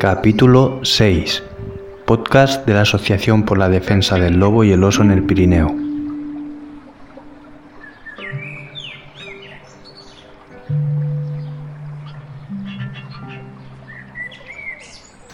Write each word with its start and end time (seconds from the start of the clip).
Capítulo 0.00 0.78
6. 0.84 1.42
Podcast 2.06 2.64
de 2.64 2.72
la 2.72 2.82
Asociación 2.82 3.44
por 3.44 3.58
la 3.58 3.68
Defensa 3.68 4.14
del 4.14 4.38
Lobo 4.38 4.62
y 4.62 4.70
el 4.70 4.84
Oso 4.84 5.02
en 5.02 5.10
el 5.10 5.24
Pirineo. 5.24 5.74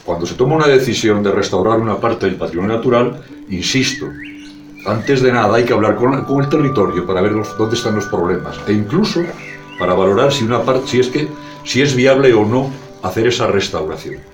Cuando 0.07 0.25
se 0.25 0.35
toma 0.35 0.57
una 0.57 0.67
decisión 0.67 1.23
de 1.23 1.33
restaurar 1.33 1.79
una 1.79 1.99
parte 1.99 2.25
del 2.25 2.37
patrimonio 2.37 2.77
natural, 2.77 3.23
insisto, 3.51 4.07
antes 4.87 5.21
de 5.21 5.31
nada 5.31 5.57
hay 5.57 5.65
que 5.65 5.75
hablar 5.75 5.97
con, 5.97 6.41
el 6.41 6.49
territorio 6.49 7.07
para 7.07 7.21
ver 7.21 7.35
dónde 7.59 7.77
están 7.77 7.97
los 7.97 8.07
problemas 8.07 8.59
e 8.67 8.73
incluso 8.73 9.21
para 9.79 9.93
valorar 9.93 10.33
si 10.33 10.43
una 10.43 10.63
parte, 10.63 10.89
si 10.89 11.01
es 11.01 11.09
que, 11.09 11.29
si 11.65 11.83
es 11.83 11.95
viable 11.95 12.33
o 12.33 12.47
no 12.47 12.71
hacer 13.03 13.27
esa 13.27 13.47
restauración. 13.47 14.34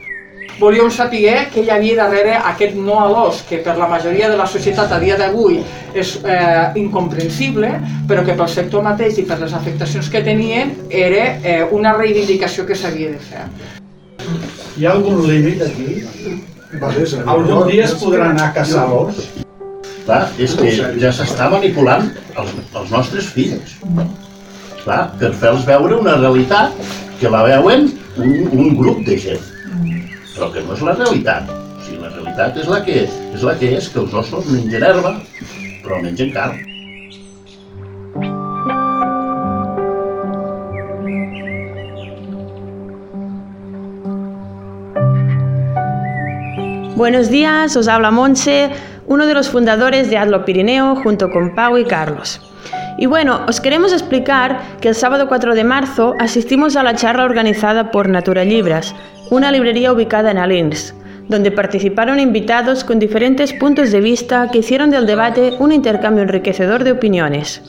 Volíem 0.61 0.91
saber 0.93 1.49
què 1.55 1.65
hi 1.65 1.71
havia 1.73 1.97
darrere 1.97 2.37
aquest 2.53 2.77
no 2.77 2.99
a 3.01 3.09
l'os, 3.11 3.41
que 3.49 3.61
per 3.65 3.77
la 3.81 3.89
majoria 3.89 4.29
de 4.31 4.37
la 4.39 4.47
societat 4.47 4.93
a 4.93 5.01
dia 5.01 5.17
d'avui 5.19 5.61
és 5.97 6.15
eh, 6.21 6.71
incomprensible, 6.83 7.73
però 8.09 8.25
que 8.27 8.37
pel 8.37 8.51
sector 8.53 8.85
mateix 8.85 9.19
i 9.23 9.27
per 9.29 9.41
les 9.41 9.55
afectacions 9.57 10.11
que 10.13 10.23
tenien 10.27 10.75
era 10.91 11.27
eh, 11.41 11.61
una 11.73 11.95
reivindicació 11.97 12.67
que 12.69 12.77
s'havia 12.77 13.15
de 13.17 13.21
fer. 13.31 13.47
Hi 14.77 14.87
ha 14.87 14.95
algun 14.99 15.25
límit 15.27 15.65
aquí? 15.65 16.03
Algun 17.25 17.67
dia 17.71 17.87
es 17.89 17.97
podrà 17.99 18.31
anar 18.31 18.51
a 18.51 18.55
caçar 18.55 18.87
l'os? 18.91 19.25
Clar, 20.05 20.25
és 20.43 20.55
que 20.59 20.71
ja 21.01 21.11
s'està 21.15 21.49
manipulant 21.53 22.11
els, 22.39 22.53
els 22.79 22.93
nostres 22.93 23.31
fills. 23.35 23.79
Clar, 24.85 25.03
per 25.21 25.33
fer-los 25.41 25.67
veure 25.69 25.99
una 26.01 26.17
realitat 26.21 26.77
que 27.21 27.33
la 27.33 27.43
veuen 27.49 27.91
un, 28.17 28.31
un 28.53 28.77
grup 28.79 29.03
de 29.07 29.19
gent, 29.21 29.43
però 30.41 30.49
que 30.55 30.63
no 30.65 30.73
és 30.73 30.81
la 30.81 30.95
realitat. 30.97 31.51
O 31.53 31.83
sigui, 31.85 31.99
la 32.01 32.09
realitat 32.15 32.57
és 32.57 32.69
la 32.73 32.81
que 32.87 32.95
és, 33.05 33.43
la 33.45 33.53
que 33.61 33.69
és 33.77 33.89
que 33.93 34.01
els 34.01 34.15
ossos 34.17 34.47
mengen 34.49 34.87
herba, 34.89 35.13
però 35.85 36.01
mengen 36.01 36.33
carn. 36.33 36.57
Buenos 46.97 47.29
días, 47.29 47.77
os 47.77 47.89
habla 47.89 48.11
Monse, 48.11 48.71
uno 49.07 49.27
de 49.27 49.35
los 49.35 49.51
fundadores 49.51 50.09
de 50.09 50.17
Adlo 50.17 50.45
Pirineo 50.47 50.97
junto 51.03 51.31
con 51.31 51.55
Pau 51.55 51.77
y 51.77 51.85
Carlos. 51.85 52.41
Y 52.99 53.07
bueno, 53.07 53.41
os 53.49 53.61
queremos 53.61 53.93
explicar 53.93 54.61
que 54.81 54.89
el 54.89 54.95
sábado 54.95 55.27
4 55.29 55.55
de 55.55 55.65
marzo 55.65 56.15
asistimos 56.19 56.77
a 56.77 56.83
la 56.83 56.95
charla 56.95 57.25
organizada 57.25 57.91
por 57.91 58.09
Natura 58.11 58.45
Libras, 58.45 58.95
una 59.31 59.53
librería 59.53 59.93
ubicada 59.93 60.33
en 60.33 60.39
Alins, 60.39 60.95
donde 61.29 61.53
participaron 61.53 62.19
invitados 62.19 62.83
con 62.83 62.99
diferentes 62.99 63.53
puntos 63.53 63.93
de 63.93 64.01
vista 64.01 64.49
que 64.51 64.59
hicieron 64.59 64.91
del 64.91 65.07
debate 65.07 65.55
un 65.61 65.71
intercambio 65.71 66.25
enriquecedor 66.25 66.83
de 66.83 66.93
opiniones. 66.93 67.63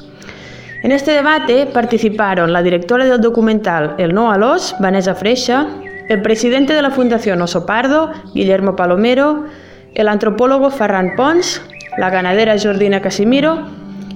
En 0.81 0.91
este 0.91 1.11
debate 1.11 1.67
participaron 1.67 2.51
la 2.51 2.63
directora 2.63 3.05
del 3.05 3.21
documental 3.21 3.93
El 3.99 4.15
No 4.15 4.31
a 4.31 4.37
los, 4.37 4.75
Vanessa 4.79 5.13
Freixa, 5.13 5.67
el 6.09 6.23
presidente 6.23 6.73
de 6.73 6.81
la 6.81 6.89
Fundación 6.89 7.39
Oso 7.41 7.67
Pardo, 7.67 8.11
Guillermo 8.33 8.75
Palomero, 8.75 9.45
el 9.93 10.07
antropólogo 10.07 10.71
Ferran 10.71 11.15
Pons, 11.15 11.61
la 11.99 12.09
ganadera 12.09 12.55
Jordina 12.57 13.01
Casimiro 13.01 13.67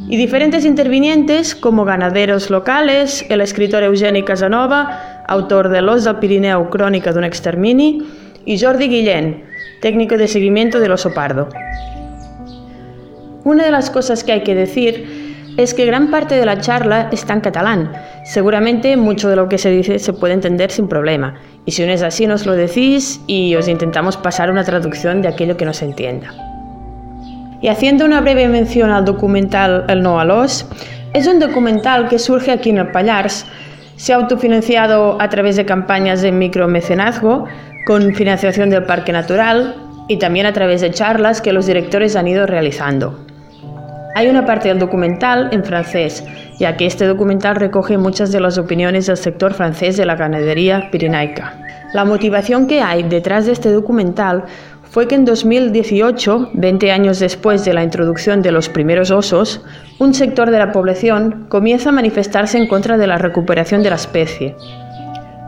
y 0.08 0.18
diferentes 0.18 0.66
intervinientes 0.66 1.56
como 1.56 1.86
ganaderos 1.86 2.50
locales, 2.50 3.26
el 3.30 3.42
escritor 3.42 3.84
Eugeni 3.84 4.24
Casanova, 4.24 5.24
autor 5.28 5.70
de 5.70 5.82
Los 5.82 6.04
del 6.04 6.18
Pirineo, 6.18 6.70
Crónica 6.70 7.12
de 7.12 7.20
un 7.20 7.24
extermini, 7.24 8.06
y 8.46 8.60
Jordi 8.60 8.88
Guillén, 8.88 9.44
técnico 9.82 10.18
de 10.18 10.28
seguimiento 10.28 10.80
del 10.80 10.92
oso 10.92 11.14
pardo. 11.14 11.50
Una 13.44 13.66
de 13.66 13.72
las 13.72 13.90
cosas 13.90 14.24
que 14.24 14.32
hay 14.32 14.44
que 14.44 14.54
decir 14.54 15.26
es 15.58 15.74
que 15.74 15.86
gran 15.86 16.12
parte 16.12 16.36
de 16.36 16.46
la 16.46 16.60
charla 16.60 17.10
está 17.12 17.34
en 17.34 17.42
catalán. 17.42 17.92
Seguramente 18.26 18.98
mucho 18.98 19.30
de 19.30 19.36
lo 19.36 19.50
que 19.50 19.58
se 19.58 19.72
dice 19.72 20.00
se 20.00 20.14
puede 20.14 20.34
entender 20.34 20.70
sin 20.70 20.88
problema. 20.88 21.36
Y 21.66 21.72
si 21.72 21.86
no 21.86 21.92
es 21.92 22.04
así, 22.04 22.28
nos 22.28 22.46
lo 22.46 22.54
decís 22.54 23.22
y 23.26 23.56
os 23.56 23.68
intentamos 23.68 24.18
pasar 24.18 24.52
una 24.52 24.64
traducción 24.64 25.22
de 25.22 25.30
aquello 25.30 25.58
que 25.58 25.66
no 25.66 25.74
se 25.74 25.86
entienda. 25.86 26.55
Y 27.66 27.68
haciendo 27.68 28.06
una 28.06 28.22
breve 28.22 28.48
mención 28.48 28.92
al 28.92 29.06
documental 29.06 29.86
El 29.88 30.04
No 30.04 30.20
a 30.20 30.24
los, 30.24 30.68
es 31.16 31.26
un 31.26 31.40
documental 31.40 32.08
que 32.08 32.20
surge 32.20 32.52
aquí 32.52 32.70
en 32.70 32.78
el 32.78 32.92
Pallars. 32.92 33.48
Se 33.96 34.14
ha 34.14 34.18
autofinanciado 34.18 35.20
a 35.20 35.28
través 35.30 35.56
de 35.56 35.66
campañas 35.66 36.22
de 36.22 36.32
micromecenazgo, 36.32 37.46
con 37.88 38.14
financiación 38.14 38.70
del 38.70 38.84
Parque 38.84 39.12
Natural 39.12 39.74
y 40.08 40.18
también 40.18 40.46
a 40.46 40.54
través 40.54 40.82
de 40.82 40.92
charlas 40.92 41.42
que 41.42 41.54
los 41.54 41.66
directores 41.66 42.16
han 42.16 42.28
ido 42.28 42.46
realizando. 42.46 43.18
Hay 44.14 44.28
una 44.28 44.46
parte 44.46 44.68
del 44.68 44.78
documental 44.78 45.50
en 45.52 45.64
francés, 45.64 46.24
ya 46.60 46.78
que 46.78 46.86
este 46.86 47.08
documental 47.08 47.56
recoge 47.56 47.98
muchas 47.98 48.32
de 48.32 48.42
las 48.42 48.60
opiniones 48.60 49.08
del 49.08 49.18
sector 49.18 49.56
francés 49.56 49.98
de 49.98 50.06
la 50.06 50.16
ganadería 50.16 50.92
pirenaica. 50.92 51.56
La 51.94 52.06
motivación 52.06 52.68
que 52.68 52.82
hay 52.82 53.04
detrás 53.04 53.46
de 53.46 53.54
este 53.54 53.72
documental 53.72 54.44
fue 54.96 55.10
que 55.10 55.16
en 55.16 55.26
2018, 55.26 56.52
20 56.54 56.92
años 56.94 57.20
después 57.20 57.66
de 57.66 57.74
la 57.74 57.84
introducción 57.84 58.42
de 58.42 58.54
los 58.54 58.70
primeros 58.70 59.12
osos, 59.12 59.62
un 60.00 60.14
sector 60.14 60.52
de 60.52 60.58
la 60.58 60.72
población 60.72 61.48
comienza 61.50 61.90
a 61.90 61.92
manifestarse 61.92 62.58
en 62.58 62.70
contra 62.70 62.98
de 62.98 63.06
la 63.06 63.18
recuperación 63.18 63.84
de 63.84 63.90
la 63.90 63.98
especie. 63.98 64.56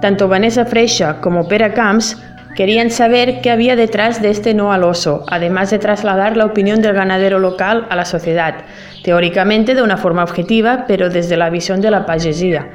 Tanto 0.02 0.28
Vanessa 0.28 0.66
Freixa 0.66 1.22
como 1.22 1.48
Pere 1.48 1.72
Camps 1.72 2.22
querían 2.58 2.92
saber 2.92 3.40
qué 3.40 3.50
había 3.50 3.78
detrás 3.78 4.22
de 4.22 4.32
este 4.32 4.54
no 4.54 4.74
al 4.74 4.84
oso, 4.84 5.24
además 5.30 5.72
de 5.72 5.80
trasladar 5.80 6.36
la 6.36 6.44
opinión 6.44 6.82
del 6.82 6.96
ganadero 6.96 7.40
local 7.40 7.88
a 7.90 7.96
la 7.96 8.04
sociedad, 8.04 8.66
teóricamente 9.02 9.76
de 9.76 9.82
una 9.82 9.96
forma 9.96 10.26
objetiva, 10.26 10.84
pero 10.90 11.10
desde 11.10 11.38
la 11.38 11.50
visión 11.50 11.80
de 11.80 11.92
la 11.92 12.06
pagesía, 12.06 12.68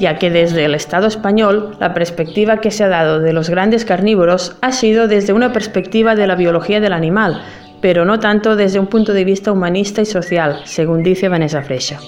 ya 0.00 0.16
que 0.16 0.30
desde 0.30 0.64
el 0.64 0.74
Estado 0.74 1.06
español 1.06 1.76
la 1.78 1.92
perspectiva 1.92 2.56
que 2.56 2.70
se 2.70 2.82
ha 2.82 2.88
dado 2.88 3.20
de 3.20 3.34
los 3.34 3.50
grandes 3.50 3.84
carnívoros 3.84 4.56
ha 4.62 4.72
sido 4.72 5.06
desde 5.06 5.34
una 5.34 5.52
perspectiva 5.52 6.14
de 6.16 6.26
la 6.26 6.36
biología 6.36 6.80
del 6.80 6.94
animal, 6.94 7.42
pero 7.82 8.06
no 8.06 8.18
tanto 8.18 8.56
desde 8.56 8.80
un 8.80 8.86
punto 8.86 9.12
de 9.12 9.24
vista 9.24 9.52
humanista 9.52 10.00
y 10.00 10.06
social, 10.06 10.62
según 10.64 11.02
dice 11.02 11.28
Vanessa 11.28 11.62
Freixa. 11.62 11.98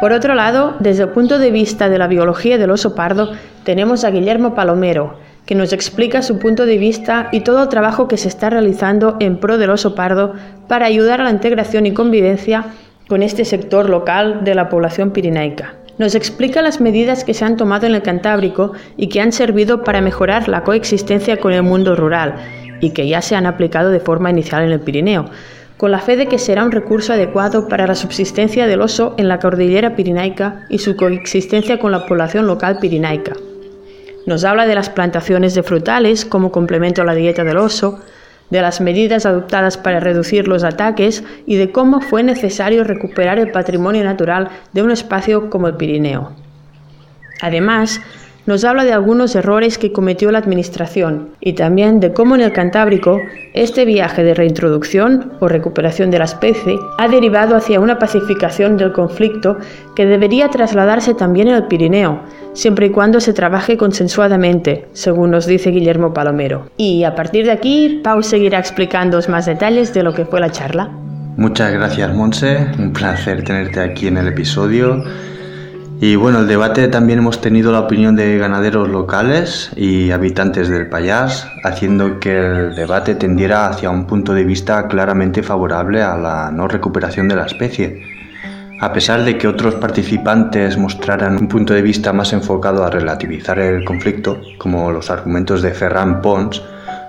Por 0.00 0.12
otro 0.12 0.34
lado, 0.34 0.76
desde 0.80 1.02
el 1.02 1.10
punto 1.10 1.38
de 1.38 1.50
vista 1.50 1.90
de 1.90 1.98
la 1.98 2.06
biología 2.06 2.56
del 2.56 2.70
oso 2.70 2.94
pardo, 2.94 3.32
tenemos 3.62 4.02
a 4.02 4.10
Guillermo 4.10 4.54
Palomero, 4.54 5.18
que 5.44 5.54
nos 5.54 5.74
explica 5.74 6.22
su 6.22 6.38
punto 6.38 6.64
de 6.64 6.78
vista 6.78 7.28
y 7.30 7.40
todo 7.40 7.64
el 7.64 7.68
trabajo 7.68 8.08
que 8.08 8.16
se 8.16 8.28
está 8.28 8.48
realizando 8.48 9.16
en 9.20 9.36
pro 9.36 9.58
del 9.58 9.68
oso 9.68 9.94
pardo 9.94 10.32
para 10.66 10.86
ayudar 10.86 11.20
a 11.20 11.24
la 11.24 11.30
integración 11.30 11.84
y 11.84 11.92
convivencia 11.92 12.64
con 13.06 13.22
este 13.22 13.44
sector 13.44 13.90
local 13.90 14.44
de 14.44 14.54
la 14.54 14.70
población 14.70 15.10
pirinaica. 15.10 15.74
Nos 16.00 16.14
explica 16.14 16.62
las 16.62 16.80
medidas 16.80 17.24
que 17.24 17.34
se 17.34 17.44
han 17.44 17.58
tomado 17.58 17.86
en 17.86 17.94
el 17.94 18.00
Cantábrico 18.00 18.72
y 18.96 19.10
que 19.10 19.20
han 19.20 19.32
servido 19.32 19.84
para 19.84 20.00
mejorar 20.00 20.48
la 20.48 20.64
coexistencia 20.64 21.36
con 21.36 21.52
el 21.52 21.62
mundo 21.62 21.94
rural 21.94 22.36
y 22.80 22.94
que 22.94 23.06
ya 23.06 23.20
se 23.20 23.36
han 23.36 23.44
aplicado 23.44 23.90
de 23.90 24.00
forma 24.00 24.30
inicial 24.30 24.62
en 24.62 24.70
el 24.70 24.80
Pirineo, 24.80 25.26
con 25.76 25.90
la 25.90 25.98
fe 25.98 26.16
de 26.16 26.26
que 26.26 26.38
será 26.38 26.64
un 26.64 26.72
recurso 26.72 27.12
adecuado 27.12 27.68
para 27.68 27.86
la 27.86 27.94
subsistencia 27.94 28.66
del 28.66 28.80
oso 28.80 29.14
en 29.18 29.28
la 29.28 29.40
cordillera 29.40 29.94
pirinaica 29.94 30.64
y 30.70 30.78
su 30.78 30.96
coexistencia 30.96 31.78
con 31.78 31.92
la 31.92 32.06
población 32.06 32.46
local 32.46 32.78
pirinaica. 32.80 33.34
Nos 34.24 34.44
habla 34.44 34.64
de 34.64 34.76
las 34.76 34.88
plantaciones 34.88 35.54
de 35.54 35.62
frutales 35.62 36.24
como 36.24 36.50
complemento 36.50 37.02
a 37.02 37.04
la 37.04 37.14
dieta 37.14 37.44
del 37.44 37.58
oso, 37.58 38.00
de 38.50 38.60
las 38.60 38.80
medidas 38.80 39.26
adoptadas 39.26 39.78
para 39.78 40.00
reducir 40.00 40.48
los 40.48 40.64
ataques 40.64 41.24
y 41.46 41.56
de 41.56 41.72
cómo 41.72 42.00
fue 42.00 42.22
necesario 42.22 42.84
recuperar 42.84 43.38
el 43.38 43.50
patrimonio 43.50 44.04
natural 44.04 44.48
de 44.72 44.82
un 44.82 44.90
espacio 44.90 45.50
como 45.50 45.68
el 45.68 45.76
Pirineo. 45.76 46.32
Además, 47.40 48.00
nos 48.46 48.64
habla 48.64 48.84
de 48.84 48.92
algunos 48.92 49.34
errores 49.34 49.78
que 49.78 49.92
cometió 49.92 50.30
la 50.30 50.38
Administración 50.38 51.30
y 51.40 51.52
también 51.54 52.00
de 52.00 52.12
cómo 52.12 52.34
en 52.34 52.40
el 52.40 52.52
Cantábrico 52.52 53.18
este 53.54 53.84
viaje 53.84 54.22
de 54.22 54.34
reintroducción 54.34 55.32
o 55.40 55.48
recuperación 55.48 56.10
de 56.10 56.18
la 56.18 56.24
especie 56.24 56.78
ha 56.98 57.08
derivado 57.08 57.56
hacia 57.56 57.80
una 57.80 57.98
pacificación 57.98 58.76
del 58.76 58.92
conflicto 58.92 59.58
que 59.94 60.06
debería 60.06 60.48
trasladarse 60.48 61.14
también 61.14 61.48
el 61.48 61.66
Pirineo, 61.66 62.20
siempre 62.52 62.86
y 62.86 62.90
cuando 62.90 63.20
se 63.20 63.32
trabaje 63.32 63.76
consensuadamente, 63.76 64.86
según 64.92 65.30
nos 65.30 65.46
dice 65.46 65.70
Guillermo 65.70 66.12
Palomero. 66.14 66.66
Y 66.76 67.04
a 67.04 67.14
partir 67.14 67.44
de 67.44 67.52
aquí, 67.52 68.00
Pau 68.02 68.22
seguirá 68.22 68.58
explicándoos 68.58 69.28
más 69.28 69.46
detalles 69.46 69.92
de 69.94 70.02
lo 70.02 70.14
que 70.14 70.24
fue 70.24 70.40
la 70.40 70.50
charla. 70.50 70.90
Muchas 71.36 71.72
gracias, 71.72 72.14
Monse. 72.14 72.66
Un 72.78 72.92
placer 72.92 73.44
tenerte 73.44 73.80
aquí 73.80 74.08
en 74.08 74.18
el 74.18 74.28
episodio. 74.28 75.02
Y 76.02 76.16
bueno, 76.16 76.38
el 76.38 76.46
debate 76.46 76.88
también 76.88 77.18
hemos 77.18 77.42
tenido 77.42 77.72
la 77.72 77.80
opinión 77.80 78.16
de 78.16 78.38
ganaderos 78.38 78.88
locales 78.88 79.70
y 79.76 80.12
habitantes 80.12 80.70
del 80.70 80.88
Pallars, 80.88 81.46
haciendo 81.62 82.18
que 82.18 82.38
el 82.38 82.74
debate 82.74 83.16
tendiera 83.16 83.68
hacia 83.68 83.90
un 83.90 84.06
punto 84.06 84.32
de 84.32 84.44
vista 84.44 84.88
claramente 84.88 85.42
favorable 85.42 86.00
a 86.00 86.16
la 86.16 86.50
no 86.50 86.68
recuperación 86.68 87.28
de 87.28 87.36
la 87.36 87.44
especie. 87.44 88.00
A 88.80 88.94
pesar 88.94 89.24
de 89.24 89.36
que 89.36 89.46
otros 89.46 89.74
participantes 89.74 90.78
mostraran 90.78 91.36
un 91.36 91.48
punto 91.48 91.74
de 91.74 91.82
vista 91.82 92.14
más 92.14 92.32
enfocado 92.32 92.82
a 92.82 92.88
relativizar 92.88 93.58
el 93.58 93.84
conflicto, 93.84 94.40
como 94.56 94.90
los 94.90 95.10
argumentos 95.10 95.60
de 95.60 95.72
Ferran 95.72 96.22
Pons, 96.22 96.62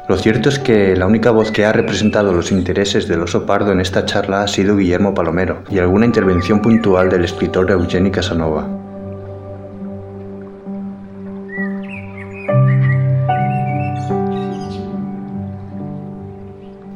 lo 0.09 0.17
cierto 0.17 0.49
es 0.49 0.59
que 0.59 0.97
la 0.97 1.07
única 1.07 1.31
voz 1.31 1.51
que 1.51 1.63
ha 1.63 1.71
representado 1.71 2.33
los 2.33 2.51
intereses 2.51 3.07
del 3.07 3.21
oso 3.21 3.45
pardo 3.45 3.71
en 3.71 3.79
esta 3.79 4.03
charla 4.03 4.43
ha 4.43 4.47
sido 4.49 4.75
Guillermo 4.75 5.13
Palomero 5.13 5.63
y 5.69 5.79
alguna 5.79 6.05
intervención 6.05 6.61
puntual 6.61 7.09
del 7.09 7.23
escritor 7.23 7.71
Eugeni 7.71 8.11
Casanova. 8.11 8.80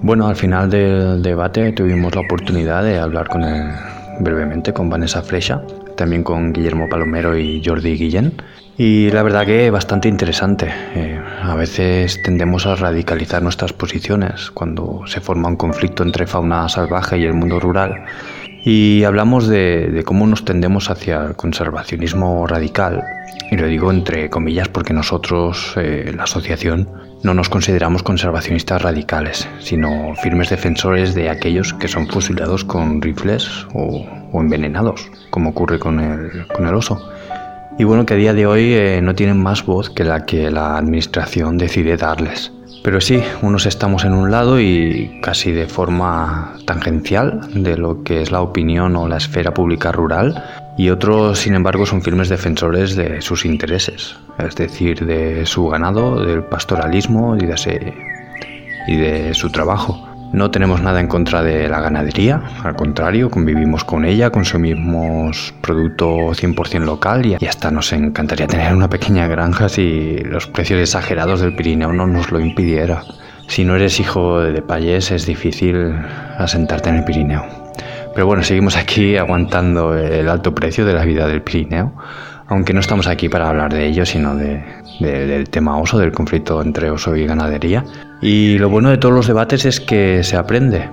Bueno, 0.05 0.27
al 0.27 0.35
final 0.35 0.69
del 0.69 1.23
debate 1.23 1.71
tuvimos 1.71 2.13
la 2.13 2.21
oportunidad 2.21 2.83
de 2.83 2.99
hablar 2.99 3.27
con 3.27 3.43
él 3.43 3.71
brevemente 4.19 4.71
con 4.71 4.87
Vanessa 4.87 5.23
Flecha, 5.23 5.63
también 5.97 6.21
con 6.21 6.53
Guillermo 6.53 6.87
Palomero 6.87 7.35
y 7.35 7.59
Jordi 7.65 7.97
Guillén. 7.97 8.33
Y 8.77 9.09
la 9.09 9.23
verdad 9.23 9.47
que 9.47 9.71
bastante 9.71 10.07
interesante. 10.07 10.71
Eh, 10.93 11.19
a 11.41 11.55
veces 11.55 12.21
tendemos 12.21 12.67
a 12.67 12.75
radicalizar 12.75 13.41
nuestras 13.41 13.73
posiciones 13.73 14.51
cuando 14.51 15.01
se 15.07 15.21
forma 15.21 15.49
un 15.49 15.55
conflicto 15.55 16.03
entre 16.03 16.27
fauna 16.27 16.69
salvaje 16.69 17.17
y 17.17 17.23
el 17.23 17.33
mundo 17.33 17.59
rural. 17.59 18.05
Y 18.63 19.03
hablamos 19.05 19.47
de, 19.47 20.03
cómo 20.05 20.27
nos 20.27 20.45
tendemos 20.45 20.91
hacia 20.91 21.25
el 21.25 21.35
conservacionismo 21.35 22.45
radical. 22.45 23.03
Y 23.49 23.57
lo 23.57 23.65
digo 23.65 23.89
entre 23.89 24.29
comillas 24.29 24.67
porque 24.69 24.93
nosotros, 24.93 25.73
eh, 25.77 26.13
la 26.15 26.25
asociación, 26.25 26.87
no 27.25 27.33
nos 27.33 27.49
consideramos 27.49 28.03
conservacionistas 28.03 28.83
radicales, 28.83 29.49
sino 29.59 30.13
firmes 30.21 30.51
defensores 30.51 31.15
de 31.15 31.31
aquellos 31.31 31.73
que 31.73 31.87
son 31.87 32.07
fusilados 32.07 32.63
con 32.63 33.01
rifles 33.01 33.65
o, 33.73 34.05
envenenados, 34.33 35.09
como 35.31 35.49
ocurre 35.49 35.79
con 35.79 35.99
el, 35.99 36.45
con 36.47 36.67
el, 36.67 36.75
oso. 36.75 37.09
Y 37.79 37.83
bueno, 37.83 38.05
que 38.05 38.13
a 38.13 38.17
día 38.17 38.33
de 38.33 38.45
hoy 38.45 38.73
eh, 38.73 39.01
no 39.01 39.15
tienen 39.15 39.41
más 39.41 39.65
voz 39.65 39.89
que 39.89 40.03
la 40.03 40.25
que 40.25 40.51
la 40.51 40.77
administración 40.77 41.57
decide 41.57 41.97
darles. 41.97 42.51
Pero 42.83 43.01
sí, 43.01 43.23
unos 43.41 43.65
estamos 43.65 44.05
en 44.05 44.13
un 44.13 44.29
lado 44.29 44.59
y 44.59 45.19
casi 45.23 45.51
de 45.51 45.65
forma 45.65 46.53
tangencial 46.65 47.41
de 47.55 47.75
lo 47.75 48.03
que 48.03 48.21
es 48.21 48.31
la 48.31 48.41
opinión 48.41 48.95
o 48.95 49.07
la 49.07 49.17
esfera 49.17 49.51
pública 49.51 49.91
rural, 49.91 50.43
y 50.77 50.89
otros, 50.89 51.39
sin 51.39 51.55
embargo, 51.55 51.85
son 51.85 52.01
firmes 52.01 52.29
defensores 52.29 52.95
de 52.95 53.21
sus 53.21 53.45
intereses, 53.45 54.17
es 54.37 54.55
decir, 54.55 55.05
de 55.05 55.45
su 55.45 55.67
ganado, 55.67 56.23
del 56.25 56.43
pastoralismo 56.43 57.37
y 57.37 57.45
de, 57.45 57.93
y 58.87 58.95
de 58.97 59.33
su 59.33 59.49
trabajo. 59.49 60.09
No 60.33 60.51
tenemos 60.51 60.81
nada 60.81 60.99
en 60.99 61.07
contra 61.07 61.43
de 61.43 61.69
la 61.69 61.79
ganadería, 61.79 62.41
al 62.63 62.75
contrario, 62.75 63.29
convivimos 63.29 63.85
con 63.85 64.03
ella, 64.03 64.31
consumimos 64.31 65.53
producto 65.61 66.33
100% 66.33 66.83
local 66.83 67.25
y 67.25 67.45
hasta 67.45 67.71
nos 67.71 67.93
encantaría 67.93 68.47
tener 68.47 68.73
una 68.73 68.89
pequeña 68.89 69.27
granja 69.27 69.69
si 69.69 70.17
los 70.17 70.47
precios 70.47 70.81
exagerados 70.81 71.39
del 71.39 71.55
Pirineo 71.55 71.93
no 71.93 72.05
nos 72.05 72.31
lo 72.31 72.41
impidiera. 72.41 73.03
Si 73.47 73.63
no 73.63 73.75
eres 73.75 73.99
hijo 74.01 74.41
de 74.41 74.61
payés 74.61 75.11
es 75.11 75.25
difícil 75.25 75.93
asentarte 76.37 76.89
en 76.89 76.95
el 76.97 77.05
Pirineo. 77.05 77.64
Pero 78.15 78.27
bueno, 78.27 78.43
seguimos 78.43 78.77
aquí 78.77 79.17
aguantando 79.17 79.93
el 79.93 80.29
alto 80.29 80.55
precio 80.55 80.85
de 80.85 80.93
la 80.93 81.03
vida 81.03 81.27
del 81.27 81.41
Pirineo, 81.41 81.93
aunque 82.47 82.71
no 82.73 82.79
estamos 82.79 83.07
aquí 83.07 83.27
para 83.27 83.49
hablar 83.49 83.73
de 83.73 83.85
ello, 83.85 84.05
sino 84.05 84.35
del 84.35 85.49
tema 85.49 85.77
oso, 85.77 85.99
del 85.99 86.13
conflicto 86.13 86.61
entre 86.61 86.89
oso 86.89 87.13
y 87.17 87.25
ganadería. 87.25 87.83
Y 88.21 88.57
lo 88.57 88.69
bueno 88.69 88.89
de 88.89 88.97
todos 88.97 89.13
los 89.13 89.27
debates 89.27 89.65
es 89.65 89.81
que 89.81 90.23
se 90.23 90.37
aprende. 90.37 90.89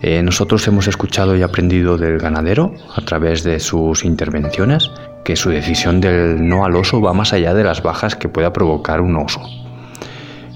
Eh, 0.00 0.22
nosotros 0.22 0.66
hemos 0.66 0.88
escuchado 0.88 1.36
y 1.36 1.42
aprendido 1.42 1.98
del 1.98 2.18
ganadero 2.18 2.72
a 2.96 3.02
través 3.02 3.44
de 3.44 3.60
sus 3.60 4.02
intervenciones 4.02 4.90
que 5.24 5.36
su 5.36 5.50
decisión 5.50 6.00
del 6.00 6.48
no 6.48 6.64
al 6.64 6.74
oso 6.74 7.02
va 7.02 7.12
más 7.12 7.34
allá 7.34 7.52
de 7.52 7.64
las 7.64 7.82
bajas 7.82 8.16
que 8.16 8.30
pueda 8.30 8.50
provocar 8.50 9.02
un 9.02 9.14
oso, 9.16 9.42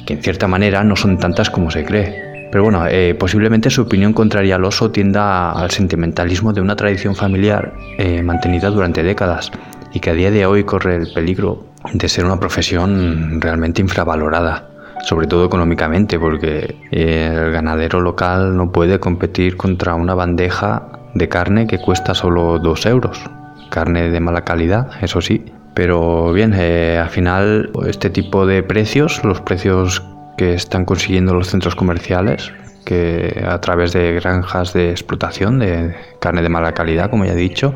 que 0.06 0.14
en 0.14 0.22
cierta 0.22 0.48
manera 0.48 0.82
no 0.82 0.96
son 0.96 1.18
tantas 1.18 1.50
como 1.50 1.70
se 1.70 1.84
cree, 1.84 2.23
pero 2.54 2.62
bueno, 2.62 2.86
eh, 2.86 3.16
posiblemente 3.18 3.68
su 3.68 3.82
opinión 3.82 4.12
contraria 4.12 4.54
al 4.54 4.64
oso 4.64 4.92
tienda 4.92 5.50
al 5.50 5.72
sentimentalismo 5.72 6.52
de 6.52 6.60
una 6.60 6.76
tradición 6.76 7.16
familiar 7.16 7.74
eh, 7.98 8.22
mantenida 8.22 8.70
durante 8.70 9.02
décadas 9.02 9.50
y 9.92 9.98
que 9.98 10.10
a 10.10 10.14
día 10.14 10.30
de 10.30 10.46
hoy 10.46 10.62
corre 10.62 10.94
el 10.94 11.12
peligro 11.12 11.64
de 11.92 12.08
ser 12.08 12.24
una 12.24 12.38
profesión 12.38 13.40
realmente 13.40 13.82
infravalorada, 13.82 14.68
sobre 15.02 15.26
todo 15.26 15.44
económicamente, 15.44 16.16
porque 16.16 16.76
eh, 16.92 17.32
el 17.34 17.50
ganadero 17.50 18.00
local 18.00 18.56
no 18.56 18.70
puede 18.70 19.00
competir 19.00 19.56
contra 19.56 19.96
una 19.96 20.14
bandeja 20.14 20.84
de 21.12 21.28
carne 21.28 21.66
que 21.66 21.80
cuesta 21.80 22.14
solo 22.14 22.60
dos 22.60 22.86
euros. 22.86 23.20
Carne 23.68 24.10
de 24.10 24.20
mala 24.20 24.44
calidad, 24.44 24.90
eso 25.02 25.20
sí. 25.20 25.44
Pero 25.74 26.32
bien, 26.32 26.54
al 26.54 27.10
final 27.10 27.72
este 27.84 28.10
tipo 28.10 28.46
de 28.46 28.62
precios, 28.62 29.24
los 29.24 29.40
precios 29.40 30.04
que 30.36 30.54
están 30.54 30.84
consiguiendo 30.84 31.34
los 31.34 31.48
centros 31.48 31.74
comerciales, 31.74 32.52
que 32.84 33.44
a 33.46 33.60
través 33.60 33.92
de 33.92 34.12
granjas 34.14 34.72
de 34.72 34.90
explotación 34.90 35.58
de 35.58 35.94
carne 36.20 36.42
de 36.42 36.48
mala 36.48 36.72
calidad, 36.72 37.10
como 37.10 37.24
ya 37.24 37.32
he 37.32 37.36
dicho, 37.36 37.74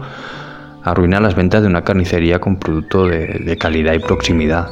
arruinan 0.84 1.22
las 1.22 1.34
ventas 1.34 1.62
de 1.62 1.69
una 1.69 1.84
carnicería 1.84 2.40
con 2.40 2.56
producto 2.56 3.06
de, 3.06 3.56
calidad 3.58 3.94
y 3.94 3.99
proximidad, 3.99 4.69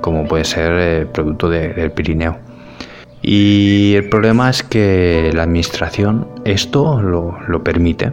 como 0.00 0.26
puede 0.26 0.44
ser 0.44 0.72
el 0.72 1.02
eh, 1.02 1.06
producto 1.06 1.48
del 1.48 1.90
Pirineo. 1.92 2.38
Y 3.22 3.94
el 3.96 4.08
problema 4.08 4.50
es 4.50 4.62
que 4.62 5.30
la 5.34 5.42
administración 5.42 6.28
esto 6.44 7.00
lo, 7.00 7.38
lo 7.48 7.64
permite. 7.64 8.12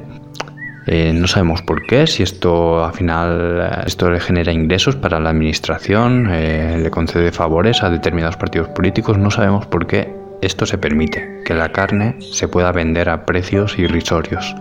Eh, 0.86 1.14
no 1.14 1.28
sabemos 1.28 1.62
por 1.62 1.86
qué, 1.86 2.08
si 2.08 2.24
esto 2.24 2.84
al 2.84 2.94
final 2.94 3.60
eh, 3.62 3.84
esto 3.86 4.10
le 4.10 4.20
genera 4.20 4.52
ingresos 4.52 4.96
para 4.96 5.20
la 5.20 5.30
administración, 5.30 6.28
eh, 6.30 6.78
le 6.82 6.90
concede 6.92 7.32
favores 7.32 7.84
a 7.84 7.90
determinados 7.90 8.36
partidos 8.36 8.68
políticos, 8.70 9.18
no 9.18 9.32
sabemos 9.32 9.66
por 9.66 9.88
qué 9.88 10.14
esto 10.42 10.66
se 10.66 10.78
permite, 10.78 11.42
que 11.46 11.54
la 11.54 11.72
carne 11.72 12.18
se 12.20 12.50
pueda 12.50 12.72
vender 12.74 13.10
a 13.10 13.26
precios 13.26 13.80
irrisorios. 13.80 14.56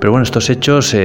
Pero 0.00 0.10
bueno, 0.10 0.24
estos 0.24 0.48
hechos, 0.48 0.96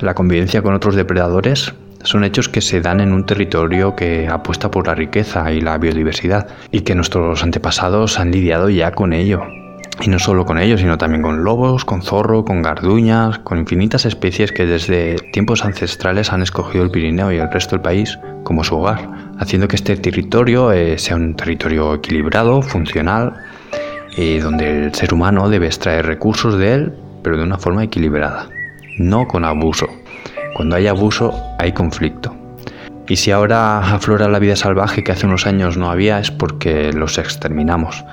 la 0.00 0.14
convivencia 0.14 0.60
con 0.60 0.74
otros 0.74 0.96
depredadores, 0.96 1.72
son 2.02 2.24
hechos 2.24 2.48
que 2.48 2.60
se 2.60 2.80
dan 2.80 3.00
en 3.00 3.12
un 3.12 3.24
territorio 3.24 3.94
que 3.94 4.28
apuesta 4.28 4.70
por 4.70 4.86
la 4.86 4.94
riqueza 4.94 5.52
y 5.52 5.60
la 5.60 5.78
biodiversidad 5.78 6.48
y 6.72 6.80
que 6.80 6.94
nuestros 6.94 7.42
antepasados 7.42 8.18
han 8.18 8.32
lidiado 8.32 8.68
ya 8.68 8.90
con 8.90 9.12
ello. 9.12 9.42
Y 10.00 10.08
no 10.08 10.18
solo 10.18 10.44
con 10.44 10.58
ellos, 10.58 10.80
sino 10.80 10.98
también 10.98 11.22
con 11.22 11.44
lobos, 11.44 11.84
con 11.84 12.02
zorro, 12.02 12.44
con 12.44 12.62
garduñas, 12.62 13.38
con 13.38 13.58
infinitas 13.58 14.04
especies 14.06 14.50
que 14.50 14.66
desde 14.66 15.16
tiempos 15.32 15.64
ancestrales 15.64 16.32
han 16.32 16.42
escogido 16.42 16.82
el 16.82 16.90
Pirineo 16.90 17.30
y 17.30 17.36
el 17.36 17.50
resto 17.50 17.76
del 17.76 17.82
país 17.82 18.18
como 18.42 18.64
su 18.64 18.76
hogar, 18.76 19.08
haciendo 19.38 19.68
que 19.68 19.76
este 19.76 19.96
territorio 19.96 20.72
eh, 20.72 20.98
sea 20.98 21.16
un 21.16 21.34
territorio 21.34 21.94
equilibrado, 21.94 22.62
funcional, 22.62 23.34
y 24.16 24.38
donde 24.38 24.86
el 24.86 24.94
ser 24.94 25.14
humano 25.14 25.48
debe 25.48 25.66
extraer 25.66 26.06
recursos 26.06 26.58
de 26.58 26.74
él, 26.74 26.92
pero 27.22 27.36
de 27.36 27.44
una 27.44 27.58
forma 27.58 27.84
equilibrada, 27.84 28.48
no 28.98 29.26
con 29.26 29.44
abuso. 29.44 29.88
Cuando 30.54 30.76
hay 30.76 30.86
abuso, 30.86 31.32
hay 31.58 31.72
conflicto. 31.72 32.36
Y 33.08 33.16
si 33.16 33.30
ahora 33.30 33.94
aflora 33.94 34.28
la 34.28 34.38
vida 34.38 34.56
salvaje 34.56 35.02
que 35.02 35.12
hace 35.12 35.26
unos 35.26 35.46
años 35.46 35.76
no 35.76 35.90
había, 35.90 36.18
es 36.18 36.30
porque 36.30 36.92
los 36.92 37.18
exterminamos. 37.18 38.04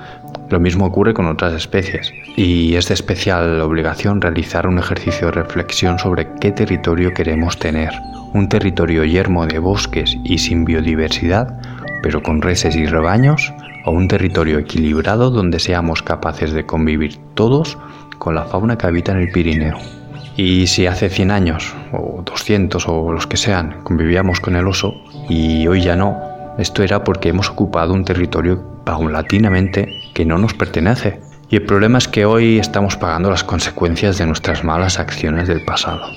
Lo 0.50 0.60
mismo 0.60 0.86
ocurre 0.86 1.14
con 1.14 1.28
otras 1.28 1.54
especies, 1.54 2.12
y 2.36 2.76
es 2.76 2.88
de 2.88 2.96
especial 2.96 3.62
obligación 3.62 4.20
realizar 4.20 4.66
un 4.66 4.80
ejercicio 4.80 5.28
de 5.28 5.34
reflexión 5.34 6.00
sobre 6.00 6.28
qué 6.42 6.52
territorio 6.52 7.14
queremos 7.14 7.60
tener. 7.60 7.94
Un 8.34 8.50
territorio 8.50 9.06
yermo 9.06 9.46
de 9.46 9.60
bosques 9.60 10.18
y 10.24 10.40
sin 10.40 10.66
biodiversidad, 10.66 11.60
pero 12.02 12.24
con 12.24 12.42
reses 12.42 12.76
y 12.76 12.88
rebaños, 12.88 13.54
o 13.86 13.92
un 13.92 14.08
territorio 14.08 14.58
equilibrado 14.58 15.30
donde 15.30 15.60
seamos 15.60 16.02
capaces 16.02 16.52
de 16.52 16.66
convivir 16.66 17.18
todos 17.36 17.78
con 18.18 18.34
la 18.34 18.46
fauna 18.46 18.76
que 18.78 18.88
habita 18.88 19.12
en 19.12 19.20
el 19.20 19.32
Pirineo. 19.32 19.78
Y 20.36 20.66
si 20.66 20.88
hace 20.88 21.10
100 21.10 21.30
años, 21.30 21.76
o 21.92 22.24
200, 22.26 22.88
o 22.88 23.14
los 23.14 23.28
que 23.28 23.38
sean, 23.38 23.82
convivíamos 23.84 24.40
con 24.40 24.56
el 24.56 24.68
oso, 24.68 24.96
y 25.30 25.68
hoy 25.68 25.82
ya 25.82 25.96
no, 25.96 26.18
esto 26.58 26.82
era 26.82 27.04
porque 27.04 27.30
hemos 27.30 27.50
ocupado 27.50 27.94
un 27.94 28.04
territorio 28.04 28.64
paulatinamente 28.84 29.99
que 30.20 30.26
no 30.26 30.38
nos 30.38 30.54
pertenece. 30.54 31.18
Y 31.50 31.56
el 31.56 31.66
problema 31.66 31.98
es 31.98 32.10
que 32.10 32.26
hoy 32.26 32.60
estamos 32.60 32.98
pagando 32.98 33.30
las 33.30 33.46
consecuencias 33.46 34.18
de 34.18 34.26
nuestras 34.26 34.66
malas 34.66 35.00
acciones 35.00 35.48
del 35.48 35.64
pasado. 35.64 36.12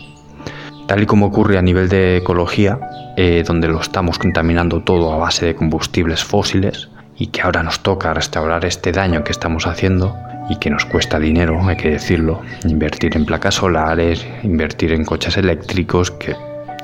Tal 0.88 1.04
y 1.04 1.06
como 1.06 1.26
ocurre 1.26 1.56
a 1.56 1.62
nivel 1.62 1.88
de 1.88 2.16
ecología, 2.16 2.80
eh, 3.16 3.44
donde 3.46 3.68
lo 3.68 3.80
estamos 3.80 4.18
contaminando 4.18 4.82
todo 4.82 5.12
a 5.12 5.18
base 5.18 5.46
de 5.46 5.54
combustibles 5.54 6.24
fósiles, 6.24 6.88
y 7.16 7.28
que 7.28 7.42
ahora 7.42 7.62
nos 7.62 7.78
toca 7.78 8.12
restaurar 8.12 8.64
este 8.64 8.90
daño 8.90 9.22
que 9.22 9.30
estamos 9.30 9.68
haciendo 9.68 10.18
y 10.50 10.56
que 10.56 10.68
nos 10.68 10.84
cuesta 10.84 11.20
dinero, 11.20 11.60
hay 11.64 11.76
que 11.76 11.90
decirlo, 11.90 12.40
invertir 12.64 13.16
en 13.16 13.24
placas 13.24 13.54
solares, 13.54 14.26
invertir 14.42 14.90
en 14.90 15.04
coches 15.04 15.36
eléctricos, 15.36 16.10
que, 16.10 16.34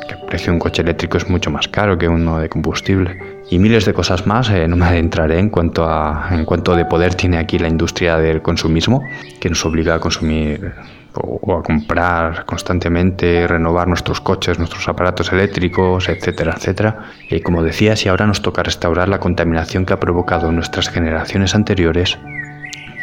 que 0.08 0.14
el 0.14 0.22
precio 0.22 0.46
de 0.46 0.52
un 0.54 0.58
coche 0.58 0.82
eléctrico 0.82 1.18
es 1.18 1.28
mucho 1.28 1.50
más 1.50 1.68
caro 1.68 1.96
que 1.96 2.08
uno 2.08 2.38
de 2.38 2.48
combustible 2.48 3.18
y 3.50 3.58
miles 3.58 3.84
de 3.84 3.94
cosas 3.94 4.26
más. 4.26 4.50
Eh, 4.50 4.66
no 4.66 4.76
me 4.76 4.86
adentraré 4.86 5.38
en 5.38 5.50
cuanto 5.50 5.88
a 5.88 6.28
en 6.30 6.44
cuanto 6.44 6.74
de 6.74 6.84
poder 6.84 7.14
tiene 7.14 7.38
aquí 7.38 7.58
la 7.58 7.68
industria 7.68 8.16
del 8.16 8.42
consumismo, 8.42 9.02
que 9.40 9.48
nos 9.48 9.64
obliga 9.64 9.94
a 9.94 10.00
consumir 10.00 10.72
o, 11.14 11.56
a 11.56 11.62
comprar 11.62 12.44
constantemente, 12.44 13.46
renovar 13.46 13.88
nuestros 13.88 14.20
coches, 14.20 14.58
nuestros 14.58 14.88
aparatos 14.88 15.32
eléctricos, 15.32 16.08
etcétera, 16.08 16.54
etcétera. 16.56 17.10
Y 17.30 17.40
como 17.40 17.62
decía, 17.62 17.96
si 17.96 18.08
ahora 18.08 18.26
nos 18.26 18.42
toca 18.42 18.62
restaurar 18.62 19.08
la 19.08 19.20
contaminación 19.20 19.84
que 19.84 19.92
ha 19.92 20.00
provocado 20.00 20.50
nuestras 20.52 20.88
generaciones 20.88 21.54
anteriores, 21.54 22.18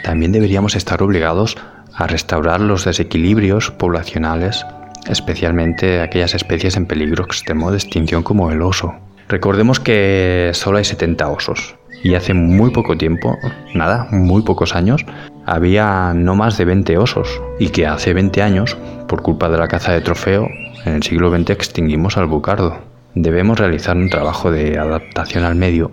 también 0.04 0.32
deberíamos 0.32 0.76
estar 0.76 1.02
obligados 1.02 1.58
a 1.94 2.08
restaurar 2.08 2.62
los 2.62 2.86
desequilibrios 2.86 3.72
poblacionales, 3.72 4.66
especialmente 5.10 6.02
aquellas 6.02 6.34
especies 6.34 6.78
en 6.78 6.86
peligro 6.86 7.24
extremo 7.24 7.72
de 7.72 7.78
extinción 7.78 8.24
como 8.24 8.52
el 8.52 8.62
oso. 8.62 8.94
Recordemos 9.28 9.80
que 9.80 10.52
solo 10.54 10.78
hay 10.78 10.86
70 10.86 11.28
osos 11.30 11.76
y 12.04 12.14
hace 12.14 12.34
muy 12.34 12.72
poco 12.72 12.98
tiempo, 12.98 13.38
nada, 13.74 14.08
muy 14.12 14.44
pocos 14.44 14.76
años, 14.76 15.04
había 15.46 16.14
no 16.16 16.36
más 16.36 16.58
de 16.58 16.66
20 16.66 16.98
osos 16.98 17.42
y 17.60 17.70
que 17.70 17.88
hace 17.88 18.14
20 18.14 18.42
años, 18.42 18.78
por 19.08 19.22
culpa 19.22 19.50
de 19.50 19.58
la 19.58 19.68
caza 19.68 19.92
de 19.94 20.02
trofeo, 20.02 20.48
en 20.86 20.94
el 20.94 21.04
siglo 21.04 21.36
XX 21.36 21.50
extinguimos 21.50 22.18
al 22.18 22.28
bucardo. 22.28 22.80
Debemos 23.16 23.60
realizar 23.60 23.98
un 23.98 24.10
trabajo 24.10 24.52
de 24.52 24.78
adaptación 24.78 25.46
al 25.46 25.56
medio, 25.56 25.92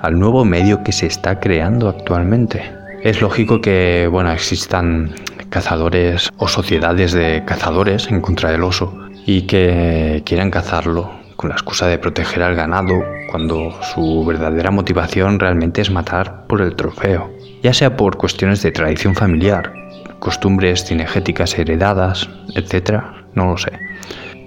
al 0.00 0.18
nuevo 0.18 0.44
medio 0.44 0.82
que 0.84 0.92
se 0.92 1.06
está 1.06 1.40
creando 1.40 1.88
actualmente. 1.88 2.62
Es 3.02 3.20
lógico 3.20 3.60
que, 3.60 4.08
bueno, 4.10 4.30
existan 4.30 5.12
cazadores 5.52 6.30
o 6.38 6.48
sociedades 6.48 7.12
de 7.12 7.44
cazadores 7.44 8.10
en 8.10 8.22
contra 8.22 8.50
del 8.50 8.64
oso 8.64 8.98
y 9.26 9.42
que 9.42 10.22
quieran 10.24 10.50
cazarlo 10.50 11.10
con 11.36 11.50
la 11.50 11.54
excusa 11.56 11.86
de 11.86 11.98
proteger 11.98 12.42
al 12.42 12.54
ganado 12.54 13.04
cuando 13.30 13.70
su 13.94 14.24
verdadera 14.24 14.70
motivación 14.70 15.38
realmente 15.38 15.82
es 15.82 15.90
matar 15.90 16.46
por 16.46 16.62
el 16.62 16.74
trofeo, 16.74 17.30
ya 17.62 17.74
sea 17.74 17.96
por 17.96 18.16
cuestiones 18.16 18.62
de 18.62 18.72
tradición 18.72 19.14
familiar, 19.14 19.74
costumbres 20.20 20.84
cinegéticas 20.84 21.58
heredadas, 21.58 22.30
etc. 22.54 23.02
No 23.34 23.50
lo 23.50 23.58
sé. 23.58 23.72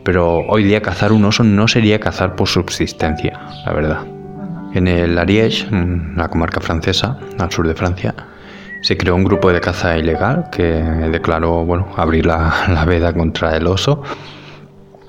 Pero 0.04 0.40
hoy 0.48 0.64
día 0.64 0.82
cazar 0.82 1.12
un 1.12 1.26
oso 1.26 1.44
no 1.44 1.68
sería 1.68 2.00
cazar 2.00 2.36
por 2.36 2.48
subsistencia, 2.48 3.40
la 3.64 3.74
verdad. 3.74 4.06
En 4.74 4.88
el 4.88 5.18
Ariège, 5.20 5.68
la 6.16 6.30
comarca 6.30 6.62
francesa, 6.62 7.18
al 7.38 7.52
sur 7.52 7.68
de 7.68 7.76
Francia, 7.76 8.16
se 8.86 8.98
creó 8.98 9.16
un 9.16 9.24
grupo 9.24 9.52
de 9.52 9.60
caza 9.60 9.98
ilegal 9.98 10.52
que 10.52 10.64
declaró 10.64 11.66
bueno, 11.66 11.88
abrir 11.98 12.28
la, 12.28 12.54
la 12.70 12.86
veda 12.86 13.14
contra 13.14 13.58
el 13.58 13.66
oso, 13.66 14.04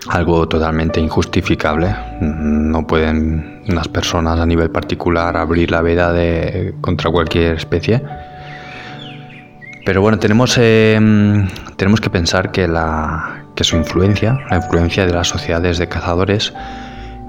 algo 0.08 0.48
totalmente 0.48 0.98
injustificable. 0.98 1.94
No 2.22 2.86
pueden 2.86 3.64
unas 3.68 3.86
personas 3.88 4.40
a 4.40 4.46
nivel 4.46 4.70
particular 4.70 5.36
abrir 5.36 5.70
la 5.70 5.82
veda 5.82 6.10
de, 6.14 6.74
contra 6.80 7.10
cualquier 7.10 7.56
especie. 7.56 8.02
Pero 9.84 10.00
bueno, 10.00 10.18
tenemos, 10.18 10.56
eh, 10.58 10.98
tenemos 11.76 12.00
que 12.00 12.08
pensar 12.08 12.52
que, 12.52 12.66
la, 12.66 13.44
que 13.54 13.62
su 13.62 13.76
influencia, 13.76 14.38
la 14.48 14.56
influencia 14.56 15.04
de 15.04 15.12
las 15.12 15.28
sociedades 15.28 15.76
de 15.76 15.86
cazadores, 15.86 16.54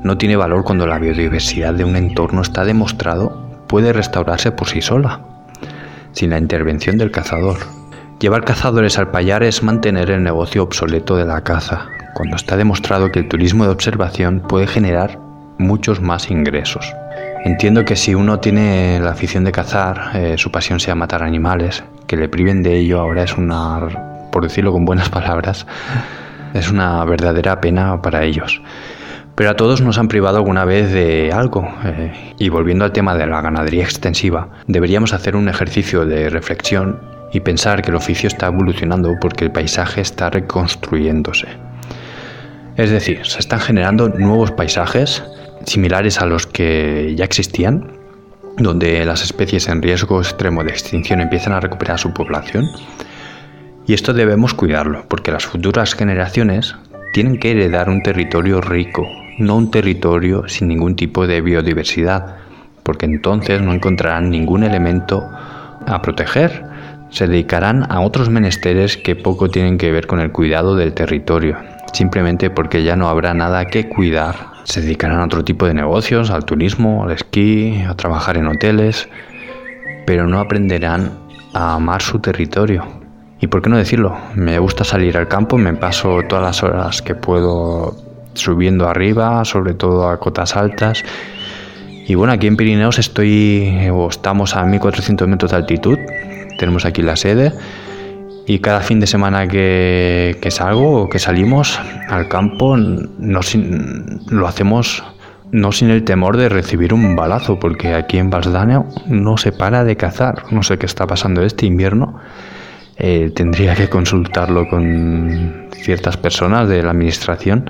no 0.01 0.17
tiene 0.17 0.37
valor 0.37 0.63
cuando 0.63 0.87
la 0.87 0.97
biodiversidad 0.97 1.73
de 1.73 1.83
un 1.83 1.97
entorno 1.97 2.41
está 2.41 2.63
demostrado 2.63 3.45
puede 3.67 3.91
restaurarse 3.91 4.53
por 4.53 4.69
sí 4.69 4.81
sola 4.81 5.36
sin 6.17 6.31
la 6.31 6.39
intervención 6.39 6.97
del 6.97 7.11
cazador. 7.11 7.57
Llevar 8.19 8.43
cazadores 8.43 8.97
al 8.97 9.11
payar 9.11 9.43
es 9.43 9.61
mantener 9.61 10.09
el 10.09 10.23
negocio 10.23 10.63
obsoleto 10.63 11.15
de 11.15 11.25
la 11.25 11.41
caza, 11.43 11.89
cuando 12.15 12.35
está 12.35 12.57
demostrado 12.57 13.11
que 13.11 13.19
el 13.19 13.27
turismo 13.27 13.65
de 13.65 13.69
observación 13.69 14.39
puede 14.39 14.65
generar 14.65 15.19
muchos 15.59 16.01
más 16.01 16.31
ingresos. 16.31 16.91
Entiendo 17.45 17.85
que 17.85 17.95
si 17.95 18.15
uno 18.15 18.39
tiene 18.39 18.99
la 18.99 19.11
afición 19.11 19.43
de 19.43 19.51
cazar, 19.51 20.09
eh, 20.15 20.35
su 20.39 20.51
pasión 20.51 20.79
sea 20.79 20.95
matar 20.95 21.21
animales, 21.21 21.83
que 22.07 22.17
le 22.17 22.27
priven 22.27 22.63
de 22.63 22.77
ello 22.77 22.99
ahora 22.99 23.21
es 23.21 23.37
una, 23.37 23.79
por 24.31 24.41
decirlo 24.41 24.71
con 24.71 24.85
buenas 24.85 25.09
palabras, 25.11 25.67
es 26.55 26.71
una 26.71 27.05
verdadera 27.05 27.61
pena 27.61 28.01
para 28.01 28.23
ellos. 28.23 28.59
Pero 29.37 29.51
a 29.51 29.55
todos 29.55 29.81
nos 29.81 29.99
han 29.99 30.07
privado 30.07 30.37
alguna 30.37 30.65
vez 30.65 30.91
de 30.91 31.31
algo. 31.31 31.71
Eh, 31.85 32.33
y 32.39 32.49
volviendo 32.49 32.85
al 32.85 32.91
tema 32.91 33.13
de 33.13 33.27
la 33.27 33.39
ganadería 33.39 33.83
extensiva, 33.83 34.49
deberíamos 34.65 35.13
hacer 35.13 35.35
un 35.35 35.47
ejercicio 35.47 36.07
de 36.07 36.31
reflexión 36.31 36.99
y 37.31 37.41
pensar 37.41 37.83
que 37.83 37.91
el 37.91 37.97
oficio 37.97 38.27
está 38.27 38.47
evolucionando 38.47 39.13
porque 39.21 39.45
el 39.45 39.51
paisaje 39.51 40.01
está 40.01 40.31
reconstruyéndose. 40.31 41.49
Es 42.77 42.89
decir, 42.89 43.27
se 43.27 43.37
están 43.37 43.59
generando 43.59 44.09
nuevos 44.09 44.51
paisajes 44.53 45.23
similares 45.67 46.19
a 46.19 46.25
los 46.25 46.47
que 46.47 47.13
ya 47.15 47.23
existían, 47.23 47.91
donde 48.57 49.05
las 49.05 49.21
especies 49.21 49.67
en 49.67 49.83
riesgo 49.83 50.19
extremo 50.19 50.63
de 50.63 50.71
extinción 50.71 51.21
empiezan 51.21 51.53
a 51.53 51.59
recuperar 51.59 51.99
su 51.99 52.11
población. 52.11 52.65
Y 53.85 53.93
esto 53.93 54.13
debemos 54.13 54.55
cuidarlo, 54.55 55.05
porque 55.07 55.31
las 55.31 55.45
futuras 55.45 55.93
generaciones 55.93 56.75
tienen 57.13 57.37
que 57.39 57.51
heredar 57.51 57.87
un 57.87 58.01
territorio 58.01 58.61
rico, 58.61 59.07
no 59.37 59.55
un 59.55 59.71
territorio 59.71 60.47
sin 60.47 60.67
ningún 60.67 60.95
tipo 60.95 61.27
de 61.27 61.41
biodiversidad, 61.41 62.37
porque 62.83 63.05
entonces 63.05 63.61
no 63.61 63.73
encontrarán 63.73 64.29
ningún 64.29 64.63
elemento 64.63 65.29
a 65.85 66.01
proteger. 66.01 66.65
Se 67.09 67.27
dedicarán 67.27 67.89
a 67.89 68.01
otros 68.01 68.29
menesteres 68.29 68.97
que 68.97 69.15
poco 69.15 69.49
tienen 69.49 69.77
que 69.77 69.91
ver 69.91 70.07
con 70.07 70.19
el 70.19 70.31
cuidado 70.31 70.75
del 70.75 70.93
territorio, 70.93 71.57
simplemente 71.93 72.49
porque 72.49 72.83
ya 72.83 72.95
no 72.95 73.07
habrá 73.07 73.33
nada 73.33 73.65
que 73.65 73.87
cuidar. 73.87 74.35
Se 74.63 74.81
dedicarán 74.81 75.19
a 75.19 75.25
otro 75.25 75.43
tipo 75.43 75.65
de 75.65 75.73
negocios, 75.73 76.29
al 76.29 76.43
turismo, 76.43 77.03
al 77.03 77.11
esquí, 77.11 77.81
a 77.87 77.93
trabajar 77.95 78.37
en 78.37 78.47
hoteles, 78.47 79.07
pero 80.05 80.27
no 80.27 80.39
aprenderán 80.39 81.11
a 81.53 81.75
amar 81.75 82.01
su 82.01 82.19
territorio. 82.19 82.85
Y 83.39 83.47
por 83.47 83.61
qué 83.61 83.69
no 83.69 83.77
decirlo, 83.77 84.17
me 84.33 84.57
gusta 84.59 84.83
salir 84.83 85.15
al 85.17 85.27
campo, 85.27 85.57
me 85.57 85.73
paso 85.73 86.21
todas 86.27 86.43
las 86.43 86.63
horas 86.63 87.01
que 87.01 87.15
puedo 87.15 88.06
subiendo 88.37 88.87
arriba, 88.87 89.43
sobre 89.45 89.73
todo 89.73 90.09
a 90.09 90.19
cotas 90.19 90.55
altas. 90.55 91.03
Y 92.07 92.15
bueno, 92.15 92.33
aquí 92.33 92.47
en 92.47 92.55
Pirineos 92.55 92.99
estoy, 92.99 93.89
o 93.91 94.07
estamos 94.09 94.55
a 94.55 94.63
1400 94.63 95.27
metros 95.27 95.51
de 95.51 95.57
altitud, 95.57 95.97
tenemos 96.57 96.85
aquí 96.85 97.01
la 97.01 97.15
sede. 97.15 97.51
Y 98.45 98.59
cada 98.59 98.79
fin 98.79 99.01
de 99.01 99.07
semana 99.07 99.45
que, 99.47 100.37
que 100.41 100.51
salgo 100.51 101.03
o 101.03 101.09
que 101.09 101.19
salimos 101.19 101.79
al 102.07 102.29
campo, 102.29 102.77
no 102.77 103.41
lo 104.29 104.47
hacemos 104.47 105.03
no 105.51 105.71
sin 105.71 105.89
el 105.89 106.03
temor 106.03 106.37
de 106.37 106.49
recibir 106.49 106.93
un 106.93 107.15
balazo, 107.15 107.59
porque 107.59 107.93
aquí 107.93 108.17
en 108.17 108.29
Valsdaneo 108.29 108.85
no 109.07 109.37
se 109.37 109.51
para 109.51 109.83
de 109.83 109.95
cazar. 109.95 110.43
No 110.51 110.63
sé 110.63 110.77
qué 110.77 110.85
está 110.85 111.07
pasando 111.07 111.41
este 111.43 111.65
invierno. 111.65 112.19
Eh, 112.97 113.31
tendría 113.35 113.75
que 113.75 113.89
consultarlo 113.89 114.67
con 114.67 115.67
ciertas 115.71 116.17
personas 116.17 116.67
de 116.67 116.81
la 116.81 116.91
administración 116.91 117.69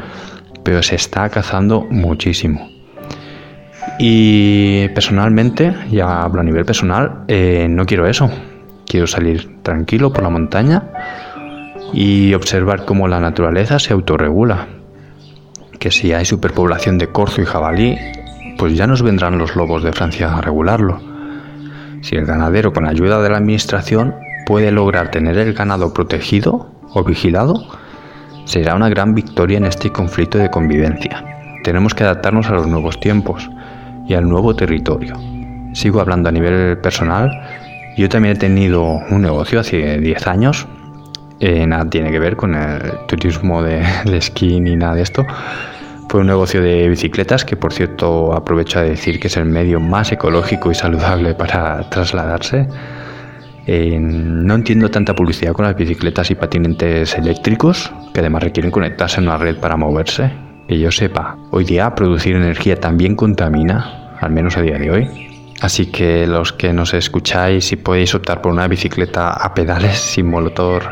pero 0.67 0.83
se 0.83 0.95
está 0.95 1.29
cazando 1.29 1.88
muchísimo. 1.89 2.69
Y 4.00 4.89
personalmente, 4.89 5.74
ya 5.89 6.24
hablo 6.24 6.41
a 6.41 6.43
nivel 6.43 6.65
personal, 6.65 7.24
eh, 7.29 7.67
no 7.69 7.86
quiero 7.86 8.05
eso. 8.05 8.29
Quiero 8.86 9.07
salir 9.07 9.62
tranquilo 9.63 10.12
por 10.12 10.24
la 10.24 10.29
montaña 10.29 10.91
y 11.93 12.33
observar 12.33 12.83
cómo 12.83 13.07
la 13.07 13.21
naturaleza 13.21 13.79
se 13.79 13.93
autorregula. 13.93 14.67
Que 15.79 15.89
si 15.89 16.12
hay 16.12 16.25
superpoblación 16.25 16.97
de 16.97 17.13
corzo 17.13 17.41
y 17.41 17.45
jabalí, 17.45 17.97
pues 18.57 18.75
ya 18.75 18.88
nos 18.88 19.03
vendrán 19.03 19.38
los 19.38 19.55
lobos 19.55 19.83
de 19.83 19.93
Francia 19.93 20.36
a 20.36 20.41
regularlo. 20.41 21.00
Si 22.01 22.17
el 22.17 22.25
ganadero 22.25 22.74
con 22.74 22.86
ayuda 22.86 23.21
de 23.21 23.29
la 23.29 23.38
administración 23.38 24.15
puede 24.45 24.74
lograr 24.74 25.12
tener 25.12 25.38
el 25.38 25.53
ganado 25.53 25.93
protegido 25.93 26.74
o 26.93 27.05
vigilado, 27.05 27.69
será 28.48 28.75
una 28.75 28.89
gran 28.89 29.13
victoria 29.13 29.58
en 29.58 29.66
este 29.66 29.92
conflicto 29.92 30.38
de 30.38 30.50
convivencia. 30.50 31.24
Tenemos 31.63 31.94
que 31.94 32.04
adaptarnos 32.04 32.48
a 32.48 32.54
los 32.54 32.66
nuevos 32.66 33.00
tiempos 33.00 33.50
y 34.08 34.13
al 34.13 34.27
nuevo 34.27 34.56
territorio. 34.56 35.16
Sigo 35.74 36.00
hablando 36.00 36.30
a 36.30 36.32
nivel 36.32 36.77
personal. 36.77 37.30
Yo 37.98 38.08
también 38.08 38.38
he 38.38 38.39
tenido 38.39 38.84
un 38.84 39.22
negocio 39.22 39.60
hace 39.60 40.00
10 40.00 40.27
años. 40.27 40.66
Eh, 41.39 41.68
nada 41.68 41.89
tiene 41.89 42.10
que 42.10 42.20
ver 42.20 42.38
con 42.38 42.56
el 42.56 42.80
turismo 43.08 43.62
de, 43.62 43.84
de 44.06 44.18
esquí 44.18 44.60
ni 44.62 44.77
nada 44.77 44.96
de 44.96 45.01
esto. 45.01 45.25
Fue 46.08 46.22
un 46.22 46.27
negocio 46.27 46.62
de 46.62 46.88
bicicletas 46.88 47.44
que, 47.44 47.58
por 47.58 47.74
cierto, 47.74 48.34
aprovecho 48.34 48.80
a 48.80 48.84
decir 48.84 49.20
que 49.20 49.27
es 49.27 49.36
el 49.36 49.44
medio 49.44 49.82
más 49.82 50.13
ecológico 50.13 50.72
y 50.72 50.75
saludable 50.75 51.36
para 51.36 51.89
trasladarse. 51.89 52.66
Eh, 53.69 54.00
no 54.00 54.55
entiendo 54.55 54.89
tanta 54.89 55.13
publicidad 55.13 55.51
con 55.51 55.65
las 55.65 55.75
bicicletas 55.75 56.31
y 56.31 56.36
patinetes 56.36 57.17
eléctricos, 57.17 57.91
que 58.13 58.21
además 58.21 58.43
requieren 58.43 58.71
conectarse 58.71 59.19
en 59.19 59.27
una 59.27 59.36
red 59.36 59.57
para 59.57 59.75
moverse. 59.75 60.31
Que 60.69 60.79
yo 60.79 60.89
sepa, 60.89 61.38
hoy 61.51 61.65
día 61.65 61.93
producir 61.93 62.38
energía 62.38 62.79
también 62.79 63.15
contamina, 63.15 64.15
al 64.21 64.31
menos 64.31 64.55
a 64.55 64.62
día 64.62 64.77
de 64.77 64.89
hoy. 64.89 65.07
Así 65.59 65.88
que 65.88 66.25
los 66.27 66.53
que 66.53 66.71
nos 66.71 66.93
escucháis, 66.93 67.65
si 67.65 67.75
podéis 67.75 68.15
optar 68.15 68.41
por 68.41 68.53
una 68.53 68.69
bicicleta 68.69 69.33
a 69.33 69.53
pedales 69.53 69.97
sin 69.97 70.29
motor, 70.29 70.83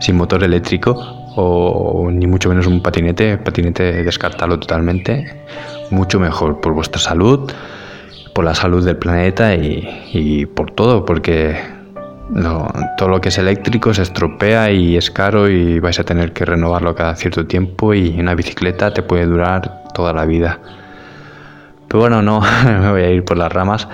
sin 0.00 0.16
motor 0.16 0.44
eléctrico, 0.44 0.92
o 1.36 2.10
ni 2.12 2.26
mucho 2.26 2.50
menos 2.50 2.66
un 2.66 2.82
patinete, 2.82 3.38
patinete 3.38 4.04
descartarlo 4.04 4.58
totalmente, 4.58 5.42
mucho 5.90 6.20
mejor 6.20 6.60
por 6.60 6.74
vuestra 6.74 7.00
salud, 7.00 7.50
por 8.34 8.44
la 8.44 8.54
salud 8.54 8.84
del 8.84 8.96
planeta 8.96 9.54
y, 9.54 10.10
y 10.12 10.44
por 10.44 10.72
todo, 10.72 11.06
porque 11.06 11.79
todo 12.96 13.08
lo 13.08 13.20
que 13.20 13.30
es 13.30 13.38
eléctrico 13.38 13.92
se 13.92 14.02
estropea 14.02 14.70
y 14.70 14.96
es 14.96 15.10
caro 15.10 15.48
y 15.48 15.80
vais 15.80 15.98
a 15.98 16.04
tener 16.04 16.32
que 16.32 16.44
renovarlo 16.44 16.94
cada 16.94 17.14
cierto 17.16 17.46
tiempo 17.46 17.92
y 17.94 18.18
una 18.20 18.34
bicicleta 18.34 18.92
te 18.92 19.02
puede 19.02 19.26
durar 19.26 19.82
toda 19.94 20.12
la 20.12 20.24
vida. 20.26 20.60
Pero 21.88 22.00
bueno, 22.00 22.22
no, 22.22 22.40
me 22.64 22.90
voy 22.90 23.02
a 23.02 23.10
ir 23.10 23.24
por 23.24 23.36
las 23.36 23.52
ramas. 23.52 23.88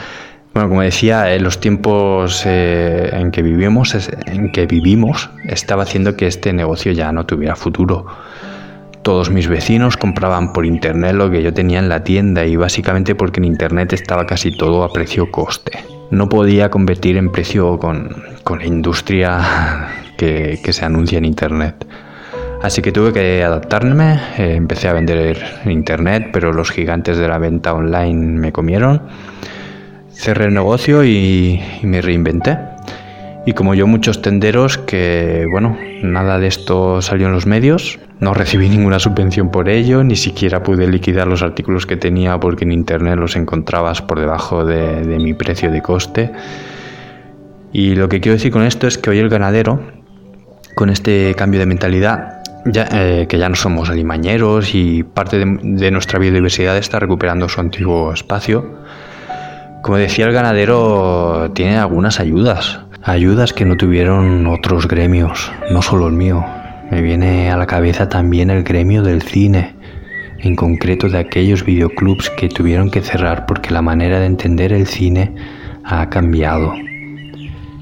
Bueno, 0.52 0.69
como 0.69 0.83
decía, 0.83 1.35
en 1.35 1.45
los 1.45 1.61
tiempos 1.61 2.45
eh, 2.47 3.11
en 3.12 3.31
que 3.31 3.43
vivimos, 3.43 3.95
en 4.26 4.52
que 4.52 4.66
vivimos, 4.66 5.31
estaba 5.45 5.83
haciendo 5.83 6.16
que 6.16 6.26
este 6.26 6.52
negocio 6.52 6.93
ya 6.93 7.12
no 7.12 7.26
tuviera 7.26 7.57
futuro. 7.57 8.07
Todos 9.02 9.31
mis 9.31 9.49
vecinos 9.49 9.97
compraban 9.97 10.52
por 10.52 10.66
internet 10.66 11.14
lo 11.14 11.31
que 11.31 11.43
yo 11.43 11.52
tenía 11.52 11.78
en 11.78 11.88
la 11.88 12.02
tienda 12.05 12.45
y 12.45 12.57
básicamente 12.57 13.14
porque 13.14 13.40
en 13.40 13.45
internet 13.45 13.93
estaba 13.93 14.26
casi 14.26 14.50
todo 14.50 14.83
a 14.83 14.93
precio 14.93 15.31
coste. 15.31 15.96
No 16.11 16.29
podía 16.29 16.71
competir 16.71 17.17
en 17.17 17.31
precio 17.31 17.79
con, 17.79 18.23
con 18.45 18.61
la 18.61 18.67
industria 18.67 19.89
que, 20.17 20.61
que, 20.63 20.73
se 20.73 20.85
anuncia 20.85 21.19
en 21.19 21.25
internet. 21.25 21.87
Así 22.63 22.81
que 22.83 22.93
tuve 22.93 23.13
que 23.13 23.43
adaptarme, 23.43 24.21
eh, 24.39 24.55
empecé 24.55 24.89
a 24.89 24.93
vender 24.93 25.39
en 25.65 25.71
internet, 25.73 26.31
pero 26.33 26.53
los 26.53 26.71
gigantes 26.71 27.19
de 27.19 27.29
la 27.29 27.39
venta 27.39 27.75
online 27.75 28.39
me 28.39 28.53
comieron. 28.53 29.03
Cerré 30.11 30.47
el 30.47 30.55
negocio 30.55 31.05
y, 31.05 31.61
y 31.83 31.87
me 31.87 32.01
reinventé. 32.01 32.75
Y 33.47 33.53
como 33.53 33.75
yo 33.75 33.87
muchos 33.87 34.23
tenderos 34.23 34.76
que, 34.76 35.47
bueno, 35.49 35.79
nada 36.03 36.41
de 36.41 36.49
esto 36.49 37.00
salió 37.00 37.29
en 37.29 37.33
los 37.33 37.47
medios, 37.47 38.00
no 38.19 38.35
recibí 38.35 38.69
ninguna 38.76 38.99
subvención 38.99 39.53
por 39.53 39.69
ello, 39.69 40.03
ni 40.03 40.17
siquiera 40.17 40.65
pude 40.65 40.88
liquidar 40.88 41.29
los 41.29 41.43
artículos 41.43 41.87
que 41.87 41.97
tenía 41.97 42.41
porque 42.41 42.65
en 42.65 42.73
internet 42.73 43.17
los 43.17 43.37
encontrabas 43.37 44.03
por 44.03 44.19
debajo 44.19 44.65
de, 44.65 45.17
mi 45.21 45.33
precio 45.33 45.71
de 45.71 45.81
coste. 45.81 46.33
Y 47.73 47.95
lo 47.95 48.09
que 48.09 48.21
quiero 48.21 48.35
decir 48.35 48.50
con 48.50 48.65
esto 48.65 48.88
es 48.88 48.99
que 48.99 49.11
hoy 49.11 49.21
el 49.21 49.29
ganadero, 49.29 49.81
con 50.75 50.91
este 50.91 51.33
cambio 51.37 51.61
de 51.61 51.67
mentalidad, 51.67 52.43
ya, 52.65 52.88
eh, 52.91 53.26
que 53.29 53.38
ya 53.38 53.49
no 53.49 53.55
somos 53.55 53.91
alimañeros 53.91 54.75
y 54.75 55.05
parte 55.05 55.38
de, 55.38 55.59
de 55.62 55.91
nuestra 55.93 56.19
biodiversidad 56.19 56.76
está 56.79 56.99
recuperando 56.99 57.49
su 57.49 57.61
antiguo 57.61 58.12
espacio, 58.12 58.75
como 59.83 59.99
decía 59.99 60.26
el 60.26 60.33
ganadero, 60.33 61.53
tiene 61.55 61.76
algunas 61.79 62.19
ayudas 62.19 62.81
Ayudas 63.07 63.53
que 63.53 63.65
no 63.65 63.77
tuvieron 63.77 64.49
otros 64.49 64.89
gremios, 64.89 65.53
no 65.71 65.81
solo 65.81 66.09
el 66.09 66.15
mío. 66.15 66.45
Me 66.91 67.03
viene 67.03 67.53
a 67.53 67.57
la 67.57 67.69
cabeza 67.69 68.09
también 68.09 68.51
el 68.51 68.65
gremio 68.65 69.05
del 69.05 69.23
cine, 69.23 69.77
en 70.41 70.57
concreto 70.57 71.09
de 71.09 71.19
aquellos 71.19 71.65
videoclubs 71.65 72.31
que 72.31 72.49
tuvieron 72.49 72.91
que 72.91 73.03
cerrar 73.03 73.47
porque 73.47 73.73
la 73.73 73.81
manera 73.81 74.19
de 74.19 74.27
entender 74.27 74.73
el 74.73 74.89
cine 74.89 75.33
ha 75.85 76.11
cambiado. 76.11 76.75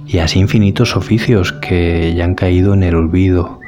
Y 0.07 0.19
así 0.19 0.41
infinitos 0.41 0.95
oficios 0.95 1.55
que 1.55 2.13
ya 2.15 2.25
han 2.25 2.35
caído 2.35 2.75
en 2.75 2.83
el 2.83 2.95
olvido. 2.95 3.61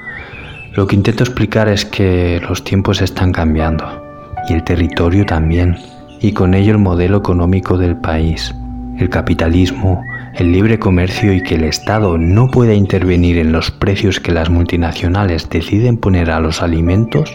Lo 0.74 0.86
que 0.86 0.96
intento 0.96 1.24
explicar 1.24 1.68
es 1.68 1.86
que 1.86 2.38
los 2.46 2.64
tiempos 2.64 3.00
están 3.00 3.32
cambiando 3.32 4.04
y 4.46 4.52
el 4.52 4.62
territorio 4.62 5.24
también, 5.24 5.78
y 6.20 6.32
con 6.32 6.52
ello 6.52 6.72
el 6.72 6.78
modelo 6.78 7.16
económico 7.16 7.78
del 7.78 7.96
país. 7.96 8.54
El 8.98 9.08
capitalismo, 9.08 10.02
el 10.36 10.52
libre 10.52 10.78
comercio 10.78 11.32
y 11.32 11.42
que 11.42 11.54
el 11.54 11.64
Estado 11.64 12.18
no 12.18 12.48
pueda 12.48 12.74
intervenir 12.74 13.38
en 13.38 13.52
los 13.52 13.70
precios 13.70 14.20
que 14.20 14.32
las 14.32 14.50
multinacionales 14.50 15.48
deciden 15.48 15.96
poner 15.96 16.30
a 16.30 16.40
los 16.40 16.60
alimentos, 16.60 17.34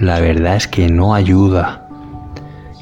la 0.00 0.18
verdad 0.18 0.56
es 0.56 0.66
que 0.66 0.88
no 0.88 1.14
ayuda. 1.14 1.86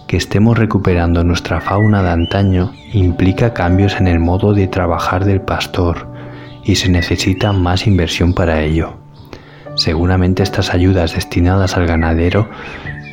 Que 0.06 0.16
estemos 0.16 0.56
recuperando 0.56 1.24
nuestra 1.24 1.60
fauna 1.60 2.00
de 2.04 2.10
antaño 2.10 2.72
implica 2.92 3.54
cambios 3.54 3.96
en 3.96 4.06
el 4.06 4.20
modo 4.20 4.54
de 4.54 4.68
trabajar 4.68 5.24
del 5.24 5.40
pastor 5.40 6.06
y 6.62 6.76
se 6.76 6.88
necesita 6.88 7.52
más 7.52 7.88
inversión 7.88 8.34
para 8.34 8.62
ello. 8.62 8.94
Seguramente 9.74 10.44
estas 10.44 10.72
ayudas 10.72 11.14
destinadas 11.14 11.76
al 11.76 11.88
ganadero 11.88 12.48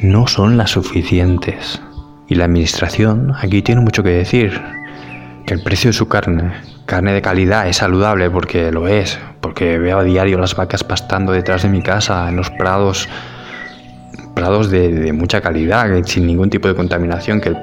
no 0.03 0.27
son 0.27 0.57
las 0.57 0.69
suficientes. 0.69 1.81
Y 2.27 2.35
la 2.35 2.45
administración 2.45 3.33
aquí 3.41 3.63
tiene 3.63 3.81
mucho 3.81 4.03
que 4.03 4.11
decir, 4.11 4.61
que 5.45 5.53
el 5.53 5.61
precio 5.61 5.89
de 5.89 5.93
su 5.93 6.07
carne, 6.07 6.53
carne 6.85 7.13
de 7.13 7.21
calidad, 7.21 7.67
es 7.67 7.77
saludable 7.77 8.29
porque 8.29 8.71
lo 8.71 8.87
es, 8.87 9.19
porque 9.41 9.77
veo 9.77 9.99
a 9.99 10.03
diario 10.03 10.37
las 10.37 10.55
vacas 10.55 10.83
pastando 10.83 11.31
detrás 11.31 11.63
de 11.63 11.69
mi 11.69 11.81
casa 11.81 12.29
en 12.29 12.35
los 12.35 12.49
prados, 12.49 13.09
prados 14.35 14.69
de, 14.69 15.11
mucha 15.13 15.41
calidad, 15.41 15.89
sin 16.05 16.25
ningún 16.25 16.49
tipo 16.49 16.67
de 16.67 16.75
contaminación, 16.75 17.41
que 17.41 17.49
el, 17.49 17.57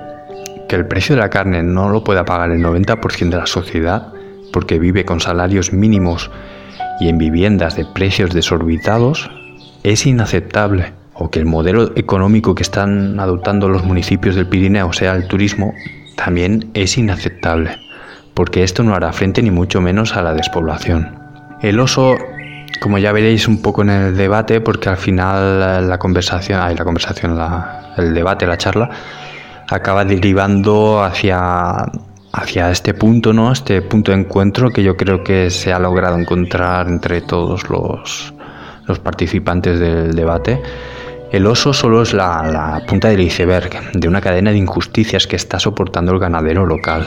que 0.68 0.76
el 0.76 0.86
precio 0.86 1.14
de 1.14 1.22
la 1.22 1.30
carne 1.30 1.62
no 1.62 1.88
lo 1.88 2.04
pueda 2.04 2.24
pagar 2.24 2.50
el 2.50 2.62
90% 2.62 3.30
de 3.30 3.36
la 3.36 3.46
sociedad 3.46 4.12
porque 4.52 4.78
vive 4.78 5.04
con 5.04 5.20
salarios 5.20 5.72
mínimos 5.72 6.30
y 7.00 7.08
en 7.08 7.18
viviendas 7.18 7.76
de 7.76 7.86
precios 7.86 8.30
desorbitados, 8.34 9.30
es 9.82 10.06
inaceptable. 10.06 10.92
O 11.14 11.30
que 11.30 11.38
el 11.38 11.44
modelo 11.44 11.92
económico 11.96 12.54
que 12.54 12.62
están 12.62 13.20
adoptando 13.20 13.68
los 13.68 13.84
municipios 13.84 14.34
del 14.34 14.46
Pirineo 14.46 14.92
sea 14.92 15.14
el 15.14 15.28
turismo, 15.28 15.74
también 16.22 16.70
es 16.74 16.98
inaceptable, 16.98 17.78
porque 18.34 18.62
esto 18.62 18.82
no 18.82 18.94
hará 18.94 19.10
frente 19.10 19.42
ni 19.42 19.50
mucho 19.50 19.80
menos 19.80 20.16
a 20.16 20.22
la 20.22 20.34
despoblación. 20.34 21.18
El 21.62 21.80
oso, 21.80 22.18
como 22.82 22.98
ya 22.98 23.10
veréis 23.12 23.48
un 23.48 23.62
poco 23.62 23.80
en 23.80 23.88
el 23.88 24.16
debate, 24.18 24.60
porque 24.60 24.90
al 24.90 24.98
final 24.98 25.88
la 25.88 25.98
conversación, 25.98 26.60
ay, 26.62 26.76
la 26.76 26.84
conversación, 26.84 27.38
el 27.96 28.12
debate, 28.12 28.46
la 28.46 28.58
charla, 28.58 28.90
acaba 29.70 30.04
derivando 30.04 31.02
hacia, 31.02 31.86
hacia 32.32 32.70
este 32.70 32.92
punto, 32.92 33.32
¿no? 33.32 33.50
Este 33.50 33.80
punto 33.80 34.12
de 34.12 34.18
encuentro 34.18 34.70
que 34.70 34.82
yo 34.82 34.98
creo 34.98 35.24
que 35.24 35.48
se 35.48 35.72
ha 35.72 35.78
logrado 35.78 36.18
encontrar 36.18 36.86
entre 36.88 37.22
todos 37.22 37.70
los, 37.70 38.34
los 38.86 38.98
participantes 38.98 39.80
del 39.80 40.14
debate 40.14 40.60
el 41.32 41.46
oso 41.46 41.72
solo 41.72 42.02
es 42.02 42.12
la, 42.12 42.82
punta 42.88 43.08
del 43.08 43.20
iceberg 43.20 43.92
de 43.92 44.08
una 44.08 44.20
cadena 44.20 44.50
de 44.50 44.58
injusticias 44.58 45.26
que 45.26 45.36
está 45.36 45.60
soportando 45.60 46.12
el 46.12 46.18
ganadero 46.18 46.66
local. 46.66 47.06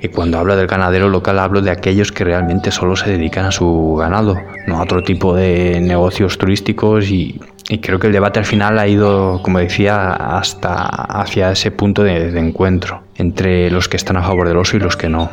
Y 0.00 0.08
cuando 0.08 0.38
hablo 0.38 0.56
del 0.56 0.66
ganadero 0.66 1.08
local 1.08 1.38
hablo 1.38 1.60
de 1.60 1.70
aquellos 1.70 2.12
que 2.12 2.24
realmente 2.24 2.70
solo 2.70 2.96
se 2.96 3.10
dedican 3.10 3.46
a 3.46 3.52
su 3.52 3.96
ganado, 3.98 4.36
no 4.66 4.78
a 4.78 4.82
otro 4.82 5.02
tipo 5.02 5.34
de 5.34 5.80
negocios 5.80 6.38
turísticos 6.38 7.10
y, 7.10 7.40
creo 7.80 7.98
que 7.98 8.06
el 8.06 8.12
debate 8.12 8.38
al 8.38 8.44
final 8.44 8.78
ha 8.78 8.88
ido, 8.88 9.40
como 9.42 9.58
decía, 9.58 10.12
hasta 10.12 10.86
hacia 10.86 11.52
ese 11.52 11.70
punto 11.70 12.02
de, 12.02 12.30
de 12.30 12.40
encuentro 12.40 13.02
entre 13.16 13.70
los 13.70 13.88
que 13.88 13.96
están 13.96 14.16
a 14.16 14.22
favor 14.22 14.48
del 14.48 14.56
oso 14.56 14.76
y 14.76 14.80
los 14.80 14.96
que 14.96 15.08
no 15.08 15.30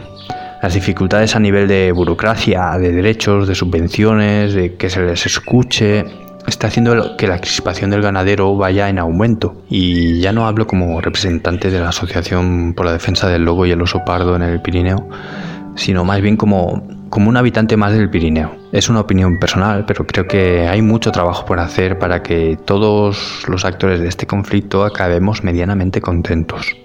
las 0.61 0.73
dificultades 0.73 1.35
a 1.35 1.39
nivel 1.39 1.67
de 1.67 1.91
burocracia, 1.91 2.77
de 2.79 2.91
derechos, 2.91 3.47
de 3.47 3.53
subvenciones, 3.53 4.55
de 4.55 4.73
que 4.73 4.89
se 4.89 4.99
les 5.05 5.23
escuche, 5.27 6.05
está 6.47 6.67
haciendo 6.67 7.17
que 7.17 7.27
la 7.27 7.39
crispación 7.39 7.89
del 7.89 8.01
ganadero 8.01 8.55
vaya 8.55 8.89
en 8.89 8.99
aumento. 8.99 9.62
Y 9.69 10.19
ya 10.19 10.31
no 10.31 10.47
hablo 10.47 10.67
como 10.67 11.01
representante 11.01 11.71
de 11.71 11.79
la 11.79 11.89
Asociación 11.89 12.73
por 12.75 12.86
la 12.86 12.93
Defensa 12.93 13.27
del 13.29 13.43
Lobo 13.43 13.65
y 13.65 13.71
el 13.71 13.81
Oso 13.81 14.03
Pardo 14.05 14.36
en 14.36 14.43
el 14.43 14.62
Pirineo, 14.62 15.08
sino 15.75 16.05
más 16.05 16.21
bien 16.21 16.38
como, 16.38 16.88
como 17.10 17.29
un 17.29 17.38
habitante 17.38 17.77
más 17.77 17.93
del 17.93 18.10
Pirineo. 18.10 18.55
Es 18.71 18.89
una 18.89 19.01
opinión 19.01 19.39
personal, 19.39 19.86
pero 19.86 20.05
creo 20.05 20.27
que 20.27 20.67
hay 20.67 20.81
mucho 20.81 21.12
trabajo 21.12 21.45
por 21.45 21.60
hacer 21.60 21.99
para 21.99 22.21
que 22.21 22.58
todos 22.65 23.45
los 23.47 23.65
actores 23.65 23.99
de 23.99 24.08
este 24.08 24.27
conflicto 24.27 24.84
acabemos 24.84 25.43
medianamente 25.43 26.01
contentos. 26.01 26.75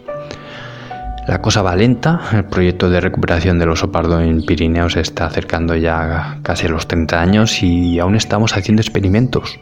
La 1.30 1.40
cosa 1.40 1.62
va 1.62 1.76
lenta, 1.76 2.22
el 2.32 2.42
proyecto 2.46 2.90
de 2.90 3.00
recuperación 3.00 3.60
del 3.60 3.68
oso 3.68 3.92
pardo 3.92 4.20
en 4.20 4.42
Pirineos 4.42 4.96
está 4.96 5.26
acercando 5.26 5.76
ya 5.76 6.40
casi 6.42 6.66
a 6.66 6.70
los 6.70 6.88
30 6.88 7.20
años 7.20 7.62
y 7.62 8.00
aún 8.00 8.16
estamos 8.16 8.56
haciendo 8.56 8.82
experimentos, 8.82 9.60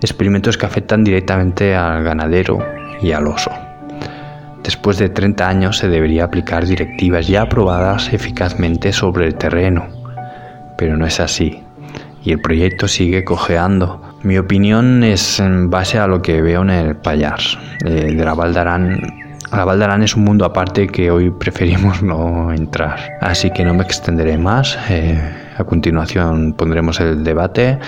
experimentos 0.00 0.58
que 0.58 0.66
afectan 0.66 1.04
directamente 1.04 1.76
al 1.76 2.02
ganadero 2.02 2.58
y 3.00 3.12
al 3.12 3.28
oso. 3.28 3.52
Después 4.64 4.98
de 4.98 5.08
30 5.08 5.48
años 5.48 5.78
se 5.78 5.88
debería 5.88 6.24
aplicar 6.24 6.66
directivas 6.66 7.28
ya 7.28 7.42
aprobadas 7.42 8.12
eficazmente 8.12 8.92
sobre 8.92 9.28
el 9.28 9.36
terreno, 9.36 9.86
pero 10.76 10.96
no 10.96 11.06
es 11.06 11.20
así 11.20 11.62
y 12.24 12.32
el 12.32 12.40
proyecto 12.40 12.88
sigue 12.88 13.22
cojeando. 13.22 14.02
Mi 14.24 14.36
opinión 14.36 15.04
es 15.04 15.38
en 15.38 15.70
base 15.70 16.00
a 16.00 16.08
lo 16.08 16.22
que 16.22 16.42
veo 16.42 16.62
en 16.62 16.70
el 16.70 16.96
Payar. 16.96 17.38
Eh, 17.84 18.16
de 18.16 18.24
la 18.24 18.34
Valdarán 18.34 19.27
la 19.52 19.64
Valdarán 19.64 20.02
es 20.02 20.14
un 20.14 20.24
mundo 20.24 20.44
aparte 20.44 20.86
que 20.88 21.10
hoy 21.10 21.30
preferimos 21.30 22.02
no 22.02 22.52
entrar. 22.52 23.18
Así 23.20 23.50
que 23.50 23.64
no 23.64 23.74
me 23.74 23.82
extenderé 23.82 24.38
más. 24.38 24.78
Eh, 24.90 25.18
a 25.56 25.64
continuación 25.64 26.54
pondremos 26.54 27.00
el 27.00 27.24
debate. 27.24 27.78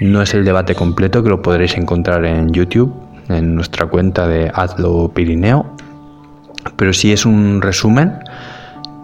No 0.00 0.22
es 0.22 0.34
el 0.34 0.44
debate 0.44 0.74
completo 0.74 1.22
que 1.22 1.30
lo 1.30 1.42
podréis 1.42 1.76
encontrar 1.76 2.24
en 2.24 2.52
YouTube, 2.52 2.94
en 3.28 3.54
nuestra 3.54 3.86
cuenta 3.86 4.26
de 4.28 4.50
Hazlo 4.54 5.10
Pirineo. 5.14 5.66
Pero 6.76 6.92
sí 6.92 7.12
es 7.12 7.24
un 7.24 7.62
resumen 7.62 8.18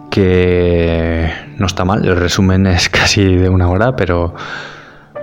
que 0.09 1.31
no 1.57 1.65
está 1.65 1.85
mal. 1.85 2.05
El 2.05 2.15
resumen 2.15 2.67
es 2.67 2.89
casi 2.89 3.23
de 3.35 3.49
una 3.49 3.69
hora, 3.69 3.95
pero 3.95 4.35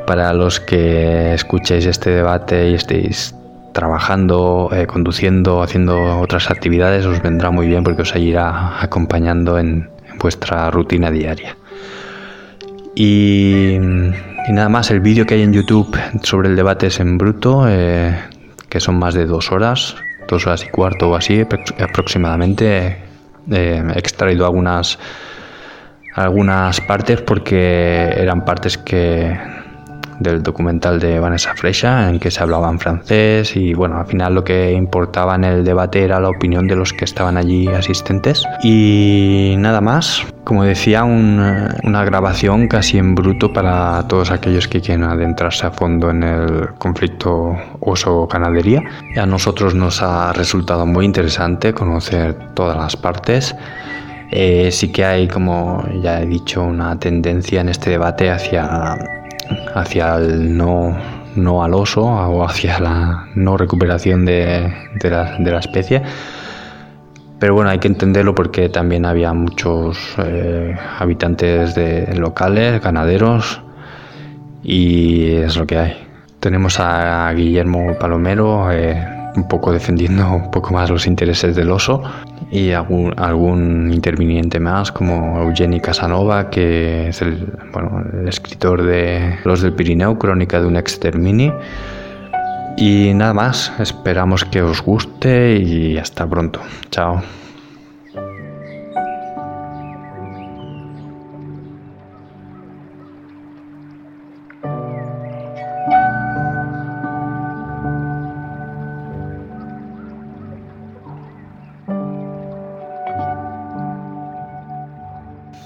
para 0.06 0.32
los 0.32 0.60
que 0.60 1.34
escuchéis 1.34 1.86
este 1.86 2.10
debate 2.10 2.70
y 2.70 2.74
estéis 2.74 3.34
trabajando, 3.72 4.70
eh, 4.72 4.86
conduciendo, 4.86 5.62
haciendo 5.62 6.18
otras 6.20 6.50
actividades, 6.50 7.06
os 7.06 7.22
vendrá 7.22 7.50
muy 7.50 7.66
bien 7.66 7.84
porque 7.84 8.02
os 8.02 8.14
irá 8.16 8.82
acompañando 8.82 9.58
en, 9.58 9.88
vuestra 10.20 10.70
rutina 10.70 11.10
diaria. 11.10 11.56
Y, 12.94 13.76
nada 14.48 14.68
más, 14.68 14.90
el 14.90 15.00
vídeo 15.00 15.26
que 15.26 15.34
hay 15.34 15.42
en 15.42 15.52
YouTube 15.52 15.96
sobre 16.22 16.48
el 16.48 16.56
debate 16.56 16.88
es 16.88 17.00
en 17.00 17.18
bruto, 17.18 17.64
eh, 17.68 18.16
que 18.68 18.80
son 18.80 18.98
más 18.98 19.14
de 19.14 19.26
dos 19.26 19.50
horas, 19.50 19.96
dos 20.28 20.46
horas 20.46 20.64
y 20.64 20.68
cuarto 20.68 21.10
o 21.10 21.16
así 21.16 21.44
aproximadamente. 21.78 22.98
Eh, 23.50 23.82
he 23.94 23.98
extraído 23.98 24.44
algunas, 24.44 24.98
algunas 26.14 26.80
partes 26.82 27.22
porque 27.22 28.10
eran 28.16 28.44
partes 28.44 28.76
que 28.76 29.36
del 30.20 30.42
documental 30.42 31.00
de 31.00 31.18
Vanessa 31.18 31.54
Freixa 31.54 32.08
en 32.08 32.20
que 32.20 32.30
se 32.30 32.42
hablaba 32.42 32.70
en 32.70 32.78
francés 32.78 33.56
y 33.56 33.74
bueno, 33.74 33.98
al 33.98 34.06
final 34.06 34.34
lo 34.34 34.44
que 34.44 34.72
importaba 34.72 35.34
en 35.34 35.44
el 35.44 35.64
debate 35.64 36.04
era 36.04 36.20
la 36.20 36.28
opinión 36.28 36.68
de 36.68 36.76
los 36.76 36.92
que 36.92 37.04
estaban 37.04 37.36
allí 37.36 37.66
asistentes 37.68 38.44
y 38.62 39.54
nada 39.58 39.80
más. 39.80 40.24
Como 40.44 40.64
decía, 40.64 41.04
una 41.04 42.04
grabación 42.04 42.66
casi 42.66 42.98
en 42.98 43.14
bruto 43.14 43.52
para 43.52 44.06
todos 44.08 44.30
aquellos 44.30 44.66
que 44.66 44.80
quieren 44.80 45.04
adentrarse 45.04 45.66
a 45.66 45.70
fondo 45.70 46.10
en 46.10 46.22
el 46.22 46.68
conflicto 46.78 47.56
oso-ganadería. 47.80 48.82
A 49.16 49.26
nosotros 49.26 49.74
nos 49.74 50.02
ha 50.02 50.32
resultado 50.32 50.86
muy 50.86 51.04
interesante 51.04 51.72
conocer 51.72 52.34
todas 52.54 52.76
las 52.76 52.96
partes. 52.96 53.54
Eh, 54.32 54.70
sí 54.70 54.92
que 54.92 55.04
hay, 55.04 55.28
como 55.28 55.84
ya 56.02 56.20
he 56.20 56.26
dicho, 56.26 56.62
una 56.62 56.98
tendencia 56.98 57.60
en 57.60 57.68
este 57.68 57.90
debate 57.90 58.30
hacia 58.30 58.96
hacia 59.74 60.16
el 60.16 60.56
no, 60.56 60.96
no 61.36 61.62
al 61.62 61.74
oso 61.74 62.02
o 62.02 62.44
hacia 62.44 62.78
la 62.78 63.28
no 63.34 63.56
recuperación 63.56 64.24
de, 64.24 64.72
de, 64.94 65.10
la, 65.10 65.36
de, 65.38 65.50
la, 65.50 65.58
especie. 65.58 66.02
Pero 67.38 67.54
bueno, 67.54 67.70
hay 67.70 67.78
que 67.78 67.88
entenderlo 67.88 68.34
porque 68.34 68.68
también 68.68 69.06
había 69.06 69.32
muchos 69.32 69.98
eh, 70.18 70.76
habitantes 70.98 71.74
de 71.74 72.14
locales, 72.16 72.82
ganaderos, 72.82 73.62
y 74.62 75.32
es 75.36 75.56
lo 75.56 75.66
que 75.66 75.78
hay. 75.78 76.06
Tenemos 76.38 76.80
a 76.80 77.32
Guillermo 77.32 77.94
Palomero 77.98 78.70
eh, 78.70 79.19
un 79.36 79.48
poco 79.48 79.72
defendiendo 79.72 80.30
un 80.30 80.50
poco 80.50 80.72
más 80.72 80.90
los 80.90 81.06
intereses 81.06 81.54
del 81.56 81.70
oso 81.70 82.02
y 82.50 82.72
algún, 82.72 83.14
algún 83.16 83.92
interviniente 83.92 84.58
más 84.58 84.90
como 84.90 85.40
Eugeni 85.40 85.80
Casanova, 85.80 86.50
que 86.50 87.08
es 87.08 87.22
el, 87.22 87.52
bueno, 87.72 88.04
el 88.12 88.28
escritor 88.28 88.82
de 88.82 89.38
Los 89.44 89.62
del 89.62 89.72
Pirineo, 89.72 90.18
Crónica 90.18 90.60
de 90.60 90.66
un 90.66 90.76
extermini. 90.76 91.52
Y 92.76 93.12
nada 93.14 93.34
más, 93.34 93.72
esperamos 93.78 94.44
que 94.44 94.62
os 94.62 94.82
guste 94.82 95.56
y 95.56 95.98
hasta 95.98 96.26
pronto. 96.26 96.60
Chao. 96.90 97.22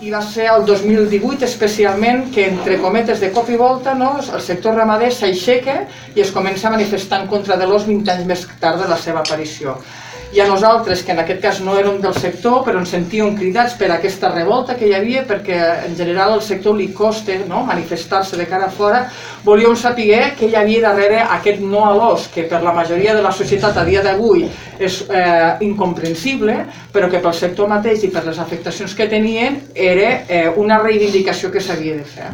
I 0.05 0.11
va 0.12 0.21
ser 0.21 0.51
el 0.53 0.67
2018 0.69 1.47
especialment 1.47 2.27
que 2.35 2.45
entre 2.51 2.77
cometes 2.83 3.23
de 3.23 3.31
cop 3.33 3.49
i 3.49 3.57
volta 3.57 3.95
no, 3.97 4.11
el 4.21 4.43
sector 4.45 4.77
ramader 4.77 5.11
s'aixeca 5.17 5.77
i 6.14 6.21
es 6.21 6.33
comença 6.35 6.69
a 6.69 6.75
manifestar 6.75 7.23
en 7.23 7.29
contra 7.31 7.57
de 7.57 7.69
l'os 7.71 7.87
20 7.88 8.12
anys 8.12 8.27
més 8.29 8.43
tard 8.61 8.83
de 8.83 8.88
la 8.90 8.99
seva 9.01 9.23
aparició 9.25 9.79
i 10.35 10.40
a 10.40 10.49
nosaltres, 10.49 11.05
que 11.07 11.12
en 11.14 11.20
aquest 11.23 11.40
cas 11.42 11.59
no 11.62 11.77
érem 11.79 12.01
del 12.03 12.14
sector, 12.18 12.64
però 12.66 12.81
ens 12.81 12.90
sentíem 12.90 13.37
cridats 13.38 13.77
per 13.79 13.92
aquesta 13.94 14.33
revolta 14.33 14.75
que 14.75 14.88
hi 14.88 14.94
havia, 14.97 15.23
perquè 15.29 15.59
en 15.87 15.94
general 15.94 16.35
al 16.35 16.42
sector 16.42 16.75
li 16.75 16.88
costa 16.97 17.37
no? 17.47 17.62
manifestar-se 17.68 18.35
de 18.40 18.49
cara 18.51 18.66
a 18.66 18.73
fora, 18.75 19.05
volíem 19.47 19.77
saber 19.79 20.35
què 20.35 20.51
hi 20.51 20.59
havia 20.59 20.83
darrere 20.88 21.23
aquest 21.37 21.62
no 21.62 21.85
a 21.87 21.94
l'os, 21.94 22.27
que 22.35 22.49
per 22.51 22.64
la 22.66 22.75
majoria 22.75 23.14
de 23.14 23.23
la 23.23 23.31
societat 23.31 23.79
a 23.79 23.87
dia 23.87 24.03
d'avui 24.03 24.49
és 24.83 25.01
eh, 25.07 25.55
incomprensible, 25.68 26.59
però 26.90 27.07
que 27.12 27.23
pel 27.23 27.38
sector 27.38 27.70
mateix 27.70 28.03
i 28.03 28.11
per 28.11 28.27
les 28.27 28.42
afectacions 28.42 28.99
que 28.99 29.07
tenien 29.07 29.62
era 29.75 30.12
eh, 30.27 30.49
una 30.59 30.83
reivindicació 30.83 31.55
que 31.55 31.62
s'havia 31.62 32.01
de 32.03 32.11
fer 32.11 32.33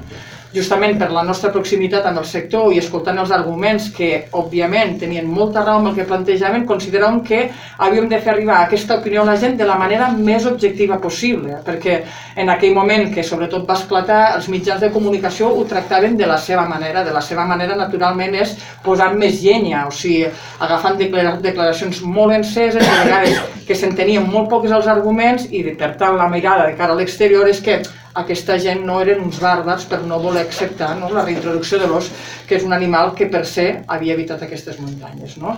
justament 0.55 0.99
per 0.99 1.11
la 1.15 1.23
nostra 1.27 1.53
proximitat 1.55 2.07
amb 2.09 2.21
el 2.23 2.27
sector 2.27 2.73
i 2.75 2.81
escoltant 2.83 3.19
els 3.23 3.31
arguments 3.35 3.91
que, 3.95 4.11
òbviament, 4.37 4.97
tenien 4.99 5.29
molta 5.31 5.63
raó 5.65 5.79
amb 5.79 5.91
el 5.91 5.99
que 5.99 6.07
plantejaven, 6.09 6.67
consideràvem 6.67 7.21
que 7.27 7.43
havíem 7.79 8.09
de 8.11 8.19
fer 8.19 8.35
arribar 8.35 8.59
aquesta 8.65 8.99
opinió 8.99 9.23
a 9.23 9.29
la 9.31 9.37
gent 9.39 9.57
de 9.61 9.69
la 9.69 9.79
manera 9.79 10.11
més 10.17 10.47
objectiva 10.51 10.99
possible, 11.03 11.61
perquè 11.67 12.01
en 12.37 12.51
aquell 12.51 12.75
moment 12.75 13.09
que 13.15 13.25
sobretot 13.27 13.69
va 13.69 13.79
esclatar, 13.79 14.21
els 14.37 14.49
mitjans 14.51 14.83
de 14.83 14.91
comunicació 14.91 15.53
ho 15.55 15.65
tractaven 15.71 16.17
de 16.19 16.27
la 16.27 16.39
seva 16.39 16.67
manera, 16.69 17.05
de 17.07 17.15
la 17.15 17.23
seva 17.23 17.47
manera 17.47 17.79
naturalment 17.79 18.35
és 18.35 18.57
posant 18.83 19.17
més 19.19 19.41
llenya, 19.45 19.87
o 19.87 19.95
sigui, 19.95 20.27
agafant 20.59 20.99
declaracions 20.99 22.03
molt 22.03 22.35
enceses, 22.35 22.83
de 22.83 22.99
vegades 23.05 23.41
que 23.67 23.79
s'entenien 23.79 24.27
molt 24.27 24.51
pocs 24.51 24.73
els 24.75 24.91
arguments 24.91 25.47
i 25.55 25.63
per 25.79 25.95
tant 26.01 26.19
la 26.19 26.29
mirada 26.29 26.67
de 26.67 26.77
cara 26.79 26.97
a 26.97 26.99
l'exterior 26.99 27.47
és 27.49 27.63
que 27.63 27.81
aquesta 28.15 28.57
gent 28.59 28.83
no 28.87 28.99
eren 29.01 29.21
uns 29.23 29.39
bàrbars 29.39 29.85
per 29.87 30.01
no 30.03 30.19
voler 30.19 30.43
acceptar 30.43 30.97
no, 30.99 31.11
la 31.15 31.23
reintroducció 31.25 31.79
de 31.79 31.87
l'os, 31.87 32.11
que 32.49 32.57
és 32.59 32.65
un 32.67 32.75
animal 32.75 33.13
que 33.15 33.29
per 33.31 33.45
se 33.47 33.67
havia 33.87 34.17
evitat 34.17 34.43
aquestes 34.43 34.81
muntanyes. 34.83 35.37
No? 35.39 35.55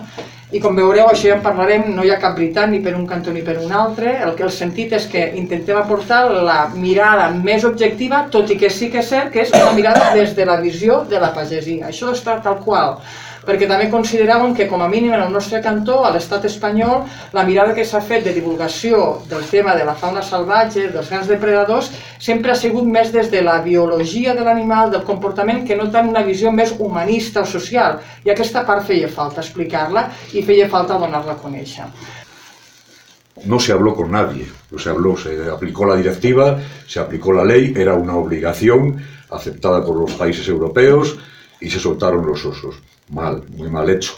I 0.53 0.61
com 0.61 0.77
veureu, 0.77 1.07
això 1.09 1.31
ja 1.31 1.39
en 1.39 1.41
parlarem, 1.45 1.89
no 1.95 2.05
hi 2.05 2.13
ha 2.13 2.19
cap 2.21 2.37
veritat 2.37 2.69
ni 2.69 2.83
per 2.85 2.93
un 2.93 3.07
cantó 3.09 3.33
ni 3.33 3.41
per 3.41 3.57
un 3.57 3.73
altre, 3.73 4.19
el 4.21 4.35
que 4.37 4.45
el 4.45 4.53
sentit 4.53 4.93
és 4.93 5.09
que 5.09 5.25
intentem 5.39 5.79
aportar 5.81 6.27
la 6.29 6.59
mirada 6.75 7.31
més 7.33 7.65
objectiva, 7.65 8.27
tot 8.29 8.53
i 8.53 8.59
que 8.61 8.69
sí 8.69 8.91
que 8.93 9.01
és 9.01 9.09
cert 9.09 9.33
que 9.33 9.41
és 9.47 9.53
una 9.57 9.73
mirada 9.73 10.13
des 10.13 10.35
de 10.37 10.45
la 10.45 10.61
visió 10.61 11.01
de 11.09 11.21
la 11.23 11.33
pagesia. 11.33 11.89
Això 11.89 12.13
està 12.13 12.37
tal 12.45 12.61
qual 12.61 12.99
perquè 13.47 13.67
també 13.67 13.89
consideràvem 13.91 14.53
que 14.55 14.67
com 14.71 14.81
a 14.83 14.87
mínim 14.91 15.13
en 15.13 15.23
el 15.25 15.31
nostre 15.33 15.61
cantó, 15.63 16.01
a 16.05 16.11
l'estat 16.15 16.45
espanyol, 16.47 17.03
la 17.35 17.43
mirada 17.47 17.75
que 17.75 17.85
s'ha 17.85 18.01
fet 18.01 18.23
de 18.25 18.33
divulgació 18.35 19.21
del 19.29 19.43
tema 19.51 19.75
de 19.75 19.85
la 19.87 19.95
fauna 19.99 20.23
salvatge, 20.23 20.87
dels 20.93 21.11
grans 21.11 21.29
depredadors, 21.31 21.91
sempre 22.19 22.53
ha 22.53 22.59
sigut 22.59 22.87
més 22.87 23.11
des 23.11 23.29
de 23.31 23.43
la 23.43 23.59
biologia 23.61 24.35
de 24.37 24.47
l'animal, 24.47 24.91
del 24.91 25.03
comportament, 25.07 25.63
que 25.67 25.77
no 25.79 25.89
tant 25.91 26.09
una 26.09 26.23
visió 26.23 26.51
més 26.51 26.73
humanista 26.79 27.43
o 27.43 27.49
social. 27.49 27.99
I 28.23 28.31
aquesta 28.31 28.63
part 28.67 28.87
feia 28.87 29.11
falta 29.11 29.43
explicar-la 29.43 30.09
i 30.33 30.43
feia 30.43 30.69
falta 30.71 30.99
donar-la 30.99 31.35
a 31.35 31.41
conèixer. 31.43 31.89
No 33.49 33.59
se 33.59 33.73
habló 33.73 33.95
con 33.95 34.11
nadie, 34.11 34.45
no 34.71 34.79
se 34.79 34.89
habló, 34.89 35.17
se 35.17 35.33
aplicó 35.51 35.85
la 35.85 35.95
directiva, 35.97 36.59
se 36.87 36.99
aplicó 36.99 37.33
la 37.33 37.43
ley, 37.43 37.73
era 37.75 37.95
una 37.95 38.15
obligación 38.15 39.03
aceptada 39.31 39.83
por 39.83 39.97
los 39.97 40.13
países 40.13 40.47
europeos 40.47 41.17
y 41.59 41.69
se 41.69 41.79
soltaron 41.79 42.25
los 42.25 42.45
osos 42.45 42.75
mal, 43.13 43.43
muy 43.55 43.69
mal 43.69 43.89
hecho. 43.89 44.13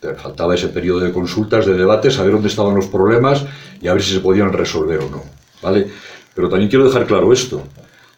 Faltaba 0.00 0.54
ese 0.54 0.68
periodo 0.68 1.00
de 1.00 1.12
consultas, 1.12 1.66
de 1.66 1.74
debates, 1.74 2.14
saber 2.14 2.32
dónde 2.32 2.48
estaban 2.48 2.74
los 2.74 2.86
problemas 2.86 3.44
y 3.80 3.88
a 3.88 3.92
ver 3.92 4.02
si 4.02 4.14
se 4.14 4.20
podían 4.20 4.52
resolver 4.52 5.00
o 5.00 5.10
no. 5.10 5.22
¿vale? 5.60 5.88
Pero 6.34 6.48
también 6.48 6.70
quiero 6.70 6.84
dejar 6.84 7.06
claro 7.06 7.32
esto. 7.32 7.64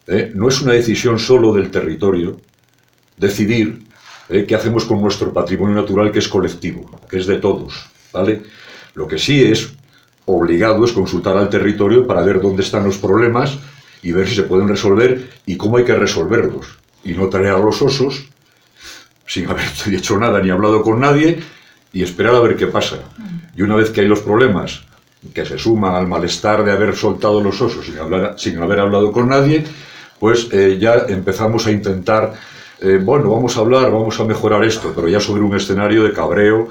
¿eh? 0.07 0.31
No 0.35 0.47
es 0.47 0.61
una 0.61 0.73
decisión 0.73 1.17
solo 1.17 1.53
del 1.53 1.71
territorio 1.71 2.39
decidir 3.17 3.83
¿eh? 4.29 4.45
qué 4.47 4.55
hacemos 4.55 4.85
con 4.85 5.01
nuestro 5.01 5.33
patrimonio 5.33 5.75
natural 5.75 6.11
que 6.11 6.19
es 6.19 6.27
colectivo, 6.27 6.99
que 7.09 7.17
es 7.17 7.25
de 7.25 7.37
todos. 7.37 7.89
¿vale? 8.13 8.43
Lo 8.93 9.07
que 9.07 9.17
sí 9.17 9.43
es 9.43 9.73
obligado 10.25 10.85
es 10.85 10.91
consultar 10.91 11.35
al 11.35 11.49
territorio 11.49 12.05
para 12.05 12.21
ver 12.21 12.41
dónde 12.41 12.61
están 12.61 12.83
los 12.83 12.97
problemas 12.97 13.57
y 14.03 14.11
ver 14.11 14.27
si 14.27 14.35
se 14.35 14.43
pueden 14.43 14.67
resolver 14.67 15.29
y 15.45 15.57
cómo 15.57 15.77
hay 15.77 15.83
que 15.83 15.95
resolverlos. 15.95 16.77
Y 17.03 17.13
no 17.13 17.29
traer 17.29 17.55
a 17.55 17.59
los 17.59 17.81
osos 17.81 18.25
sin 19.31 19.49
haber 19.49 19.63
hecho 19.93 20.17
nada 20.17 20.41
ni 20.41 20.49
hablado 20.49 20.81
con 20.81 20.99
nadie 20.99 21.39
y 21.93 22.03
esperar 22.03 22.35
a 22.35 22.41
ver 22.41 22.57
qué 22.57 22.67
pasa. 22.67 22.97
Y 23.55 23.61
una 23.61 23.75
vez 23.75 23.89
que 23.89 24.01
hay 24.01 24.07
los 24.07 24.19
problemas 24.19 24.81
que 25.33 25.45
se 25.45 25.57
suman 25.57 25.95
al 25.95 26.07
malestar 26.07 26.65
de 26.65 26.71
haber 26.71 26.95
soltado 26.95 27.41
los 27.41 27.61
osos 27.61 27.85
sin, 27.85 27.97
hablar, 27.97 28.33
sin 28.37 28.61
haber 28.61 28.79
hablado 28.79 29.11
con 29.11 29.29
nadie, 29.29 29.63
pues 30.19 30.49
eh, 30.51 30.77
ya 30.79 31.05
empezamos 31.07 31.65
a 31.67 31.71
intentar, 31.71 32.33
eh, 32.81 32.99
bueno, 33.01 33.29
vamos 33.29 33.55
a 33.55 33.61
hablar, 33.61 33.91
vamos 33.91 34.19
a 34.19 34.25
mejorar 34.25 34.63
esto, 34.65 34.91
pero 34.93 35.07
ya 35.07 35.19
sobre 35.19 35.41
un 35.41 35.55
escenario 35.55 36.03
de 36.03 36.11
cabreo, 36.11 36.69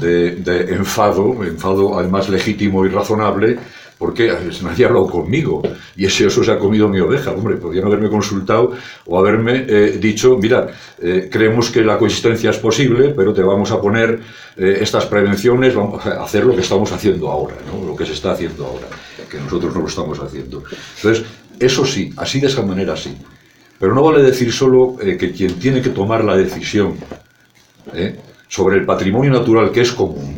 de, 0.00 0.36
de 0.36 0.74
enfado, 0.74 1.44
enfado 1.44 1.98
además 1.98 2.28
legítimo 2.28 2.86
y 2.86 2.88
razonable, 2.88 3.58
porque 3.98 4.32
nadie 4.62 4.84
ha 4.84 4.88
hablado 4.88 5.08
conmigo 5.08 5.60
y 5.96 6.06
ese 6.06 6.26
oso 6.26 6.44
se 6.44 6.52
ha 6.52 6.58
comido 6.58 6.88
mi 6.88 7.00
oveja. 7.00 7.32
Hombre, 7.32 7.56
podrían 7.56 7.86
haberme 7.86 8.08
consultado 8.08 8.72
o 9.06 9.18
haberme 9.18 9.64
eh, 9.68 9.98
dicho, 10.00 10.38
mira, 10.40 10.68
eh, 11.02 11.28
creemos 11.30 11.70
que 11.70 11.82
la 11.82 11.98
coexistencia 11.98 12.50
es 12.50 12.58
posible, 12.58 13.12
pero 13.16 13.34
te 13.34 13.42
vamos 13.42 13.72
a 13.72 13.80
poner 13.80 14.20
eh, 14.56 14.78
estas 14.80 15.06
prevenciones, 15.06 15.74
vamos 15.74 16.06
a 16.06 16.22
hacer 16.22 16.46
lo 16.46 16.54
que 16.54 16.62
estamos 16.62 16.92
haciendo 16.92 17.28
ahora, 17.28 17.56
¿no? 17.66 17.84
lo 17.84 17.96
que 17.96 18.06
se 18.06 18.12
está 18.12 18.32
haciendo 18.32 18.66
ahora, 18.66 18.86
que 19.28 19.38
nosotros 19.38 19.74
no 19.74 19.80
lo 19.80 19.88
estamos 19.88 20.18
haciendo. 20.20 20.62
Entonces, 20.96 21.24
eso 21.58 21.84
sí, 21.84 22.12
así 22.16 22.40
de 22.40 22.46
esa 22.46 22.62
manera 22.62 22.96
sí. 22.96 23.16
Pero 23.80 23.94
no 23.94 24.02
vale 24.02 24.22
decir 24.22 24.52
solo 24.52 24.96
que 24.96 25.32
quien 25.32 25.54
tiene 25.58 25.80
que 25.80 25.90
tomar 25.90 26.24
la 26.24 26.36
decisión 26.36 26.94
sobre 28.48 28.76
el 28.76 28.84
patrimonio 28.84 29.30
natural 29.30 29.70
que 29.70 29.82
es 29.82 29.92
común 29.92 30.36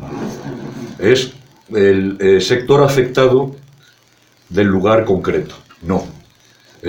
es 0.99 1.33
el 1.75 2.17
eh, 2.21 2.41
sector 2.41 2.83
afectado 2.83 3.55
del 4.49 4.67
lugar 4.67 5.05
concreto. 5.05 5.55
No. 5.83 6.05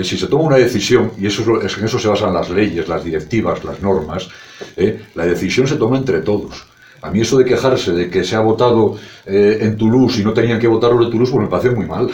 Si 0.02 0.16
se 0.16 0.26
toma 0.26 0.44
una 0.44 0.56
decisión, 0.56 1.12
y 1.18 1.26
eso 1.26 1.60
es, 1.60 1.76
en 1.76 1.84
eso 1.84 1.98
se 1.98 2.08
basan 2.08 2.32
las 2.32 2.48
leyes, 2.48 2.88
las 2.88 3.04
directivas, 3.04 3.62
las 3.62 3.82
normas, 3.82 4.28
eh, 4.76 5.04
la 5.14 5.26
decisión 5.26 5.66
se 5.66 5.76
toma 5.76 5.98
entre 5.98 6.20
todos. 6.22 6.66
A 7.02 7.10
mí 7.10 7.20
eso 7.20 7.36
de 7.36 7.44
quejarse 7.44 7.92
de 7.92 8.08
que 8.08 8.24
se 8.24 8.36
ha 8.36 8.40
votado 8.40 8.96
eh, 9.26 9.58
en 9.60 9.76
Toulouse 9.76 10.20
y 10.20 10.24
no 10.24 10.32
tenían 10.32 10.58
que 10.58 10.68
votar 10.68 10.92
los 10.92 11.10
Toulouse, 11.10 11.36
me 11.36 11.48
parece 11.48 11.70
muy 11.70 11.86
mal. 11.86 12.08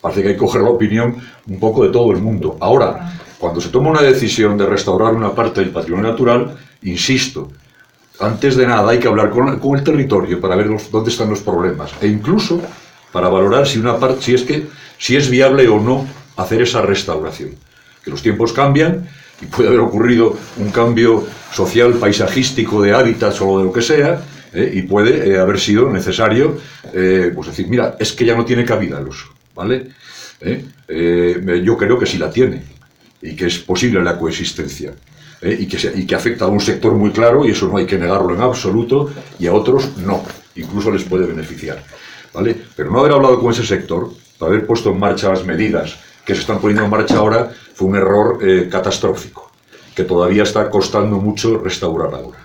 Parece 0.00 0.22
que 0.22 0.28
hay 0.28 0.34
que 0.34 0.40
coger 0.40 0.62
la 0.62 0.70
opinión 0.70 1.16
un 1.46 1.60
poco 1.60 1.84
de 1.84 1.92
todo 1.92 2.10
el 2.10 2.18
mundo. 2.18 2.56
Ahora, 2.60 3.12
cuando 3.38 3.60
se 3.60 3.68
toma 3.68 3.90
una 3.90 4.02
decisión 4.02 4.58
de 4.58 4.66
restaurar 4.66 5.14
una 5.14 5.34
parte 5.34 5.60
del 5.60 5.70
patrimonio 5.70 6.10
natural, 6.10 6.56
insisto, 6.82 7.50
antes 8.20 8.56
de 8.56 8.66
nada 8.66 8.90
hay 8.90 8.98
que 8.98 9.08
hablar 9.08 9.30
con, 9.30 9.76
el 9.76 9.84
territorio 9.84 10.40
para 10.40 10.56
ver 10.56 10.68
dónde 10.90 11.10
están 11.10 11.30
los 11.30 11.40
problemas 11.40 11.92
e 12.00 12.06
incluso 12.06 12.60
para 13.12 13.28
valorar 13.28 13.66
si 13.66 13.78
una 13.78 13.98
parte, 13.98 14.22
si 14.22 14.34
es 14.34 14.42
que 14.42 14.66
si 14.98 15.16
es 15.16 15.28
viable 15.28 15.68
o 15.68 15.80
no 15.80 16.06
hacer 16.36 16.62
esa 16.62 16.82
restauración. 16.82 17.50
Que 18.04 18.10
los 18.10 18.22
tiempos 18.22 18.52
cambian 18.52 19.08
y 19.40 19.46
puede 19.46 19.68
haber 19.68 19.80
ocurrido 19.80 20.36
un 20.58 20.70
cambio 20.70 21.26
social, 21.52 21.94
paisajístico, 21.94 22.82
de 22.82 22.92
hábitats 22.92 23.40
o 23.40 23.58
de 23.58 23.64
lo 23.64 23.72
que 23.72 23.82
sea, 23.82 24.20
¿eh? 24.52 24.70
y 24.74 24.82
puede 24.82 25.30
eh, 25.30 25.38
haber 25.38 25.58
sido 25.58 25.90
necesario 25.90 26.58
eh, 26.92 27.32
pues 27.34 27.48
decir, 27.48 27.68
mira, 27.68 27.96
es 27.98 28.12
que 28.12 28.24
ya 28.24 28.36
no 28.36 28.44
tiene 28.44 28.64
cabida 28.64 28.98
el 28.98 29.08
uso, 29.08 29.26
¿vale? 29.54 29.88
yo 31.62 31.78
creo 31.78 31.98
que 31.98 32.04
sí 32.04 32.18
la 32.18 32.30
tiene 32.30 32.62
y 33.22 33.34
que 33.34 33.46
es 33.46 33.58
posible 33.60 34.02
la 34.02 34.18
coexistencia. 34.18 34.92
Y 35.44 35.66
que, 35.66 35.92
y, 35.94 36.06
que, 36.06 36.14
afecta 36.14 36.46
a 36.46 36.48
un 36.48 36.60
sector 36.60 36.94
muy 36.94 37.10
claro, 37.10 37.44
y 37.44 37.50
eso 37.50 37.68
no 37.68 37.76
hay 37.76 37.86
que 37.86 37.98
negarlo 37.98 38.34
en 38.34 38.40
absoluto, 38.40 39.10
y 39.38 39.46
a 39.46 39.52
otros 39.52 39.98
no, 39.98 40.22
incluso 40.56 40.90
les 40.90 41.04
puede 41.04 41.26
beneficiar. 41.26 41.82
¿vale? 42.32 42.56
Pero 42.74 42.90
no 42.90 43.00
haber 43.00 43.12
hablado 43.12 43.38
con 43.38 43.52
ese 43.52 43.64
sector, 43.64 44.10
para 44.38 44.52
haber 44.52 44.66
puesto 44.66 44.90
en 44.90 44.98
marcha 44.98 45.28
las 45.28 45.44
medidas 45.44 45.96
que 46.24 46.34
se 46.34 46.40
están 46.40 46.58
poniendo 46.60 46.84
en 46.84 46.90
marcha 46.90 47.18
ahora 47.18 47.50
fue 47.74 47.88
un 47.88 47.96
error 47.96 48.38
eh, 48.42 48.68
catastrófico, 48.70 49.50
que 49.94 50.04
todavía 50.04 50.42
està 50.42 50.70
costando 50.70 51.20
mucho 51.20 51.58
restaurar 51.58 52.14
ahora. 52.14 52.40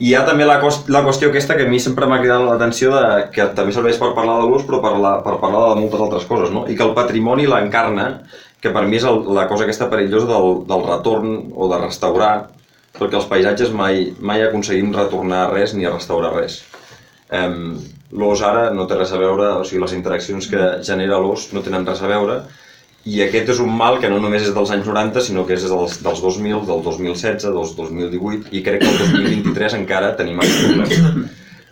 I 0.00 0.06
hi 0.08 0.14
ha 0.16 0.22
també 0.24 0.46
la, 0.48 0.54
la 0.88 1.00
qüestió 1.04 1.28
aquesta 1.28 1.58
que 1.58 1.66
a 1.66 1.68
mi 1.68 1.76
sempre 1.76 2.06
m'ha 2.08 2.22
cridat 2.22 2.40
l'atenció 2.40 2.88
de 2.94 3.02
que 3.34 3.44
també 3.56 3.74
serveix 3.76 3.98
per 4.00 4.14
parlar 4.16 4.38
de 4.40 4.46
l'ús 4.48 4.62
però 4.64 4.78
per, 4.80 4.94
la, 4.96 5.18
per 5.20 5.34
parlar 5.42 5.74
de 5.74 5.82
moltes 5.82 6.00
altres 6.00 6.24
coses, 6.24 6.48
no? 6.54 6.62
I 6.72 6.76
que 6.78 6.86
el 6.86 6.94
patrimoni 6.96 7.44
l'encarna, 7.50 8.06
que 8.60 8.72
per 8.74 8.84
mi 8.86 8.98
és 9.00 9.06
el, 9.08 9.22
la 9.36 9.46
cosa 9.48 9.64
aquesta 9.64 9.88
perillosa 9.92 10.28
del, 10.30 10.64
del 10.68 10.84
retorn 10.86 11.36
o 11.56 11.68
de 11.72 11.78
restaurar, 11.80 12.32
perquè 12.98 13.16
els 13.16 13.28
paisatges 13.30 13.72
mai, 13.72 14.10
mai 14.20 14.44
aconseguim 14.44 14.92
retornar 14.94 15.48
res 15.54 15.74
ni 15.76 15.88
restaurar 15.88 16.34
res. 16.36 16.60
Um, 17.30 17.78
l'os 18.20 18.42
ara 18.42 18.68
no 18.74 18.88
té 18.90 18.98
res 18.98 19.14
a 19.14 19.20
veure, 19.20 19.52
o 19.60 19.64
sigui, 19.64 19.80
les 19.84 19.94
interaccions 19.96 20.50
que 20.50 20.72
genera 20.86 21.20
l'os 21.22 21.50
no 21.54 21.62
tenen 21.64 21.86
res 21.88 22.02
a 22.02 22.10
veure, 22.10 22.42
i 23.08 23.22
aquest 23.24 23.54
és 23.54 23.60
un 23.64 23.70
mal 23.72 23.96
que 24.00 24.10
no 24.12 24.18
només 24.20 24.42
és 24.44 24.52
dels 24.52 24.70
anys 24.74 24.88
90, 24.90 25.22
sinó 25.24 25.46
que 25.48 25.56
és 25.56 25.62
dels, 25.64 26.00
dels 26.04 26.20
2000, 26.20 26.66
del 26.68 26.82
2016, 26.84 27.46
del 27.48 27.70
2018, 27.78 28.50
i 28.52 28.60
crec 28.66 28.82
que 28.82 28.90
el 28.90 28.98
2023 29.06 29.76
encara 29.78 30.12
tenim 30.18 30.42
aquest 30.42 30.66
problema. 30.66 31.28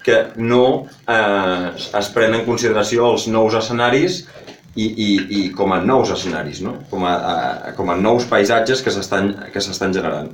Que 0.07 0.23
no 0.41 0.63
eh, 1.05 1.67
es 1.77 2.09
prenen 2.15 2.41
en 2.41 2.47
consideració 2.47 3.11
els 3.13 3.27
nous 3.29 3.59
escenaris 3.59 4.23
i, 4.79 4.87
i, 4.87 5.11
i 5.39 5.43
com 5.59 5.75
a 5.75 5.81
nous 5.83 6.11
escenaris, 6.15 6.63
no? 6.63 6.77
com, 6.91 7.05
a, 7.09 7.15
a, 7.15 7.77
com 7.77 7.91
a 7.91 7.97
nous 7.99 8.27
paisatges 8.31 8.83
que 8.85 8.95
s'estan 8.95 9.95
generant. 9.97 10.31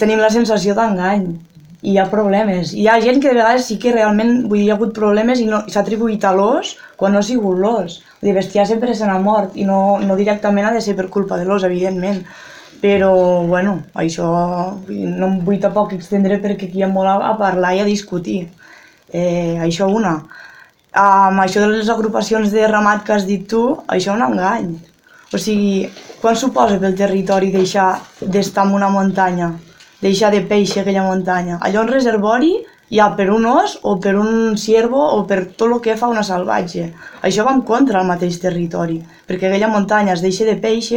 Tenim 0.00 0.22
la 0.22 0.32
sensació 0.32 0.74
d'engany 0.74 1.26
i 1.84 1.92
hi 1.92 1.98
ha 2.00 2.06
problemes. 2.08 2.72
Hi 2.72 2.86
ha 2.88 2.96
gent 3.04 3.20
que 3.20 3.28
de 3.28 3.36
vegades 3.36 3.68
sí 3.68 3.76
que 3.80 3.92
realment 3.92 4.46
vull 4.48 4.58
dir, 4.58 4.64
hi 4.66 4.72
ha 4.72 4.78
hagut 4.78 4.94
problemes 4.96 5.42
i, 5.42 5.46
no, 5.50 5.60
s'ha 5.68 5.82
atribuït 5.84 6.24
a 6.24 6.32
l'os 6.34 6.74
quan 7.00 7.12
no 7.12 7.20
ha 7.20 7.26
sigut 7.26 7.60
l'os. 7.60 8.00
Vull 8.22 8.30
dir, 8.30 8.36
bestiar 8.38 8.66
sempre 8.70 8.96
se 8.96 9.06
n'ha 9.06 9.20
mort 9.22 9.58
i 9.60 9.68
no, 9.68 10.00
no 10.00 10.16
directament 10.16 10.70
ha 10.70 10.74
de 10.74 10.82
ser 10.84 10.96
per 10.98 11.10
culpa 11.12 11.38
de 11.38 11.46
l'os, 11.48 11.66
evidentment. 11.68 12.24
Però, 12.84 13.12
bueno, 13.48 13.78
això 14.00 14.26
no 14.88 15.28
em 15.28 15.36
vull 15.44 15.60
tampoc 15.60 15.94
extendre 15.96 16.40
perquè 16.42 16.68
aquí 16.68 16.80
hi 16.80 16.84
ha 16.84 16.90
molt 16.92 17.12
a, 17.12 17.14
a 17.30 17.36
parlar 17.40 17.76
i 17.76 17.84
a 17.84 17.86
discutir. 17.88 18.40
Eh, 19.12 19.60
això 19.62 19.86
una. 19.92 20.18
Amb 20.94 21.42
això 21.42 21.60
de 21.60 21.72
les 21.72 21.90
agrupacions 21.90 22.52
de 22.54 22.66
ramat 22.70 23.04
que 23.04 23.14
has 23.16 23.26
dit 23.26 23.46
tu, 23.50 23.66
això 23.88 24.14
és 24.14 24.16
un 24.16 24.26
engany. 24.28 24.72
O 25.34 25.38
sigui, 25.38 25.88
quan 26.22 26.36
suposa 26.38 26.78
pel 26.78 26.94
territori 26.94 27.50
deixar 27.50 27.96
d'estar 28.20 28.68
en 28.68 28.76
una 28.78 28.90
muntanya? 28.94 29.52
deixar 30.04 30.30
de 30.32 30.42
peix 30.44 30.76
aquella 30.76 31.02
muntanya. 31.06 31.58
Allò 31.64 31.82
un 31.82 31.88
reservori 31.88 32.52
ha 33.00 33.08
per 33.16 33.30
un 33.32 33.46
os 33.48 33.78
o 33.82 33.96
per 33.98 34.14
un 34.20 34.56
ciervo 34.60 35.00
o 35.16 35.24
per 35.26 35.40
tot 35.58 35.70
el 35.70 35.80
que 35.80 35.96
fa 35.96 36.10
una 36.12 36.22
salvatge. 36.22 36.90
Això 37.26 37.46
va 37.46 37.54
en 37.56 37.62
contra 37.70 37.98
del 37.98 38.10
mateix 38.10 38.38
territori, 38.42 39.00
perquè 39.26 39.48
aquella 39.48 39.72
muntanya 39.72 40.12
es 40.14 40.22
deixa 40.22 40.44
de 40.44 40.56
peix, 40.60 40.92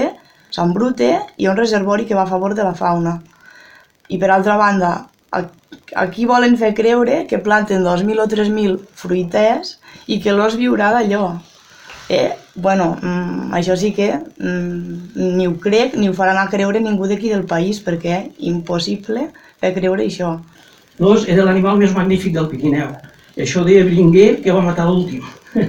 s'embrute 0.51 1.07
i 1.07 1.43
hi 1.43 1.47
ha 1.47 1.53
un 1.53 1.61
reservori 1.61 2.05
que 2.05 2.15
va 2.19 2.25
a 2.27 2.33
favor 2.33 2.53
de 2.55 2.67
la 2.67 2.75
fauna. 2.75 3.17
I 4.09 4.19
per 4.19 4.29
altra 4.31 4.57
banda, 4.59 4.91
aquí 5.31 6.25
volen 6.25 6.57
fer 6.57 6.73
creure 6.75 7.25
que 7.27 7.39
planten 7.43 7.83
2.000 7.83 8.23
o 8.23 8.27
3.000 8.27 8.77
fruiters 8.95 9.77
i 10.07 10.19
que 10.23 10.33
l'os 10.35 10.57
viurà 10.59 10.91
d'allò. 10.95 11.37
Eh, 12.09 12.31
bueno, 12.55 12.95
mm, 13.01 13.51
això 13.53 13.75
sí 13.75 13.91
que 13.91 14.13
mm, 14.15 15.35
ni 15.37 15.47
ho 15.47 15.57
crec 15.59 15.97
ni 15.99 16.07
ho 16.07 16.13
farà 16.15 16.31
anar 16.31 16.47
a 16.47 16.51
creure 16.53 16.79
ningú 16.79 17.07
d'aquí 17.07 17.29
del 17.33 17.43
país 17.43 17.81
perquè 17.83 18.13
és 18.21 18.47
impossible 18.51 19.27
fer 19.59 19.73
creure 19.75 20.05
això. 20.05 20.37
L'os 20.99 21.27
era 21.27 21.43
l'animal 21.45 21.77
més 21.77 21.93
magnífic 21.93 22.33
del 22.33 22.47
Pirineu. 22.49 22.95
Això 23.37 23.63
deia 23.67 23.85
Bringuer 23.85 24.41
que 24.41 24.55
va 24.55 24.63
matar 24.65 24.87
l'últim. 24.87 25.21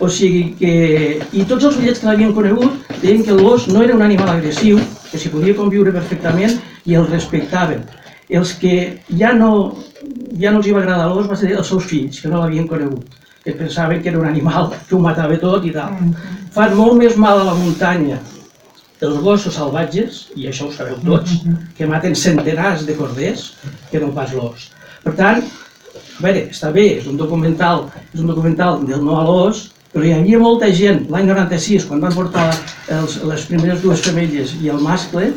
o 0.00 0.08
sigui 0.08 0.54
que... 0.56 0.72
I 1.36 1.44
tots 1.44 1.66
els 1.68 1.76
bitllets 1.76 2.00
que 2.00 2.08
l'havien 2.08 2.32
conegut 2.32 2.94
deien 3.02 3.24
que 3.26 3.36
l'os 3.36 3.66
no 3.68 3.82
era 3.82 3.96
un 3.98 4.06
animal 4.06 4.30
agressiu, 4.38 4.78
que 5.10 5.18
s'hi 5.18 5.32
podia 5.32 5.56
conviure 5.58 5.92
perfectament 5.92 6.56
i 6.86 6.96
el 6.96 7.10
respectaven. 7.10 7.82
Els 8.30 8.52
que 8.60 8.74
ja 9.18 9.32
no, 9.36 9.52
ja 10.38 10.52
no 10.52 10.60
els 10.60 10.68
hi 10.68 10.74
va 10.76 10.84
agradar 10.84 11.08
l'os 11.10 11.30
va 11.30 11.38
ser 11.38 11.50
els 11.56 11.70
seus 11.72 11.88
fills, 11.90 12.20
que 12.22 12.30
no 12.30 12.42
l'havien 12.42 12.68
conegut 12.70 13.16
que 13.44 13.54
pensaven 13.56 14.02
que 14.02 14.10
era 14.10 14.18
un 14.18 14.26
animal 14.26 14.68
que 14.88 14.94
ho 14.94 15.00
matava 15.00 15.38
tot 15.40 15.64
i 15.64 15.72
tal. 15.74 15.96
Mm. 15.96 16.36
Fan 16.54 16.76
molt 16.76 16.98
més 17.00 17.16
mal 17.16 17.40
a 17.40 17.48
la 17.48 17.56
muntanya 17.56 18.20
els 19.00 19.16
gossos 19.24 19.54
salvatges, 19.56 20.26
i 20.36 20.46
això 20.50 20.66
ho 20.68 20.72
sabeu 20.74 20.98
tots, 21.00 21.32
mm-hmm. 21.38 21.72
que 21.76 21.88
maten 21.88 22.16
centenars 22.16 22.84
de 22.84 22.96
corders, 22.98 23.46
que 23.88 24.00
no 24.02 24.10
pas 24.12 24.34
l'os. 24.36 24.66
Per 25.00 25.14
tant, 25.16 25.40
a 25.40 26.20
veure, 26.20 26.42
està 26.52 26.68
bé, 26.74 26.84
és 26.98 27.06
un 27.08 27.16
documental, 27.16 27.86
és 28.12 28.20
un 28.20 28.28
documental 28.28 28.82
del 28.84 29.00
no 29.06 29.16
a 29.16 29.22
l'os, 29.24 29.70
però 29.94 30.04
hi 30.04 30.12
havia 30.18 30.42
molta 30.42 30.68
gent 30.76 31.06
l'any 31.10 31.30
96, 31.32 31.88
quan 31.88 32.04
van 32.04 32.12
portar 32.14 32.50
els, 32.98 33.16
les 33.24 33.46
primeres 33.48 33.80
dues 33.80 34.04
femelles 34.04 34.52
i 34.60 34.68
el 34.68 34.84
mascle, 34.84 35.32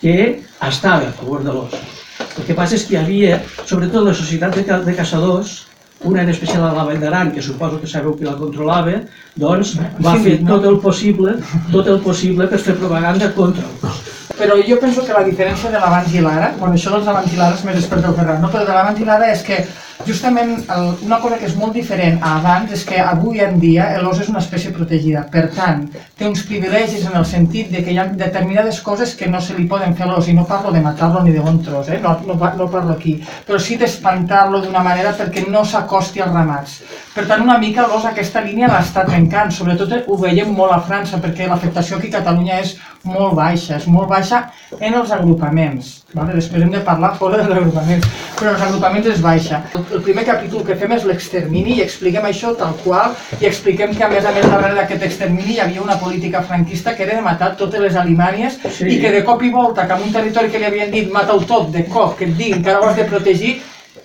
que 0.00 0.16
estava 0.64 1.12
a 1.12 1.12
favor 1.20 1.44
de 1.44 1.52
l'os. 1.52 2.01
El 2.38 2.46
que 2.48 2.56
passa 2.56 2.78
és 2.78 2.86
que 2.88 2.96
hi 2.96 3.00
havia, 3.02 3.42
sobretot 3.68 4.06
la 4.06 4.14
societat 4.16 4.56
de, 4.56 4.64
de 4.86 4.96
caçadors, 4.96 5.58
una 6.04 6.22
en 6.22 6.32
especial 6.32 6.64
a 6.66 6.72
la 6.74 6.86
Vall 6.88 6.98
d'Aran, 7.02 7.30
que 7.34 7.42
suposo 7.42 7.78
que 7.80 7.90
sabeu 7.90 8.16
qui 8.18 8.26
la 8.26 8.38
controlava, 8.38 8.96
doncs 9.38 9.76
va 10.02 10.16
fer 10.24 10.38
tot 10.48 10.64
el 10.66 10.80
possible, 10.82 11.36
tot 11.70 11.92
el 11.92 12.00
possible 12.02 12.48
per 12.50 12.58
fer 12.58 12.74
propaganda 12.80 13.30
contra 13.36 13.68
el 13.68 14.00
però 14.42 14.56
jo 14.66 14.78
penso 14.80 15.04
que 15.06 15.12
la 15.14 15.22
diferència 15.22 15.70
de 15.70 15.78
l'abans 15.78 16.14
i 16.14 16.22
l'ara, 16.24 16.48
quan 16.58 16.72
això 16.74 16.90
dels 16.94 17.06
abans 17.06 17.32
i 17.32 17.36
l'ara 17.38 17.54
és 17.54 17.64
més 17.68 17.76
expert 17.78 18.02
del 18.02 18.14
Ferran, 18.16 18.40
no? 18.42 18.48
però 18.50 18.64
de 18.66 18.74
l'abans 18.74 18.98
i 18.98 19.04
l'ara 19.06 19.28
és 19.30 19.44
que 19.46 19.58
justament 20.06 20.52
el, 20.74 20.88
una 21.06 21.18
cosa 21.22 21.38
que 21.40 21.46
és 21.48 21.54
molt 21.58 21.76
diferent 21.76 22.18
a 22.22 22.36
abans 22.38 22.72
és 22.74 22.84
que 22.88 22.98
avui 23.00 23.42
en 23.44 23.58
dia 23.62 23.88
l'os 24.02 24.20
és 24.22 24.30
una 24.32 24.42
espècie 24.42 24.72
protegida. 24.74 25.24
Per 25.32 25.46
tant, 25.56 25.84
té 26.18 26.28
uns 26.28 26.44
privilegis 26.48 27.06
en 27.08 27.16
el 27.20 27.26
sentit 27.28 27.70
de 27.72 27.82
que 27.84 27.94
hi 27.94 27.98
ha 28.00 28.08
determinades 28.20 28.80
coses 28.84 29.14
que 29.18 29.30
no 29.30 29.40
se 29.40 29.56
li 29.58 29.66
poden 29.70 29.96
fer 29.98 30.06
a 30.06 30.12
l'os, 30.12 30.28
i 30.28 30.36
no 30.36 30.46
parlo 30.48 30.72
de 30.74 30.82
matar-lo 30.84 31.22
ni 31.22 31.34
de 31.34 31.44
bon 31.44 31.60
tros, 31.64 31.88
eh? 31.88 32.00
no, 32.02 32.16
no, 32.26 32.36
no 32.36 32.68
parlo 32.70 32.96
aquí, 32.96 33.16
però 33.46 33.60
sí 33.60 33.78
d'espantar-lo 33.80 34.62
d'una 34.62 34.84
manera 34.84 35.14
perquè 35.18 35.46
no 35.48 35.64
s'acosti 35.64 36.22
als 36.22 36.34
ramats. 36.34 36.78
Per 37.14 37.26
tant, 37.28 37.42
una 37.44 37.58
mica 37.60 37.86
l'os 37.88 38.06
aquesta 38.08 38.40
línia 38.44 38.70
l'està 38.72 39.04
trencant, 39.08 39.52
sobretot 39.52 40.08
ho 40.08 40.16
veiem 40.20 40.54
molt 40.56 40.72
a 40.72 40.80
França, 40.86 41.20
perquè 41.20 41.48
l'afectació 41.48 41.98
aquí 41.98 42.08
a 42.12 42.18
Catalunya 42.20 42.60
és 42.62 42.76
molt 43.08 43.34
baixa, 43.38 43.76
és 43.78 43.86
molt 43.90 44.08
baixa 44.10 44.44
en 44.78 44.94
els 44.94 45.10
agrupaments. 45.14 45.98
Vale? 46.12 46.34
Després 46.36 46.62
hem 46.62 46.72
de 46.74 46.82
parlar 46.84 47.14
fora 47.16 47.38
dels 47.40 47.54
agrupaments, 47.56 48.08
però 48.38 48.52
els 48.52 48.64
agrupaments 48.66 49.08
és 49.14 49.22
baixa. 49.24 49.62
El 49.80 50.02
primer 50.04 50.24
capítol 50.28 50.64
que 50.66 50.76
fem 50.78 50.92
és 50.96 51.06
l'extermini 51.08 51.78
i 51.78 51.84
expliquem 51.84 52.26
això 52.28 52.52
tal 52.58 52.76
qual 52.84 53.16
i 53.40 53.48
expliquem 53.48 53.94
que 53.96 54.04
a 54.04 54.10
més 54.12 54.28
a 54.28 54.34
més 54.36 54.48
darrere 54.48 54.76
d'aquest 54.78 55.06
extermini 55.08 55.56
hi 55.56 55.60
havia 55.64 55.84
una 55.84 55.98
política 56.00 56.44
franquista 56.46 56.94
que 56.96 57.06
era 57.06 57.16
de 57.18 57.26
matar 57.26 57.54
totes 57.60 57.80
les 57.80 57.96
alimàries 57.96 58.60
sí. 58.68 58.88
i 58.92 59.00
que 59.02 59.12
de 59.16 59.24
cop 59.26 59.42
i 59.42 59.50
volta 59.50 59.86
que 59.88 59.98
en 59.98 60.08
un 60.08 60.14
territori 60.14 60.52
que 60.52 60.60
li 60.60 60.68
havien 60.68 60.92
dit 60.92 61.12
mata-ho 61.12 61.40
tot, 61.48 61.70
de 61.72 61.86
cop, 61.88 62.18
que 62.18 62.28
et 62.28 62.36
diguin 62.36 62.62
que 62.62 62.70
ara 62.74 62.84
ho 62.84 62.90
has 62.90 63.00
de 63.00 63.08
protegir, 63.08 63.56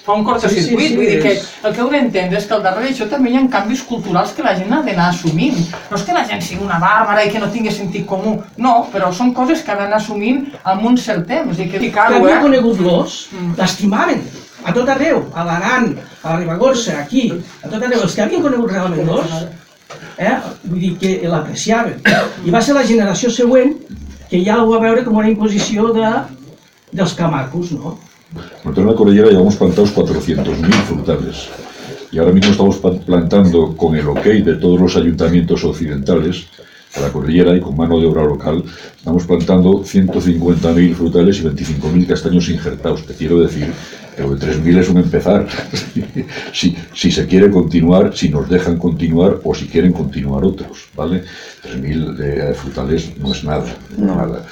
fa 0.07 0.15
un 0.15 0.23
cortocircuit, 0.23 0.63
sí, 0.63 0.75
sí, 0.77 0.87
sí, 0.87 0.95
vull 0.95 1.09
dir 1.11 1.19
que 1.21 1.33
el 1.67 1.73
que 1.75 1.81
heu 1.83 1.89
d'entendre 1.91 2.39
és 2.39 2.45
que 2.47 2.55
al 2.55 2.63
darrere 2.63 2.87
d'això 2.87 3.09
també 3.11 3.33
hi 3.33 3.39
ha 3.39 3.43
canvis 3.51 3.83
culturals 3.89 4.31
que 4.37 4.45
la 4.45 4.53
gent 4.55 4.71
ha 4.71 4.79
d'anar 4.85 5.09
assumint. 5.11 5.57
No 5.91 5.99
és 5.99 6.05
que 6.07 6.15
la 6.15 6.23
gent 6.29 6.43
sigui 6.45 6.63
una 6.63 6.79
bàrbara 6.79 7.25
i 7.27 7.31
que 7.33 7.41
no 7.43 7.49
tingui 7.51 7.73
sentit 7.75 8.07
comú, 8.07 8.37
no, 8.63 8.75
però 8.93 9.11
són 9.17 9.33
coses 9.35 9.65
que 9.65 9.73
ha 9.73 9.79
d'anar 9.81 9.99
assumint 9.99 10.45
amb 10.63 10.87
un 10.87 10.95
cert 11.03 11.27
temps. 11.27 11.59
I 11.59 11.67
que, 11.73 11.83
que 11.83 11.91
eh? 11.91 12.39
conegut 12.45 12.79
l'os, 12.87 13.19
mm. 13.35 13.57
l'estimaven 13.59 14.23
a 14.63 14.73
tot 14.79 14.89
arreu, 14.95 15.21
a 15.35 15.43
l'Aran, 15.47 15.91
a 16.23 16.31
la 16.31 16.39
Ribagorça, 16.39 16.97
aquí, 17.03 17.27
a 17.59 17.67
tot 17.67 17.83
arreu. 17.83 18.07
Els 18.07 18.15
que 18.15 18.23
havien 18.23 18.47
conegut 18.47 18.71
realment 18.71 19.11
l'os, 19.11 19.37
eh? 20.23 20.33
vull 20.63 20.81
dir 20.87 20.95
que 21.03 21.15
l'apreciaven. 21.27 21.99
I 22.47 22.55
va 22.55 22.63
ser 22.63 22.79
la 22.79 22.87
generació 22.87 23.33
següent 23.33 23.75
que 24.31 24.39
ja 24.43 24.61
ho 24.61 24.71
va 24.71 24.83
veure 24.87 25.03
com 25.03 25.19
una 25.19 25.29
imposició 25.35 25.91
de, 25.95 26.11
dels 26.95 27.15
camacos, 27.15 27.75
¿no? 27.75 27.97
Nosotros 28.33 28.77
en 28.77 28.87
la 28.87 28.95
cordillera 28.95 29.29
llevamos 29.29 29.55
plantados 29.55 29.95
400.000 29.95 30.71
frutales. 30.83 31.49
Y 32.11 32.19
ahora 32.19 32.31
mismo 32.31 32.51
estamos 32.51 32.77
plantando 33.05 33.75
con 33.75 33.95
el 33.95 34.07
ok 34.07 34.23
de 34.23 34.55
todos 34.55 34.79
los 34.79 34.95
ayuntamientos 34.95 35.63
occidentales 35.63 36.47
de 36.95 37.01
la 37.01 37.11
cordillera 37.11 37.55
y 37.55 37.61
con 37.61 37.75
mano 37.75 37.99
de 37.99 38.07
obra 38.07 38.23
local, 38.23 38.63
estamos 38.95 39.25
plantando 39.25 39.83
150.000 39.83 40.93
frutales 40.95 41.39
y 41.39 41.43
25.000 41.43 42.07
castaños 42.07 42.49
injertados. 42.49 43.05
Te 43.05 43.13
quiero 43.13 43.39
decir 43.39 43.71
que 44.15 44.21
lo 44.23 44.35
de 44.35 44.47
3.000 44.47 44.79
es 44.79 44.89
un 44.89 44.97
empezar. 44.97 45.47
si, 46.53 46.75
si 46.93 47.11
se 47.11 47.27
quiere 47.27 47.51
continuar, 47.51 48.15
si 48.15 48.29
nos 48.29 48.49
dejan 48.49 48.77
continuar 48.77 49.39
o 49.43 49.53
si 49.53 49.67
quieren 49.67 49.91
continuar 49.91 50.43
otros, 50.43 50.87
¿vale? 50.95 51.23
3.000 51.63 52.19
eh, 52.19 52.53
frutales 52.53 53.17
no 53.17 53.31
es 53.31 53.43
nada, 53.43 53.75
no 53.97 54.11
es 54.11 54.17
nada. 54.17 54.45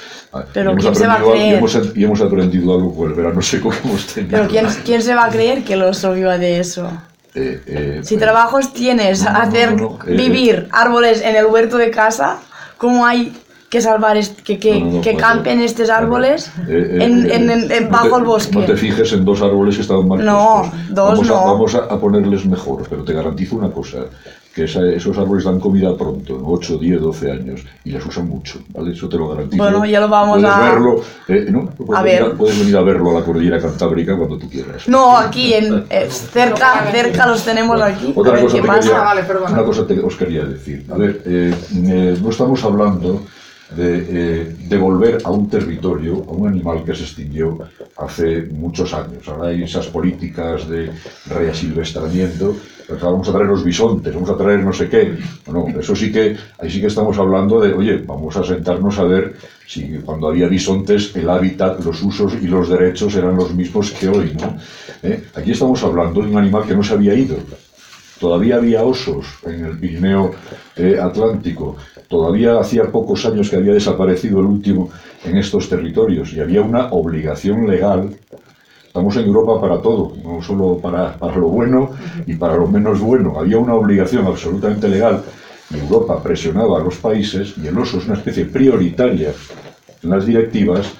Pero 0.52 0.74
¿quién 0.74 0.94
se 0.94 1.06
va 1.06 1.14
a 1.14 1.16
algo- 1.16 1.34
y 1.34 1.38
creer? 1.38 1.54
hemos, 1.56 1.78
y 1.96 2.04
hemos 2.04 2.20
aprendido 2.20 2.74
algo 2.74 2.94
con 2.94 3.08
el 3.10 3.14
verano 3.14 3.40
seco 3.42 3.70
que 3.70 3.78
hemos 3.88 4.06
tenido. 4.06 4.30
Pero 4.36 4.48
¿quién, 4.48 4.66
¿quién 4.84 5.02
se 5.02 5.14
va 5.14 5.26
a 5.26 5.30
creer 5.30 5.64
que 5.64 5.76
los 5.76 6.02
viva 6.14 6.38
de 6.38 6.60
eso? 6.60 6.90
Eh, 7.34 7.60
eh, 7.66 8.00
Si 8.02 8.14
eh, 8.14 8.18
trabajos 8.18 8.72
tienes 8.72 9.22
no, 9.22 9.30
hacer 9.30 9.72
no, 9.80 9.98
no, 9.98 9.98
eh, 10.06 10.16
vivir 10.16 10.68
árboles 10.72 11.20
en 11.22 11.36
el 11.36 11.46
huerto 11.46 11.76
de 11.76 11.90
casa, 11.90 12.38
¿cómo 12.78 13.04
hay 13.04 13.36
que 13.68 13.80
salvar 13.80 14.16
que, 14.44 14.58
que, 14.58 14.80
no, 14.80 14.86
no, 14.92 15.00
que 15.02 15.16
campen 15.16 15.60
estos 15.60 15.90
árboles 15.90 16.46
eh, 16.68 16.98
eh, 16.98 16.98
en, 17.04 17.26
eh, 17.26 17.34
en- 17.34 17.72
en- 17.72 17.88
bajo 17.90 18.10
te- 18.10 18.16
el 18.16 18.24
bosque? 18.24 18.58
No 18.58 18.64
te 18.64 18.76
fijes 18.76 19.12
en 19.12 19.24
dos 19.24 19.42
árboles 19.42 19.74
que 19.76 19.82
estaban 19.82 20.06
mal 20.08 20.24
No, 20.24 20.62
puestos. 20.70 20.94
dos 20.94 21.10
vamos 21.10 21.26
A, 21.30 21.32
no. 21.34 21.52
vamos 21.52 21.74
a, 21.74 21.78
a 21.80 21.98
ponerles 22.00 22.46
mejor, 22.46 22.84
pero 22.88 23.04
te 23.04 23.12
garantizo 23.12 23.56
una 23.56 23.70
cosa, 23.70 23.98
que 24.56 24.64
esa- 24.64 24.86
esos 24.90 25.18
árboles 25.18 25.44
dan 25.44 25.60
comida 25.60 25.94
pronto, 25.94 26.38
¿no? 26.38 26.48
8, 26.48 26.78
10, 26.78 26.98
12 26.98 27.30
años, 27.30 27.60
y 27.84 27.90
les 27.90 28.06
usan 28.06 28.26
mucho, 28.26 28.58
¿vale? 28.70 28.92
Eso 28.92 29.06
te 29.06 29.18
lo 29.18 29.28
garantizo. 29.28 29.62
Bueno, 29.62 29.84
ya 29.84 30.00
lo 30.00 30.08
vamos 30.08 30.38
puedes 30.40 30.50
a- 30.56 30.60
Verlo, 30.72 31.00
eh, 31.28 31.46
¿no? 31.50 31.66
Puedes 31.66 32.00
a 32.00 32.02
venir 32.02 32.22
ver. 32.22 32.32
puedes 32.38 32.58
venir 32.58 32.76
a 32.78 32.80
verlo 32.80 33.10
a 33.10 33.20
la 33.20 33.26
cordillera 33.26 33.60
cantábrica 33.60 34.16
cuando 34.16 34.38
tú 34.38 34.48
quieras. 34.48 34.88
No, 34.88 35.14
aquí, 35.18 35.52
en, 35.52 35.84
eh, 35.90 36.08
cerca, 36.10 36.86
cerca 36.90 37.26
los 37.26 37.44
tenemos 37.44 37.78
aquí. 37.82 38.14
A 38.16 38.18
Otra 38.18 38.32
ver 38.32 38.42
cosa, 38.44 38.56
qué 38.56 38.62
te 38.62 38.66
pasa. 38.66 38.80
quería, 38.80 39.00
Vale, 39.02 39.22
perdona. 39.24 39.52
una 39.52 39.64
cosa 39.64 39.86
te- 39.86 40.00
os 40.00 40.16
quería 40.16 40.44
decir. 40.46 40.86
A 40.90 40.96
ver, 40.96 41.20
eh, 41.26 41.54
eh, 41.74 42.18
no 42.22 42.30
estamos 42.30 42.64
hablando 42.64 43.24
de 43.74 44.06
eh, 44.08 44.56
devolver 44.68 45.18
a 45.24 45.30
un 45.30 45.48
territorio, 45.48 46.24
a 46.28 46.32
un 46.32 46.48
animal 46.48 46.84
que 46.84 46.94
se 46.94 47.02
extinguió 47.02 47.58
hace 47.96 48.42
muchos 48.42 48.94
años. 48.94 49.26
Ahora 49.28 49.48
hay 49.48 49.62
esas 49.64 49.86
políticas 49.88 50.68
de 50.68 50.90
reasilvestramiento, 51.26 52.56
vamos 53.02 53.28
a 53.28 53.32
traer 53.32 53.48
los 53.48 53.64
bisontes, 53.64 54.14
vamos 54.14 54.30
a 54.30 54.36
traer 54.36 54.62
no 54.62 54.72
sé 54.72 54.88
qué. 54.88 55.18
No, 55.50 55.66
eso 55.68 55.96
sí 55.96 56.12
que, 56.12 56.36
ahí 56.58 56.70
sí 56.70 56.80
que 56.80 56.86
estamos 56.86 57.18
hablando 57.18 57.60
de, 57.60 57.72
oye, 57.72 57.98
vamos 57.98 58.36
a 58.36 58.44
sentarnos 58.44 58.98
a 58.98 59.04
ver 59.04 59.34
si 59.66 59.98
cuando 60.04 60.28
había 60.28 60.46
bisontes 60.46 61.14
el 61.16 61.28
hábitat, 61.28 61.84
los 61.84 62.00
usos 62.02 62.34
y 62.40 62.46
los 62.46 62.68
derechos 62.68 63.14
eran 63.16 63.36
los 63.36 63.52
mismos 63.52 63.90
que 63.90 64.08
hoy, 64.08 64.36
¿no? 64.40 64.56
¿Eh? 65.02 65.24
Aquí 65.34 65.50
estamos 65.52 65.82
hablando 65.82 66.22
de 66.22 66.28
un 66.28 66.38
animal 66.38 66.64
que 66.64 66.76
no 66.76 66.82
se 66.82 66.94
había 66.94 67.14
ido, 67.14 67.36
Todavía 68.18 68.56
había 68.56 68.82
osos 68.82 69.26
en 69.44 69.66
el 69.66 69.78
Pirineo 69.78 70.34
eh, 70.74 70.98
Atlántico. 70.98 71.76
Todavía 72.08 72.58
hacía 72.58 72.90
pocos 72.90 73.24
años 73.26 73.50
que 73.50 73.56
había 73.56 73.72
desaparecido 73.72 74.40
el 74.40 74.46
último 74.46 74.90
en 75.24 75.36
estos 75.36 75.68
territorios 75.68 76.32
y 76.32 76.40
había 76.40 76.62
una 76.62 76.86
obligación 76.92 77.66
legal. 77.66 78.16
Estamos 78.86 79.16
en 79.16 79.26
Europa 79.26 79.60
para 79.60 79.82
todo, 79.82 80.12
no 80.22 80.40
solo 80.42 80.78
para, 80.78 81.16
para 81.18 81.36
lo 81.36 81.48
bueno 81.48 81.90
y 82.26 82.34
para 82.34 82.56
lo 82.56 82.66
menos 82.66 83.00
bueno. 83.00 83.38
Había 83.38 83.58
una 83.58 83.74
obligación 83.74 84.26
absolutamente 84.26 84.88
legal 84.88 85.22
Europa 85.74 86.22
presionaba 86.22 86.78
a 86.78 86.84
los 86.84 86.96
países 86.96 87.54
y 87.56 87.66
el 87.66 87.76
oso 87.78 87.98
es 87.98 88.06
una 88.06 88.14
especie 88.14 88.44
prioritaria 88.44 89.32
en 90.02 90.10
las 90.10 90.26
directivas 90.26 90.92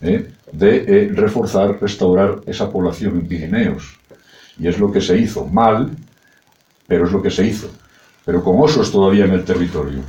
¿eh? 0.00 0.30
de 0.52 0.76
eh, 0.76 1.10
reforzar, 1.12 1.78
restaurar 1.80 2.40
esa 2.46 2.70
población 2.70 3.18
en 3.18 3.26
Pirineos. 3.26 3.98
Y 4.58 4.68
es 4.68 4.78
lo 4.78 4.90
que 4.92 5.00
se 5.00 5.18
hizo 5.18 5.44
mal, 5.46 5.90
pero 6.86 7.06
es 7.06 7.12
lo 7.12 7.20
que 7.20 7.30
se 7.30 7.46
hizo. 7.46 7.68
Pero 8.24 8.42
con 8.42 8.60
osos 8.60 8.90
todavía 8.90 9.24
en 9.24 9.32
el 9.32 9.44
territorio. 9.44 10.00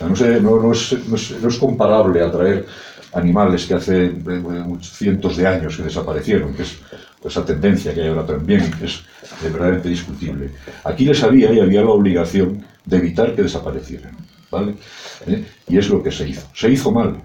No, 0.00 0.72
es, 0.72 1.58
comparable 1.58 2.22
a 2.22 2.30
traer 2.30 2.66
animales 3.14 3.66
que 3.66 3.74
hace 3.74 4.06
eh, 4.06 4.12
muchos 4.12 4.92
cientos 4.92 5.36
de 5.36 5.46
años 5.46 5.76
que 5.76 5.84
desaparecieron, 5.84 6.52
que 6.54 6.62
es 6.62 6.78
esa 7.24 7.44
tendencia 7.44 7.94
que 7.94 8.02
hay 8.02 8.08
ahora 8.08 8.26
también, 8.26 8.70
que 8.72 8.86
es 8.86 8.96
eh, 8.96 9.44
verdaderamente 9.44 9.88
discutible. 9.88 10.50
Aquí 10.84 11.04
les 11.04 11.22
había 11.22 11.52
y 11.52 11.60
había 11.60 11.80
la 11.82 11.90
obligación 11.90 12.64
de 12.84 12.96
evitar 12.98 13.34
que 13.34 13.42
desaparecieran. 13.42 14.16
¿vale? 14.50 14.74
¿Eh? 15.26 15.44
Y 15.68 15.78
es 15.78 15.88
lo 15.88 16.02
que 16.02 16.12
se 16.12 16.28
hizo. 16.28 16.46
Se 16.54 16.70
hizo 16.70 16.92
mal. 16.92 17.16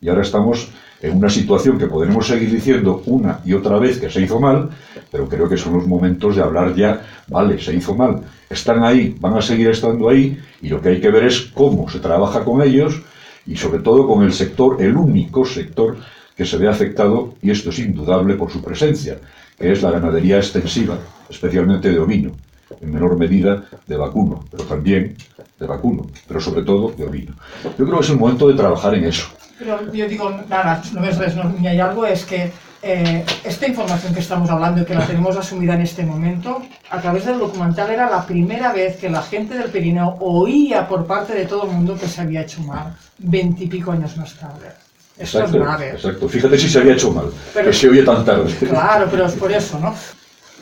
Y 0.00 0.08
ahora 0.08 0.22
estamos 0.22 0.68
en 1.02 1.16
una 1.16 1.30
situación 1.30 1.78
que 1.78 1.86
podremos 1.86 2.26
seguir 2.26 2.50
diciendo 2.50 3.02
una 3.06 3.40
y 3.44 3.54
otra 3.54 3.78
vez 3.78 3.98
que 3.98 4.10
se 4.10 4.20
hizo 4.20 4.38
mal, 4.38 4.70
pero 5.10 5.28
creo 5.28 5.48
que 5.48 5.56
son 5.56 5.74
los 5.74 5.86
momentos 5.86 6.36
de 6.36 6.42
hablar 6.42 6.74
ya, 6.74 7.02
vale, 7.28 7.58
se 7.58 7.74
hizo 7.74 7.94
mal, 7.94 8.22
están 8.48 8.84
ahí, 8.84 9.16
van 9.18 9.36
a 9.36 9.42
seguir 9.42 9.70
estando 9.70 10.08
ahí, 10.08 10.38
y 10.60 10.68
lo 10.68 10.80
que 10.80 10.90
hay 10.90 11.00
que 11.00 11.10
ver 11.10 11.24
es 11.24 11.40
cómo 11.54 11.88
se 11.88 12.00
trabaja 12.00 12.44
con 12.44 12.62
ellos 12.62 13.00
y 13.46 13.56
sobre 13.56 13.80
todo 13.80 14.06
con 14.06 14.22
el 14.22 14.32
sector, 14.32 14.76
el 14.80 14.96
único 14.96 15.44
sector 15.44 15.96
que 16.36 16.44
se 16.44 16.56
ve 16.56 16.68
afectado, 16.68 17.34
y 17.42 17.50
esto 17.50 17.70
es 17.70 17.78
indudable 17.78 18.34
por 18.34 18.50
su 18.50 18.62
presencia, 18.62 19.18
que 19.58 19.72
es 19.72 19.82
la 19.82 19.90
ganadería 19.90 20.36
extensiva, 20.36 20.98
especialmente 21.28 21.90
de 21.90 21.98
ovino, 21.98 22.32
en 22.80 22.92
menor 22.92 23.18
medida 23.18 23.64
de 23.86 23.96
vacuno, 23.96 24.44
pero 24.50 24.64
también 24.64 25.16
de 25.58 25.66
vacuno, 25.66 26.06
pero 26.26 26.40
sobre 26.40 26.62
todo 26.62 26.92
de 26.96 27.04
ovino. 27.04 27.34
Yo 27.78 27.84
creo 27.84 27.98
que 27.98 28.04
es 28.04 28.10
el 28.10 28.18
momento 28.18 28.48
de 28.48 28.54
trabajar 28.54 28.94
en 28.94 29.04
eso. 29.04 29.26
Pero 29.60 29.92
yo 29.92 30.08
digo, 30.08 30.30
nada, 30.48 30.80
només 30.94 31.18
res, 31.20 31.36
no, 31.36 31.44
ni 31.60 31.68
hay 31.68 31.78
algo, 31.78 32.06
es 32.06 32.24
que 32.24 32.50
eh, 32.82 33.24
esta 33.44 33.66
información 33.68 34.14
que 34.14 34.20
estamos 34.20 34.48
hablando 34.48 34.80
y 34.80 34.84
que 34.86 34.94
la 34.94 35.06
tenemos 35.06 35.36
asumida 35.36 35.74
en 35.74 35.82
este 35.82 36.02
momento, 36.02 36.62
a 36.90 36.98
través 36.98 37.26
del 37.26 37.38
documental 37.38 37.90
era 37.90 38.08
la 38.08 38.24
primera 38.24 38.72
vez 38.72 38.96
que 38.96 39.10
la 39.10 39.20
gente 39.20 39.58
del 39.58 39.68
Pirineo 39.68 40.16
oía 40.20 40.88
por 40.88 41.04
parte 41.06 41.34
de 41.34 41.44
todo 41.44 41.64
el 41.64 41.72
mundo 41.72 41.94
que 42.00 42.08
se 42.08 42.22
había 42.22 42.40
hecho 42.40 42.62
mal, 42.62 42.96
veintipico 43.18 43.92
años 43.92 44.16
más 44.16 44.32
tarde. 44.34 44.72
Esto 45.18 45.44
es 45.44 45.52
grave. 45.52 45.90
exacto. 45.90 46.26
Fíjate 46.26 46.56
si 46.58 46.66
se 46.70 46.78
había 46.78 46.94
hecho 46.94 47.12
mal, 47.12 47.26
Pero- 47.52 47.66
que 47.66 47.76
se 47.76 47.90
oye 47.90 48.02
tan 48.02 48.24
tarde. 48.24 48.50
Claro, 48.66 49.10
però 49.12 49.26
és 49.28 49.34
per 49.36 49.50
això, 49.52 49.78
no? 49.78 49.92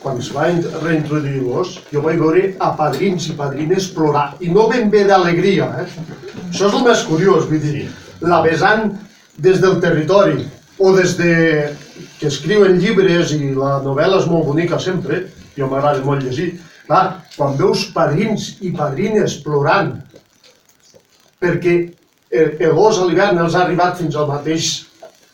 quan 0.03 0.17
es 0.19 0.29
va 0.35 0.49
in- 0.51 0.63
reintroduir 0.83 1.41
l'os, 1.43 1.73
jo 1.91 2.01
vaig 2.01 2.19
veure 2.19 2.43
a 2.59 2.69
padrins 2.75 3.25
i 3.29 3.33
padrines 3.35 3.87
plorar, 3.91 4.35
i 4.39 4.47
no 4.47 4.67
ben 4.69 4.89
bé 4.89 5.01
d'alegria, 5.03 5.65
eh? 5.81 5.87
Això 6.51 6.67
és 6.69 6.75
el 6.77 6.83
més 6.85 7.01
curiós, 7.03 7.47
vull 7.49 7.59
dir, 7.59 7.89
la 8.21 8.41
vessant 8.45 8.89
des 9.37 9.59
del 9.61 9.79
territori, 9.83 10.47
o 10.79 10.95
des 10.95 11.17
de... 11.19 11.75
que 12.19 12.27
escriuen 12.27 12.77
llibres 12.79 13.33
i 13.35 13.51
la 13.55 13.77
novel·la 13.83 14.19
és 14.21 14.27
molt 14.27 14.45
bonica 14.47 14.79
sempre, 14.79 15.25
jo 15.55 15.67
m'agrada 15.67 16.03
molt 16.03 16.23
llegir, 16.23 16.53
clar, 16.87 17.21
quan 17.35 17.57
veus 17.59 17.85
padrins 17.95 18.53
i 18.63 18.71
padrines 18.75 19.37
plorant 19.43 19.93
perquè 21.39 21.75
el, 22.31 22.55
gos 22.75 22.99
a 22.99 23.07
l'hivern 23.07 23.39
els 23.43 23.55
ha 23.55 23.63
arribat 23.65 23.99
fins 23.99 24.15
al 24.15 24.27
mateix 24.31 24.69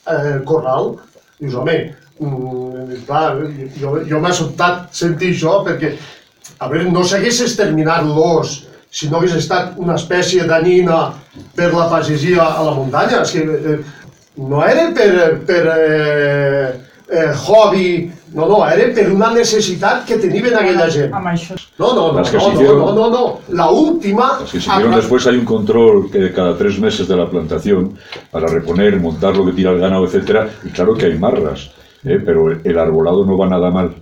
eh, 0.09 0.41
corral, 0.49 0.95
dius, 1.39 1.55
home, 1.57 1.77
mm, 2.19 3.01
clar, 3.07 3.39
jo, 3.79 3.95
jo 4.09 4.21
m'ha 4.21 4.33
sobtat 4.33 4.93
sentir 4.95 5.33
això 5.33 5.59
perquè, 5.65 5.95
a 6.59 6.69
veure, 6.71 6.91
no 6.93 7.03
s'hagués 7.03 7.41
exterminat 7.47 8.05
l'os 8.05 8.61
si 8.95 9.09
no 9.11 9.19
hagués 9.19 9.35
estat 9.35 9.75
una 9.81 9.97
espècie 9.99 10.45
danina 10.47 11.09
per 11.55 11.73
la 11.73 11.89
pagesia 11.91 12.45
a 12.47 12.63
la 12.63 12.75
muntanya. 12.77 13.21
És 13.25 13.33
que 13.35 13.43
eh, 13.43 13.79
no 14.39 14.61
era 14.63 14.85
per, 14.95 15.41
per 15.47 15.63
eh, 15.73 16.69
eh, 17.09 17.33
hobby, 17.45 17.89
no, 18.35 18.47
no, 18.47 18.61
era 18.67 18.87
per 18.95 19.09
una 19.11 19.29
necessitat 19.35 20.05
que 20.07 20.17
tenien 20.19 20.55
aquella 20.55 20.87
gent. 20.91 21.11
No, 21.79 21.91
no, 21.93 22.05
no, 22.13 22.19
no, 22.19 22.25
se 22.25 22.37
no, 22.37 22.53
hicieron- 22.53 22.79
no, 22.79 22.93
no, 22.95 23.09
no. 23.09 23.39
La 23.49 23.69
última... 23.69 24.37
Las 24.39 24.51
que 24.51 24.61
siguieron 24.61 24.95
después 24.95 25.27
hay 25.27 25.37
un 25.37 25.45
control 25.45 26.09
que 26.11 26.31
cada 26.31 26.57
tres 26.57 26.79
meses 26.79 27.07
de 27.07 27.15
la 27.17 27.29
plantación 27.29 27.97
para 28.31 28.47
reponer, 28.47 28.99
montar 28.99 29.35
lo 29.35 29.45
que 29.45 29.51
tira 29.51 29.71
el 29.71 29.79
ganado, 29.79 30.05
etcétera, 30.05 30.49
y 30.63 30.69
claro 30.69 30.95
que 30.95 31.05
hay 31.07 31.17
marras, 31.17 31.69
¿eh? 32.05 32.19
pero 32.25 32.49
el, 32.51 32.61
el 32.63 32.79
arbolado 32.79 33.25
no 33.25 33.37
va 33.37 33.47
nada 33.47 33.69
mal. 33.71 33.93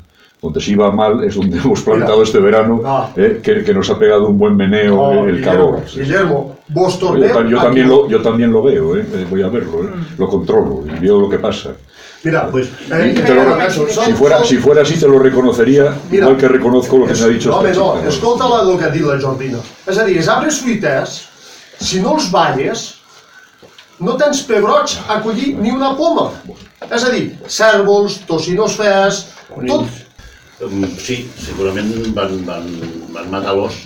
Donde 0.44 0.60
sí 0.60 0.76
va 0.76 0.92
mal 0.92 1.24
es 1.24 1.36
donde 1.36 1.58
hemos 1.64 1.82
plantado 1.82 2.18
Mira. 2.18 2.24
este 2.26 2.40
verano, 2.40 2.82
No. 2.84 3.10
¿eh? 3.16 3.40
que, 3.42 3.64
que 3.64 3.74
nos 3.74 3.90
ha 3.90 3.98
pegado 3.98 4.28
un 4.28 4.38
buen 4.38 4.56
meneo 4.58 4.96
No, 4.98 5.26
el 5.26 5.38
Guillermo, 5.38 5.52
calor. 5.72 5.84
Sí. 5.88 6.02
Guillermo, 6.02 6.58
vos 6.68 7.00
Yo, 7.00 7.16
yo 7.48 7.62
también 7.62 7.88
lo, 7.88 8.10
yo 8.10 8.22
también 8.22 8.52
lo 8.52 8.62
veo, 8.62 8.98
¿eh? 8.98 9.06
Eh, 9.14 9.26
voy 9.30 9.42
a 9.42 9.48
verlo, 9.48 9.86
¿eh? 9.86 9.90
lo 10.18 10.28
controlo 10.28 10.84
y 10.86 11.00
veo 11.00 11.18
lo 11.22 11.30
que 11.30 11.40
pasa. 11.40 11.70
Mira, 12.26 12.50
Pues, 12.52 12.68
eh, 12.92 13.22
te 13.26 13.34
lo- 13.36 13.70
son- 13.70 13.88
si, 14.06 14.14
fuera, 14.14 14.38
son- 14.40 14.48
si 14.48 14.58
fuera 14.58 14.82
así 14.82 15.00
te 15.00 15.08
lo 15.08 15.18
reconocería, 15.20 15.96
Mira, 16.12 16.24
igual 16.26 16.38
que 16.38 16.48
reconozco 16.50 16.98
lo 16.98 17.06
que 17.06 17.14
és- 17.14 17.20
me 17.22 17.26
ha 17.26 17.30
dicho 17.30 17.50
no, 17.50 17.58
home, 17.60 17.74
no, 17.74 17.96
escolta 18.08 18.48
la, 18.50 18.70
el 18.72 18.78
que 18.78 18.86
ha 18.86 18.90
dit 18.90 19.02
la 19.04 19.20
Jordina. 19.20 19.60
És 19.88 19.98
a 19.98 20.04
dir, 20.06 20.18
els 20.18 20.28
arbres 20.28 20.60
fruiters, 20.62 21.18
si 21.80 22.00
no 22.02 22.16
els 22.16 22.30
balles, 22.32 22.96
no 24.00 24.16
tens 24.20 24.42
pebroig 24.44 24.96
a 25.08 25.22
collir 25.22 25.56
ni 25.60 25.72
una 25.72 25.96
poma. 25.98 26.32
És 26.92 27.04
a 27.04 27.10
dir, 27.12 27.38
cèrvols, 27.48 28.22
tocinos 28.28 28.76
fes, 28.76 29.28
tot... 29.68 29.86
Mm, 30.62 30.98
Sí, 31.02 31.24
segurament 31.42 31.90
van, 32.16 32.38
van, 32.46 32.68
van 33.16 33.32
matar 33.34 33.56
l'os 33.58 33.80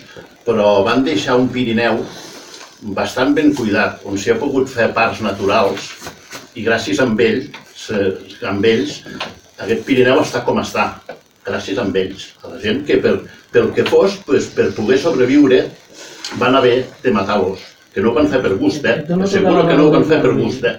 però 0.48 0.82
van 0.88 1.04
deixar 1.04 1.36
un 1.36 1.50
Pirineu 1.52 2.00
bastant 2.96 3.34
ben 3.36 3.52
cuidat, 3.58 4.00
on 4.08 4.18
s'hi 4.18 4.32
ha 4.32 4.40
pogut 4.40 4.70
fer 4.72 4.88
parcs 4.96 5.20
naturals 5.26 5.90
i 6.56 6.64
gràcies 6.66 7.02
a 7.04 7.08
ells, 7.26 7.50
amb 8.48 8.66
ells, 8.66 9.02
aquest 9.60 9.84
Pirineu 9.88 10.22
està 10.24 10.44
com 10.48 10.62
està, 10.62 10.88
gràcies 11.48 11.82
a 11.82 11.88
ells, 12.04 12.30
a 12.44 12.54
la 12.54 12.62
gent 12.64 12.86
que 12.88 13.00
per, 13.04 13.18
pel 13.52 13.74
que 13.76 13.86
fos, 13.90 14.20
pues, 14.28 14.48
per 14.56 14.70
poder 14.78 15.00
sobreviure, 15.04 15.66
van 16.40 16.56
haver 16.56 16.78
de 17.04 17.14
matar 17.16 17.42
l'os, 17.42 17.66
que 17.94 18.04
no 18.04 18.12
ho 18.12 18.16
van 18.16 18.30
fer 18.32 18.42
per 18.44 18.56
gust, 18.62 18.86
eh? 18.86 19.02
Asseguro 19.18 19.66
que 19.68 19.76
no 19.76 19.88
ho 19.88 19.94
van 19.94 20.06
fer 20.08 20.22
per 20.24 20.34
gust, 20.38 20.64
eh? 20.64 20.78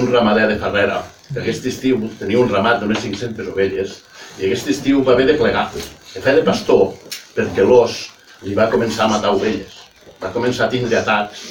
Un 0.00 0.10
ramader 0.10 0.48
de 0.50 0.58
Ferrera, 0.58 1.02
que 1.30 1.40
aquest 1.42 1.66
estiu 1.70 2.02
tenia 2.18 2.40
un 2.40 2.50
ramat 2.50 2.82
d'unes 2.82 3.02
500 3.04 3.52
ovelles, 3.52 4.00
i 4.38 4.48
aquest 4.48 4.70
estiu 4.72 5.02
va 5.06 5.14
haver 5.14 5.28
de 5.30 5.36
plegar, 5.38 5.68
de 5.74 6.22
fer 6.22 6.34
de 6.38 6.42
pastor, 6.46 6.88
perquè 7.36 7.66
l'os 7.66 8.00
li 8.44 8.54
va 8.56 8.70
començar 8.72 9.06
a 9.06 9.12
matar 9.14 9.34
ovelles. 9.36 9.78
Va 10.22 10.32
començar 10.34 10.66
a 10.66 10.72
tindre 10.72 10.98
atacs, 10.98 11.44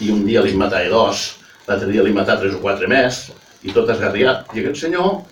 i 0.00 0.10
un 0.12 0.24
dia 0.26 0.42
li 0.44 0.52
en 0.52 0.68
dos, 0.90 1.24
l'altre 1.66 1.88
dia 1.88 2.02
li 2.02 2.12
en 2.12 2.24
tres 2.26 2.54
o 2.54 2.60
quatre 2.60 2.88
més, 2.88 3.30
i 3.62 3.72
tot 3.72 3.88
esgarriat. 3.90 4.46
I 4.54 4.60
aquest 4.60 4.84
senyor 4.84 5.22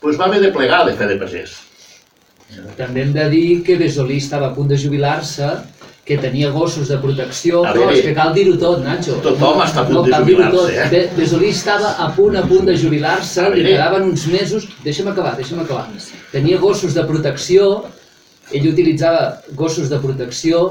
pues, 0.00 0.18
va 0.18 0.26
haver 0.26 0.40
de 0.40 0.52
plegar 0.52 0.84
de 0.86 0.94
fer 0.96 1.08
de 1.08 1.18
pagès. 1.18 1.58
També 2.76 3.02
hem 3.02 3.12
de 3.12 3.28
dir 3.32 3.62
que 3.64 3.78
Besolí 3.80 4.18
estava 4.20 4.50
a 4.50 4.54
punt 4.54 4.68
de 4.68 4.76
jubilar-se, 4.76 5.48
que 6.04 6.18
tenia 6.18 6.50
gossos 6.50 6.88
de 6.88 6.98
protecció, 6.98 7.62
A 7.62 7.70
no, 7.70 7.82
veure, 7.84 7.94
és 7.94 8.04
que 8.04 8.14
cal 8.16 8.32
dir-ho 8.34 8.56
tot, 8.58 8.80
Nacho. 8.82 9.20
tothom 9.22 9.60
està 9.62 9.84
a 9.84 9.86
punt 9.86 10.00
no, 10.00 10.02
de 10.08 10.18
jubilar-se, 10.18 10.72
eh? 10.74 10.86
Be 10.90 11.02
Besolí 11.14 11.50
estava 11.54 11.92
a 12.02 12.08
punt, 12.16 12.36
a 12.36 12.42
punt 12.48 12.66
de 12.66 12.74
jubilar-se, 12.76 13.44
li 13.54 13.66
quedaven 13.68 14.08
uns 14.10 14.26
mesos... 14.32 14.66
Deixa'm 14.82 15.12
acabar, 15.12 15.36
deixa'm 15.38 15.62
acabar. 15.62 15.86
Tenia 16.32 16.58
gossos 16.58 16.96
de 16.98 17.04
protecció, 17.06 17.68
ell 18.50 18.66
utilitzava 18.72 19.28
gossos 19.54 19.92
de 19.92 20.00
protecció, 20.02 20.64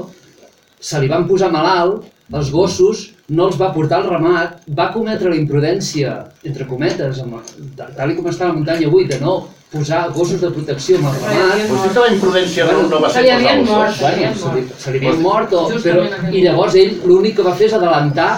se 0.82 1.00
li 1.00 1.08
van 1.08 1.24
posar 1.30 1.48
malalt, 1.54 2.04
els 2.32 2.52
gossos 2.52 3.08
no 3.32 3.48
els 3.48 3.56
va 3.60 3.72
portar 3.72 4.02
al 4.02 4.10
ramat, 4.10 4.60
va 4.76 4.90
cometre 4.92 5.32
la 5.32 5.40
imprudència, 5.40 6.12
entre 6.44 6.68
cometes, 6.68 7.24
amb, 7.24 7.40
tal, 7.78 7.96
tal 7.96 8.14
com 8.18 8.28
està 8.28 8.50
la 8.50 8.58
muntanya 8.58 8.92
avui, 8.92 9.08
de 9.08 9.16
no 9.22 9.40
posar 9.72 10.00
gossos 10.12 10.40
de 10.40 10.50
protecció 10.52 10.98
amb 11.00 11.08
el 11.10 11.18
ramat. 11.20 11.62
Pues 11.68 11.84
tota 11.86 12.04
la 12.04 12.10
imprudència 12.14 12.66
no, 12.68 12.82
no 12.92 13.00
va 13.02 13.10
se 13.10 13.20
ser 13.20 13.22
posar 13.26 13.36
havien 13.36 13.62
mort, 13.66 14.00
dos. 14.00 14.00
se 14.00 14.02
li 14.02 14.12
havien 14.12 14.40
mort. 14.40 14.74
Se 14.82 14.92
li 14.92 15.00
havien 15.00 15.22
mort, 15.22 15.54
o, 15.56 15.62
però, 15.86 16.08
i 16.30 16.42
llavors 16.46 16.76
ell 16.82 16.98
l'únic 17.08 17.38
que 17.38 17.46
va 17.46 17.54
fer 17.60 17.70
és 17.70 17.76
adelantar 17.78 18.30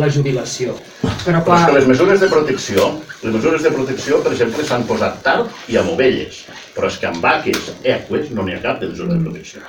la 0.00 0.08
jubilació. 0.14 0.76
Però 1.02 1.42
Però 1.44 1.58
és 1.58 1.66
que 1.68 1.74
les 1.76 1.90
mesures 1.90 2.22
de 2.24 2.30
protecció, 2.32 2.88
les 3.24 3.34
mesures 3.34 3.66
de 3.66 3.74
protecció, 3.74 4.22
per 4.24 4.32
exemple, 4.36 4.64
s'han 4.64 4.86
posat 4.88 5.20
tard 5.26 5.68
i 5.68 5.76
amb 5.80 5.92
ovelles. 5.92 6.46
Però 6.76 6.88
és 6.88 6.96
que 7.02 7.10
amb 7.10 7.20
vaques, 7.22 7.74
eques, 7.82 8.32
no 8.32 8.46
n'hi 8.46 8.56
ha 8.56 8.64
cap 8.64 8.80
de 8.80 8.90
mesura 8.94 9.14
de 9.14 9.22
protecció. 9.28 9.66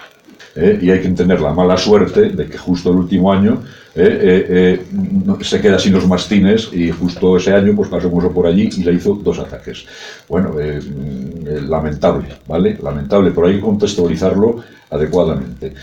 ¿Eh? 0.55 0.79
y 0.81 0.89
hay 0.91 1.01
que 1.01 1.09
tener 1.09 1.41
la 1.41 1.53
mala 1.53 1.77
suerte 1.77 2.29
de 2.29 2.47
que 2.47 2.57
justo 2.57 2.91
el 2.91 2.97
último 2.97 3.31
año 3.31 3.63
¿eh? 3.95 4.79
Eh, 4.79 5.43
se 5.43 5.61
queda 5.61 5.79
sin 5.79 5.93
los 5.93 6.07
mastines 6.07 6.69
y 6.73 6.91
justo 6.91 7.37
ese 7.37 7.53
año 7.53 7.75
pues 7.75 7.89
pasó 7.89 8.11
oso 8.13 8.31
por 8.31 8.47
allí 8.47 8.69
y 8.77 8.83
le 8.83 8.93
hizo 8.93 9.13
dos 9.15 9.39
ataques. 9.39 9.85
Bueno, 10.27 10.51
mm, 10.51 11.69
lamentable, 11.69 12.27
¿vale? 12.47 12.77
Lamentable, 12.81 13.31
pero 13.31 13.47
hay 13.47 13.55
que 13.55 13.61
contextualizarlo 13.61 14.57
adecuadamente. 14.89 15.73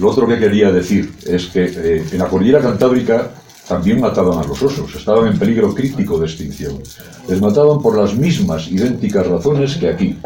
Lo 0.00 0.10
otro 0.10 0.26
que 0.28 0.38
quería 0.38 0.70
decir 0.70 1.10
es 1.26 1.46
que 1.46 2.04
en 2.12 2.18
la 2.18 2.26
cordillera 2.26 2.60
cantábrica 2.60 3.32
también 3.68 4.00
mataban 4.00 4.38
a 4.38 4.44
los 4.46 4.62
osos, 4.62 4.94
estaban 4.94 5.26
en 5.30 5.38
peligro 5.38 5.74
crítico 5.74 6.18
de 6.18 6.26
extinción. 6.26 6.78
Les 7.28 7.40
mataban 7.40 7.80
por 7.82 7.96
las 7.96 8.14
mismas 8.14 8.66
idénticas 8.70 9.26
razones 9.26 9.76
que 9.76 9.88
aquí. 9.88 10.16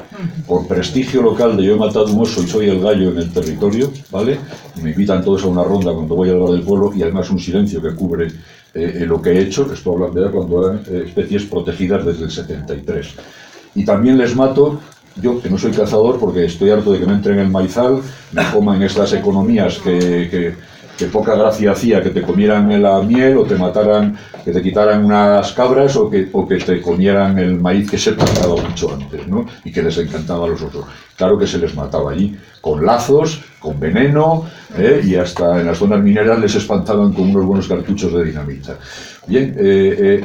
Por 0.47 0.67
prestigio 0.69 1.23
local 1.23 1.57
de 1.57 1.65
yo 1.65 1.75
he 1.75 1.79
matado 1.79 2.07
un 2.07 2.21
oso 2.23 2.43
y 2.43 2.47
soy 2.47 2.69
el 2.69 2.81
gallo 2.81 3.11
en 3.11 3.19
el 3.19 3.33
territorio, 3.33 3.91
¿vale? 4.11 4.39
Me 4.81 4.91
invitan 4.91 5.25
todos 5.25 5.43
a 5.45 5.49
una 5.49 5.65
ronda 5.65 5.93
cuando 5.93 6.15
voy 6.15 6.29
a 6.29 6.33
hablar 6.33 6.51
del 6.51 6.63
pueblo 6.63 6.93
y 6.95 7.03
además 7.03 7.31
un 7.31 7.41
silencio 7.41 7.83
que 7.83 7.95
cubre 7.95 8.29
eh, 8.75 8.99
eh, 9.03 9.07
lo 9.07 9.21
que 9.21 9.31
he 9.33 9.43
hecho, 9.43 9.71
estoy 9.73 9.95
hablando 9.95 10.25
ya 10.25 10.31
cuando 10.31 10.67
eran 10.69 10.83
eh, 10.89 11.03
especies 11.07 11.43
protegidas 11.45 12.07
desde 12.07 12.25
el 12.25 12.31
73. 12.31 13.09
Y 13.75 13.85
también 13.85 14.17
les 14.19 14.37
mato, 14.37 14.79
yo 15.21 15.43
que 15.43 15.51
no 15.51 15.59
soy 15.59 15.73
cazador 15.73 16.19
porque 16.21 16.45
estoy 16.45 16.71
harto 16.71 16.93
de 16.93 17.01
que 17.01 17.07
me 17.07 17.15
entren 17.15 17.39
el 17.41 17.51
maizal, 17.51 18.01
me 18.33 18.43
coman 18.53 18.83
estas 18.83 19.13
economías 19.15 19.79
que, 19.79 19.99
que- 20.31 20.72
que 20.97 21.07
poca 21.07 21.35
gracia 21.35 21.73
hacía 21.73 22.03
que 22.03 22.11
te 22.11 22.23
comieran 22.23 22.83
la 22.83 23.01
miel 23.03 23.39
o 23.39 23.45
te 23.45 23.57
mataran, 23.57 24.17
que 24.45 24.53
te 24.53 24.63
quitaran 24.63 25.05
unas 25.05 25.53
cabras 25.53 25.97
o 25.97 26.11
que, 26.11 26.29
o 26.33 26.47
que 26.47 26.59
te 26.59 26.81
comieran 26.81 27.39
el 27.39 27.59
maíz 27.59 27.91
que 27.91 27.99
se 27.99 28.13
plantaba 28.13 28.57
mucho 28.57 28.93
antes, 28.93 29.27
¿no? 29.27 29.47
Y 29.65 29.73
que 29.73 29.83
les 29.83 29.97
encantaba 29.99 30.47
a 30.47 30.49
los 30.49 30.63
otros. 30.63 30.85
Claro 31.17 31.39
que 31.39 31.47
se 31.47 31.59
les 31.59 31.75
mataba 31.75 32.13
allí, 32.13 32.37
con 32.61 32.85
lazos, 32.85 33.43
con 33.59 33.79
veneno, 33.81 34.47
¿eh? 34.77 35.01
y 35.05 35.15
hasta 35.17 35.61
en 35.61 35.67
las 35.67 35.79
zonas 35.79 36.03
mineras 36.03 36.39
les 36.39 36.55
espantaban 36.55 37.13
con 37.13 37.31
unos 37.31 37.47
buenos 37.47 37.69
cartuchos 37.69 38.13
de 38.13 38.25
dinamita. 38.25 38.79
Bien, 39.27 39.55
eh, 39.59 39.97
eh, 39.99 40.25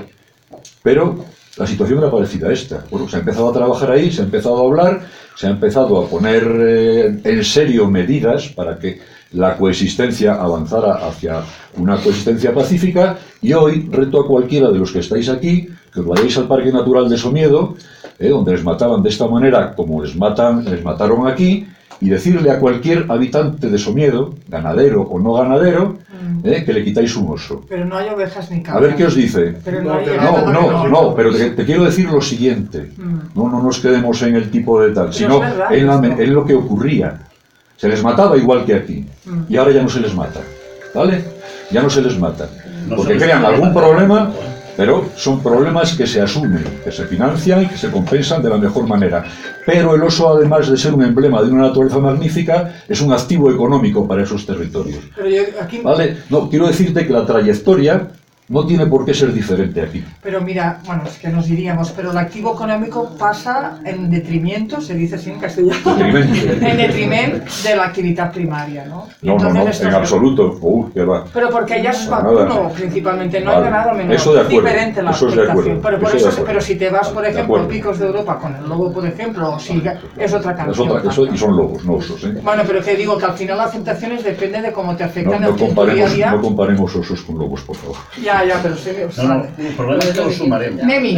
pero 0.84 1.26
la 1.58 1.66
situación 1.66 2.00
era 2.00 2.12
parecida 2.12 2.50
a 2.50 2.54
esta. 2.54 2.84
Bueno, 2.90 3.10
se 3.10 3.18
ha 3.18 3.20
empezado 3.20 3.50
a 3.50 3.54
trabajar 3.54 3.92
ahí, 3.92 4.12
se 4.12 4.22
ha 4.22 4.26
empezado 4.26 4.58
a 4.58 4.68
hablar, 4.68 5.02
se 5.36 5.48
ha 5.48 5.50
empezado 5.52 6.00
a 6.00 6.08
poner 6.08 6.44
eh, 6.60 7.20
en 7.24 7.44
serio 7.44 7.90
medidas 7.90 8.48
para 8.50 8.78
que 8.78 9.00
la 9.34 9.58
coexistencia 9.58 10.36
avanzara 10.36 10.96
hacia 11.08 11.42
una 11.78 11.96
coexistencia 11.98 12.54
pacífica 12.54 13.18
y 13.42 13.54
hoy 13.54 13.88
reto 13.92 14.22
a 14.22 14.28
cualquiera 14.28 14.70
de 14.72 14.80
los 14.80 14.92
que 14.92 15.00
estáis 15.00 15.30
aquí 15.30 15.68
que 15.94 16.00
os 16.02 16.06
vayáis 16.06 16.38
al 16.38 16.48
Parque 16.48 16.72
Natural 16.72 17.10
de 17.10 17.18
Somiedo, 17.18 17.76
eh, 18.20 18.30
donde 18.30 18.52
les 18.54 18.64
mataban 18.64 19.02
de 19.04 19.10
esta 19.10 19.28
manera 19.28 19.74
como 19.76 20.04
les, 20.04 20.16
matan, 20.16 20.64
les 20.66 20.84
mataron 20.84 21.28
aquí, 21.28 21.68
y 22.00 22.10
decirle 22.10 22.52
a 22.52 22.60
cualquier 22.60 23.06
habitante 23.10 23.70
de 23.72 23.78
Somiedo, 23.80 24.36
ganadero 24.48 25.02
o 25.02 25.18
no 25.20 25.34
ganadero, 25.34 25.98
eh, 26.44 26.64
que 26.64 26.72
le 26.74 26.84
quitáis 26.84 27.16
un 27.16 27.32
oso. 27.34 27.64
Pero 27.68 27.86
no 27.86 27.98
hay 27.98 28.10
ovejas 28.10 28.52
ni 28.52 28.60
A 28.60 28.64
cabras. 28.64 28.82
ver 28.84 28.96
qué 28.96 29.06
os 29.06 29.16
dice. 29.16 29.56
Pero 29.66 29.82
no 29.82 30.00
No, 30.02 30.52
no, 30.54 30.88
no, 30.88 31.16
pero 31.16 31.32
te, 31.34 31.50
te 31.52 31.66
quiero 31.66 31.86
decir 31.86 32.06
lo 32.06 32.22
siguiente. 32.22 32.92
Mm. 32.98 33.18
No, 33.34 33.50
no 33.50 33.64
nos 33.64 33.80
quedemos 33.80 34.22
en 34.22 34.36
el 34.36 34.52
tipo 34.52 34.80
de 34.80 34.90
tal, 34.94 35.06
Pero 35.06 35.14
sino 35.14 35.42
en, 35.72 35.88
la- 35.88 35.96
en 36.24 36.34
lo 36.34 36.46
que 36.46 36.54
ocurría. 36.54 37.20
Se 37.78 37.88
les 37.88 38.04
mataba 38.04 38.38
igual 38.38 38.66
que 38.66 38.74
aquí. 38.74 39.06
Mm. 39.26 39.44
Y 39.50 39.56
ahora 39.56 39.72
ya 39.72 39.84
no 39.84 39.90
se 39.90 40.02
les 40.02 40.14
mata. 40.14 40.42
¿Vale? 40.94 41.24
Ya 41.72 41.82
no 41.82 41.90
se 41.90 42.02
les 42.02 42.18
mata. 42.18 42.50
Porque 42.96 43.18
crean 43.18 43.46
algún 43.46 43.74
problema, 43.74 44.32
pero 44.76 45.10
son 45.16 45.42
problemas 45.42 45.94
que 45.94 46.08
se 46.08 46.22
asumen, 46.22 46.64
que 46.84 46.92
se 46.92 47.06
financian 47.06 47.64
y 47.64 47.68
que 47.68 47.78
se 47.78 47.92
compensan 47.92 48.42
de 48.42 48.50
la 48.50 48.58
mejor 48.58 48.88
manera. 48.88 49.26
Pero 49.66 49.96
el 49.96 50.02
oso, 50.02 50.30
además 50.30 50.70
de 50.70 50.78
ser 50.78 50.94
un 50.94 51.04
emblema 51.04 51.42
de 51.42 51.52
una 51.52 51.68
naturaleza 51.68 52.00
magnífica, 52.00 52.74
es 52.88 53.02
un 53.02 53.12
activo 53.12 53.52
económico 53.52 54.08
para 54.08 54.24
esos 54.24 54.46
territorios. 54.46 55.00
¿Vale? 55.84 56.18
No, 56.30 56.50
quiero 56.50 56.68
decirte 56.68 57.06
que 57.06 57.14
la 57.14 57.26
trayectoria 57.26 58.08
no 58.50 58.66
tiene 58.66 58.86
por 58.86 59.04
qué 59.06 59.14
ser 59.14 59.34
diferente 59.34 59.82
aquí. 59.82 60.04
Pero 60.22 60.42
mira, 60.42 60.80
bueno, 60.86 61.04
es 61.06 61.18
que 61.18 61.28
nos 61.30 61.48
diríamos, 61.48 61.92
pero 61.92 62.12
el 62.12 62.18
activo 62.18 62.54
económico 62.54 63.10
pasa 63.18 63.80
en 63.84 64.10
detrimento, 64.10 64.80
se 64.82 64.94
dice 64.94 65.16
así 65.16 65.30
en 65.32 65.40
castellano, 65.40 65.80
en 66.00 66.78
detrimento 66.78 67.46
de 67.64 67.76
la 67.76 67.86
actividad 67.86 68.32
primaria, 68.32 68.86
¿no? 68.86 69.08
No, 69.22 69.38
no, 69.38 69.50
no, 69.54 69.62
en 69.64 69.68
es- 69.68 69.84
absoluto. 69.84 70.58
Uh, 70.62 70.90
qué 70.94 71.04
va. 71.04 71.26
Pero 71.34 71.50
porque 71.50 71.74
allá 71.76 71.92
es 71.92 72.08
vacuno 72.10 72.70
principalmente, 72.76 73.42
no 73.42 73.52
hay 73.52 73.58
Vale. 73.58 73.70
ganado 73.70 73.94
menor. 73.94 74.14
Eso 74.16 74.34
de 74.34 74.42
acuerdo, 74.42 74.62
diferente 74.62 75.02
la 75.02 75.12
eso 75.12 75.28
es 75.28 75.36
de 75.36 75.42
acuerdo, 75.52 75.82
Pero, 75.82 76.00
por 76.00 76.16
eso 76.16 76.30
eso, 76.30 76.44
pero 76.46 76.62
si 76.62 76.76
te 76.76 76.90
vas, 76.90 77.10
por 77.10 77.26
ejemplo, 77.26 77.58
a. 77.64 77.68
Picos 77.68 78.00
de 78.00 78.06
Europa 78.08 78.38
con 78.40 78.56
el 78.56 78.68
lobo, 78.68 78.92
por 78.94 79.06
ejemplo, 79.06 79.54
o 79.56 79.60
si 79.60 79.82
es 80.18 80.34
otra 80.34 80.52
Es 80.52 80.58
canción. 80.58 80.90
otra, 80.92 81.10
eso, 81.12 81.26
y 81.26 81.38
son 81.38 81.56
lobos, 81.58 81.84
no 81.84 81.94
osos. 81.96 82.24
¿eh? 82.24 82.34
Bueno, 82.44 82.64
pero 82.66 82.82
que 82.82 82.96
digo 82.96 83.18
que 83.18 83.26
al 83.26 83.34
final 83.34 83.58
las 83.58 83.68
afectaciones 83.70 84.24
depende 84.24 84.62
de 84.62 84.72
cómo 84.72 84.96
te 84.96 85.04
No, 85.04 85.10
afectan 85.10 85.42
no 85.42 85.50
el 85.50 85.56
tu 85.56 85.66
día 85.86 86.06
a 86.06 86.10
día. 86.10 86.32
no 86.32 86.42
comparemos 86.42 86.96
osos 86.96 87.22
con 87.24 87.38
lobos, 87.38 87.62
por 87.62 87.76
favor. 87.76 87.98
Ja, 88.38 88.48
ja, 88.54 88.58
però 88.64 88.76
sí, 88.78 88.96
No, 89.18 89.28
no, 89.34 89.46
el 89.58 89.78
problema 89.78 90.04
és 90.04 90.16
que 90.16 90.26
ho 90.26 90.34
sumarem. 90.34 90.82
Anem-hi. 90.86 91.14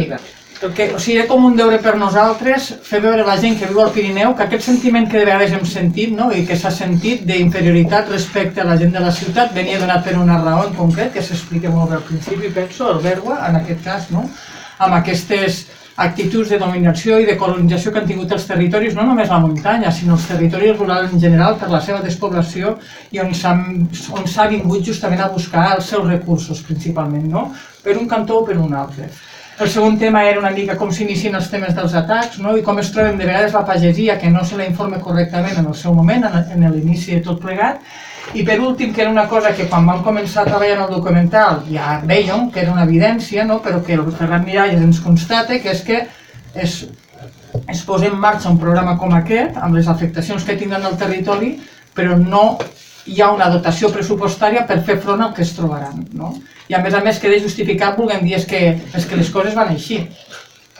Que, 0.76 0.90
o 0.92 0.98
sigui, 1.00 1.16
era 1.16 1.26
com 1.28 1.44
un 1.48 1.54
deure 1.56 1.78
per 1.80 1.94
nosaltres 1.96 2.66
fer 2.84 2.98
veure 3.00 3.22
a 3.22 3.28
la 3.30 3.36
gent 3.40 3.54
que 3.56 3.68
viu 3.70 3.80
al 3.80 3.94
Pirineu 3.94 4.34
que 4.36 4.44
aquest 4.44 4.66
sentiment 4.66 5.06
que 5.08 5.16
de 5.16 5.24
vegades 5.24 5.54
hem 5.56 5.64
sentit 5.64 6.12
no? 6.12 6.26
i 6.36 6.42
que 6.44 6.58
s'ha 6.60 6.72
sentit 6.74 7.22
d'inferioritat 7.24 8.12
respecte 8.12 8.60
a 8.60 8.66
la 8.68 8.76
gent 8.76 8.92
de 8.92 9.00
la 9.00 9.12
ciutat 9.16 9.54
venia 9.56 9.80
donat 9.80 10.04
per 10.04 10.18
una 10.20 10.36
raó 10.42 10.66
en 10.68 10.76
concret 10.76 11.14
que 11.14 11.24
s'explica 11.24 11.72
molt 11.72 11.94
bé 11.94 11.96
al 11.96 12.04
principi, 12.10 12.52
penso, 12.52 12.90
el 12.92 13.00
Bergua, 13.06 13.38
en 13.48 13.56
aquest 13.62 13.80
cas, 13.88 14.10
no? 14.12 14.26
amb 14.84 14.98
aquestes 15.00 15.62
actituds 16.00 16.48
de 16.48 16.58
dominació 16.58 17.18
i 17.20 17.26
de 17.28 17.36
colonització 17.40 17.92
que 17.92 18.00
han 18.00 18.08
tingut 18.08 18.32
els 18.32 18.46
territoris, 18.48 18.94
no 18.96 19.04
només 19.08 19.28
la 19.28 19.40
muntanya, 19.42 19.92
sinó 19.92 20.16
els 20.16 20.28
territoris 20.28 20.78
rurals 20.78 21.12
en 21.12 21.20
general 21.20 21.58
per 21.60 21.68
la 21.72 21.80
seva 21.84 22.00
despoblació 22.04 22.76
i 23.12 23.20
on 23.20 23.34
s'ha 23.36 24.48
vingut 24.52 24.86
justament 24.86 25.20
a 25.20 25.28
buscar 25.32 25.66
els 25.76 25.90
seus 25.92 26.06
recursos 26.08 26.62
principalment, 26.68 27.26
no? 27.28 27.50
per 27.84 27.98
un 27.98 28.08
cantó 28.08 28.40
o 28.40 28.46
per 28.46 28.56
un 28.58 28.72
altre. 28.74 29.10
El 29.60 29.68
segon 29.68 29.98
tema 30.00 30.22
era 30.24 30.40
una 30.40 30.50
mica 30.56 30.72
com 30.80 30.88
s'inicien 30.88 31.34
els 31.36 31.50
temes 31.52 31.74
dels 31.76 31.92
atacs 31.98 32.38
no? 32.40 32.54
i 32.56 32.62
com 32.64 32.78
es 32.80 32.88
troben 32.94 33.18
de 33.20 33.26
vegades 33.28 33.52
la 33.52 33.66
pagesia 33.68 34.16
que 34.18 34.30
no 34.32 34.44
se 34.44 34.56
la 34.56 34.64
informa 34.64 35.02
correctament 35.04 35.58
en 35.60 35.68
el 35.68 35.76
seu 35.76 35.92
moment, 35.92 36.24
en, 36.24 36.54
en 36.56 36.72
l'inici 36.72 37.18
de 37.18 37.20
tot 37.26 37.42
plegat, 37.42 37.84
i 38.34 38.44
per 38.46 38.60
últim, 38.60 38.92
que 38.94 39.02
era 39.02 39.10
una 39.10 39.26
cosa 39.28 39.52
que 39.56 39.66
quan 39.68 39.86
vam 39.88 40.04
començar 40.06 40.44
a 40.44 40.50
treballar 40.50 40.76
en 40.76 40.82
el 40.84 40.94
documental 40.94 41.64
ja 41.70 41.98
vèiem 42.06 42.50
que 42.54 42.62
era 42.62 42.72
una 42.72 42.86
evidència, 42.86 43.44
no? 43.44 43.58
però 43.64 43.82
que 43.86 43.96
el 43.98 44.06
Ferran 44.14 44.44
Miralles 44.46 44.82
ens 44.82 45.00
constata, 45.02 45.58
que 45.58 45.72
és 45.72 45.82
que 45.86 46.04
es, 46.54 46.76
es 47.66 47.82
posa 47.86 48.06
en 48.06 48.18
marxa 48.20 48.50
un 48.50 48.60
programa 48.60 48.96
com 48.98 49.14
aquest, 49.16 49.58
amb 49.58 49.74
les 49.78 49.88
afectacions 49.90 50.46
que 50.46 50.56
tindran 50.60 50.86
al 50.86 50.98
territori, 51.00 51.56
però 51.96 52.16
no 52.20 52.44
hi 53.10 53.20
ha 53.20 53.32
una 53.34 53.50
dotació 53.50 53.90
pressupostària 53.90 54.66
per 54.68 54.82
fer 54.86 55.00
front 55.02 55.24
al 55.24 55.34
que 55.34 55.42
es 55.42 55.54
trobaran. 55.56 56.04
No? 56.14 56.34
I 56.70 56.76
a 56.78 56.82
més 56.84 56.94
a 56.94 57.02
més 57.02 57.18
queda 57.18 57.40
justificat, 57.42 57.96
vulguem 57.98 58.22
dir, 58.26 58.36
és 58.38 58.46
que, 58.46 58.60
és 58.94 59.06
que 59.06 59.18
les 59.18 59.30
coses 59.34 59.56
van 59.58 59.72
així. 59.74 60.04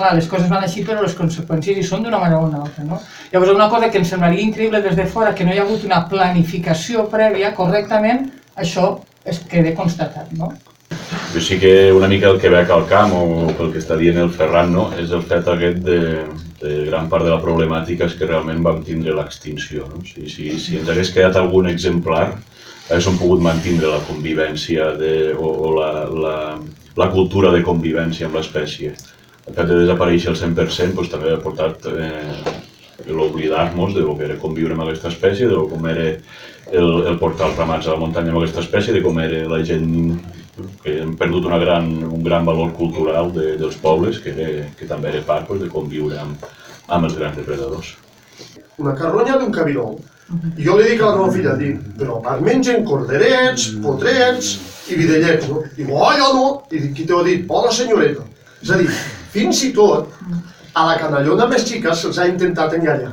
Clar, 0.00 0.14
les 0.16 0.28
coses 0.32 0.48
van 0.48 0.62
així, 0.64 0.80
però 0.80 1.02
les 1.04 1.12
conseqüències 1.12 1.76
hi 1.76 1.82
són 1.84 2.06
d'una 2.06 2.18
manera 2.22 2.38
o 2.40 2.46
una 2.46 2.62
altra. 2.64 2.86
No? 2.88 2.96
Llavors, 3.34 3.50
una 3.52 3.66
cosa 3.68 3.90
que 3.92 4.00
ens 4.00 4.08
semblaria 4.08 4.40
increïble 4.46 4.80
des 4.80 4.96
de 4.96 5.04
fora, 5.04 5.34
que 5.36 5.44
no 5.44 5.52
hi 5.52 5.60
ha 5.60 5.66
hagut 5.66 5.84
una 5.84 5.98
planificació 6.08 7.04
prèvia 7.12 7.50
correctament, 7.58 8.30
això 8.64 8.86
es 9.28 9.42
queda 9.50 9.74
constatat. 9.76 10.32
No? 10.38 10.48
Jo 11.34 11.42
sí 11.44 11.58
que 11.60 11.92
una 11.92 12.08
mica 12.08 12.30
el 12.32 12.40
que 12.40 12.48
veig 12.48 12.72
al 12.72 12.86
camp, 12.88 13.12
o 13.12 13.52
pel 13.58 13.74
que 13.74 13.82
està 13.84 14.00
dient 14.00 14.22
el 14.24 14.32
Ferran, 14.38 14.72
no? 14.72 14.86
és 14.96 15.12
el 15.12 15.26
fet 15.34 15.52
aquest 15.52 15.84
de, 15.84 16.00
de 16.64 16.74
gran 16.88 17.12
part 17.12 17.28
de 17.28 17.34
la 17.34 17.42
problemàtica 17.44 18.08
és 18.08 18.16
que 18.16 18.32
realment 18.32 18.64
vam 18.64 18.80
tindre 18.88 19.20
l'extinció. 19.20 19.84
No? 19.92 20.00
Si, 20.08 20.30
si, 20.32 20.48
si 20.64 20.80
ens 20.80 20.88
hagués 20.88 21.12
quedat 21.12 21.36
algun 21.36 21.68
exemplar, 21.68 22.30
haguéssim 22.88 23.20
pogut 23.20 23.44
mantindre 23.44 23.92
la 23.92 24.00
convivència 24.08 24.94
de, 24.96 25.14
o, 25.36 25.54
o 25.68 25.76
la, 25.76 25.92
la, 26.24 26.36
la 27.04 27.12
cultura 27.12 27.52
de 27.52 27.60
convivència 27.68 28.32
amb 28.32 28.40
l'espècie. 28.40 28.96
El 29.48 29.54
fet 29.56 29.68
de 29.70 29.78
desaparèixer 29.82 30.32
el 30.32 30.38
100% 30.38 30.96
doncs, 30.98 31.12
també 31.12 31.32
ha 31.32 31.40
portat 31.42 31.86
eh, 31.90 32.58
l'oblidar-nos 33.08 33.94
de 33.94 34.04
lo 34.04 34.16
que 34.18 34.26
era 34.28 34.38
conviure 34.40 34.76
amb 34.76 34.84
aquesta 34.84 35.08
espècie, 35.08 35.48
de 35.48 35.62
com 35.70 35.86
era 35.88 36.10
el, 36.10 36.90
el 37.08 37.16
portar 37.18 37.48
els 37.48 37.56
ramats 37.58 37.88
a 37.88 37.96
la 37.96 38.02
muntanya 38.02 38.34
amb 38.34 38.42
aquesta 38.42 38.64
espècie, 38.64 38.94
de 38.94 39.02
com 39.04 39.18
era 39.22 39.46
la 39.50 39.62
gent 39.64 39.88
que 40.84 40.98
hem 41.02 41.16
perdut 41.16 41.48
una 41.48 41.58
gran, 41.58 41.88
un 42.04 42.22
gran 42.24 42.44
valor 42.44 42.72
cultural 42.76 43.32
de, 43.32 43.54
dels 43.60 43.78
pobles, 43.80 44.20
que, 44.20 44.34
era, 44.36 44.68
que 44.76 44.88
també 44.88 45.12
era 45.12 45.24
part 45.26 45.48
pues, 45.48 45.62
de 45.62 45.70
conviure 45.72 46.18
amb, 46.20 46.44
amb 46.88 47.08
els 47.08 47.16
grans 47.18 47.38
depredadors. 47.40 47.94
Una 48.80 48.96
carronya 48.96 49.38
d'un 49.40 49.52
cabirol. 49.52 49.96
I 50.56 50.62
jo 50.62 50.76
li 50.78 50.92
dic 50.92 51.00
a 51.02 51.08
la 51.10 51.16
meva 51.18 51.30
filla, 51.34 51.56
dic, 51.58 51.80
però 51.98 52.18
a 52.18 52.24
part 52.26 52.44
mengen 52.46 52.84
corderets, 52.86 53.70
potrets 53.82 54.52
i 54.92 54.98
videllets, 55.00 55.48
no? 55.50 55.64
Diu, 55.74 55.90
oh, 55.96 56.10
jo 56.18 56.28
no! 56.36 56.44
I 56.70 56.84
dic, 56.84 56.92
qui 56.98 57.06
t'ho 57.08 57.18
ha 57.18 57.26
dit? 57.26 57.48
Oh, 57.48 57.64
la 57.64 57.72
senyoreta. 57.74 58.22
És 58.62 58.70
a 58.70 58.78
dir, 58.78 58.86
fins 59.34 59.62
i 59.66 59.72
tot 59.76 60.12
a 60.74 60.86
la 60.86 60.96
canallona 61.00 61.48
més 61.50 61.64
xica 61.66 61.94
se'ls 61.98 62.18
ha 62.20 62.28
intentat 62.30 62.76
enganyar. 62.78 63.10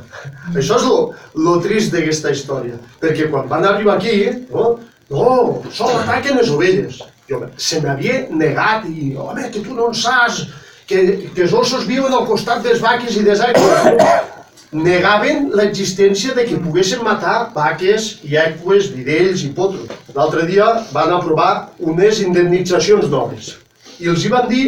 Això 0.54 0.78
és 0.78 0.86
lo, 0.86 0.98
lo 1.44 1.56
trist 1.64 1.94
d'aquesta 1.94 2.32
història. 2.34 2.78
Perquè 3.02 3.28
quan 3.32 3.50
van 3.50 3.66
arribar 3.66 3.98
aquí, 3.98 4.20
no, 4.52 4.78
no, 5.10 5.34
sol 5.74 5.96
ataquen 5.98 6.38
les 6.38 6.52
ovelles. 6.54 7.02
Jo, 7.28 7.42
se 7.60 7.82
m'havia 7.84 8.22
negat 8.30 8.86
i, 8.88 9.12
home, 9.18 9.50
que 9.52 9.60
tu 9.64 9.74
no 9.76 9.90
en 9.90 9.98
saps, 9.98 10.46
que, 10.88 11.04
que 11.34 11.44
els 11.44 11.52
ossos 11.52 11.84
viuen 11.88 12.14
al 12.14 12.26
costat 12.30 12.62
dels 12.64 12.80
vaques 12.80 13.18
i 13.20 13.24
des 13.26 13.42
aigües 13.44 14.34
negaven 14.72 15.48
l'existència 15.56 16.34
de 16.36 16.44
que 16.44 16.58
poguessin 16.60 17.00
matar 17.04 17.50
vaques, 17.54 18.18
lleques, 18.24 18.90
vidells 18.92 19.44
i 19.44 19.52
potros. 19.56 19.88
L'altre 20.16 20.44
dia 20.48 20.66
van 20.92 21.12
aprovar 21.16 21.70
unes 21.78 22.20
indemnitzacions 22.24 23.08
noves 23.12 23.54
i 23.98 24.08
els 24.12 24.24
hi 24.24 24.32
van 24.32 24.48
dir 24.50 24.64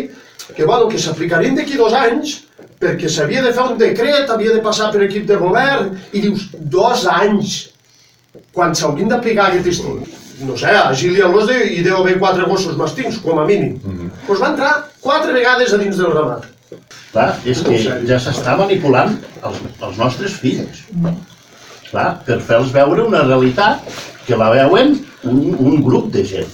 que, 0.57 0.65
bueno, 0.65 0.89
que 0.89 0.99
s'aplicarien 0.99 1.57
d'aquí 1.59 1.77
dos 1.79 1.95
anys 1.97 2.41
perquè 2.81 3.11
s'havia 3.13 3.43
de 3.45 3.53
fer 3.53 3.67
un 3.67 3.77
decret, 3.81 4.31
havia 4.31 4.55
de 4.57 4.63
passar 4.65 4.89
per 4.93 5.03
equip 5.05 5.27
de 5.29 5.37
govern 5.41 5.93
i 6.13 6.25
dius, 6.25 6.49
dos 6.53 7.05
anys 7.13 7.59
quan 8.55 8.75
s'haurien 8.75 9.11
d'aplicar 9.11 9.51
aquest 9.51 9.69
estiu. 9.75 10.01
No 10.47 10.57
sé, 10.57 10.71
a 10.73 10.95
Gili 10.97 11.21
Alós 11.21 11.51
hi 11.53 11.83
deu 11.85 11.99
haver 11.99 12.17
quatre 12.19 12.47
gossos 12.49 12.79
mastins, 12.79 13.19
com 13.21 13.39
a 13.39 13.45
mínim. 13.45 13.77
Doncs 13.83 13.95
mm 13.95 13.99
-hmm. 14.01 14.27
pues 14.27 14.41
va 14.41 14.49
entrar 14.49 14.73
quatre 15.01 15.33
vegades 15.33 15.75
a 15.75 15.77
dins 15.77 15.97
del 15.97 16.13
ramat. 16.13 16.47
Clar, 17.13 17.35
és 17.45 17.61
que 17.63 17.77
ja 18.07 18.19
s'està 18.23 18.57
manipulant 18.57 19.17
els, 19.43 19.57
els 19.83 19.97
nostres 19.99 20.33
fills. 20.33 20.85
Clar, 21.91 22.23
per 22.27 22.41
fer-los 22.41 22.73
veure 22.73 23.03
una 23.03 23.23
realitat 23.23 23.83
que 24.27 24.37
la 24.37 24.51
veuen 24.51 24.95
un, 25.25 25.41
un 25.59 25.83
grup 25.83 26.13
de 26.15 26.25
gent, 26.25 26.53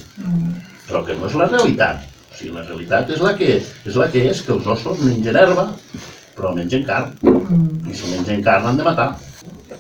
però 0.89 1.05
que 1.05 1.15
no 1.15 1.27
és 1.27 1.35
la 1.35 1.49
realitat. 1.53 2.06
O 2.37 2.39
sigui, 2.39 2.53
la 2.53 2.67
realitat 2.67 3.09
és 3.15 3.21
la 3.25 3.31
que 3.33 3.47
és, 3.57 3.69
la 3.97 4.11
que 4.13 4.27
és 4.29 4.43
que 4.45 4.53
els 4.53 4.67
ossos 4.69 4.99
mengen 5.01 5.37
herba, 5.41 5.71
però 6.37 6.51
mengen 6.53 6.83
carn. 6.85 7.15
I 7.89 7.95
si 7.97 8.11
mengen 8.11 8.43
carn 8.45 8.67
han 8.69 8.77
de 8.77 8.85
matar. 8.85 9.07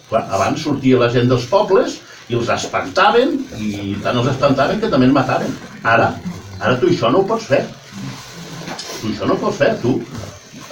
Clar, 0.08 0.22
abans 0.38 0.62
sortia 0.64 1.00
la 1.02 1.10
gent 1.12 1.28
dels 1.28 1.44
pobles 1.50 1.98
i 2.32 2.38
els 2.38 2.48
espantaven 2.54 3.34
i 3.60 3.98
tant 4.00 4.16
els 4.22 4.30
espantaven 4.32 4.80
que 4.80 4.88
també 4.88 5.04
els 5.10 5.18
mataven. 5.18 5.52
Ara, 5.84 6.14
ara 6.56 6.78
tu 6.80 6.88
això 6.88 7.10
no 7.12 7.20
ho 7.20 7.28
pots 7.28 7.44
fer. 7.50 7.60
Tu 9.02 9.12
això 9.12 9.28
no 9.28 9.36
ho 9.36 9.42
pots 9.44 9.60
fer. 9.60 9.74
Tu 9.84 9.92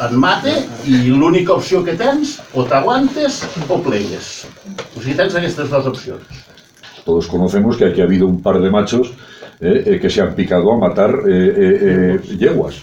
et 0.07 0.17
mate 0.25 0.57
i 0.89 1.03
l'única 1.11 1.53
opció 1.53 1.85
que 1.85 1.99
tens 2.01 2.39
o 2.57 2.65
t'aguantes 2.71 3.43
o 3.69 3.77
plegues. 3.85 4.33
O 4.95 5.03
sigui, 5.03 5.19
tens 5.21 5.37
aquestes 5.37 5.69
dues 5.69 5.93
opcions. 5.93 6.43
Todos 7.05 7.29
conocemos 7.29 7.77
que 7.77 7.91
aquí 7.91 8.01
ha 8.01 8.09
habido 8.09 8.27
un 8.27 8.41
par 8.41 8.57
de 8.65 8.73
machos 8.73 9.13
que 10.01 10.11
se 10.11 10.21
han 10.21 10.35
picado 10.35 10.73
a 10.73 10.79
matar 10.79 11.21
eh, 11.27 11.55
eh, 11.57 12.21
eh 12.29 12.37
yeguas. 12.37 12.83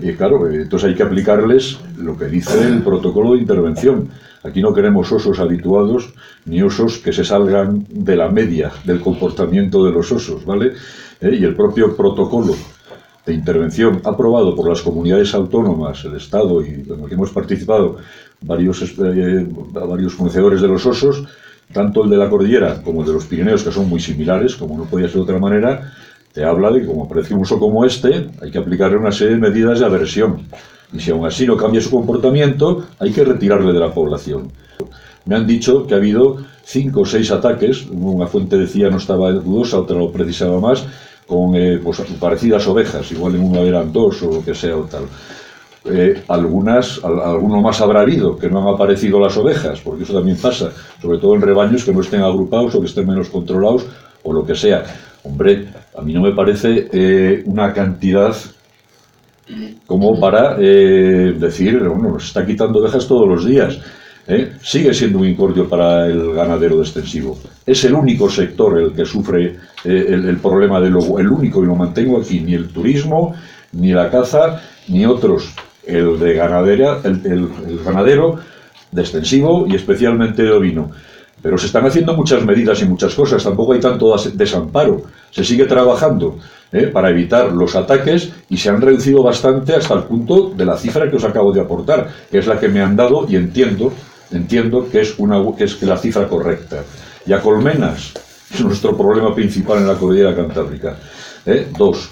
Y 0.00 0.12
claro, 0.14 0.50
entonces 0.50 0.88
hay 0.88 0.94
que 0.94 1.02
aplicarles 1.02 1.78
lo 1.98 2.16
que 2.16 2.26
dice 2.26 2.66
el 2.66 2.82
protocolo 2.84 3.34
de 3.34 3.40
intervención. 3.40 4.08
Aquí 4.42 4.62
no 4.62 4.72
queremos 4.72 5.12
osos 5.12 5.38
habituados 5.40 6.14
ni 6.46 6.62
osos 6.62 6.98
que 6.98 7.12
se 7.12 7.24
salgan 7.24 7.84
de 7.90 8.16
la 8.16 8.28
media 8.30 8.72
del 8.84 9.00
comportamiento 9.00 9.84
de 9.84 9.92
los 9.92 10.10
osos, 10.10 10.46
¿vale? 10.46 10.72
Y 11.20 11.44
el 11.44 11.54
propio 11.54 11.94
protocolo 11.94 12.54
de 13.26 13.34
intervención 13.34 14.00
aprobado 14.04 14.56
por 14.56 14.68
las 14.68 14.80
comunidades 14.80 15.34
autónomas, 15.34 16.02
el 16.04 16.16
Estado 16.16 16.62
y 16.62 16.68
en 16.68 17.00
el 17.02 17.08
que 17.08 17.14
hemos 17.14 17.30
participado 17.30 17.98
varios, 18.40 18.82
eh, 18.82 19.46
varios 19.86 20.14
conocedores 20.14 20.62
de 20.62 20.68
los 20.68 20.86
osos, 20.86 21.24
tanto 21.72 22.04
el 22.04 22.10
de 22.10 22.16
la 22.16 22.30
cordillera 22.30 22.82
como 22.82 23.00
el 23.00 23.06
de 23.06 23.12
los 23.12 23.26
Pirineos, 23.26 23.62
que 23.62 23.72
son 23.72 23.88
muy 23.88 24.00
similares, 24.00 24.56
como 24.56 24.76
no 24.76 24.84
podía 24.84 25.06
ser 25.06 25.16
de 25.16 25.22
otra 25.22 25.38
manera, 25.38 25.92
te 26.32 26.44
habla 26.44 26.70
de 26.70 26.80
que 26.80 26.86
como 26.86 27.04
aparece 27.04 27.34
un 27.34 27.42
oso 27.42 27.58
como 27.58 27.84
este, 27.84 28.28
hay 28.40 28.50
que 28.50 28.58
aplicarle 28.58 28.96
una 28.96 29.12
serie 29.12 29.34
de 29.34 29.40
medidas 29.40 29.80
de 29.80 29.86
aversión. 29.86 30.46
Y 30.92 31.00
si 31.00 31.10
aún 31.10 31.26
así 31.26 31.46
no 31.46 31.56
cambia 31.56 31.80
su 31.80 31.90
comportamiento, 31.90 32.84
hay 32.98 33.12
que 33.12 33.24
retirarle 33.24 33.72
de 33.72 33.80
la 33.80 33.92
población. 33.92 34.50
Me 35.26 35.36
han 35.36 35.46
dicho 35.46 35.86
que 35.86 35.94
ha 35.94 35.98
habido 35.98 36.38
cinco 36.64 37.00
o 37.00 37.04
seis 37.04 37.30
ataques, 37.30 37.86
una 37.90 38.26
fuente 38.26 38.56
decía 38.56 38.88
no 38.88 38.96
estaba 38.96 39.30
dudosa, 39.32 39.80
otra 39.80 39.98
lo 39.98 40.10
precisaba 40.10 40.58
más, 40.58 40.86
con 41.26 41.54
eh, 41.54 41.78
pues, 41.82 42.00
parecidas 42.18 42.66
ovejas, 42.66 43.12
igual 43.12 43.34
en 43.34 43.42
uno 43.42 43.60
eran 43.60 43.92
dos 43.92 44.22
o 44.22 44.32
lo 44.32 44.44
que 44.44 44.54
sea 44.54 44.76
o 44.76 44.84
tal. 44.84 45.02
Eh, 45.84 46.22
algunas, 46.28 47.02
alguno 47.04 47.62
más 47.62 47.80
habrá 47.80 48.00
habido, 48.00 48.36
que 48.36 48.48
no 48.48 48.60
han 48.60 48.74
aparecido 48.74 49.20
las 49.20 49.36
ovejas, 49.36 49.80
porque 49.80 50.04
eso 50.04 50.12
también 50.12 50.36
pasa, 50.36 50.70
sobre 51.00 51.18
todo 51.18 51.34
en 51.34 51.42
rebaños 51.42 51.84
que 51.84 51.92
no 51.92 52.00
estén 52.00 52.22
agrupados 52.22 52.74
o 52.74 52.80
que 52.80 52.86
estén 52.86 53.06
menos 53.06 53.28
controlados 53.28 53.86
o 54.22 54.32
lo 54.32 54.44
que 54.44 54.54
sea. 54.54 54.84
Hombre, 55.22 55.68
a 55.96 56.02
mí 56.02 56.12
no 56.12 56.20
me 56.20 56.32
parece 56.32 56.88
eh, 56.92 57.42
una 57.46 57.72
cantidad 57.72 58.34
como 59.86 60.20
para 60.20 60.56
decir, 60.56 61.78
bueno, 61.78 62.10
nos 62.12 62.26
está 62.26 62.44
quitando 62.44 62.80
ovejas 62.80 63.08
todos 63.08 63.26
los 63.26 63.46
días. 63.46 63.78
¿eh? 64.28 64.52
sigue 64.62 64.94
siendo 64.94 65.18
un 65.18 65.26
incordio 65.26 65.68
para 65.68 66.06
el 66.06 66.32
ganadero 66.34 66.80
extensivo. 66.80 67.38
Es 67.66 67.82
el 67.84 67.94
único 67.94 68.30
sector 68.30 68.78
el 68.78 68.92
que 68.92 69.04
sufre 69.04 69.56
eh, 69.84 70.06
el, 70.08 70.36
problema 70.36 70.80
del 70.80 70.92
lobo, 70.92 71.18
el 71.18 71.28
único, 71.28 71.62
y 71.62 71.66
lo 71.66 71.74
mantengo 71.74 72.18
aquí, 72.20 72.40
ni 72.40 72.54
el 72.54 72.68
turismo, 72.68 73.34
ni 73.72 73.92
la 73.92 74.10
caza, 74.10 74.60
ni 74.88 75.06
otros. 75.06 75.54
El 75.88 76.18
de 76.18 76.34
ganadera, 76.34 77.00
el, 77.02 77.50
ganadero 77.84 78.36
de 78.92 79.02
extensivo 79.02 79.66
y 79.66 79.74
especialmente 79.74 80.42
de 80.42 80.52
ovino. 80.52 80.90
Pero 81.40 81.56
se 81.56 81.66
están 81.66 81.86
haciendo 81.86 82.14
muchas 82.14 82.44
medidas 82.44 82.82
y 82.82 82.84
muchas 82.84 83.14
cosas, 83.14 83.42
tampoco 83.42 83.72
hay 83.72 83.80
tanto 83.80 84.14
desamparo. 84.34 85.02
Se 85.30 85.44
sigue 85.44 85.64
trabajando 85.64 86.38
¿eh? 86.72 86.88
para 86.88 87.10
evitar 87.10 87.52
los 87.52 87.74
ataques 87.74 88.30
y 88.48 88.56
se 88.56 88.70
han 88.70 88.80
reducido 88.80 89.22
bastante 89.22 89.74
hasta 89.74 89.94
el 89.94 90.02
punto 90.04 90.52
de 90.54 90.64
la 90.64 90.76
cifra 90.76 91.08
que 91.08 91.16
os 91.16 91.24
acabo 91.24 91.52
de 91.52 91.60
aportar, 91.60 92.08
que 92.30 92.38
es 92.38 92.46
la 92.46 92.58
que 92.58 92.68
me 92.68 92.80
han 92.80 92.96
dado 92.96 93.26
y 93.28 93.36
entiendo 93.36 93.92
entiendo 94.30 94.88
que 94.90 95.00
es, 95.00 95.18
una, 95.18 95.38
la 95.82 95.96
cifra 95.96 96.28
correcta. 96.28 96.82
Y 97.26 97.32
a 97.32 97.40
colmenas, 97.40 98.12
es 98.52 98.60
nuestro 98.64 98.96
problema 98.96 99.34
principal 99.34 99.78
en 99.78 99.86
la 99.86 99.94
cordillera 99.94 100.34
cantábrica. 100.34 100.96
¿eh? 101.46 101.68
Dos, 101.76 102.10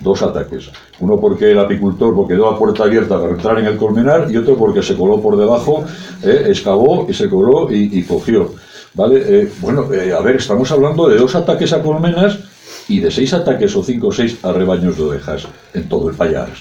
dos 0.00 0.22
ataques. 0.22 0.70
Uno 1.00 1.18
porque 1.18 1.52
el 1.52 1.58
apicultor 1.58 2.14
porque 2.14 2.34
quedó 2.34 2.48
a 2.48 2.58
puerta 2.58 2.84
abierta 2.84 3.20
para 3.20 3.32
entrar 3.32 3.58
en 3.58 3.66
el 3.66 3.76
colmenar 3.76 4.30
y 4.30 4.36
otro 4.36 4.56
porque 4.56 4.82
se 4.82 4.96
coló 4.96 5.20
por 5.20 5.36
debajo, 5.36 5.84
¿eh? 6.22 6.44
excavó 6.46 7.06
y 7.08 7.14
se 7.14 7.28
coló 7.28 7.68
y, 7.70 8.02
cogió. 8.02 8.52
¿Vale? 8.94 9.22
Eh, 9.26 9.52
bueno, 9.60 9.82
a 9.82 10.22
ver, 10.22 10.36
estamos 10.36 10.70
hablando 10.70 11.08
de 11.08 11.16
dos 11.16 11.34
ataques 11.34 11.72
a 11.72 11.82
colmenas 11.82 12.38
y 12.88 13.00
de 13.00 13.10
seis 13.10 13.32
ataques 13.32 13.74
o 13.74 13.82
cinco 13.82 14.08
o 14.08 14.12
seis 14.12 14.38
a 14.44 14.52
rebaños 14.52 14.96
de 14.96 15.04
ovejas 15.04 15.46
en 15.72 15.88
todo 15.88 16.10
el 16.10 16.16
Payares. 16.16 16.58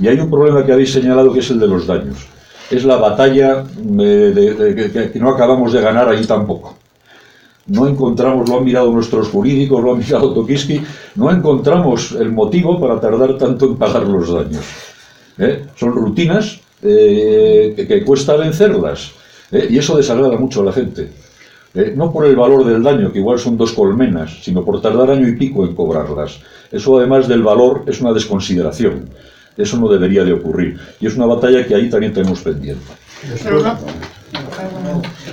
Y 0.00 0.08
hay 0.08 0.18
un 0.18 0.30
problema 0.30 0.64
que 0.64 0.72
habéis 0.72 0.92
señalado 0.92 1.32
que 1.32 1.40
es 1.40 1.50
el 1.50 1.58
de 1.58 1.66
los 1.66 1.86
daños 1.86 2.26
es 2.70 2.84
la 2.84 2.96
batalla 2.96 3.64
que, 3.64 5.12
no 5.14 5.30
acabamos 5.30 5.72
de 5.72 5.80
ganar 5.80 6.08
ahí 6.08 6.24
tampoco. 6.24 6.76
No 7.68 7.86
encontramos, 7.86 8.48
lo 8.48 8.58
han 8.58 8.64
mirado 8.64 8.90
nuestros 8.90 9.28
jurídicos, 9.28 9.82
lo 9.82 9.92
han 9.92 9.98
mirado 9.98 10.32
Tokiski, 10.32 10.80
no 11.16 11.30
encontramos 11.30 12.12
el 12.12 12.32
motivo 12.32 12.80
para 12.80 12.98
tardar 13.00 13.36
tanto 13.36 13.66
en 13.66 13.76
pagar 13.76 14.06
los 14.06 14.32
daños. 14.32 14.64
¿eh? 15.38 15.66
Son 15.76 15.92
rutinas 15.92 16.60
eh, 16.82 17.86
que, 17.88 18.04
cuesta 18.04 18.36
vencerlas. 18.36 19.12
¿eh? 19.52 19.68
Y 19.70 19.78
eso 19.78 19.96
desagrada 19.96 20.36
mucho 20.36 20.62
a 20.62 20.64
la 20.64 20.72
gente. 20.72 21.10
¿eh? 21.74 21.92
no 21.96 22.12
por 22.12 22.26
el 22.26 22.36
valor 22.36 22.64
del 22.64 22.82
daño, 22.82 23.12
que 23.12 23.18
igual 23.18 23.38
son 23.38 23.56
dos 23.56 23.72
colmenas, 23.72 24.38
sino 24.42 24.64
por 24.64 24.80
tardar 24.80 25.10
año 25.10 25.28
y 25.28 25.36
pico 25.36 25.64
en 25.64 25.74
cobrarlas. 25.74 26.40
Eso 26.70 26.98
además 26.98 27.28
del 27.28 27.42
valor 27.42 27.84
es 27.86 28.00
una 28.00 28.12
desconsideración. 28.12 29.08
Eso 29.56 29.76
no 29.76 29.88
debería 29.88 30.24
de 30.24 30.32
ocurrir. 30.32 30.78
Y 31.00 31.06
es 31.06 31.16
una 31.16 31.26
batalla 31.26 31.66
que 31.66 31.74
ahí 31.74 31.90
también 31.90 32.12
tenemos 32.12 32.40
pendiente. 32.40 32.84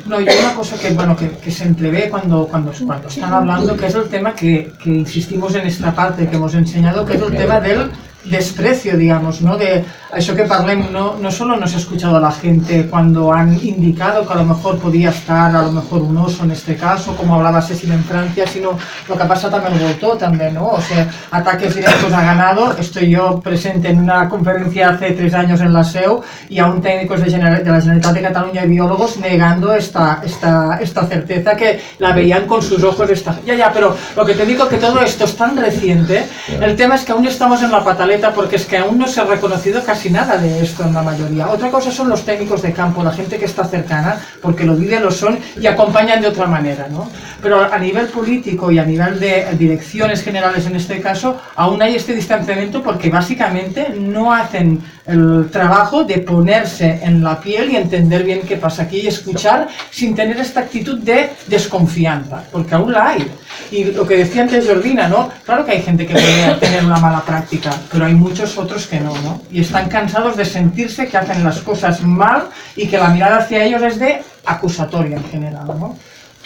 No, 0.05 0.21
y 0.21 0.29
hay 0.29 0.37
una 0.37 0.53
cosa 0.53 0.77
que, 0.77 0.91
bueno, 0.91 1.15
que, 1.15 1.29
que 1.29 1.49
se 1.49 1.63
entrevé 1.63 2.09
cuando, 2.09 2.47
cuando, 2.47 2.71
cuando 2.85 3.07
están 3.07 3.33
hablando, 3.33 3.75
que 3.75 3.87
es 3.87 3.95
el 3.95 4.07
tema 4.07 4.35
que, 4.35 4.71
que 4.81 4.89
insistimos 4.91 5.55
en 5.55 5.65
esta 5.65 5.93
parte 5.95 6.27
que 6.27 6.35
hemos 6.35 6.53
enseñado, 6.53 7.05
que 7.05 7.15
es 7.15 7.21
el 7.21 7.35
tema 7.35 7.59
del 7.59 7.89
desprecio, 8.25 8.97
digamos, 8.97 9.41
¿no? 9.41 9.57
De 9.57 9.83
eso 10.15 10.35
que 10.35 10.43
parlem, 10.43 10.91
no, 10.91 11.17
no 11.17 11.29
solo 11.29 11.57
nos 11.57 11.73
ha 11.75 11.77
escuchado 11.77 12.17
a 12.17 12.19
la 12.19 12.31
gente 12.31 12.87
cuando 12.87 13.33
han 13.33 13.53
indicado 13.53 14.25
que 14.25 14.33
a 14.33 14.37
lo 14.37 14.45
mejor 14.45 14.77
podía 14.77 15.09
estar, 15.09 15.53
a 15.55 15.61
lo 15.61 15.71
mejor 15.71 16.01
un 16.01 16.17
oso 16.17 16.43
en 16.43 16.51
este 16.51 16.75
caso, 16.75 17.15
como 17.15 17.35
hablaba 17.35 17.61
Cecil 17.61 17.91
en 17.91 18.03
Francia, 18.03 18.47
sino 18.47 18.77
lo 19.09 19.17
que 19.17 19.25
pasa 19.25 19.49
también 19.49 19.73
en 19.73 19.87
Voltó 19.87 20.17
también, 20.17 20.53
¿no? 20.53 20.67
O 20.67 20.81
sea, 20.81 21.07
ataques 21.31 21.75
directos 21.75 22.11
a 22.13 22.21
ganado. 22.21 22.77
Estoy 22.77 23.09
yo 23.09 23.39
presente 23.41 23.89
en 23.89 23.99
una 23.99 24.29
conferencia 24.29 24.89
hace 24.89 25.11
tres 25.11 25.33
años 25.33 25.59
en 25.59 25.73
la 25.73 25.83
SEU 25.83 26.21
y 26.49 26.59
aún 26.59 26.81
técnicos 26.81 27.21
de, 27.21 27.29
General, 27.29 27.63
de 27.63 27.71
la 27.71 27.81
Generalitat 27.81 28.13
de 28.13 28.21
Cataluña 28.21 28.65
y 28.65 28.69
biólogos 28.69 29.17
negando 29.17 29.73
esta, 29.73 30.21
esta, 30.23 30.79
esta 30.81 31.05
certeza 31.07 31.55
que 31.55 31.81
la 31.99 32.13
veían 32.13 32.47
con 32.47 32.61
sus 32.61 32.81
ojos. 32.83 33.09
Esta... 33.09 33.37
Ya, 33.45 33.55
ya, 33.55 33.71
pero 33.71 33.95
lo 34.15 34.25
que 34.25 34.33
te 34.33 34.45
digo 34.45 34.67
que 34.69 34.77
todo 34.77 35.01
esto 35.01 35.25
es 35.25 35.35
tan 35.35 35.57
reciente, 35.57 36.25
el 36.61 36.75
tema 36.75 36.95
es 36.95 37.03
que 37.03 37.11
aún 37.11 37.25
estamos 37.25 37.61
en 37.61 37.71
la 37.71 37.83
pataleta 37.83 38.14
porque 38.33 38.55
es 38.55 38.65
que 38.65 38.77
aún 38.77 38.97
no 38.97 39.07
se 39.07 39.21
ha 39.21 39.25
reconocido 39.25 39.83
casi 39.83 40.09
nada 40.09 40.37
de 40.37 40.61
esto 40.63 40.83
en 40.83 40.93
la 40.93 41.01
mayoría. 41.01 41.49
Otra 41.49 41.69
cosa 41.69 41.91
son 41.91 42.09
los 42.09 42.23
técnicos 42.23 42.61
de 42.61 42.71
campo, 42.71 43.03
la 43.03 43.11
gente 43.11 43.37
que 43.37 43.45
está 43.45 43.65
cercana, 43.65 44.19
porque 44.41 44.63
lo 44.63 44.75
vive, 44.75 44.99
lo 44.99 45.11
son 45.11 45.37
y 45.59 45.67
acompañan 45.67 46.21
de 46.21 46.27
otra 46.27 46.47
manera, 46.47 46.87
¿no? 46.89 47.09
Pero 47.41 47.61
a 47.61 47.77
nivel 47.77 48.07
político 48.07 48.71
y 48.71 48.79
a 48.79 48.85
nivel 48.85 49.19
de 49.19 49.47
direcciones 49.57 50.23
generales 50.23 50.65
en 50.65 50.75
este 50.75 51.01
caso, 51.01 51.39
aún 51.55 51.81
hay 51.81 51.95
este 51.95 52.13
distanciamiento 52.13 52.81
porque 52.81 53.09
básicamente 53.09 53.89
no 53.99 54.33
hacen 54.33 54.81
el 55.05 55.49
trabajo 55.51 56.03
de 56.03 56.19
ponerse 56.19 56.99
en 57.03 57.23
la 57.23 57.39
piel 57.39 57.71
y 57.71 57.75
entender 57.75 58.23
bien 58.23 58.41
qué 58.41 58.57
pasa 58.57 58.83
aquí 58.83 59.01
y 59.01 59.07
escuchar 59.07 59.67
sin 59.91 60.15
tener 60.15 60.37
esta 60.37 60.61
actitud 60.61 60.99
de 60.99 61.29
desconfianza, 61.47 62.43
porque 62.51 62.75
aún 62.75 62.91
la 62.91 63.09
hay. 63.09 63.31
Y 63.71 63.85
lo 63.85 64.05
que 64.05 64.17
decía 64.17 64.43
antes 64.43 64.67
Jordina, 64.67 65.07
¿no? 65.07 65.29
Claro 65.45 65.65
que 65.65 65.73
hay 65.73 65.81
gente 65.81 66.05
que 66.05 66.13
puede 66.13 66.55
tener 66.59 66.83
una 66.83 66.97
mala 66.97 67.21
práctica, 67.21 67.71
pero 67.91 68.05
hay 68.05 68.13
muchos 68.13 68.57
otros 68.57 68.87
que 68.87 68.99
no, 68.99 69.13
¿no? 69.21 69.41
Y 69.51 69.61
están 69.61 69.89
cansados 69.89 70.35
de 70.35 70.45
sentirse 70.45 71.07
que 71.07 71.17
hacen 71.17 71.43
las 71.43 71.59
cosas 71.59 72.01
mal 72.01 72.45
y 72.75 72.87
que 72.87 72.97
la 72.97 73.09
mirada 73.09 73.37
hacia 73.37 73.63
ellos 73.63 73.81
es 73.83 73.99
de 73.99 74.21
acusatoria 74.45 75.17
en 75.17 75.25
general, 75.25 75.67
¿no? 75.67 75.97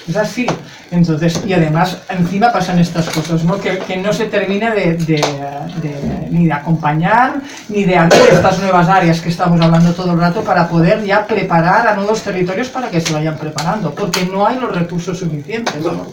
Es 0.10 0.16
así. 0.18 0.48
Entonces, 0.92 1.42
y 1.46 1.54
además, 1.54 2.00
encima 2.10 2.52
pasan 2.52 2.80
estas 2.80 3.08
cosas, 3.10 3.44
¿no? 3.44 3.60
Que, 3.60 3.78
que 3.78 3.98
no 3.98 4.12
se 4.12 4.26
termina 4.26 4.72
de, 4.74 4.96
de, 4.96 5.22
de- 5.84 6.28
ni 6.32 6.48
de 6.48 6.54
acompañar, 6.54 7.42
ni 7.70 7.84
de 7.84 7.96
abrir 7.96 8.22
estas 8.32 8.58
nuevas 8.60 8.88
áreas 8.90 9.22
que 9.22 9.30
estamos 9.30 9.62
hablando 9.62 9.94
todo 9.94 10.14
el 10.14 10.20
rato 10.20 10.42
para 10.42 10.68
poder 10.68 11.04
ya 11.06 11.28
preparar 11.28 11.88
a 11.88 11.96
nuevos 11.96 12.22
territorios 12.24 12.70
para 12.70 12.90
que 12.90 13.02
se 13.02 13.14
vayan 13.14 13.38
preparando, 13.38 13.94
porque 13.94 14.26
no 14.26 14.48
hay 14.48 14.58
los 14.60 14.74
recursos 14.76 15.20
suficientes, 15.20 15.76
¿no? 15.84 16.08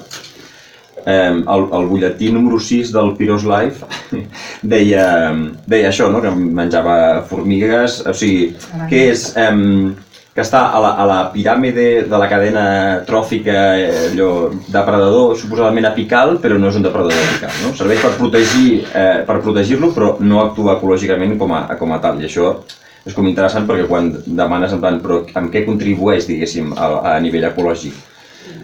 eh, 1.07 1.43
el, 1.47 1.81
el 1.81 1.87
butlletí 1.87 2.31
número 2.33 2.59
6 2.59 2.93
del 2.93 3.15
Piros 3.17 3.45
Life 3.45 3.85
deia, 4.63 5.33
deia 5.67 5.89
això, 5.93 6.11
no? 6.11 6.21
que 6.21 6.31
menjava 6.31 7.23
formigues, 7.29 8.03
o 8.07 8.13
sigui, 8.13 8.57
que 8.91 9.09
és... 9.13 9.33
Eh, 9.37 9.95
que 10.37 10.45
està 10.45 10.67
a 10.69 10.81
la, 10.85 10.91
a 11.01 11.05
la 11.09 11.19
piràmide 11.33 11.85
de 12.11 12.19
la 12.21 12.27
cadena 12.29 12.65
tròfica 13.09 13.55
eh, 13.81 13.87
allò, 14.11 14.51
depredador, 14.69 15.31
suposadament 15.41 15.89
apical, 15.89 16.37
però 16.43 16.59
no 16.61 16.69
és 16.69 16.77
un 16.77 16.85
depredador 16.85 17.23
apical. 17.23 17.55
No? 17.65 17.71
Serveix 17.79 18.03
per 18.05 18.11
protegir 18.19 18.67
eh, 18.85 19.23
per 19.25 19.39
protegir-lo, 19.41 19.95
però 19.97 20.11
no 20.21 20.43
actua 20.43 20.75
ecològicament 20.77 21.39
com 21.41 21.57
a, 21.57 21.63
com 21.81 21.97
a 21.97 22.03
tal. 22.05 22.21
I 22.21 22.29
això 22.29 22.53
és 23.07 23.17
com 23.17 23.25
interessant 23.31 23.65
perquè 23.65 23.89
quan 23.89 24.13
demanes 24.27 24.77
en 24.77 24.85
plan, 24.85 25.01
però 25.01 25.23
amb 25.41 25.49
què 25.55 25.65
contribueix, 25.65 26.29
diguéssim, 26.29 26.75
a, 26.77 26.91
a 27.15 27.17
nivell 27.25 27.49
ecològic? 27.49 27.97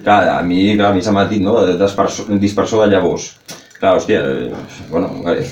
Clar, 0.04 0.20
a 0.34 0.40
mi, 0.44 0.74
clar, 0.76 0.92
a 0.92 0.96
mi 0.98 1.00
s'ha 1.00 1.24
dit, 1.30 1.40
no?, 1.40 1.56
dispersor, 1.80 2.28
dispersor 2.42 2.84
de 2.84 2.92
llavors. 2.92 3.32
Clar, 3.82 3.96
hòstia, 3.98 4.18
eh, 4.22 4.50
bueno, 4.92 5.08
eh, 5.26 5.42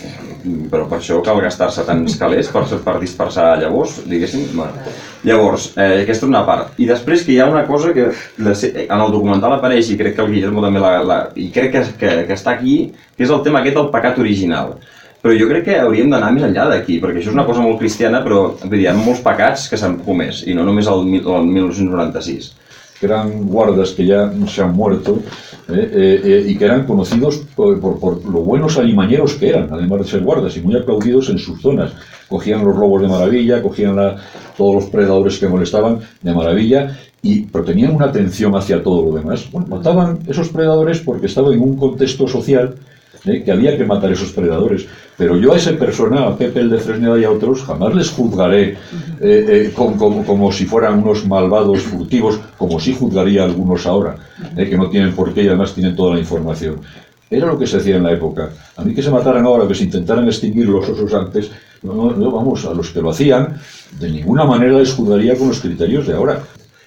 però 0.70 0.84
per 0.86 1.00
això 1.00 1.16
cal 1.26 1.40
gastar-se 1.42 1.82
tants 1.82 2.14
calés 2.20 2.46
per, 2.54 2.62
per 2.84 2.92
dispersar 3.02 3.56
llavors, 3.58 3.96
diguéssim. 4.06 4.44
Bueno. 4.54 4.84
Llavors, 5.26 5.64
eh, 5.74 6.04
aquesta 6.04 6.28
és 6.28 6.30
una 6.30 6.44
part. 6.46 6.78
I 6.78 6.86
després 6.86 7.24
que 7.26 7.34
hi 7.34 7.40
ha 7.42 7.48
una 7.50 7.64
cosa 7.66 7.90
que 7.92 8.06
se- 8.54 8.70
en 8.86 9.00
el 9.00 9.10
documental 9.10 9.56
apareix, 9.56 9.90
i 9.90 9.98
crec 9.98 10.14
que 10.14 10.22
el 10.22 10.30
Guillermo 10.30 10.62
també 10.62 10.78
la... 10.78 10.92
la 11.02 11.18
I 11.34 11.48
crec 11.50 11.72
que, 11.74 11.82
que, 11.98 12.12
que 12.30 12.38
està 12.38 12.54
aquí, 12.54 12.78
que 13.16 13.26
és 13.26 13.34
el 13.34 13.42
tema 13.42 13.64
aquest 13.64 13.80
del 13.80 13.90
pecat 13.90 14.22
original. 14.22 14.76
Però 15.20 15.34
jo 15.36 15.50
crec 15.50 15.66
que 15.66 15.80
hauríem 15.82 16.08
d'anar 16.14 16.30
més 16.32 16.46
enllà 16.46 16.68
d'aquí, 16.70 17.00
perquè 17.02 17.18
això 17.18 17.34
és 17.34 17.36
una 17.36 17.44
cosa 17.50 17.60
molt 17.66 17.82
cristiana, 17.82 18.22
però 18.24 18.54
dir, 18.62 18.84
hi 18.84 18.86
ha 18.88 18.94
molts 18.96 19.20
pecats 19.26 19.66
que 19.68 19.76
s'han 19.76 19.98
comès, 20.06 20.44
i 20.46 20.54
no 20.54 20.62
només 20.64 20.86
el, 20.88 21.02
el 21.18 21.50
1996. 21.50 22.52
Que 23.00 23.06
eran 23.06 23.46
guardas 23.46 23.92
que 23.92 24.04
ya 24.04 24.30
se 24.46 24.60
han 24.62 24.74
muerto 24.76 25.18
eh, 25.68 25.72
eh, 25.72 26.20
eh, 26.22 26.44
y 26.48 26.56
que 26.56 26.66
eran 26.66 26.84
conocidos 26.86 27.38
por, 27.56 27.80
por- 27.80 28.24
lo 28.26 28.40
buenos 28.40 28.76
alimañeros 28.76 29.34
que 29.34 29.48
eran, 29.48 29.68
además 29.72 30.00
de 30.00 30.04
ser 30.06 30.20
guardas, 30.20 30.54
y 30.56 30.60
muy 30.60 30.76
aplaudidos 30.76 31.30
en 31.30 31.38
sus 31.38 31.62
zonas. 31.62 31.92
Cogían 32.28 32.62
los 32.64 32.76
lobos 32.76 33.00
de 33.02 33.08
maravilla, 33.08 33.62
cogían 33.62 33.96
todos 34.56 34.74
los 34.74 34.84
predadores 34.86 35.38
que 35.38 35.48
molestaban 35.48 36.00
de 36.20 36.34
maravilla, 36.34 36.98
y, 37.22 37.42
pero 37.46 37.64
tenían 37.64 37.94
una 37.94 38.06
atención 38.06 38.54
hacia 38.54 38.82
todo 38.82 39.04
lo 39.06 39.16
demás. 39.16 39.50
Bueno, 39.50 39.66
mataban 39.68 40.18
esos 40.28 40.48
predadores 40.50 41.00
porque 41.00 41.26
estaban 41.26 41.52
en 41.54 41.60
un 41.60 41.76
contexto 41.76 42.28
social 42.28 42.74
eh, 43.24 43.42
que 43.44 43.52
había 43.52 43.76
que 43.76 43.84
matar 43.84 44.10
esos 44.12 44.32
predadores. 44.32 44.86
Pero 45.16 45.36
yo 45.36 45.52
a 45.52 45.56
ese 45.56 45.74
persona, 45.74 46.26
a 46.26 46.36
Pepe 46.36 46.60
el 46.60 46.70
de 46.70 46.78
Fresneda 46.78 47.18
y 47.18 47.24
a 47.24 47.30
otros, 47.30 47.62
jamás 47.62 47.94
les 47.94 48.10
juzgaré 48.10 48.70
eh, 48.70 48.76
eh, 49.20 49.72
con- 49.74 49.94
como, 49.98 50.24
como 50.24 50.50
si 50.52 50.64
fueran 50.64 51.02
unos 51.02 51.26
malvados 51.26 51.82
furtivos, 51.82 52.40
como 52.56 52.80
sí 52.80 52.94
juzgaría 52.98 53.42
a 53.42 53.44
algunos 53.46 53.86
ahora, 53.86 54.16
eh, 54.56 54.68
que 54.68 54.76
no 54.78 54.88
tienen 54.88 55.12
por 55.14 55.34
qué 55.34 55.42
y 55.42 55.48
además 55.48 55.74
tienen 55.74 55.94
toda 55.94 56.14
la 56.14 56.20
información. 56.20 56.80
Era 57.30 57.46
lo 57.46 57.58
que 57.58 57.66
se 57.66 57.76
hacía 57.76 57.96
en 57.96 58.02
la 58.02 58.12
época. 58.12 58.48
A 58.76 58.82
mí 58.82 58.92
que 58.94 59.02
se 59.02 59.10
mataran 59.10 59.44
ahora, 59.44 59.68
que 59.68 59.74
se 59.74 59.84
intentaran 59.84 60.26
extinguir 60.26 60.68
los 60.68 60.88
osos 60.88 61.12
antes, 61.14 61.50
no, 61.82 61.94
no, 61.94 62.10
no, 62.12 62.30
vamos, 62.30 62.64
a 62.64 62.74
los 62.74 62.90
que 62.90 63.00
lo 63.00 63.10
hacían, 63.10 63.56
de 64.00 64.10
ninguna 64.10 64.44
manera 64.44 64.78
les 64.78 64.92
juzgaría 64.92 65.36
con 65.36 65.48
los 65.48 65.60
criterios 65.60 66.06
de 66.06 66.14
ahora. 66.14 66.42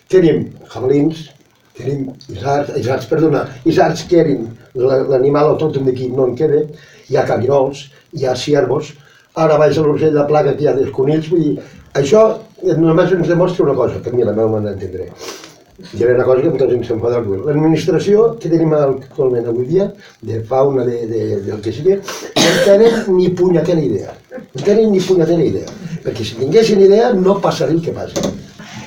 Tenim 0.07 0.49
jabalins, 0.67 1.31
tenim 1.78 2.09
isards, 2.30 2.74
isards, 2.80 3.07
perdona, 3.09 3.45
isards 3.65 4.05
que 4.09 4.26
l'animal 4.76 5.53
autòcton 5.53 5.88
d'aquí 5.89 6.09
no 6.13 6.28
en 6.30 6.36
queda, 6.39 6.63
hi 7.09 7.17
ha 7.17 7.26
cabinols, 7.30 7.88
hi 8.13 8.28
ha 8.28 8.36
ciervos, 8.38 8.93
ara 9.36 9.57
vaig 9.61 9.78
a 9.78 9.86
l'Urgell 9.86 10.13
de 10.17 10.26
Plaga 10.30 10.53
que 10.57 10.65
hi 10.65 10.69
ha 10.69 10.76
dels 10.78 10.93
conills, 10.93 11.30
vull 11.32 11.47
dir, 11.47 11.55
això 11.97 12.28
només 12.78 13.11
ens 13.15 13.28
demostra 13.28 13.65
una 13.65 13.78
cosa, 13.80 14.01
que 14.01 14.13
a 14.13 14.13
mi 14.13 14.24
la 14.24 14.36
meva 14.36 14.51
manera 14.57 14.76
d'entendre. 14.76 15.09
I 15.97 16.03
era 16.03 16.13
una 16.13 16.24
cosa 16.24 16.41
que 16.41 16.49
molta 16.49 16.67
gent 16.69 16.84
se'n 16.86 16.99
pot 17.01 17.15
dir. 17.26 17.39
L'administració 17.47 18.28
que 18.39 18.49
tenim 18.51 18.76
actualment 18.78 19.49
avui 19.49 19.65
dia, 19.71 19.88
de 20.21 20.39
fauna, 20.49 20.86
de, 20.86 20.99
de, 21.09 21.21
del 21.47 21.63
que 21.65 21.74
sigui, 21.74 21.97
no 22.38 22.51
tenen 22.63 22.99
ni 23.17 23.32
punyetera 23.34 23.82
idea. 23.82 24.13
No 24.38 24.61
tenen 24.61 24.91
ni 24.93 25.01
punyetera 25.01 25.43
idea. 25.43 25.74
Perquè 26.05 26.28
si 26.30 26.38
tinguessin 26.38 26.86
idea 26.86 27.09
no 27.17 27.39
passaria 27.41 27.76
el 27.80 27.82
que 27.82 27.95
passa. 27.97 28.21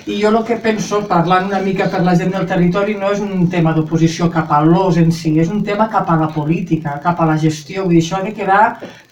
I 0.06 0.20
jo 0.22 0.30
el 0.30 0.36
que 0.46 0.54
penso, 0.62 1.00
parlant 1.10 1.48
una 1.48 1.58
mica 1.64 1.88
per 1.90 1.98
la 2.06 2.12
gent 2.14 2.30
del 2.30 2.44
territori, 2.46 2.92
no 2.94 3.08
és 3.10 3.18
un 3.24 3.48
tema 3.50 3.72
d'oposició 3.74 4.28
cap 4.30 4.52
a 4.54 4.60
l'os 4.62 5.00
en 5.02 5.10
si, 5.10 5.32
és 5.42 5.50
un 5.50 5.64
tema 5.66 5.88
cap 5.90 6.12
a 6.14 6.18
la 6.20 6.28
política, 6.30 6.92
cap 7.02 7.18
a 7.18 7.26
la 7.26 7.34
gestió, 7.42 7.82
vull 7.82 7.96
dir, 7.96 8.04
això 8.04 8.20
ha 8.20 8.22
de 8.22 8.34
quedar 8.36 8.60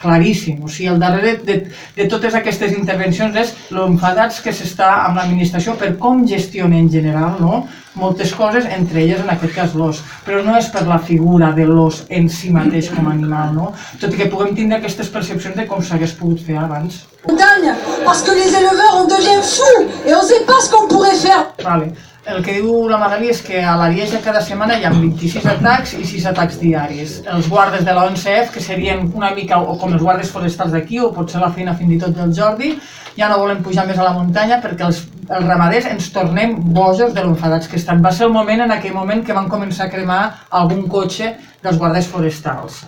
claríssim. 0.05 0.61
O 0.63 0.71
sigui, 0.71 0.93
al 0.93 1.03
darrere 1.03 1.35
de, 1.49 1.57
de 1.97 2.07
totes 2.13 2.39
aquestes 2.39 2.77
intervencions 2.79 3.35
és 3.43 3.51
l'enfadats 3.75 4.39
que 4.45 4.55
s'està 4.55 4.93
amb 5.09 5.19
l'administració 5.19 5.75
per 5.81 5.97
com 5.99 6.23
gestiona 6.31 6.79
en 6.79 6.93
general, 6.95 7.41
no? 7.43 7.65
Moltes 7.95 8.35
coses, 8.35 8.67
entre 8.67 9.03
elles 9.03 9.21
en 9.23 9.31
aquest 9.31 9.55
cas 9.55 9.75
l'os, 9.79 10.03
però 10.27 10.43
no 10.45 10.57
és 10.59 10.69
per 10.75 10.87
la 10.89 10.99
figura 10.99 11.53
de 11.57 11.67
l'os 11.69 12.05
en 12.11 12.29
si 12.29 12.51
mateix 12.51 12.91
com 12.91 13.09
a 13.09 13.15
animal, 13.15 13.55
no? 13.55 13.73
Tot 14.01 14.15
i 14.15 14.23
que 14.23 14.31
puguem 14.33 14.55
tindre 14.55 14.79
aquestes 14.79 15.11
percepcions 15.15 15.57
de 15.57 15.67
com 15.71 15.83
s'hagués 15.83 16.17
pogut 16.19 16.41
fer 16.47 16.59
abans. 16.59 17.05
montagne, 17.27 17.75
parce 18.05 18.23
que 18.23 18.33
les 18.33 18.49
éleveurs, 18.49 18.97
on 19.01 19.05
devient 19.05 19.43
fous 19.43 19.87
et 20.07 20.15
on 20.15 20.23
sait 20.23 20.45
pas 20.47 20.61
ce 20.61 20.71
qu'on 20.71 20.89
pourrait 20.89 21.15
faire. 21.15 21.47
Vale. 21.63 21.93
El 22.25 22.41
que 22.41 22.55
diu 22.57 22.87
la 22.89 22.97
Magali 22.97 23.29
és 23.29 23.41
que 23.45 23.59
a 23.61 23.75
l'Arieja 23.77 24.17
cada 24.25 24.41
setmana 24.41 24.79
hi 24.81 24.87
ha 24.89 24.93
26 24.95 25.45
atacs 25.45 25.91
i 25.99 26.07
6 26.09 26.25
atacs 26.31 26.57
diaris. 26.57 27.19
Els 27.29 27.51
guardes 27.53 27.85
de 27.85 27.93
la 27.93 28.07
11F, 28.09 28.55
que 28.55 28.63
serien 28.65 29.11
una 29.13 29.35
mica 29.37 29.59
o 29.61 29.77
com 29.77 29.93
els 29.93 30.01
guardes 30.03 30.31
forestals 30.33 30.73
d'aquí, 30.73 31.03
o 31.05 31.11
potser 31.13 31.43
la 31.43 31.51
feina 31.53 31.75
fins 31.77 31.93
i 31.93 31.99
tot 32.01 32.17
del 32.17 32.33
Jordi, 32.33 32.71
ja 33.19 33.29
no 33.29 33.43
volen 33.43 33.61
pujar 33.63 33.85
més 33.87 34.01
a 34.01 34.09
la 34.09 34.15
muntanya 34.17 34.57
perquè 34.65 34.87
els, 34.89 35.03
els 35.29 35.47
ramaders 35.47 35.89
ens 35.91 36.11
tornem 36.13 36.55
bojos 36.77 37.15
de 37.15 37.25
l'enfadats 37.25 37.69
que 37.69 37.77
estan. 37.81 38.03
Va 38.05 38.13
ser 38.13 38.27
el 38.29 38.33
moment, 38.35 38.65
en 38.65 38.73
aquell 38.75 38.95
moment, 38.95 39.25
que 39.25 39.37
van 39.37 39.49
començar 39.49 39.89
a 39.89 39.93
cremar 39.93 40.21
algun 40.51 40.87
cotxe 40.91 41.35
dels 41.65 41.79
guardes 41.81 42.07
forestals. 42.13 42.83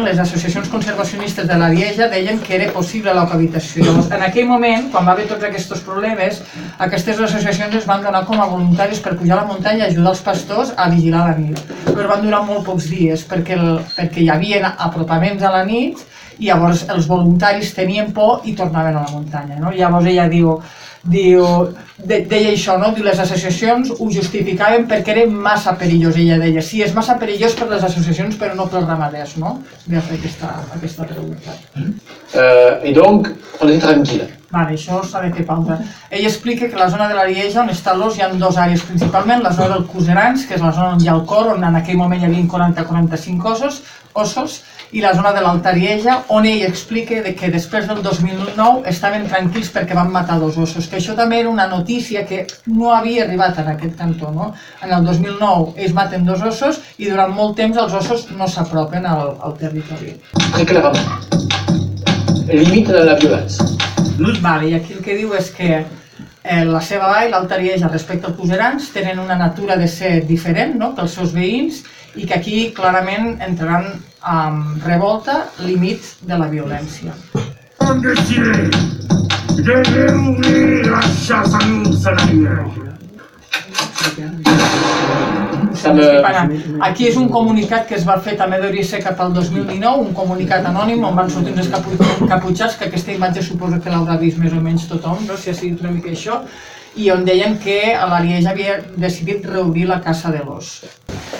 Les 0.00 0.18
associacions 0.18 0.68
conservacionistes 0.72 1.48
de 1.48 1.58
la 1.60 1.68
Lieja 1.68 2.08
deien 2.08 2.40
que 2.40 2.56
era 2.56 2.70
possible 2.72 3.12
la 3.14 3.26
cohabitació. 3.28 3.84
En 4.16 4.24
aquell 4.24 4.48
moment, 4.48 4.88
quan 4.92 5.04
va 5.04 5.12
haver 5.12 5.26
tots 5.28 5.44
aquests 5.44 5.84
problemes, 5.84 6.40
aquestes 6.88 7.20
associacions 7.28 7.76
es 7.82 7.88
van 7.88 8.04
donar 8.06 8.24
com 8.28 8.40
a 8.40 8.48
voluntaris 8.48 9.02
per 9.04 9.16
pujar 9.20 9.36
a 9.38 9.42
la 9.42 9.50
muntanya 9.52 9.84
i 9.84 9.90
ajudar 9.90 10.14
els 10.14 10.24
pastors 10.24 10.72
a 10.76 10.88
vigilar 10.92 11.26
la 11.28 11.36
nit. 11.36 11.60
Però 11.90 12.08
van 12.08 12.24
durar 12.24 12.42
molt 12.48 12.64
pocs 12.68 12.88
dies 12.92 13.26
perquè, 13.28 13.60
el, 13.60 13.80
perquè 13.96 14.24
hi 14.24 14.30
havia 14.32 14.72
apropaments 14.88 15.44
a 15.44 15.52
la 15.58 15.64
nit 15.68 16.00
i 16.38 16.48
llavors 16.48 16.84
els 16.92 17.06
voluntaris 17.08 17.72
tenien 17.76 18.12
por 18.16 18.44
i 18.44 18.56
tornaven 18.56 18.96
a 18.96 19.04
la 19.04 19.12
muntanya. 19.12 19.60
No? 19.60 19.72
Llavors 19.72 20.08
ella 20.08 20.28
diu, 20.32 20.56
diu, 21.10 21.44
de, 21.98 22.20
deia 22.28 22.52
això, 22.52 22.76
no? 22.80 22.92
Diu, 22.94 23.04
les 23.06 23.20
associacions 23.22 23.92
ho 23.96 24.08
justificaven 24.12 24.86
perquè 24.90 25.14
era 25.14 25.26
massa 25.30 25.76
perillós, 25.80 26.18
ella 26.20 26.38
deia. 26.42 26.62
Sí, 26.64 26.82
és 26.84 26.94
massa 26.96 27.18
perillós 27.20 27.56
per 27.58 27.68
les 27.70 27.84
associacions, 27.88 28.38
però 28.40 28.56
no 28.58 28.68
pels 28.72 28.88
ramaders, 28.88 29.36
no? 29.42 29.58
A 29.86 30.02
fer 30.08 30.18
aquesta, 30.18 30.52
aquesta 30.78 31.08
pregunta. 31.08 31.56
Euh, 31.78 32.82
et 32.82 32.92
donc, 32.96 33.30
on 33.60 33.70
est 33.72 33.80
tranquille. 33.80 34.28
Vale, 34.56 34.72
això 34.72 35.02
s'ha 35.04 35.20
de 35.20 35.32
fer 35.36 35.44
pausa. 35.44 35.76
Ell 36.08 36.24
explica 36.24 36.68
que 36.70 36.78
la 36.80 36.88
zona 36.92 37.10
de 37.10 37.16
l'Arieja, 37.18 37.60
on 37.60 37.72
està 37.72 37.92
l'os, 37.96 38.16
hi 38.16 38.22
ha 38.24 38.30
dues 38.32 38.56
àrees 38.62 38.84
principalment, 38.88 39.42
la 39.44 39.52
zona 39.52 39.74
del 39.74 39.84
Cuserans, 39.90 40.46
que 40.48 40.56
és 40.56 40.64
la 40.64 40.72
zona 40.72 40.94
on 40.94 41.02
hi 41.02 41.10
ha 41.10 41.16
el 41.18 41.26
cor, 41.28 41.50
on 41.52 41.66
en 41.68 41.76
aquell 41.76 42.00
moment 42.00 42.22
hi 42.22 42.30
havia 42.30 42.46
40-45 42.54 43.52
ossos, 43.52 43.82
ossos, 44.16 44.62
i 44.96 45.02
la 45.02 45.12
zona 45.18 45.32
de 45.36 45.42
l'Altarieja, 45.44 46.14
on 46.32 46.46
ell 46.48 46.62
explica 46.64 47.18
que 47.36 47.50
després 47.52 47.88
del 47.90 48.00
2009 48.04 48.86
estaven 48.88 49.26
tranquils 49.28 49.68
perquè 49.74 49.96
van 49.98 50.12
matar 50.14 50.38
dos 50.40 50.56
ossos, 50.62 50.86
que 50.88 51.00
això 51.00 51.16
també 51.18 51.40
era 51.42 51.50
una 51.50 51.66
notícia 51.68 52.24
que 52.28 52.46
no 52.66 52.94
havia 52.94 53.26
arribat 53.26 53.58
en 53.60 53.72
aquest 53.74 53.96
cantó. 53.98 54.30
No? 54.32 54.52
En 54.86 54.94
el 54.96 55.04
2009 55.04 55.74
ells 55.76 55.96
maten 55.96 56.24
dos 56.24 56.44
ossos 56.52 56.80
i 56.96 57.10
durant 57.10 57.34
molt 57.34 57.58
temps 57.60 57.76
els 57.82 57.98
ossos 58.00 58.30
no 58.38 58.48
s'apropen 58.48 59.04
al, 59.10 59.34
al 59.42 59.58
territori. 59.60 60.16
Très 60.54 60.64
clairement. 60.64 61.44
Limite 62.46 62.94
de 62.94 63.04
la 63.10 63.18
violència. 63.18 63.85
Vale, 64.40 64.70
I 64.70 64.74
aquí 64.78 64.94
el 64.96 65.02
que 65.04 65.16
diu 65.18 65.34
és 65.36 65.50
que 65.52 65.70
eh, 65.76 66.64
la 66.64 66.80
seva 66.80 67.10
vall, 67.12 67.30
l'Altarieja, 67.32 67.90
respecte 67.92 68.26
al 68.28 68.36
Pugerans, 68.38 68.90
tenen 68.94 69.20
una 69.20 69.36
natura 69.36 69.76
de 69.76 69.88
ser 69.88 70.26
diferent 70.28 70.76
no? 70.80 70.94
que 70.94 71.04
els 71.04 71.16
seus 71.18 71.34
veïns 71.36 71.82
i 72.16 72.24
que 72.26 72.38
aquí 72.38 72.58
clarament 72.76 73.36
entraran 73.44 73.90
amb 74.22 74.84
revolta, 74.86 75.44
límit 75.60 76.14
de 76.26 76.38
la 76.40 76.48
violència. 76.48 77.12
Aquí 86.88 87.08
és 87.08 87.16
un 87.20 87.28
comunicat 87.32 87.86
que 87.88 87.96
es 87.98 88.06
va 88.08 88.18
fer 88.22 88.36
també 88.38 88.60
d'Orice 88.62 89.00
cap 89.04 89.20
al 89.20 89.34
2019, 89.34 90.06
un 90.08 90.14
comunicat 90.14 90.66
anònim 90.70 91.04
on 91.04 91.18
van 91.18 91.30
sortir 91.30 91.54
uns 91.56 91.70
capu 91.72 91.96
caputxats, 92.28 92.78
que 92.78 92.88
aquesta 92.90 93.12
imatge 93.12 93.42
suposo 93.42 93.80
que 93.82 93.92
l'haurà 93.92 94.18
vist 94.20 94.38
més 94.42 94.52
o 94.52 94.62
menys 94.62 94.88
tothom, 94.90 95.22
no? 95.28 95.36
si 95.36 95.50
ha 95.50 95.54
sigut 95.54 95.84
una 95.84 95.94
mica 95.96 96.12
això, 96.12 96.42
i 96.96 97.10
on 97.12 97.24
deien 97.24 97.58
que 97.60 97.80
l'Ariella 98.10 98.52
havia 98.54 98.78
decidit 98.96 99.44
reobrir 99.44 99.84
la 99.88 100.00
Casa 100.00 100.30
de 100.32 100.40
l'Os. 100.44 100.78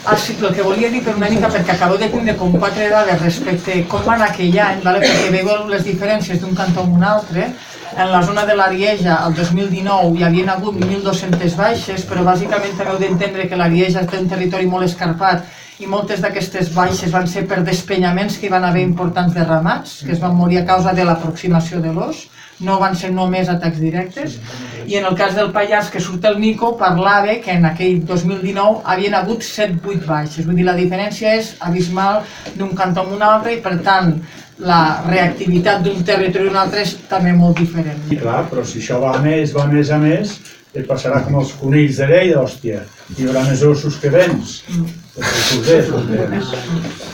Ah, 0.05 0.17
sí, 0.17 0.37
el 0.39 0.53
que 0.55 0.63
volia 0.63 0.91
dir 0.93 1.01
per 1.03 1.17
una 1.17 1.31
mica, 1.33 1.49
perquè 1.51 1.75
acabo 1.75 1.97
de 1.99 2.11
tindre 2.13 2.37
com 2.39 2.53
quatre 2.61 2.91
dades 2.93 3.23
respecte 3.23 3.81
com 3.91 4.05
va 4.07 4.15
anar 4.15 4.29
aquell 4.31 4.59
any, 4.67 4.83
vale? 4.85 5.01
perquè 5.03 5.33
veieu 5.33 5.65
les 5.73 5.83
diferències 5.89 6.43
d'un 6.43 6.55
cantó 6.55 6.85
a 6.85 6.91
un 6.99 7.03
altre, 7.03 7.49
en 7.97 8.11
la 8.13 8.23
zona 8.23 8.45
de 8.45 8.55
l'Arieja, 8.55 9.17
el 9.27 9.35
2019, 9.35 10.19
hi 10.19 10.25
havia 10.27 10.53
hagut 10.53 10.77
1.200 10.77 11.55
baixes, 11.57 12.05
però 12.05 12.25
bàsicament 12.27 12.77
també 12.77 12.93
heu 12.93 12.99
d'entendre 13.01 13.47
que 13.49 13.57
l'Arieja 13.57 14.05
té 14.05 14.21
un 14.21 14.29
territori 14.29 14.69
molt 14.69 14.85
escarpat 14.85 15.47
i 15.81 15.89
moltes 15.89 16.21
d'aquestes 16.21 16.69
baixes 16.75 17.13
van 17.13 17.27
ser 17.29 17.47
per 17.49 17.63
despenyaments 17.65 18.37
que 18.37 18.49
hi 18.49 18.53
van 18.53 18.65
haver 18.69 18.83
importants 18.85 19.33
de 19.35 19.45
ramats, 19.45 20.03
que 20.05 20.13
es 20.13 20.21
van 20.21 20.37
morir 20.37 20.61
a 20.61 20.67
causa 20.69 20.93
de 20.93 21.05
l'aproximació 21.09 21.81
de 21.81 21.93
l'os, 21.97 22.27
no 22.61 22.79
van 22.81 22.97
ser 22.97 23.11
només 23.13 23.51
atacs 23.53 23.81
directes, 23.83 24.39
i 24.87 24.97
en 24.97 25.05
el 25.09 25.17
cas 25.19 25.35
del 25.35 25.51
Pallars, 25.53 25.91
que 25.91 26.01
surt 26.01 26.25
el 26.25 26.39
Nico, 26.41 26.77
parlava 26.79 27.35
que 27.43 27.53
en 27.53 27.67
aquell 27.69 28.01
2019 28.07 28.83
havien 28.85 29.15
hagut 29.19 29.43
7-8 29.45 30.07
baixes, 30.07 30.47
vull 30.47 30.57
dir, 30.57 30.67
la 30.69 30.77
diferència 30.79 31.35
és 31.37 31.55
abismal 31.61 32.23
d'un 32.57 32.75
cantó 32.79 33.03
a 33.03 33.15
un 33.17 33.23
altre 33.23 33.57
i 33.57 33.63
per 33.65 33.77
tant 33.85 34.15
la 34.59 35.03
reactivitat 35.05 35.83
d'un 35.85 36.05
territori 36.05 36.49
a 36.49 36.51
un 36.51 36.61
altre 36.63 36.85
és 36.87 36.95
també 37.11 37.33
molt 37.37 37.59
diferent. 37.61 37.99
I 38.11 38.17
clar, 38.21 38.45
però 38.51 38.65
si 38.65 38.81
això 38.81 39.01
va 39.03 39.17
a 39.19 39.23
més, 39.25 39.53
va 39.53 39.67
a 39.67 39.73
més 39.73 39.91
a 39.93 39.99
més, 40.01 40.39
et 40.77 40.87
passarà 40.89 41.23
com 41.25 41.39
els 41.41 41.53
conills 41.61 42.01
de 42.01 42.09
llei, 42.11 42.35
hòstia. 42.37 42.85
Hi 43.17 43.27
haurà 43.27 43.45
més 43.49 43.63
ossos 43.65 43.97
que 44.01 44.13
vents. 44.13 44.63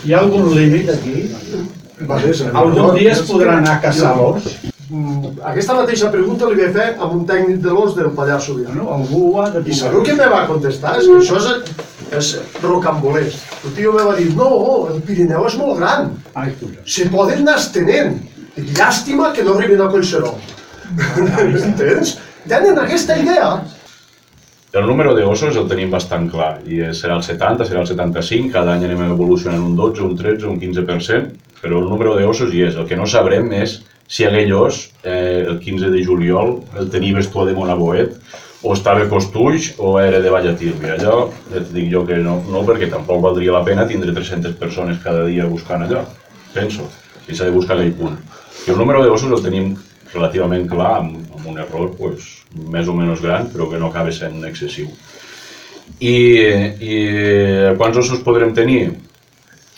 Hi 0.04 0.12
ha 0.12 0.20
algun 0.20 0.52
límit 0.54 0.90
aquí? 0.90 1.30
Algun 2.52 2.94
dia 2.98 3.12
es 3.14 3.24
podrà 3.28 3.58
anar 3.58 3.78
a 3.78 3.82
caçar 3.86 4.16
l'os? 4.18 4.71
Mm, 4.92 5.38
Aquesta 5.48 5.72
mateixa 5.72 6.10
pregunta 6.12 6.48
li 6.50 6.58
vaig 6.58 6.74
fer 6.76 6.88
a 7.00 7.06
un 7.08 7.22
tècnic 7.28 7.62
de 7.64 7.72
l'os 7.72 7.94
del 7.96 8.10
Pallars 8.16 8.44
Sobirà. 8.44 8.74
No, 8.76 8.90
algú 8.92 9.38
ha 9.40 9.46
de 9.54 9.62
I 9.64 9.76
sabeu 9.76 10.02
què 10.04 10.16
me 10.18 10.26
va 10.28 10.42
contestar? 10.50 10.98
És 11.00 11.06
que 11.08 11.20
això 11.22 11.38
és, 11.40 11.76
és 12.18 12.32
rocambolès. 12.60 13.38
El 13.64 13.72
tio 13.78 13.94
me 13.96 14.04
va 14.04 14.16
dir, 14.18 14.28
no, 14.36 14.50
el 14.92 15.00
Pirineu 15.06 15.46
és 15.48 15.56
molt 15.56 15.78
gran. 15.80 16.10
Ai. 16.36 16.52
Se 16.84 17.06
poden 17.12 17.40
anar 17.40 17.56
estenent. 17.62 18.18
Dic, 18.52 18.74
llàstima 18.76 19.30
que 19.32 19.46
no 19.46 19.54
arribin 19.56 19.80
a 19.80 19.86
Collseró. 19.92 20.34
Entens? 21.70 22.18
Tenen 22.50 22.82
aquesta 22.82 23.16
idea. 23.16 23.54
El 24.76 24.86
número 24.88 25.14
de 25.16 25.24
ossos 25.28 25.56
el 25.56 25.68
tenim 25.68 25.90
bastant 25.92 26.28
clar, 26.32 26.58
i 26.64 26.82
serà 26.96 27.16
el 27.16 27.24
70, 27.24 27.64
serà 27.68 27.80
el 27.80 27.88
75, 27.88 28.52
cada 28.52 28.72
any 28.76 28.84
anem 28.88 29.02
evolucionant 29.12 29.64
un 29.64 29.74
12, 29.76 30.04
un 30.04 30.14
13, 30.20 30.46
un 30.48 30.60
15%, 30.60 31.48
però 31.62 31.80
el 31.80 31.88
número 31.88 32.14
de 32.16 32.28
ossos 32.28 32.52
hi 32.52 32.64
és. 32.68 32.76
El 32.76 32.88
que 32.88 32.96
no 32.96 33.08
sabrem 33.08 33.48
és 33.56 33.78
si 34.12 34.26
aquell 34.28 34.52
os, 34.52 34.90
eh, 35.08 35.46
el 35.48 35.58
15 35.58 35.88
de 35.90 36.04
juliol, 36.04 36.58
el 36.76 36.90
tenies 36.92 37.30
tu 37.32 37.46
de 37.48 37.54
Monaboet, 37.56 38.18
o 38.62 38.74
estava 38.76 39.08
Costuix 39.08 39.72
o 39.78 39.94
era 39.98 40.20
de 40.20 40.30
Vallatilbi. 40.30 40.90
Allò 40.92 41.30
et 41.56 41.70
dic 41.72 41.88
jo 41.90 42.04
que 42.06 42.18
no, 42.20 42.36
no, 42.52 42.60
perquè 42.68 42.90
tampoc 42.92 43.22
valdria 43.24 43.54
la 43.56 43.64
pena 43.64 43.86
tindre 43.88 44.12
300 44.12 44.58
persones 44.60 45.00
cada 45.02 45.24
dia 45.24 45.48
buscant 45.48 45.86
allò, 45.86 46.04
penso, 46.52 46.90
i 47.26 47.34
s'ha 47.34 47.48
de 47.48 47.56
buscar 47.56 47.78
aquell 47.78 47.96
punt. 47.96 48.20
I 48.66 48.74
el 48.74 48.78
número 48.78 49.00
de 49.02 49.08
ossos 49.10 49.32
el 49.32 49.42
tenim 49.46 49.72
relativament 50.12 50.68
clar, 50.68 50.98
amb, 51.00 51.16
amb 51.32 51.48
un 51.48 51.62
error 51.64 51.94
pues, 51.96 52.28
més 52.68 52.92
o 52.92 52.94
menys 52.98 53.24
gran, 53.24 53.48
però 53.48 53.70
que 53.70 53.80
no 53.80 53.88
acaba 53.88 54.12
sent 54.12 54.44
excessiu. 54.44 54.92
I, 56.04 56.14
i 56.84 57.00
quants 57.80 58.04
ossos 58.04 58.20
podrem 58.28 58.52
tenir? 58.54 58.90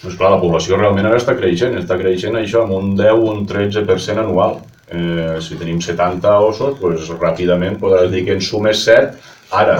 Doncs 0.04 0.18
clar, 0.20 0.34
la 0.34 0.40
població 0.42 0.76
realment 0.76 1.06
ara 1.08 1.16
està 1.16 1.32
creixent, 1.38 1.78
està 1.80 1.96
creixent 1.96 2.34
això 2.36 2.66
amb 2.66 2.74
un 2.76 2.90
10 2.98 3.14
o 3.16 3.30
un 3.32 3.46
13% 3.48 4.20
anual. 4.20 4.58
Eh, 4.92 5.38
si 5.40 5.56
tenim 5.56 5.78
70 5.80 6.32
ossos, 6.44 6.74
doncs 6.80 7.08
ràpidament 7.16 7.78
podràs 7.80 8.10
dir 8.12 8.26
que 8.26 8.34
en 8.36 8.42
sumes 8.44 8.82
7. 8.84 9.14
Ara, 9.56 9.78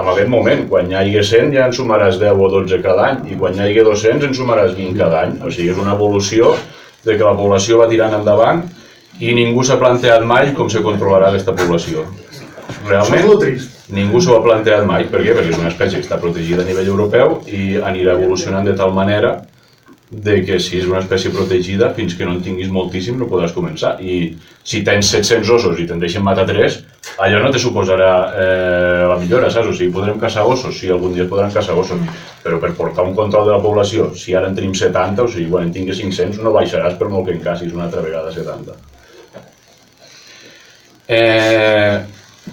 en 0.00 0.08
aquest 0.08 0.30
moment, 0.32 0.62
quan 0.70 0.88
hi 0.88 0.96
hagi 0.96 1.20
100 1.28 1.52
ja 1.58 1.66
en 1.68 1.74
sumaràs 1.76 2.16
10 2.22 2.40
o 2.40 2.48
12 2.54 2.80
cada 2.80 3.10
any, 3.10 3.26
i 3.34 3.36
quan 3.36 3.58
hi 3.58 3.66
hagi 3.66 3.84
200 3.84 4.30
en 4.30 4.38
sumaràs 4.38 4.72
20 4.78 4.96
cada 4.96 5.26
any. 5.26 5.34
O 5.44 5.52
sigui, 5.52 5.74
és 5.74 5.82
una 5.82 5.92
evolució 5.98 6.54
de 7.04 7.18
que 7.18 7.26
la 7.26 7.36
població 7.36 7.82
va 7.82 7.88
tirant 7.90 8.16
endavant 8.16 8.64
i 9.20 9.34
ningú 9.36 9.66
s'ha 9.66 9.76
planteat 9.80 10.24
mai 10.24 10.54
com 10.56 10.72
se 10.72 10.80
controlarà 10.84 11.28
aquesta 11.28 11.52
població. 11.52 12.06
Realment, 12.88 13.28
ningú 13.94 14.20
s'ho 14.22 14.36
ha 14.36 14.44
plantejat 14.44 14.86
mai. 14.88 15.06
Per 15.10 15.22
què? 15.22 15.36
Perquè 15.36 15.54
és 15.54 15.60
una 15.60 15.70
espècie 15.72 16.00
que 16.00 16.06
està 16.06 16.20
protegida 16.20 16.64
a 16.64 16.68
nivell 16.68 16.92
europeu 16.92 17.40
i 17.46 17.78
anirà 17.78 18.18
evolucionant 18.18 18.66
de 18.66 18.76
tal 18.78 18.94
manera 18.96 19.38
de 20.10 20.40
que 20.42 20.58
si 20.58 20.80
és 20.80 20.86
una 20.90 20.98
espècie 20.98 21.30
protegida, 21.30 21.92
fins 21.94 22.16
que 22.18 22.26
no 22.26 22.32
en 22.34 22.40
tinguis 22.42 22.70
moltíssim 22.74 23.18
no 23.18 23.28
podràs 23.30 23.54
començar. 23.54 23.92
I 24.02 24.34
si 24.66 24.82
tens 24.86 25.06
700 25.14 25.52
ossos 25.54 25.78
i 25.78 25.86
te'n 25.86 26.02
deixen 26.02 26.24
matar 26.26 26.48
3, 26.48 26.80
allò 27.22 27.38
no 27.44 27.52
te 27.54 27.62
suposarà 27.62 28.10
eh, 28.34 29.04
la 29.06 29.18
millora, 29.22 29.52
saps? 29.54 29.70
O 29.70 29.76
sigui, 29.76 29.92
podrem 29.94 30.18
caçar 30.18 30.42
ossos, 30.50 30.74
sí, 30.80 30.90
algun 30.90 31.14
dia 31.14 31.28
podran 31.30 31.54
caçar 31.54 31.78
ossos, 31.78 32.02
però 32.42 32.58
per 32.58 32.72
portar 32.74 33.06
un 33.06 33.14
control 33.14 33.46
de 33.46 33.54
la 33.54 33.62
població, 33.62 34.10
si 34.18 34.34
ara 34.34 34.50
en 34.50 34.58
tenim 34.58 34.74
70, 34.74 35.22
o 35.22 35.30
sigui, 35.30 35.46
quan 35.52 35.68
en 35.68 35.74
tinguis 35.78 36.02
500, 36.02 36.42
no 36.42 36.56
baixaràs 36.58 36.98
per 36.98 37.08
molt 37.12 37.28
que 37.28 37.38
en 37.38 37.44
cacis 37.46 37.76
una 37.76 37.86
altra 37.86 38.02
vegada 38.02 38.34
70. 38.34 38.74
Eh, 41.06 42.02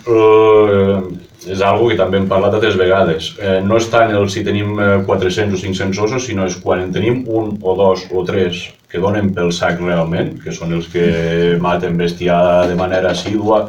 eh, 0.06 1.02
és 1.46 1.62
algo 1.62 1.90
que 1.90 1.98
també 2.00 2.18
hem 2.18 2.28
parlat 2.30 2.56
altres 2.58 2.78
vegades. 2.80 3.34
Eh, 3.38 3.60
no 3.64 3.78
és 3.78 3.90
tant 3.92 4.14
el 4.16 4.26
si 4.34 4.44
tenim 4.48 4.80
eh, 4.80 4.88
400 5.06 5.54
o 5.54 5.62
500 5.62 6.00
ossos, 6.08 6.26
sinó 6.26 6.48
és 6.50 6.58
quan 6.64 6.82
en 6.86 6.96
tenim 6.96 7.22
un 7.28 7.54
o 7.62 7.76
dos 7.78 8.08
o 8.12 8.24
tres 8.26 8.64
que 8.90 9.02
donen 9.04 9.30
pel 9.36 9.52
sac 9.54 9.82
realment, 9.84 10.38
que 10.44 10.56
són 10.56 10.74
els 10.74 10.88
que 10.90 11.06
maten 11.62 12.00
bestiar 12.00 12.66
de 12.70 12.80
manera 12.80 13.12
assídua, 13.12 13.68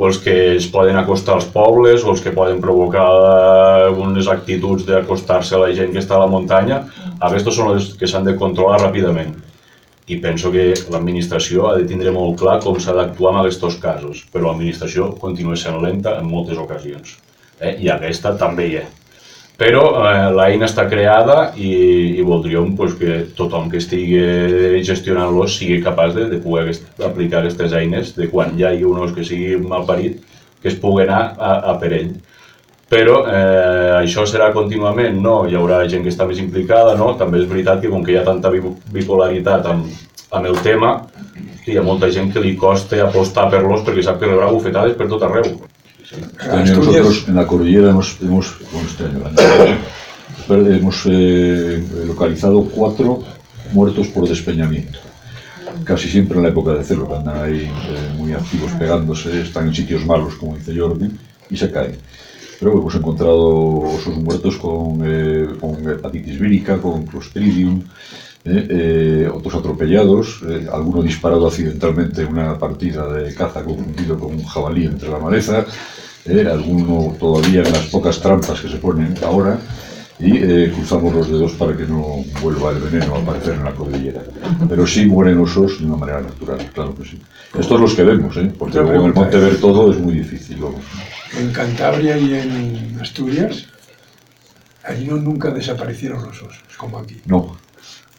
o 0.00 0.06
els 0.06 0.20
que 0.22 0.36
es 0.54 0.68
poden 0.70 0.96
acostar 0.96 1.34
als 1.36 1.48
pobles, 1.52 2.06
o 2.06 2.14
els 2.14 2.22
que 2.24 2.32
poden 2.32 2.62
provocar 2.62 3.04
algunes 3.90 4.30
actituds 4.30 4.86
d'acostar-se 4.88 5.58
a 5.58 5.64
la 5.66 5.74
gent 5.76 5.92
que 5.92 6.00
està 6.00 6.16
a 6.16 6.24
la 6.24 6.30
muntanya, 6.30 6.84
aquests 7.20 7.56
són 7.56 7.74
els 7.74 7.92
que 8.00 8.08
s'han 8.08 8.24
de 8.24 8.38
controlar 8.40 8.80
ràpidament. 8.86 9.34
I 10.10 10.16
penso 10.18 10.50
que 10.50 10.72
l'administració 10.90 11.68
ha 11.68 11.74
de 11.78 11.86
tindre 11.86 12.10
molt 12.14 12.38
clar 12.40 12.58
com 12.64 12.78
s'ha 12.82 12.96
d'actuar 12.96 13.34
en 13.34 13.42
aquests 13.44 13.76
casos, 13.82 14.24
però 14.32 14.48
l'administració 14.48 15.12
continua 15.22 15.58
sent 15.58 15.78
lenta 15.82 16.16
en 16.18 16.26
moltes 16.26 16.58
ocasions. 16.58 17.18
Eh? 17.60 17.76
I 17.84 17.92
aquesta 17.94 18.34
també 18.40 18.66
hi 18.66 18.80
és. 18.80 18.96
Però 19.60 19.82
eh, 20.00 20.30
l'eina 20.32 20.64
està 20.64 20.86
creada 20.88 21.50
i, 21.52 21.70
i 22.16 22.24
voldríem 22.24 22.72
pues, 22.78 22.94
que 22.96 23.18
tothom 23.36 23.68
que 23.70 23.76
estigui 23.82 24.80
gestionant-los 24.88 25.58
sigui 25.58 25.82
capaç 25.84 26.16
de, 26.16 26.26
de 26.32 26.38
poder 26.40 26.64
aquest, 26.64 26.86
aplicar 27.04 27.42
aquestes 27.42 27.76
eines 27.76 28.14
de 28.16 28.30
quan 28.32 28.56
ja 28.56 28.72
hi 28.72 28.80
ha 28.80 28.88
un 28.88 29.02
os 29.04 29.12
que 29.12 29.26
sigui 29.26 29.60
malparit, 29.60 30.22
que 30.62 30.72
es 30.72 30.78
pugui 30.80 31.04
anar 31.04 31.22
a, 31.36 31.52
a 31.72 31.76
per 31.82 31.92
ell. 31.98 32.14
Però 32.90 33.20
eh, 33.30 34.00
això 34.00 34.24
serà 34.26 34.48
contínuament, 34.52 35.20
no? 35.22 35.44
Hi 35.46 35.54
haurà 35.54 35.84
gent 35.88 36.02
que 36.02 36.10
està 36.10 36.26
més 36.26 36.40
implicada, 36.42 36.96
no? 36.98 37.12
També 37.20 37.38
és 37.38 37.46
veritat 37.48 37.80
que 37.80 37.90
com 37.92 38.02
que 38.02 38.12
hi 38.12 38.18
ha 38.18 38.24
tanta 38.26 38.50
bi- 38.50 38.64
bipolaritat 38.90 39.68
amb, 39.70 39.86
amb 40.32 40.46
el 40.50 40.58
tema, 40.64 40.96
hi 41.66 41.76
ha 41.78 41.84
molta 41.86 42.10
gent 42.10 42.32
que 42.34 42.42
li 42.42 42.56
costa 42.58 42.98
apostar 43.04 43.46
per 43.52 43.62
l'os 43.62 43.84
perquè 43.86 44.02
sap 44.02 44.18
que 44.18 44.26
rebrà 44.26 44.50
bufetades 44.50 44.96
per 44.98 45.06
tot 45.08 45.22
arreu. 45.22 45.60
Año 46.50 46.74
nosotros 46.74 47.28
en 47.28 47.36
la 47.36 47.46
cordillera 47.46 47.90
hemos, 47.90 48.16
hemos, 48.20 48.56
bueno, 48.72 48.88
este 48.90 49.04
hemos 50.76 51.06
eh, 51.06 51.84
localizado 52.06 52.64
cuatro 52.64 53.22
muertos 53.72 54.08
por 54.08 54.28
despeñamiento. 54.28 54.98
Casi 55.84 56.08
siempre 56.08 56.38
en 56.38 56.42
la 56.42 56.48
época 56.48 56.72
de 56.72 56.82
celo, 56.82 57.06
que 57.08 57.14
andan 57.14 57.44
ahí 57.44 57.70
eh, 57.70 58.14
muy 58.16 58.32
activos 58.32 58.72
pegándose, 58.72 59.42
están 59.42 59.68
en 59.68 59.74
sitios 59.74 60.04
malos, 60.04 60.34
como 60.34 60.56
dice 60.56 60.76
Jordi, 60.76 61.08
y 61.48 61.56
se 61.56 61.70
caen. 61.70 61.96
Pero 62.60 62.78
hemos 62.78 62.94
encontrado 62.94 63.80
osos 63.80 64.18
muertos 64.18 64.58
con, 64.58 65.00
eh, 65.02 65.48
con 65.58 65.76
hepatitis 65.88 66.38
vírica, 66.38 66.76
con 66.76 67.06
Clostridium, 67.06 67.80
eh, 68.44 68.66
eh, 68.70 69.30
otros 69.32 69.54
atropellados, 69.54 70.42
alguno 70.70 71.02
disparado 71.02 71.46
accidentalmente 71.46 72.20
en 72.20 72.28
una 72.28 72.58
partida 72.58 73.10
de 73.10 73.34
caza 73.34 73.64
confundido 73.64 74.18
con 74.18 74.34
un 74.34 74.44
jabalí 74.44 74.84
entre 74.84 75.08
la 75.08 75.18
maleza, 75.18 75.64
alguno 76.52 77.16
todavía 77.18 77.62
en 77.62 77.72
las 77.72 77.86
pocas 77.86 78.20
trampas 78.20 78.60
que 78.60 78.68
se 78.68 78.76
ponen 78.76 79.14
ahora, 79.24 79.58
y 80.18 80.68
cruzamos 80.68 81.14
los 81.14 81.30
dedos 81.30 81.52
para 81.52 81.74
que 81.74 81.84
no 81.84 82.22
vuelva 82.42 82.72
el 82.72 82.78
veneno 82.78 83.14
a 83.14 83.20
aparecer 83.20 83.54
en 83.54 83.64
la 83.64 83.72
cordillera. 83.72 84.22
Pero 84.68 84.86
sí 84.86 85.06
mueren 85.06 85.38
osos 85.38 85.78
de 85.78 85.86
una 85.86 85.96
manera 85.96 86.20
natural, 86.20 86.58
claro 86.74 86.94
que 86.94 87.04
sí. 87.04 87.18
Estos 87.58 87.80
los 87.80 87.94
que 87.94 88.04
vemos, 88.04 88.36
¿eh? 88.36 88.52
porque 88.58 88.78
luego 88.80 89.00
en 89.00 89.06
el 89.06 89.14
monte 89.14 89.38
ver 89.38 89.56
todo 89.58 89.90
es 89.90 89.98
muy 89.98 90.12
difícil. 90.12 90.58
vamos. 90.60 90.82
En 91.38 91.52
Cantabria 91.52 92.18
y 92.18 92.34
en 92.34 92.98
Asturias, 93.00 93.66
allí 94.84 95.06
no, 95.06 95.16
nunca 95.16 95.50
desaparecieron 95.50 96.22
los 96.24 96.42
osos, 96.42 96.60
como 96.76 96.98
aquí. 96.98 97.20
No, 97.26 97.56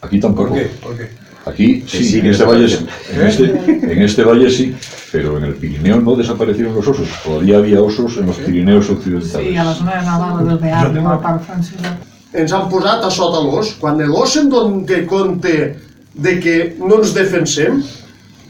aquí 0.01 0.19
tampoco. 0.19 0.49
¿Por 0.49 0.57
qué? 0.57 0.65
¿Por 0.81 0.97
qué? 0.97 1.09
Aquí 1.45 1.83
sí, 1.87 2.05
sigue 2.05 2.27
en 2.27 2.31
este, 2.31 2.43
valle, 2.43 2.69
sí. 2.69 2.85
en, 3.13 3.21
este, 3.21 3.43
en 3.43 4.01
este 4.03 4.23
valle 4.23 4.49
sí, 4.49 4.75
pero 5.11 5.39
en 5.39 5.45
el 5.45 5.55
Pirineo 5.55 5.99
no 5.99 6.15
desaparecieron 6.15 6.75
los 6.75 6.87
osos. 6.87 7.09
Todavía 7.23 7.57
había 7.57 7.81
osos 7.81 8.15
en 8.17 8.27
los 8.27 8.37
Pirineos 8.37 8.89
occidentales. 8.89 9.49
Sí, 9.49 9.57
a 9.57 9.63
la 9.63 9.73
zona 9.73 9.99
de 9.99 10.05
Navarra 10.05 10.43
del 10.43 10.57
Bearn, 10.57 10.97
a 10.97 11.01
la 11.01 11.21
part 11.21 11.43
francesa. 11.43 11.97
ens 12.33 12.53
han 12.55 12.69
posat 12.71 13.03
a 13.03 13.11
sota 13.11 13.41
l'os, 13.43 13.73
quan 13.79 13.99
l'os 14.07 14.35
se'n 14.35 14.49
dona 14.51 15.01
compte 15.07 15.55
de 16.13 16.35
que 16.43 16.57
no 16.79 17.01
ens 17.01 17.13
defensem, 17.15 17.81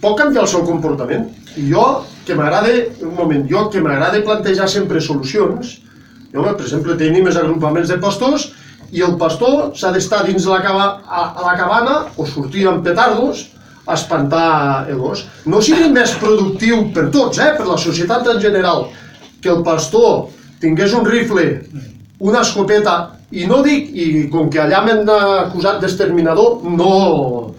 pot 0.02 0.18
canviar 0.20 0.46
el 0.46 0.52
seu 0.52 0.66
comportament. 0.68 1.28
I 1.58 1.68
jo, 1.72 1.86
que 2.26 2.36
m'agrada, 2.38 2.72
un 3.02 3.16
moment, 3.18 3.46
jo 3.50 3.68
que 3.74 3.82
m'agrada 3.82 4.22
plantejar 4.26 4.68
sempre 4.70 5.02
solucions, 5.02 5.78
jo, 6.32 6.44
per 6.44 6.66
exemple, 6.66 6.98
tenim 7.00 7.28
els 7.28 7.40
agrupaments 7.40 7.92
de 7.92 7.98
pastors 8.02 8.52
i 8.92 9.04
el 9.06 9.18
pastor 9.20 9.72
s'ha 9.78 9.92
d'estar 9.96 10.24
dins 10.28 10.46
la, 10.48 10.60
cava, 10.64 10.86
a, 11.06 11.24
a 11.32 11.48
la 11.48 11.56
cabana 11.60 11.96
o 12.16 12.28
sortir 12.28 12.68
amb 12.70 12.84
petardos 12.86 13.48
a 13.88 13.96
espantar 13.96 14.88
l'os. 14.96 15.26
No 15.46 15.62
sigui 15.64 15.90
més 15.92 16.14
productiu 16.22 16.86
per 16.96 17.10
tots, 17.14 17.40
eh, 17.42 17.54
per 17.58 17.68
la 17.68 17.80
societat 17.82 18.28
en 18.36 18.42
general, 18.44 18.86
que 19.42 19.50
el 19.52 19.64
pastor 19.66 20.30
tingués 20.62 20.94
un 20.94 21.08
rifle, 21.08 21.48
una 22.22 22.44
escopeta, 22.46 23.18
i 23.32 23.48
no 23.48 23.62
dic, 23.64 23.88
i 23.96 24.28
com 24.32 24.50
que 24.52 24.60
allà 24.62 24.84
m'han 24.86 25.08
acusat 25.10 25.80
d'exterminador, 25.82 26.62
no, 26.68 27.56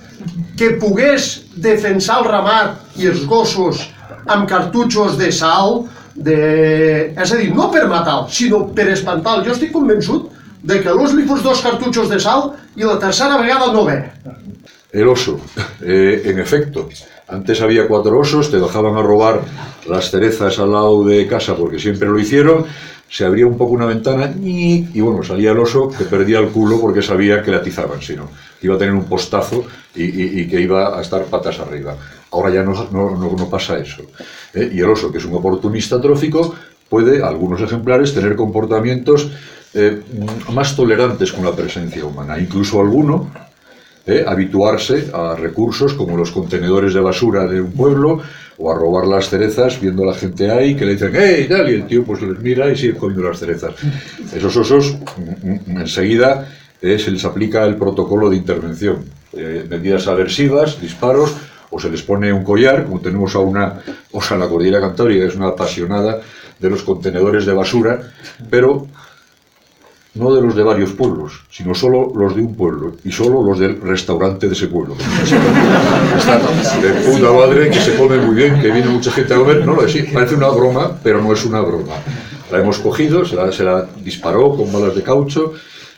que 0.59 0.77
pogués 0.81 1.33
defensar 1.57 2.21
el 2.21 2.29
ramat 2.29 3.01
i 3.01 3.09
els 3.11 3.25
gossos 3.27 3.89
amb 4.27 4.49
cartutxos 4.49 5.17
de 5.19 5.31
sal, 5.33 5.85
de... 6.15 7.13
és 7.17 7.33
a 7.33 7.37
dir, 7.41 7.51
no 7.55 7.71
per 7.73 7.87
matar, 7.89 8.27
sinó 8.31 8.67
per 8.75 8.89
espantar. 8.93 9.41
Jo 9.47 9.53
estic 9.57 9.73
convençut 9.73 10.29
de 10.63 10.79
que 10.83 10.93
l'os 10.95 11.15
li 11.17 11.25
fos 11.27 11.43
dos 11.43 11.61
cartutxos 11.65 12.09
de 12.11 12.21
sal 12.21 12.53
i 12.77 12.85
la 12.85 12.99
tercera 13.03 13.39
vegada 13.41 13.73
no 13.73 13.85
ve. 13.85 13.99
El 14.93 15.09
oso. 15.09 15.39
Eh, 15.81 16.23
en 16.27 16.39
efecto, 16.39 16.89
antes 17.29 17.61
había 17.63 17.89
cuatro 17.89 18.19
osos, 18.19 18.51
te 18.51 18.61
dejaban 18.61 18.95
a 18.97 19.03
robar 19.03 19.41
las 19.89 20.11
cerezas 20.11 20.59
al 20.59 20.71
lado 20.73 21.03
de 21.05 21.27
casa 21.27 21.57
porque 21.57 21.79
siempre 21.79 22.09
lo 22.09 22.19
hicieron, 22.19 22.67
se 23.09 23.25
abría 23.25 23.47
un 23.47 23.57
poco 23.57 23.73
una 23.73 23.87
ventana 23.87 24.33
y 24.43 25.01
bueno, 25.01 25.23
salía 25.23 25.53
el 25.53 25.59
oso 25.59 25.89
que 25.89 26.05
perdía 26.05 26.39
el 26.39 26.49
culo 26.49 26.79
porque 26.81 27.03
sabía 27.03 27.43
que 27.43 27.51
le 27.51 27.57
atizaban, 27.59 28.01
sino 28.03 28.29
que 28.61 28.67
iba 28.67 28.77
a 28.77 28.79
tener 28.79 28.95
un 28.95 29.05
postazo 29.05 29.65
y, 29.95 30.05
y- 30.05 30.41
y 30.43 30.49
que 30.49 30.61
iba 30.61 30.99
a 30.99 31.01
estar 31.03 31.25
patas 31.25 31.59
arriba. 31.59 31.97
Ahora 32.33 32.51
ya 32.51 32.63
no, 32.63 32.73
no, 32.91 33.17
no- 33.17 33.49
pasa 33.51 33.79
eso. 33.79 34.03
¿eh? 34.55 34.71
Y 34.73 34.81
el 34.81 34.89
oso, 34.89 35.13
que 35.13 35.19
es 35.19 35.25
un 35.25 35.35
oportunista 35.35 36.01
trófico, 36.01 36.55
puede, 36.89 37.23
algunos 37.23 37.61
ejemplares, 37.61 38.15
tener 38.15 38.37
comportamientos 38.37 39.31
eh, 39.75 40.01
más 40.53 40.75
tolerantes 40.75 41.33
con 41.33 41.45
la 41.45 41.53
presencia 41.53 42.05
humana. 42.05 42.39
Incluso 42.39 42.81
alguno 42.81 43.31
¿eh? 44.07 44.25
habituarse 44.27 45.11
a 45.13 45.35
recursos 45.37 45.93
como 45.95 46.17
los 46.17 46.31
contenedores 46.31 46.95
de 46.95 47.01
basura 47.01 47.47
de 47.47 47.61
un 47.61 47.73
pueblo 47.73 48.21
o 48.59 48.71
a 48.71 48.75
robar 48.75 49.07
las 49.07 49.29
cerezas 49.29 49.81
viendo 49.81 50.05
a 50.05 50.07
la 50.07 50.15
gente 50.15 50.51
ahí 50.51 50.75
que 50.75 50.85
le 50.85 50.93
dicen 50.93 51.13
¡Hey! 51.15 51.47
Tal, 51.49 51.71
y 51.71 51.75
el 51.75 51.87
tío 51.87 52.05
pues 52.05 52.23
les 52.23 52.39
mira 52.41 52.71
y 52.71 52.77
sigue 52.77 52.95
comiendo 52.95 53.29
las 53.29 53.39
cerezas. 53.39 53.75
Esos 54.35 54.57
osos 54.57 54.97
mm, 55.17 55.73
mm, 55.73 55.81
enseguida 55.81 56.49
se 56.81 57.11
les 57.11 57.25
aplica 57.25 57.65
el 57.65 57.77
protocolo 57.77 58.29
de 58.29 58.37
intervención. 58.37 59.05
Medidas 59.71 60.09
aversivas, 60.09 60.81
disparos, 60.81 61.33
o 61.73 61.81
se 61.81 61.91
les 61.91 62.03
pone 62.03 62.33
un 62.33 62.45
collar, 62.45 62.85
como 62.85 63.01
tenemos 63.01 63.35
a 63.35 63.39
una 63.39 63.81
osa 64.13 64.35
en 64.35 64.41
la 64.41 64.49
cordillera 64.49 64.81
cantábrica, 64.81 65.25
es 65.25 65.35
una 65.35 65.49
apasionada 65.49 66.21
de 66.59 66.71
los 66.71 66.83
contenedores 66.83 67.47
de 67.47 67.55
basura, 67.55 68.13
pero 68.51 68.87
no 70.15 70.35
de 70.35 70.43
los 70.43 70.55
de 70.55 70.63
varios 70.63 70.93
pueblos, 70.93 71.45
sino 71.51 71.75
solo 71.75 72.13
los 72.15 72.37
de 72.37 72.43
un 72.43 72.55
pueblo 72.55 72.97
y 73.03 73.11
solo 73.11 73.43
los 73.43 73.59
del 73.59 73.81
restaurante 73.81 74.47
de 74.47 74.53
ese 74.53 74.67
pueblo. 74.67 74.95
Están 76.19 76.43
de 76.83 76.91
puta 77.11 77.33
madre, 77.33 77.71
que 77.71 77.81
se 77.81 77.97
come 77.97 78.19
muy 78.19 78.35
bien, 78.35 78.61
que 78.61 78.71
viene 78.71 78.91
mucha 78.91 79.11
gente 79.11 79.33
a 79.33 79.39
comer. 79.39 79.65
No, 79.65 79.75
no, 79.75 79.89
sí, 79.89 80.03
parece 80.13 80.35
una 80.35 80.49
broma, 80.49 80.99
pero 81.03 81.23
no 81.23 81.33
es 81.33 81.43
una 81.47 81.63
broma. 81.63 81.95
La 82.51 82.61
hemos 82.61 82.79
cogido, 82.81 83.25
se 83.25 83.35
la, 83.35 83.51
se 83.51 83.65
la 83.65 83.87
disparó 84.05 84.55
con 84.55 84.71
balas 84.71 84.95
de 84.95 85.03
caucho, 85.03 85.55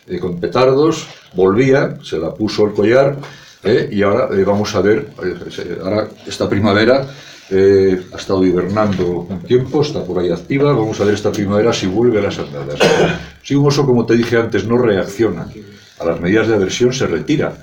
eh, 0.06 0.20
con 0.20 0.38
petardos, 0.38 1.08
volvía, 1.34 1.98
se 2.04 2.18
la 2.18 2.32
puso 2.32 2.64
el 2.66 2.72
collar 2.72 3.16
eh, 3.64 3.88
y 3.90 4.02
ahora 4.02 4.28
eh, 4.30 4.44
vamos 4.44 4.74
a 4.74 4.80
ver, 4.82 5.08
eh, 5.22 5.78
ahora 5.82 6.08
esta 6.26 6.48
primavera 6.48 7.06
ha 7.50 8.16
estado 8.16 8.44
hibernando 8.44 9.26
un 9.28 9.40
tiempo, 9.42 9.82
está 9.82 10.02
por 10.02 10.18
ahí 10.18 10.30
activa, 10.30 10.72
vamos 10.72 10.98
a 11.00 11.04
ver 11.04 11.14
esta 11.14 11.30
primavera 11.30 11.72
si 11.72 11.86
vuelve 11.86 12.18
a 12.18 12.22
las 12.22 12.38
andadas. 12.38 12.78
Si 13.42 13.54
un 13.54 13.66
oso, 13.66 13.86
como 13.86 14.04
te 14.06 14.16
dije 14.16 14.38
antes, 14.38 14.66
no 14.66 14.78
reacciona 14.78 15.46
a 16.00 16.04
las 16.04 16.20
medidas 16.20 16.48
de 16.48 16.54
aversión, 16.54 16.92
se 16.92 17.06
retira, 17.06 17.54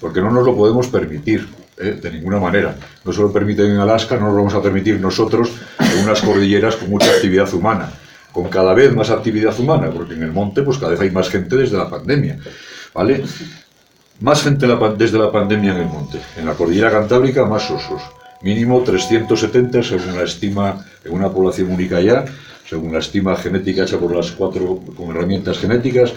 porque 0.00 0.20
no 0.20 0.30
nos 0.30 0.44
lo 0.44 0.54
podemos 0.54 0.88
permitir. 0.88 1.48
de 1.80 2.10
ninguna 2.10 2.38
manera. 2.38 2.76
No 3.06 3.10
se 3.10 3.22
lo 3.22 3.32
permiten 3.32 3.70
en 3.70 3.78
Alaska, 3.78 4.18
no 4.18 4.26
lo 4.26 4.34
vamos 4.34 4.52
a 4.52 4.60
permitir 4.60 5.00
nosotros 5.00 5.50
en 5.78 6.04
unas 6.04 6.20
cordilleras 6.20 6.76
con 6.76 6.90
mucha 6.90 7.10
actividad 7.10 7.50
humana, 7.54 7.90
con 8.32 8.50
cada 8.50 8.74
vez 8.74 8.94
más 8.94 9.08
actividad 9.08 9.58
humana, 9.58 9.90
porque 9.90 10.12
en 10.12 10.24
el 10.24 10.32
monte 10.32 10.60
pues 10.60 10.76
cada 10.76 10.90
vez 10.90 11.00
hay 11.00 11.10
más 11.10 11.30
gente 11.30 11.56
desde 11.56 11.78
la 11.78 11.88
pandemia, 11.88 12.38
¿vale? 12.92 13.24
Más 14.20 14.42
gente 14.42 14.66
desde 14.98 15.18
la 15.18 15.32
pandemia 15.32 15.72
en 15.72 15.78
el 15.78 15.86
monte. 15.86 16.20
En 16.36 16.46
la 16.46 16.54
cordillera 16.54 16.90
cantábrica, 16.90 17.44
más 17.46 17.70
osos. 17.70 18.02
Mínimo 18.42 18.82
370 18.82 19.82
según 19.82 20.16
la 20.16 20.24
estima, 20.24 20.84
en 21.04 21.12
una 21.12 21.30
población 21.30 21.70
única 21.72 22.00
ya, 22.00 22.24
según 22.68 22.92
la 22.92 22.98
estima 23.00 23.36
genética 23.36 23.82
hecha 23.82 23.98
por 23.98 24.14
las 24.14 24.30
cuatro, 24.32 24.80
con 24.96 25.10
herramientas 25.10 25.58
genéticas, 25.58 26.12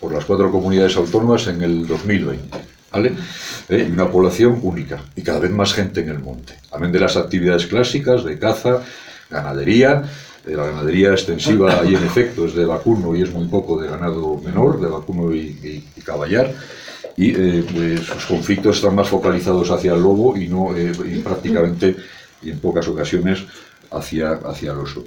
por 0.00 0.12
las 0.12 0.24
cuatro 0.24 0.50
comunidades 0.50 0.96
autónomas 0.96 1.46
en 1.48 1.62
el 1.62 1.86
2020. 1.86 2.58
¿Vale? 2.90 3.12
Eh, 3.68 3.86
y 3.88 3.92
una 3.92 4.08
población 4.08 4.58
única. 4.62 4.98
Y 5.14 5.22
cada 5.22 5.40
vez 5.40 5.50
más 5.50 5.74
gente 5.74 6.00
en 6.00 6.08
el 6.08 6.20
monte. 6.20 6.54
Amén 6.72 6.90
de 6.90 7.00
las 7.00 7.16
actividades 7.16 7.66
clásicas 7.66 8.24
de 8.24 8.38
caza, 8.38 8.82
ganadería. 9.30 10.04
eh, 10.46 10.54
la 10.56 10.64
ganadería 10.66 11.10
extensiva 11.10 11.80
ahí 11.80 11.94
en 11.94 12.02
efecto 12.04 12.46
es 12.46 12.54
de 12.54 12.64
vacuno 12.64 13.14
y 13.14 13.22
es 13.22 13.30
muy 13.30 13.46
poco 13.48 13.78
de 13.80 13.88
ganado 13.88 14.40
menor, 14.42 14.80
de 14.80 14.86
vacuno 14.88 15.34
y, 15.34 15.40
y- 15.40 15.84
y 15.96 16.00
caballar 16.00 16.50
y 17.18 17.32
eh, 17.34 17.64
pues, 17.74 18.00
sus 18.06 18.26
conflictos 18.26 18.76
están 18.76 18.94
más 18.94 19.08
focalizados 19.08 19.68
hacia 19.70 19.92
el 19.92 20.00
lobo 20.00 20.36
y 20.36 20.46
no 20.48 20.74
eh, 20.76 20.92
prácticamente 21.24 21.96
en 22.44 22.58
pocas 22.60 22.86
ocasiones 22.88 23.40
hacia, 23.90 24.32
hacia 24.44 24.70
el 24.72 24.78
oso. 24.78 25.04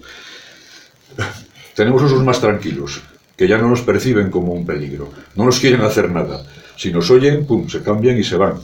Tenemos 1.76 2.02
osos 2.04 2.24
más 2.24 2.40
tranquilos, 2.42 3.02
que 3.38 3.48
ya 3.48 3.58
no 3.58 3.70
nos 3.70 3.82
perciben 3.82 4.30
como 4.30 4.52
un 4.54 4.66
peligro, 4.66 5.10
no 5.36 5.46
nos 5.46 5.60
quieren 5.60 5.82
hacer 5.82 6.12
nada. 6.12 6.44
Si 6.76 6.92
nos 6.92 7.10
oyen, 7.10 7.46
pum, 7.46 7.68
se 7.70 7.82
cambian 7.82 8.18
y 8.18 8.24
se 8.24 8.36
van. 8.36 8.56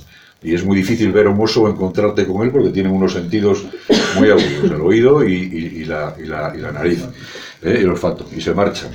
Y 0.43 0.53
es 0.53 0.63
muy 0.63 0.75
difícil 0.77 1.11
ver 1.11 1.27
a 1.27 1.29
un 1.29 1.41
oso 1.41 1.63
o 1.63 1.69
encontrarte 1.69 2.25
con 2.27 2.43
él 2.43 2.51
porque 2.51 2.69
tienen 2.69 2.91
unos 2.91 3.13
sentidos 3.13 3.63
muy 4.19 4.29
agudos, 4.29 4.63
el 4.71 4.81
oído 4.81 5.23
y, 5.27 5.33
y- 5.33 5.81
y 5.81 5.85
la- 5.85 6.15
y 6.21 6.25
la 6.25 6.71
nariz, 6.71 6.99
¿eh? 7.63 7.77
el 7.79 7.89
olfato, 7.89 8.27
y 8.35 8.41
se 8.41 8.53
marchan. 8.53 8.91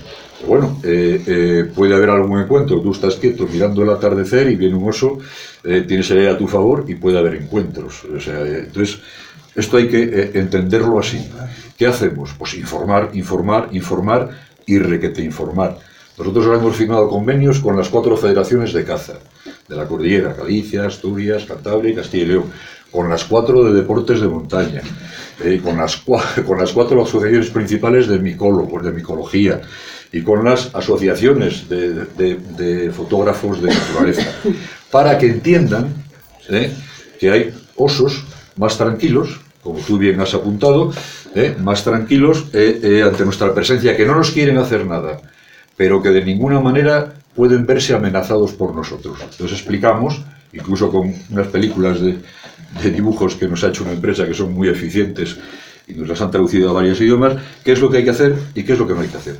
Bueno, 0.46 0.80
eh, 0.82 1.22
eh, 1.26 1.70
puede 1.74 1.94
haber 1.94 2.10
algún 2.10 2.40
encuentro. 2.40 2.80
Tú 2.80 2.92
estás 2.92 3.16
quieto 3.16 3.46
mirando 3.46 3.82
el 3.82 3.90
atardecer 3.90 4.50
y 4.50 4.56
viene 4.56 4.74
un 4.74 4.88
oso, 4.88 5.18
eh, 5.64 5.84
tienes 5.86 6.10
el 6.10 6.18
aire 6.18 6.30
a 6.30 6.38
tu 6.38 6.48
favor 6.48 6.84
y 6.88 6.96
puede 6.96 7.18
haber 7.18 7.36
encuentros. 7.36 8.04
O 8.04 8.20
sea, 8.20 8.40
eh, 8.42 8.64
entonces, 8.66 8.98
esto 9.54 9.76
hay 9.76 9.88
que 9.88 10.30
entenderlo 10.34 10.98
así. 10.98 11.18
¿Qué 11.76 11.86
hacemos? 11.86 12.34
Pues 12.38 12.54
informar, 12.54 13.10
informar, 13.14 13.68
informar 13.72 14.30
y 14.66 14.78
requete 14.78 15.22
informar. 15.22 15.78
Nosotros 16.18 16.46
hemos 16.46 16.76
firmado 16.76 17.08
convenios 17.08 17.60
con 17.60 17.76
las 17.76 17.88
cuatro 17.88 18.16
federaciones 18.16 18.72
de 18.72 18.84
caza, 18.84 19.14
de 19.68 19.76
la 19.76 19.86
cordillera, 19.86 20.34
Galicia, 20.34 20.86
Asturias, 20.86 21.44
Cantabria 21.44 21.92
y 21.92 21.94
Castilla 21.94 22.24
y 22.24 22.26
León, 22.26 22.44
con 22.90 23.08
las 23.08 23.24
cuatro 23.24 23.64
de 23.64 23.72
deportes 23.72 24.20
de 24.20 24.28
montaña, 24.28 24.82
eh, 25.42 25.60
con, 25.64 25.76
las, 25.78 26.04
cua- 26.04 26.44
con 26.46 26.58
las 26.58 26.72
cuatro 26.72 27.02
asociaciones 27.02 27.48
principales 27.50 28.08
de 28.08 28.18
micólogos, 28.18 28.84
de 28.84 28.92
micología, 28.92 29.62
y 30.12 30.20
con 30.22 30.44
las 30.44 30.74
asociaciones 30.74 31.68
de, 31.68 32.92
fotógrafos 32.94 33.62
de 33.62 33.68
naturaleza, 33.72 34.30
para 34.90 35.16
que 35.16 35.26
entiendan 35.26 35.88
¿eh? 36.50 36.70
que 37.18 37.30
hay 37.30 37.54
osos 37.76 38.24
más 38.56 38.76
tranquilos, 38.76 39.40
como 39.62 39.78
tú 39.80 39.96
bien 39.96 40.20
has 40.20 40.34
apuntado, 40.34 40.92
¿eh? 41.34 41.56
más 41.58 41.82
tranquilos 41.82 42.46
eh, 42.52 43.02
ante 43.04 43.24
nuestra 43.24 43.54
presencia, 43.54 43.96
que 43.96 44.04
no 44.04 44.14
nos 44.14 44.30
quieren 44.30 44.58
hacer 44.58 44.84
nada, 44.84 45.20
pero 45.76 46.02
que 46.02 46.10
de 46.10 46.22
ninguna 46.22 46.60
manera 46.60 47.14
pueden 47.34 47.64
verse 47.64 47.94
amenazados 47.94 48.52
por 48.52 48.74
nosotros. 48.74 49.18
Entonces 49.22 49.58
explicamos, 49.58 50.22
incluso 50.52 50.90
con 50.90 51.14
unas 51.30 51.46
películas 51.46 52.02
de, 52.02 52.18
de 52.82 52.90
dibujos 52.90 53.36
que 53.36 53.48
nos 53.48 53.64
ha 53.64 53.68
hecho 53.68 53.84
una 53.84 53.92
empresa 53.92 54.26
que 54.26 54.34
son 54.34 54.52
muy 54.52 54.68
eficientes 54.68 55.38
y 55.86 55.94
nos 55.94 56.08
las 56.08 56.20
han 56.20 56.30
traducido 56.30 56.68
a 56.68 56.74
varios 56.74 57.00
idiomas, 57.00 57.36
qué 57.64 57.72
es 57.72 57.80
lo 57.80 57.90
que 57.90 57.98
hay 57.98 58.04
que 58.04 58.10
hacer 58.10 58.36
y 58.54 58.62
qué 58.62 58.74
es 58.74 58.78
lo 58.78 58.86
que 58.86 58.92
no 58.92 59.00
hay 59.00 59.08
que 59.08 59.16
hacer. 59.16 59.36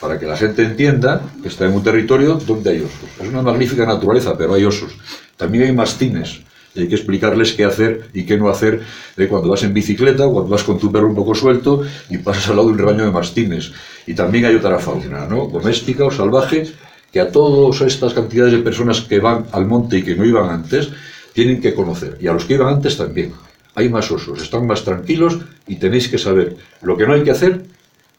Para 0.00 0.18
que 0.18 0.26
la 0.26 0.36
gente 0.36 0.62
entienda 0.62 1.22
que 1.42 1.48
está 1.48 1.66
en 1.66 1.72
un 1.72 1.82
territorio 1.82 2.34
donde 2.34 2.70
hay 2.70 2.78
osos. 2.78 3.10
Es 3.20 3.28
una 3.28 3.42
magnífica 3.42 3.84
naturaleza, 3.84 4.36
pero 4.38 4.54
hay 4.54 4.64
osos. 4.64 4.92
También 5.36 5.64
hay 5.64 5.72
mastines. 5.72 6.40
Y 6.74 6.82
hay 6.82 6.88
que 6.88 6.94
explicarles 6.94 7.54
qué 7.54 7.64
hacer 7.64 8.08
y 8.12 8.24
qué 8.24 8.36
no 8.36 8.48
hacer 8.48 8.82
eh, 9.16 9.26
cuando 9.26 9.48
vas 9.48 9.62
en 9.64 9.74
bicicleta, 9.74 10.28
cuando 10.28 10.50
vas 10.50 10.62
con 10.62 10.78
tu 10.78 10.92
perro 10.92 11.08
un 11.08 11.14
poco 11.14 11.34
suelto 11.34 11.82
y 12.10 12.18
pasas 12.18 12.48
al 12.48 12.56
lado 12.56 12.68
de 12.68 12.74
un 12.74 12.78
rebaño 12.78 13.04
de 13.04 13.10
mastines. 13.10 13.72
Y 14.06 14.14
también 14.14 14.44
hay 14.44 14.54
otra 14.54 14.78
fauna, 14.78 15.26
¿no? 15.26 15.48
Doméstica 15.48 16.04
o 16.04 16.10
salvaje, 16.10 16.68
que 17.12 17.20
a 17.20 17.32
todas 17.32 17.80
estas 17.80 18.14
cantidades 18.14 18.52
de 18.52 18.58
personas 18.58 19.00
que 19.00 19.18
van 19.18 19.46
al 19.52 19.66
monte 19.66 19.98
y 19.98 20.02
que 20.02 20.14
no 20.14 20.24
iban 20.24 20.50
antes, 20.50 20.90
tienen 21.32 21.60
que 21.60 21.74
conocer. 21.74 22.18
Y 22.20 22.26
a 22.26 22.32
los 22.32 22.44
que 22.44 22.54
iban 22.54 22.68
antes 22.68 22.96
también. 22.96 23.32
Hay 23.74 23.88
más 23.88 24.10
osos, 24.10 24.42
están 24.42 24.66
más 24.66 24.84
tranquilos 24.84 25.38
y 25.66 25.76
tenéis 25.76 26.08
que 26.08 26.18
saber 26.18 26.56
lo 26.82 26.96
que 26.96 27.06
no 27.06 27.14
hay 27.14 27.22
que 27.22 27.30
hacer 27.30 27.64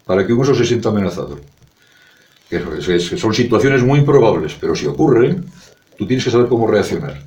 para 0.05 0.25
que 0.25 0.33
un 0.33 0.41
oso 0.41 0.55
se 0.55 0.65
sienta 0.65 0.89
amenazado. 0.89 1.39
Que 2.49 2.99
son 2.99 3.33
situaciones 3.33 3.83
muy 3.83 3.99
improbables, 3.99 4.55
pero 4.59 4.75
si 4.75 4.87
ocurren, 4.87 5.45
tú 5.97 6.07
tienes 6.07 6.23
que 6.25 6.31
saber 6.31 6.47
cómo 6.47 6.65
reaccionar. 6.65 7.21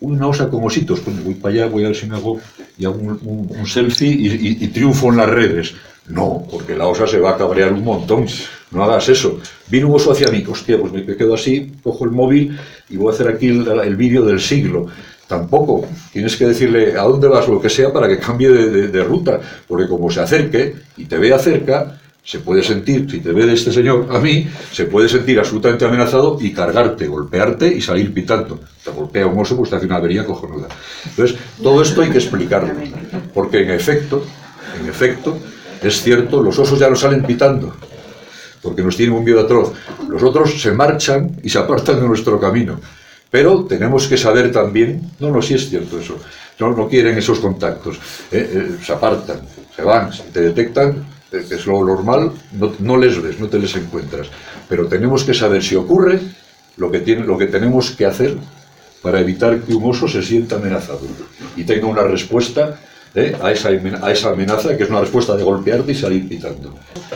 Una 0.00 0.28
osa 0.28 0.48
con 0.48 0.64
ositos, 0.64 1.00
pues 1.00 1.24
voy 1.24 1.34
para 1.34 1.54
allá, 1.54 1.66
voy 1.66 1.84
a 1.84 1.88
ver 1.88 1.96
si 1.96 2.06
me 2.06 2.16
hago 2.16 2.40
y 2.78 2.84
hago 2.84 2.96
un, 2.96 3.66
selfie 3.66 4.08
y, 4.10 4.66
triunfo 4.68 5.10
en 5.10 5.16
las 5.16 5.28
redes. 5.28 5.74
No, 6.08 6.44
porque 6.50 6.76
la 6.76 6.86
osa 6.88 7.06
se 7.06 7.20
va 7.20 7.30
a 7.30 7.36
cabrear 7.36 7.72
un 7.72 7.84
montón. 7.84 8.26
No 8.72 8.82
hagas 8.82 9.08
eso. 9.08 9.40
Vino 9.68 9.88
un 9.88 9.94
oso 9.94 10.12
hacia 10.12 10.28
mí, 10.28 10.44
hostia, 10.48 10.78
pues 10.78 10.92
me 10.92 11.04
quedo 11.04 11.34
así, 11.34 11.72
cojo 11.82 12.04
el 12.04 12.10
móvil 12.10 12.58
y 12.88 12.96
voy 12.96 13.12
a 13.12 13.14
hacer 13.14 13.28
aquí 13.28 13.48
el, 13.48 13.96
vídeo 13.96 14.24
del 14.24 14.40
siglo. 14.40 14.86
Tampoco. 15.28 15.86
Tienes 16.12 16.36
que 16.36 16.46
decirle 16.46 16.98
a 16.98 17.02
dónde 17.02 17.28
vas 17.28 17.48
lo 17.48 17.60
que 17.60 17.70
sea 17.70 17.92
para 17.92 18.08
que 18.08 18.18
cambie 18.18 18.50
de- 18.50 18.88
de 18.88 19.04
ruta. 19.04 19.40
Porque 19.68 19.88
como 19.88 20.10
se 20.10 20.20
acerque 20.20 20.74
y 20.96 21.04
te 21.04 21.18
vea 21.18 21.38
cerca, 21.38 22.00
se 22.24 22.38
puede 22.38 22.62
sentir, 22.62 23.10
si 23.10 23.20
te 23.20 23.32
ve 23.32 23.46
de 23.46 23.54
este 23.54 23.72
señor 23.72 24.06
a 24.10 24.20
mí, 24.20 24.48
se 24.70 24.84
puede 24.84 25.08
sentir 25.08 25.38
absolutamente 25.40 25.84
amenazado 25.84 26.38
y 26.40 26.52
cargarte, 26.52 27.08
golpearte 27.08 27.66
y 27.66 27.80
salir 27.80 28.14
pitando. 28.14 28.60
Te 28.84 28.90
golpea 28.90 29.26
un 29.26 29.40
oso, 29.40 29.56
pues 29.56 29.70
te 29.70 29.76
hace 29.76 29.86
una 29.86 29.96
avería 29.96 30.24
cojonuda. 30.24 30.68
Entonces, 31.04 31.36
todo 31.60 31.82
esto 31.82 32.00
hay 32.00 32.10
que 32.10 32.18
explicarlo. 32.18 32.74
Porque 33.34 33.62
en 33.62 33.70
efecto, 33.70 34.24
en 34.80 34.88
efecto, 34.88 35.36
es 35.82 36.00
cierto, 36.00 36.40
los 36.40 36.56
osos 36.58 36.78
ya 36.78 36.88
no 36.88 36.94
salen 36.94 37.24
pitando. 37.24 37.74
Porque 38.62 38.82
nos 38.82 38.96
tienen 38.96 39.16
un 39.16 39.24
miedo 39.24 39.40
atroz. 39.40 39.72
Los 40.08 40.22
otros 40.22 40.62
se 40.62 40.70
marchan 40.70 41.40
y 41.42 41.48
se 41.48 41.58
apartan 41.58 42.00
de 42.00 42.06
nuestro 42.06 42.38
camino. 42.38 42.78
Pero 43.32 43.64
tenemos 43.64 44.06
que 44.06 44.16
saber 44.16 44.52
también, 44.52 45.10
no, 45.18 45.30
no, 45.30 45.42
sí 45.42 45.54
es 45.54 45.68
cierto 45.68 45.98
eso, 45.98 46.18
no, 46.60 46.76
no 46.76 46.86
quieren 46.86 47.16
esos 47.16 47.40
contactos, 47.40 47.96
eh, 48.30 48.50
eh, 48.54 48.76
se 48.84 48.92
apartan, 48.92 49.40
se 49.74 49.82
van, 49.82 50.10
te 50.34 50.40
detectan, 50.42 51.11
que 51.40 51.54
es 51.54 51.66
lo 51.66 51.84
normal, 51.84 52.32
no, 52.52 52.72
no 52.78 52.96
les 52.96 53.20
ves, 53.20 53.40
no 53.40 53.48
te 53.48 53.58
les 53.58 53.74
encuentras. 53.76 54.28
Pero 54.68 54.86
tenemos 54.86 55.24
que 55.24 55.34
saber 55.34 55.62
si 55.62 55.74
ocurre 55.76 56.20
lo 56.76 56.90
que, 56.90 57.00
tiene, 57.00 57.24
lo 57.24 57.38
que 57.38 57.46
tenemos 57.46 57.90
que 57.90 58.06
hacer 58.06 58.36
para 59.02 59.20
evitar 59.20 59.60
que 59.60 59.74
un 59.74 59.90
oso 59.90 60.06
se 60.08 60.22
sienta 60.22 60.56
amenazado 60.56 61.00
y 61.56 61.64
tenga 61.64 61.86
una 61.86 62.02
respuesta 62.02 62.78
eh, 63.14 63.36
a, 63.42 63.50
esa, 63.50 63.68
a 63.68 64.12
esa 64.12 64.30
amenaza, 64.30 64.76
que 64.76 64.84
es 64.84 64.90
una 64.90 65.00
respuesta 65.00 65.36
de 65.36 65.42
golpearte 65.42 65.92
y 65.92 65.94
salir 65.94 66.28
pitando. 66.28 66.72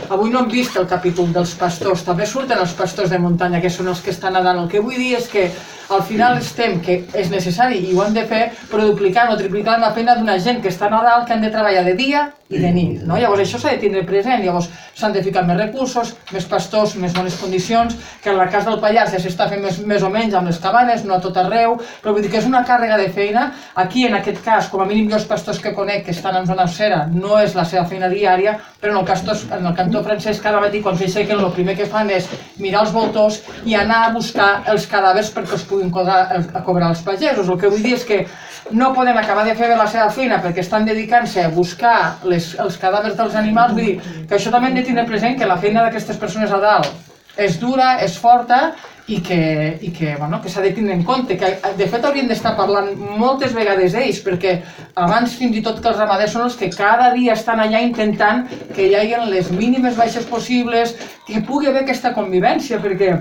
Avui 0.09 0.29
no 0.29 0.43
hem 0.43 0.51
vist 0.51 0.77
el 0.77 0.85
capítol 0.87 1.31
dels 1.33 1.55
pastors, 1.57 2.03
també 2.05 2.27
surten 2.29 2.59
els 2.61 2.75
pastors 2.77 3.09
de 3.09 3.17
muntanya, 3.19 3.59
que 3.63 3.71
són 3.73 3.89
els 3.91 4.03
que 4.05 4.13
estan 4.13 4.37
nedant. 4.37 4.61
El 4.61 4.69
que 4.71 4.83
vull 4.83 4.95
dir 4.95 5.15
és 5.17 5.25
que 5.31 5.47
al 5.89 6.03
final 6.03 6.37
estem, 6.37 6.79
que 6.83 7.01
és 7.17 7.29
necessari 7.31 7.79
i 7.87 7.93
ho 7.95 8.03
hem 8.03 8.15
de 8.15 8.25
fer, 8.27 8.43
però 8.71 8.87
duplicant 8.87 9.31
o 9.33 9.37
triplicant 9.39 9.81
la 9.83 9.93
feina 9.95 10.17
d'una 10.17 10.37
gent 10.43 10.61
que 10.63 10.71
està 10.73 10.89
a 10.89 11.03
dalt, 11.03 11.27
que 11.27 11.33
han 11.35 11.45
de 11.45 11.53
treballar 11.53 11.85
de 11.85 11.95
dia 11.95 12.27
i 12.49 12.59
de 12.59 12.71
nit. 12.71 13.01
No? 13.03 13.17
Llavors 13.19 13.43
això 13.43 13.59
s'ha 13.59 13.73
de 13.75 13.81
tindre 13.81 14.03
present, 14.07 14.43
llavors 14.43 14.69
s'han 14.97 15.13
de 15.13 15.21
ficar 15.23 15.43
més 15.45 15.59
recursos, 15.59 16.13
més 16.33 16.47
pastors, 16.47 16.95
més 16.95 17.13
bones 17.13 17.35
condicions, 17.41 17.95
que 18.23 18.31
en 18.31 18.37
la 18.39 18.47
casa 18.49 18.71
del 18.71 18.79
Pallars 18.81 19.11
ja 19.13 19.19
s'està 19.21 19.49
fent 19.51 19.61
més, 19.63 19.79
més 19.85 20.03
o 20.03 20.09
menys 20.13 20.35
amb 20.37 20.49
les 20.49 20.59
cabanes, 20.63 21.03
no 21.05 21.17
a 21.17 21.21
tot 21.23 21.37
arreu, 21.37 21.75
però 22.01 22.15
vull 22.15 22.23
dir 22.23 22.31
que 22.31 22.39
és 22.39 22.47
una 22.47 22.63
càrrega 22.67 22.97
de 22.97 23.09
feina. 23.13 23.49
Aquí, 23.75 24.07
en 24.07 24.15
aquest 24.17 24.41
cas, 24.45 24.71
com 24.71 24.81
a 24.81 24.87
mínim 24.89 25.11
jo 25.11 25.19
els 25.19 25.27
pastors 25.29 25.59
que 25.63 25.75
conec 25.75 26.05
que 26.07 26.15
estan 26.15 26.39
en 26.39 26.47
zona 26.49 26.67
cera, 26.71 27.03
no 27.13 27.37
és 27.41 27.55
la 27.57 27.67
seva 27.67 27.85
feina 27.89 28.09
diària, 28.11 28.57
però 28.81 28.95
en 28.95 29.01
el, 29.01 29.05
castor, 29.05 29.37
en 29.57 29.67
el 29.67 29.75
cantó 29.77 30.03
francès 30.07 30.41
cada 30.41 30.61
matí 30.63 30.81
quan 30.81 30.97
s'aixequen 30.97 31.43
el 31.43 31.53
primer 31.53 31.77
que 31.77 31.89
fan 31.89 32.09
és 32.13 32.29
mirar 32.57 32.85
els 32.85 32.95
voltors 32.95 33.41
i 33.65 33.75
anar 33.77 34.05
a 34.07 34.11
buscar 34.15 34.49
els 34.71 34.87
cadàvers 34.89 35.29
perquè 35.35 35.57
els 35.57 35.67
puguin 35.67 35.76
cobrar, 35.93 36.43
a 36.53 36.63
cobrar 36.65 36.91
els 36.93 37.01
pagesos. 37.05 37.49
El 37.49 37.59
que 37.61 37.71
vull 37.71 37.83
dir 37.83 37.95
és 37.97 38.05
que 38.07 38.23
no 38.71 38.93
podem 38.93 39.17
acabar 39.17 39.45
de 39.47 39.55
fer 39.55 39.69
bé 39.71 39.77
la 39.79 39.87
seva 39.87 40.09
feina 40.11 40.41
perquè 40.43 40.63
estan 40.63 40.85
dedicant-se 40.87 41.45
a 41.45 41.51
buscar 41.53 41.97
les, 42.27 42.53
els 42.59 42.79
cadàvers 42.81 43.15
dels 43.19 43.35
animals, 43.39 43.73
vull 43.77 43.85
dir 43.85 44.25
que 44.27 44.35
això 44.35 44.51
també 44.51 44.71
hem 44.71 44.79
de 44.81 44.87
tenir 44.89 45.05
present 45.07 45.37
que 45.39 45.49
la 45.49 45.59
feina 45.61 45.85
d'aquestes 45.85 46.19
persones 46.19 46.51
a 46.51 46.59
dalt 46.63 47.07
és 47.37 47.59
dura, 47.61 47.97
és 48.01 48.17
forta 48.17 48.73
i 49.07 49.21
que, 49.23 49.77
i 49.81 49.91
que, 49.95 50.15
bueno, 50.19 50.41
que 50.43 50.49
s'ha 50.51 50.61
de 50.65 50.73
tenir 50.75 50.91
en 50.97 51.03
compte, 51.07 51.37
que 51.39 51.53
de 51.77 51.87
fet 51.87 52.03
haurien 52.03 52.27
d'estar 52.27 52.55
parlant 52.57 52.89
moltes 52.97 53.53
vegades 53.55 53.93
d'ells, 53.95 54.19
perquè 54.25 54.57
abans 54.99 55.37
fins 55.39 55.55
i 55.55 55.63
tot 55.63 55.79
que 55.79 55.91
els 55.93 55.99
ramaders 56.01 56.33
són 56.35 56.47
els 56.49 56.57
que 56.59 56.71
cada 56.73 57.13
dia 57.15 57.37
estan 57.37 57.61
allà 57.63 57.79
intentant 57.85 58.43
que 58.75 58.89
hi 58.89 58.95
hagi 58.99 59.21
les 59.31 59.51
mínimes 59.53 59.95
baixes 59.95 60.27
possibles, 60.27 60.97
que 61.27 61.45
pugui 61.47 61.69
haver 61.71 61.85
aquesta 61.85 62.11
convivència, 62.17 62.81
perquè 62.83 63.13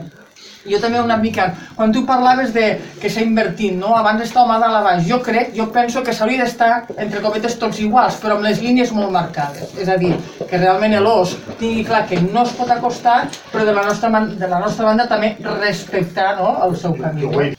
jo 0.70 0.78
també 0.82 1.00
una 1.00 1.16
mica, 1.16 1.48
quan 1.76 1.92
tu 1.92 2.04
parlaves 2.06 2.52
de 2.54 2.66
que 3.00 3.10
s'ha 3.10 3.20
invertit, 3.22 3.74
no? 3.78 3.94
abans 3.96 4.22
estava 4.22 4.46
mà 4.52 4.58
dalt 4.60 4.76
a 4.80 4.82
baix, 4.82 5.06
jo 5.08 5.20
crec, 5.22 5.52
jo 5.56 5.66
penso 5.72 6.02
que 6.02 6.12
s'hauria 6.14 6.44
d'estar, 6.44 6.86
entre 6.96 7.20
cometes, 7.24 7.58
tots 7.58 7.80
iguals, 7.80 8.16
però 8.22 8.36
amb 8.36 8.44
les 8.48 8.60
línies 8.62 8.92
molt 8.92 9.10
marcades. 9.12 9.74
És 9.78 9.88
a 9.88 9.96
dir, 9.96 10.14
que 10.48 10.58
realment 10.58 10.96
l'os 11.02 11.36
tingui 11.58 11.84
clar 11.84 12.06
que 12.08 12.20
no 12.20 12.42
es 12.44 12.52
pot 12.56 12.70
acostar, 12.70 13.28
però 13.52 13.64
de 13.64 13.72
la 13.72 13.84
nostra, 13.86 14.08
man- 14.10 14.32
de 14.38 14.48
la 14.48 14.58
nostra 14.60 14.86
banda 14.86 15.06
també 15.06 15.36
respectar 15.60 16.36
no? 16.40 16.56
el 16.66 16.76
seu 16.76 16.94
camí. 16.94 17.54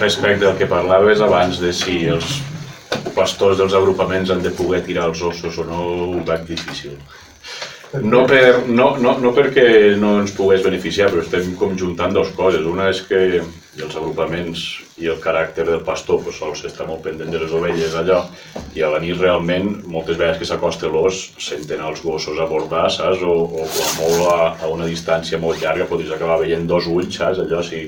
Respecte 0.00 0.46
al 0.46 0.56
que 0.58 0.66
parlaves 0.66 1.20
abans 1.24 1.58
de 1.60 1.72
si 1.72 2.04
els 2.10 2.38
pastors 3.16 3.58
dels 3.58 3.74
agrupaments 3.74 4.30
han 4.30 4.42
de 4.42 4.50
poder 4.54 4.82
tirar 4.86 5.08
els 5.10 5.22
ossos 5.22 5.56
o 5.58 5.64
no, 5.66 5.80
ho 5.80 6.20
veig 6.26 6.44
difícil. 6.48 6.94
No, 7.92 8.26
per, 8.28 8.66
no, 8.68 8.90
no, 9.00 9.14
no 9.16 9.30
perquè 9.32 9.96
no 9.96 10.18
ens 10.20 10.34
pogués 10.36 10.60
beneficiar, 10.64 11.08
però 11.08 11.22
estem 11.24 11.54
conjuntant 11.56 12.12
dues 12.12 12.34
coses. 12.36 12.66
Una 12.68 12.90
és 12.92 13.00
que 13.08 13.20
els 13.40 13.96
agrupaments 13.96 14.64
i 15.00 15.08
el 15.08 15.20
caràcter 15.22 15.64
del 15.64 15.80
pastor 15.86 16.20
pues, 16.24 16.36
sols 16.36 16.66
està 16.68 16.84
molt 16.84 17.00
pendent 17.06 17.32
de 17.32 17.40
les 17.40 17.54
ovelles 17.54 17.96
allò, 17.96 18.20
i 18.76 18.84
a 18.84 18.90
la 18.92 19.00
nit 19.00 19.16
realment, 19.16 19.70
moltes 19.88 20.18
vegades 20.20 20.42
que 20.42 20.48
s'acosta 20.50 20.90
l'os, 20.92 21.22
senten 21.40 21.80
els 21.86 22.02
gossos 22.04 22.36
a 22.36 22.48
bordar, 22.50 22.90
saps? 22.92 23.24
O, 23.24 23.36
o 23.62 23.64
a 23.64 23.90
molt 24.02 24.24
a, 24.34 24.38
a 24.66 24.72
una 24.74 24.88
distància 24.90 25.40
molt 25.40 25.64
llarga 25.64 25.88
podries 25.88 26.12
acabar 26.12 26.42
veient 26.42 26.68
dos 26.68 26.90
ulls, 26.92 27.16
saps? 27.16 27.40
Allò 27.46 27.62
si, 27.64 27.86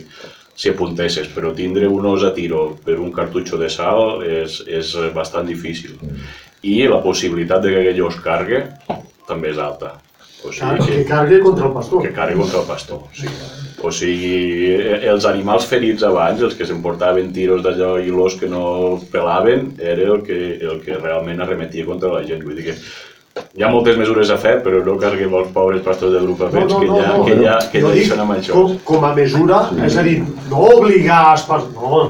si 0.57 0.73
apuntesses, 0.73 1.29
però 1.35 1.53
tindre 1.53 1.91
un 1.93 2.09
os 2.09 2.25
a 2.25 2.33
tiro 2.37 2.71
per 2.87 2.97
un 3.05 3.13
cartutxo 3.13 3.61
de 3.61 3.69
sal 3.69 4.25
és, 4.25 4.63
és 4.65 4.97
bastant 5.13 5.45
difícil. 5.51 6.01
I 6.65 6.87
la 6.89 7.05
possibilitat 7.05 7.65
de 7.65 7.75
que 7.75 7.85
aquell 7.85 8.05
os 8.09 8.17
cargue 8.25 8.65
també 9.31 9.55
és 9.55 9.59
alta. 9.63 9.95
O 10.41 10.51
Car- 10.57 10.79
que 10.81 11.03
cargue 11.05 11.39
contra 11.45 11.67
el 11.69 11.73
pastor. 11.75 12.01
Que 12.03 12.13
cargue 12.17 12.37
contra 12.41 12.61
el 12.63 12.67
pastor, 12.67 13.03
sí. 13.13 13.29
O 13.85 13.91
sigui, 13.93 14.71
eh, 14.73 14.97
els 15.09 15.25
animals 15.29 15.67
ferits 15.69 16.03
abans, 16.05 16.41
els 16.45 16.55
que 16.57 16.67
s'emportaven 16.69 17.31
tiros 17.33 17.63
d'allò 17.65 17.95
i 18.01 18.11
l'os 18.13 18.37
que 18.41 18.49
no 18.49 18.99
pelaven, 19.13 19.75
era 19.79 20.09
el 20.15 20.23
que, 20.25 20.41
el 20.61 20.81
que 20.85 20.97
realment 21.01 21.41
arremetia 21.45 21.85
contra 21.89 22.13
la 22.13 22.25
gent. 22.25 22.43
Vull 22.45 22.57
dir 22.57 22.71
que 22.71 22.77
hi 23.57 23.63
ha 23.65 23.71
moltes 23.73 23.97
mesures 24.01 24.33
a 24.33 24.37
fer, 24.41 24.57
però 24.65 24.83
no 24.85 24.97
carreguem 25.01 25.33
els 25.43 25.53
pobres 25.55 25.85
pastors 25.87 26.13
de 26.17 26.21
grup 26.25 26.41
a 26.45 26.51
pets, 26.53 26.75
que 26.75 26.89
ja, 26.89 27.15
que 27.25 27.39
ja, 27.45 27.57
que 27.73 27.85
ja 27.85 27.93
hi 27.95 28.01
dic 28.01 28.11
són 28.13 28.25
amb 28.25 28.37
això. 28.37 28.57
Com, 28.57 28.77
com 28.91 29.05
a 29.09 29.15
mesura, 29.17 29.63
és 29.87 29.97
a 29.97 30.05
dir, 30.09 30.19
no 30.51 30.67
obligar 30.77 31.23
els 31.35 31.45
pas... 31.49 31.69
No, 31.77 32.07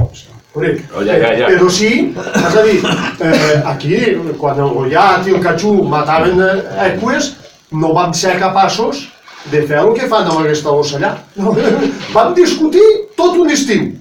No, 0.90 1.02
ja, 1.06 1.14
ja, 1.14 1.30
ja. 1.38 1.46
Però 1.46 1.68
sí, 1.70 1.90
és 2.10 2.56
a 2.58 2.62
dir, 2.66 2.80
eh, 3.22 3.60
aquí, 3.70 3.98
quan 4.40 4.58
el 4.58 4.72
Goiat 4.74 5.28
i 5.30 5.36
el 5.36 5.44
Catxú 5.44 5.76
mataven 5.86 6.42
eh, 6.42 6.88
eques, 6.88 7.34
no 7.70 7.92
vam 7.94 8.10
ser 8.16 8.34
capaços 8.40 9.04
de 9.52 9.62
fer 9.68 9.78
el 9.78 9.92
que 9.94 10.08
fan 10.10 10.26
amb 10.26 10.42
aquesta 10.42 10.74
ossa 10.74 10.98
allà. 10.98 11.12
No, 11.38 11.54
vam 12.16 12.34
discutir 12.34 12.82
tot 13.16 13.38
un 13.38 13.52
estiu, 13.54 13.92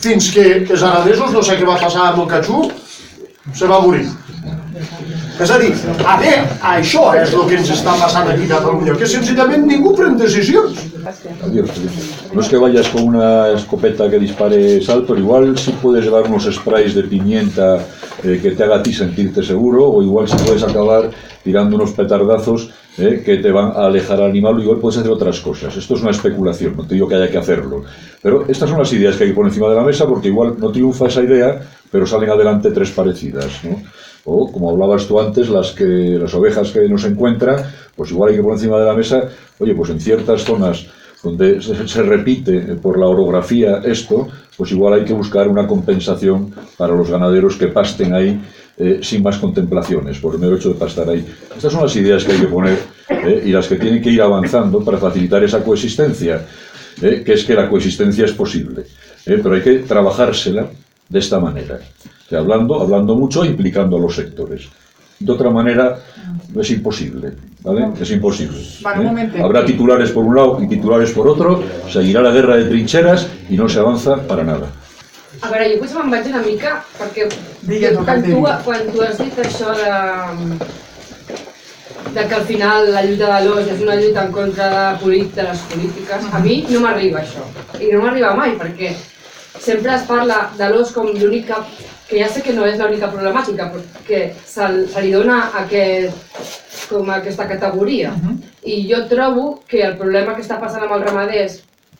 fins 0.00 0.30
que 0.32 0.46
els 0.62 0.82
aranesos, 0.82 1.34
no 1.34 1.44
sé 1.44 1.58
què 1.60 1.68
va 1.68 1.76
passar 1.82 2.08
amb 2.08 2.24
el 2.24 2.32
Catxú, 2.32 2.64
se 3.52 3.68
va 3.68 3.82
morir. 3.84 4.06
És 5.38 5.50
a 5.54 5.58
dir, 5.60 5.70
a 6.02 6.16
veure, 6.18 6.40
això 6.72 7.10
és 7.20 7.34
el 7.36 7.44
que 7.50 7.60
ens 7.60 7.68
està 7.76 7.94
passant 8.00 8.26
aquí 8.32 8.48
a 8.48 8.56
Catalunya, 8.56 8.96
que 8.98 9.06
senzillament 9.06 9.68
ningú 9.68 9.92
pren 9.98 10.16
decisions. 10.18 10.80
Adiós. 11.44 11.70
No 12.32 12.40
es 12.40 12.48
que 12.48 12.56
vayas 12.56 12.88
con 12.88 13.04
una 13.04 13.50
escopeta 13.50 14.10
que 14.10 14.18
dispare 14.18 14.80
sal, 14.82 15.04
pero 15.06 15.18
igual 15.18 15.56
sí 15.58 15.74
puedes 15.80 16.04
llevar 16.04 16.24
unos 16.24 16.44
sprays 16.44 16.94
de 16.94 17.04
pimienta 17.04 17.78
eh, 18.22 18.38
que 18.42 18.52
te 18.52 18.64
haga 18.64 18.76
a 18.76 18.82
ti 18.82 18.92
sentirte 18.92 19.42
seguro, 19.42 19.88
o 19.88 20.02
igual 20.02 20.28
sí 20.28 20.36
puedes 20.44 20.62
acabar 20.62 21.10
tirando 21.42 21.76
unos 21.76 21.92
petardazos 21.92 22.70
eh, 22.98 23.22
que 23.24 23.36
te 23.36 23.52
van 23.52 23.68
a 23.68 23.86
alejar 23.86 24.20
al 24.20 24.30
animal, 24.30 24.56
o 24.56 24.60
igual 24.60 24.78
puedes 24.78 24.98
hacer 24.98 25.10
otras 25.10 25.40
cosas. 25.40 25.76
Esto 25.76 25.94
es 25.94 26.02
una 26.02 26.10
especulación, 26.10 26.76
no 26.76 26.84
te 26.84 26.94
digo 26.94 27.06
que 27.06 27.14
haya 27.14 27.30
que 27.30 27.38
hacerlo. 27.38 27.84
Pero 28.20 28.44
estas 28.48 28.68
son 28.68 28.78
las 28.78 28.92
ideas 28.92 29.16
que 29.16 29.24
hay 29.24 29.30
que 29.30 29.36
poner 29.36 29.50
encima 29.50 29.68
de 29.68 29.76
la 29.76 29.84
mesa, 29.84 30.06
porque 30.06 30.28
igual 30.28 30.56
no 30.58 30.70
triunfa 30.72 31.06
esa 31.06 31.22
idea, 31.22 31.60
pero 31.90 32.06
salen 32.06 32.30
adelante 32.30 32.70
tres 32.70 32.90
parecidas. 32.90 33.46
O, 34.24 34.50
como 34.52 34.70
hablabas 34.70 35.06
tú 35.06 35.18
antes, 35.20 35.48
las, 35.48 35.72
que, 35.72 35.84
las 35.84 36.34
ovejas 36.34 36.70
que 36.70 36.88
no 36.88 36.98
se 36.98 37.08
encuentran, 37.08 37.64
pues 37.96 38.10
igual 38.10 38.30
hay 38.30 38.36
que 38.36 38.42
poner 38.42 38.58
encima 38.58 38.78
de 38.78 38.86
la 38.86 38.94
mesa, 38.94 39.28
oye, 39.58 39.74
pues 39.74 39.90
en 39.90 40.00
ciertas 40.00 40.42
zonas 40.44 40.86
donde 41.22 41.60
se, 41.60 42.02
repite 42.02 42.60
por 42.76 42.98
la 42.98 43.06
orografía 43.06 43.82
esto, 43.84 44.28
pues 44.56 44.70
igual 44.70 44.94
hay 44.94 45.04
que 45.04 45.12
buscar 45.12 45.48
una 45.48 45.66
compensación 45.66 46.54
para 46.76 46.94
los 46.94 47.10
ganaderos 47.10 47.56
que 47.56 47.68
pasten 47.68 48.14
ahí 48.14 48.40
eh, 48.76 49.00
sin 49.02 49.22
más 49.22 49.38
contemplaciones, 49.38 50.18
por 50.18 50.34
el 50.34 50.40
mero 50.40 50.56
hecho 50.56 50.68
de 50.68 50.76
pastar 50.76 51.08
ahí. 51.08 51.26
Estas 51.56 51.72
son 51.72 51.82
las 51.82 51.96
ideas 51.96 52.24
que 52.24 52.32
hay 52.32 52.40
que 52.40 52.46
poner 52.46 52.78
eh, 53.08 53.42
y 53.46 53.50
las 53.50 53.66
que 53.66 53.76
tienen 53.76 54.00
que 54.00 54.10
ir 54.10 54.22
avanzando 54.22 54.84
para 54.84 54.98
facilitar 54.98 55.42
esa 55.42 55.64
coexistencia, 55.64 56.46
eh, 57.02 57.22
que 57.24 57.32
es 57.32 57.44
que 57.44 57.54
la 57.54 57.68
coexistencia 57.68 58.24
es 58.24 58.32
posible, 58.32 58.84
pero 59.24 59.54
hay 59.54 59.62
que 59.62 59.78
trabajársela 59.80 60.68
de 61.08 61.18
esta 61.18 61.40
manera, 61.40 61.80
que 62.28 62.36
hablando, 62.36 62.80
hablando 62.80 63.14
mucho, 63.14 63.44
e 63.44 63.48
implicando 63.48 63.96
a 63.96 64.00
los 64.00 64.14
sectores. 64.14 64.68
De 65.18 65.32
otra 65.32 65.50
manera, 65.50 65.98
es 66.54 66.70
imposible, 66.70 67.32
¿vale? 67.62 67.88
Es 68.00 68.10
imposible. 68.10 68.60
¿eh? 68.60 69.42
Habrá 69.42 69.64
titulares 69.64 70.10
por 70.10 70.24
un 70.24 70.36
lado 70.36 70.58
y 70.62 70.68
titulares 70.68 71.10
por 71.10 71.26
otro, 71.26 71.62
seguirá 71.90 72.22
la 72.22 72.30
guerra 72.30 72.56
de 72.56 72.66
trincheras 72.66 73.26
y 73.48 73.56
no 73.56 73.68
se 73.68 73.80
avanza 73.80 74.16
para 74.28 74.44
nada. 74.44 74.70
A 75.40 75.50
veure, 75.52 75.68
jo 75.70 75.78
potser 75.78 76.00
me'n 76.02 76.10
vaig 76.10 76.24
una 76.32 76.40
mica, 76.42 76.70
perquè 76.98 77.28
Digues 77.68 77.98
quan, 78.02 78.22
tu, 78.24 78.40
quan 78.64 78.88
tu 78.90 79.02
has 79.04 79.18
dit 79.20 79.36
això 79.38 79.70
de, 79.78 80.56
de 82.16 82.24
que 82.26 82.34
al 82.34 82.46
final 82.48 82.88
la 82.90 83.04
lluita 83.06 83.28
de 83.36 83.44
l'os 83.46 83.70
és 83.70 83.84
una 83.84 83.94
lluita 84.00 84.24
en 84.26 84.32
contra 84.34 84.66
de, 84.72 84.86
polit, 85.02 85.30
de 85.36 85.44
les 85.46 85.62
polítiques, 85.70 86.26
a 86.32 86.40
mi 86.42 86.56
no 86.72 86.82
m'arriba 86.82 87.22
això. 87.22 87.46
I 87.78 87.92
no 87.92 88.02
m'arriba 88.02 88.32
mai, 88.34 88.56
perquè 88.58 88.90
sempre 89.60 89.94
es 89.94 90.06
parla 90.08 90.50
de 90.56 90.68
l'os 90.72 90.92
com 90.94 91.08
l'única, 91.12 91.62
que 92.08 92.18
ja 92.22 92.28
sé 92.32 92.42
que 92.42 92.54
no 92.56 92.66
és 92.66 92.78
l'única 92.80 93.10
problemàtica, 93.12 93.68
però 93.72 94.04
que 94.06 94.20
se, 94.46 94.68
se 94.92 95.04
li 95.04 95.12
dona 95.12 95.50
aquest, 95.60 96.14
com 96.88 97.10
aquesta 97.12 97.48
categoria. 97.48 98.14
I 98.64 98.82
jo 98.90 99.04
trobo 99.10 99.48
que 99.68 99.82
el 99.84 99.96
problema 99.96 100.34
que 100.34 100.44
està 100.44 100.58
passant 100.60 100.86
amb 100.86 100.96
els 100.96 101.04
ramaders, 101.04 101.58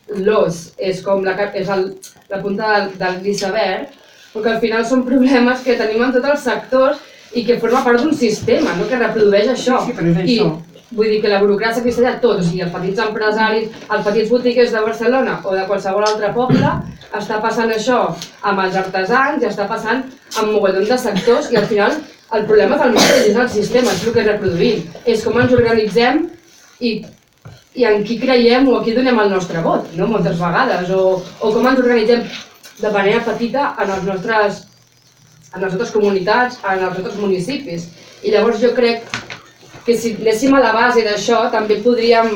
l'os 0.09 0.71
és 0.77 1.03
com 1.05 1.21
la, 1.23 1.35
és 1.53 1.69
el, 1.69 1.91
la 2.29 2.41
punta 2.41 2.71
del, 2.73 2.89
del 2.97 3.21
l'iceberg, 3.23 3.93
perquè 4.33 4.55
al 4.55 4.61
final 4.63 4.85
són 4.85 5.05
problemes 5.05 5.61
que 5.65 5.77
tenim 5.77 6.03
en 6.05 6.13
tots 6.15 6.33
els 6.33 6.43
sectors 6.45 6.97
i 7.37 7.43
que 7.45 7.59
forma 7.61 7.83
part 7.85 8.01
d'un 8.01 8.15
sistema, 8.17 8.73
no? 8.77 8.87
que 8.89 8.97
reprodueix 8.97 9.51
això. 9.53 9.83
Sí, 9.85 9.91
sí, 9.91 9.97
però 9.97 10.09
és 10.09 10.17
I 10.17 10.39
això. 10.39 10.49
Vull 10.91 11.09
dir 11.11 11.19
que 11.21 11.29
la 11.29 11.39
burocràcia 11.41 11.83
que 11.83 11.91
està 11.93 12.05
allà 12.05 12.15
tot, 12.21 12.39
o 12.39 12.45
sigui, 12.45 12.63
els 12.65 12.73
petits 12.73 13.01
empresaris, 13.03 13.75
els 13.89 14.05
petits 14.07 14.31
botiguers 14.33 14.71
de 14.73 14.81
Barcelona 14.85 15.35
o 15.43 15.53
de 15.53 15.65
qualsevol 15.69 16.07
altre 16.07 16.31
poble, 16.33 16.71
està 17.19 17.39
passant 17.43 17.69
això 17.73 17.99
amb 18.49 18.63
els 18.65 18.77
artesans 18.79 19.43
i 19.43 19.49
està 19.49 19.67
passant 19.69 20.03
amb 20.37 20.51
mogollon 20.53 20.87
de 20.89 20.97
sectors 20.97 21.51
i 21.53 21.59
al 21.59 21.69
final 21.69 21.95
el 22.37 22.45
problema 22.49 22.77
és 22.77 22.83
el 22.85 22.97
mateix, 22.97 23.23
és 23.31 23.37
el 23.43 23.49
sistema, 23.53 23.93
és 23.93 24.03
el 24.05 24.13
que 24.13 24.25
reproduïm, 24.25 24.83
és 25.05 25.23
com 25.25 25.39
ens 25.41 25.53
organitzem 25.57 26.27
i, 26.79 26.91
i 27.75 27.87
en 27.89 28.03
qui 28.05 28.19
creiem 28.21 28.69
o 28.69 28.77
a 28.77 28.83
qui 28.85 28.93
donem 28.97 29.21
el 29.23 29.33
nostre 29.33 29.63
vot, 29.65 29.89
no? 29.97 30.09
moltes 30.09 30.37
vegades, 30.41 30.91
o, 30.93 31.17
o 31.17 31.53
com 31.53 31.69
ens 31.69 31.81
organitzem 31.81 32.25
de 32.79 32.91
manera 32.93 33.23
petita 33.25 33.71
en 33.81 33.95
els 33.97 34.05
nostres 34.07 34.65
en 35.49 35.63
les 35.63 35.73
nostres 35.73 35.91
comunitats, 35.95 36.59
en 36.61 36.83
els 36.85 36.99
nostres 36.99 37.17
municipis. 37.17 37.87
I 38.21 38.33
llavors 38.35 38.59
jo 38.61 38.69
crec 38.77 39.07
que 39.89 39.97
si 39.97 40.13
anéssim 40.21 40.53
a 40.55 40.61
la 40.61 40.71
base 40.77 41.01
d'això 41.05 41.47
també 41.51 41.79
podríem 41.81 42.29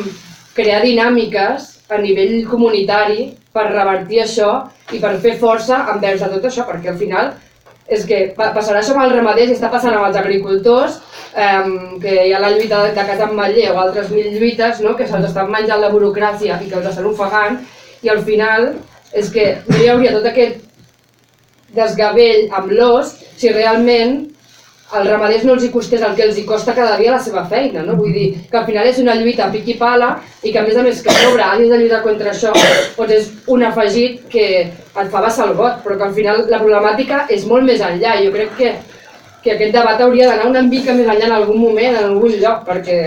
crear 0.57 0.81
dinàmiques 0.81 1.69
a 1.93 2.01
nivell 2.01 2.39
comunitari 2.49 3.29
per 3.53 3.67
revertir 3.69 4.23
això 4.23 4.51
i 4.93 4.99
per 4.99 5.15
fer 5.21 5.35
força 5.37 5.83
envers 5.93 6.21
de 6.25 6.29
tot 6.33 6.45
això, 6.49 6.65
perquè 6.65 6.89
al 6.89 6.97
final 6.97 7.33
és 7.87 8.05
que 8.09 8.19
pa- 8.37 8.49
passarà 8.55 8.79
això 8.81 8.93
amb 8.95 9.03
els 9.05 9.13
ramaders 9.13 9.51
i 9.51 9.55
està 9.57 9.69
passant 9.69 9.93
amb 9.93 10.07
els 10.07 10.15
agricultors, 10.17 10.95
eh, 11.35 11.63
que 12.01 12.13
hi 12.27 12.33
ha 12.33 12.39
la 12.39 12.49
lluita 12.55 12.79
de, 12.87 12.93
de 12.95 13.05
Casam 13.09 13.35
Matller 13.37 13.69
o 13.73 13.79
altres 13.81 14.09
mil 14.09 14.31
lluites, 14.39 14.79
no? 14.81 14.95
que 14.95 15.05
se'ls 15.07 15.27
estan 15.29 15.51
menjant 15.51 15.81
la 15.83 15.89
burocràcia 15.93 16.57
i 16.63 16.69
que 16.71 16.77
els 16.79 16.87
estan 16.89 17.05
ofegant, 17.11 17.59
i 18.01 18.09
al 18.09 18.23
final 18.25 18.71
és 19.13 19.29
que 19.29 19.49
no 19.67 19.77
hi 19.83 19.89
hauria 19.91 20.13
tot 20.15 20.25
aquest 20.31 20.63
desgavell 21.75 22.47
amb 22.53 22.71
l'os 22.71 23.13
si 23.37 23.49
realment 23.53 24.19
als 24.93 25.09
ramaders 25.09 25.43
no 25.47 25.55
els 25.55 25.65
hi 25.65 25.71
costés 25.73 26.03
el 26.05 26.13
que 26.15 26.25
els 26.27 26.37
hi 26.37 26.45
costa 26.45 26.75
cada 26.77 26.97
dia 26.99 27.15
la 27.15 27.21
seva 27.23 27.43
feina, 27.49 27.81
no? 27.85 27.95
Vull 27.97 28.13
dir 28.13 28.27
que 28.51 28.59
al 28.59 28.65
final 28.67 28.87
és 28.87 29.01
una 29.01 29.15
lluita 29.17 29.49
pic 29.53 29.73
i 29.73 29.75
pala 29.79 30.13
i 30.43 30.53
que 30.53 30.61
a 30.61 30.65
més 30.67 30.77
a 30.77 30.85
més 30.85 31.01
que 31.01 31.09
a 31.09 31.17
sobre 31.17 31.43
hagis 31.43 31.73
de 31.73 31.81
lluitar 31.81 32.03
contra 32.05 32.31
això, 32.31 32.53
doncs 32.97 33.13
és 33.17 33.29
un 33.55 33.65
afegit 33.65 34.23
que 34.29 34.47
et 34.61 35.11
fa 35.11 35.21
baixar 35.25 35.49
el 35.49 35.57
got, 35.57 35.81
però 35.83 35.97
que 35.97 36.07
al 36.07 36.15
final 36.15 36.45
la 36.49 36.61
problemàtica 36.61 37.25
és 37.33 37.45
molt 37.49 37.65
més 37.65 37.81
enllà. 37.81 38.15
Jo 38.21 38.31
crec 38.35 38.57
que, 38.59 38.73
que 39.43 39.55
aquest 39.57 39.75
debat 39.75 40.01
hauria 40.01 40.29
d'anar 40.29 40.49
una 40.51 40.65
mica 40.69 40.93
més 40.93 41.09
enllà 41.09 41.29
en 41.31 41.37
algun 41.41 41.61
moment, 41.61 41.97
en 41.97 42.11
algun 42.13 42.35
lloc, 42.37 42.65
perquè 42.69 42.99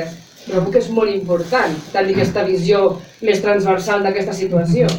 trobo 0.47 0.70
que 0.70 0.82
és 0.82 0.91
molt 0.95 1.11
important 1.14 1.74
tenir 1.93 2.16
aquesta 2.16 2.47
visió 2.47 2.87
més 3.22 3.43
transversal 3.43 4.03
d'aquesta 4.07 4.34
situació. 4.34 4.91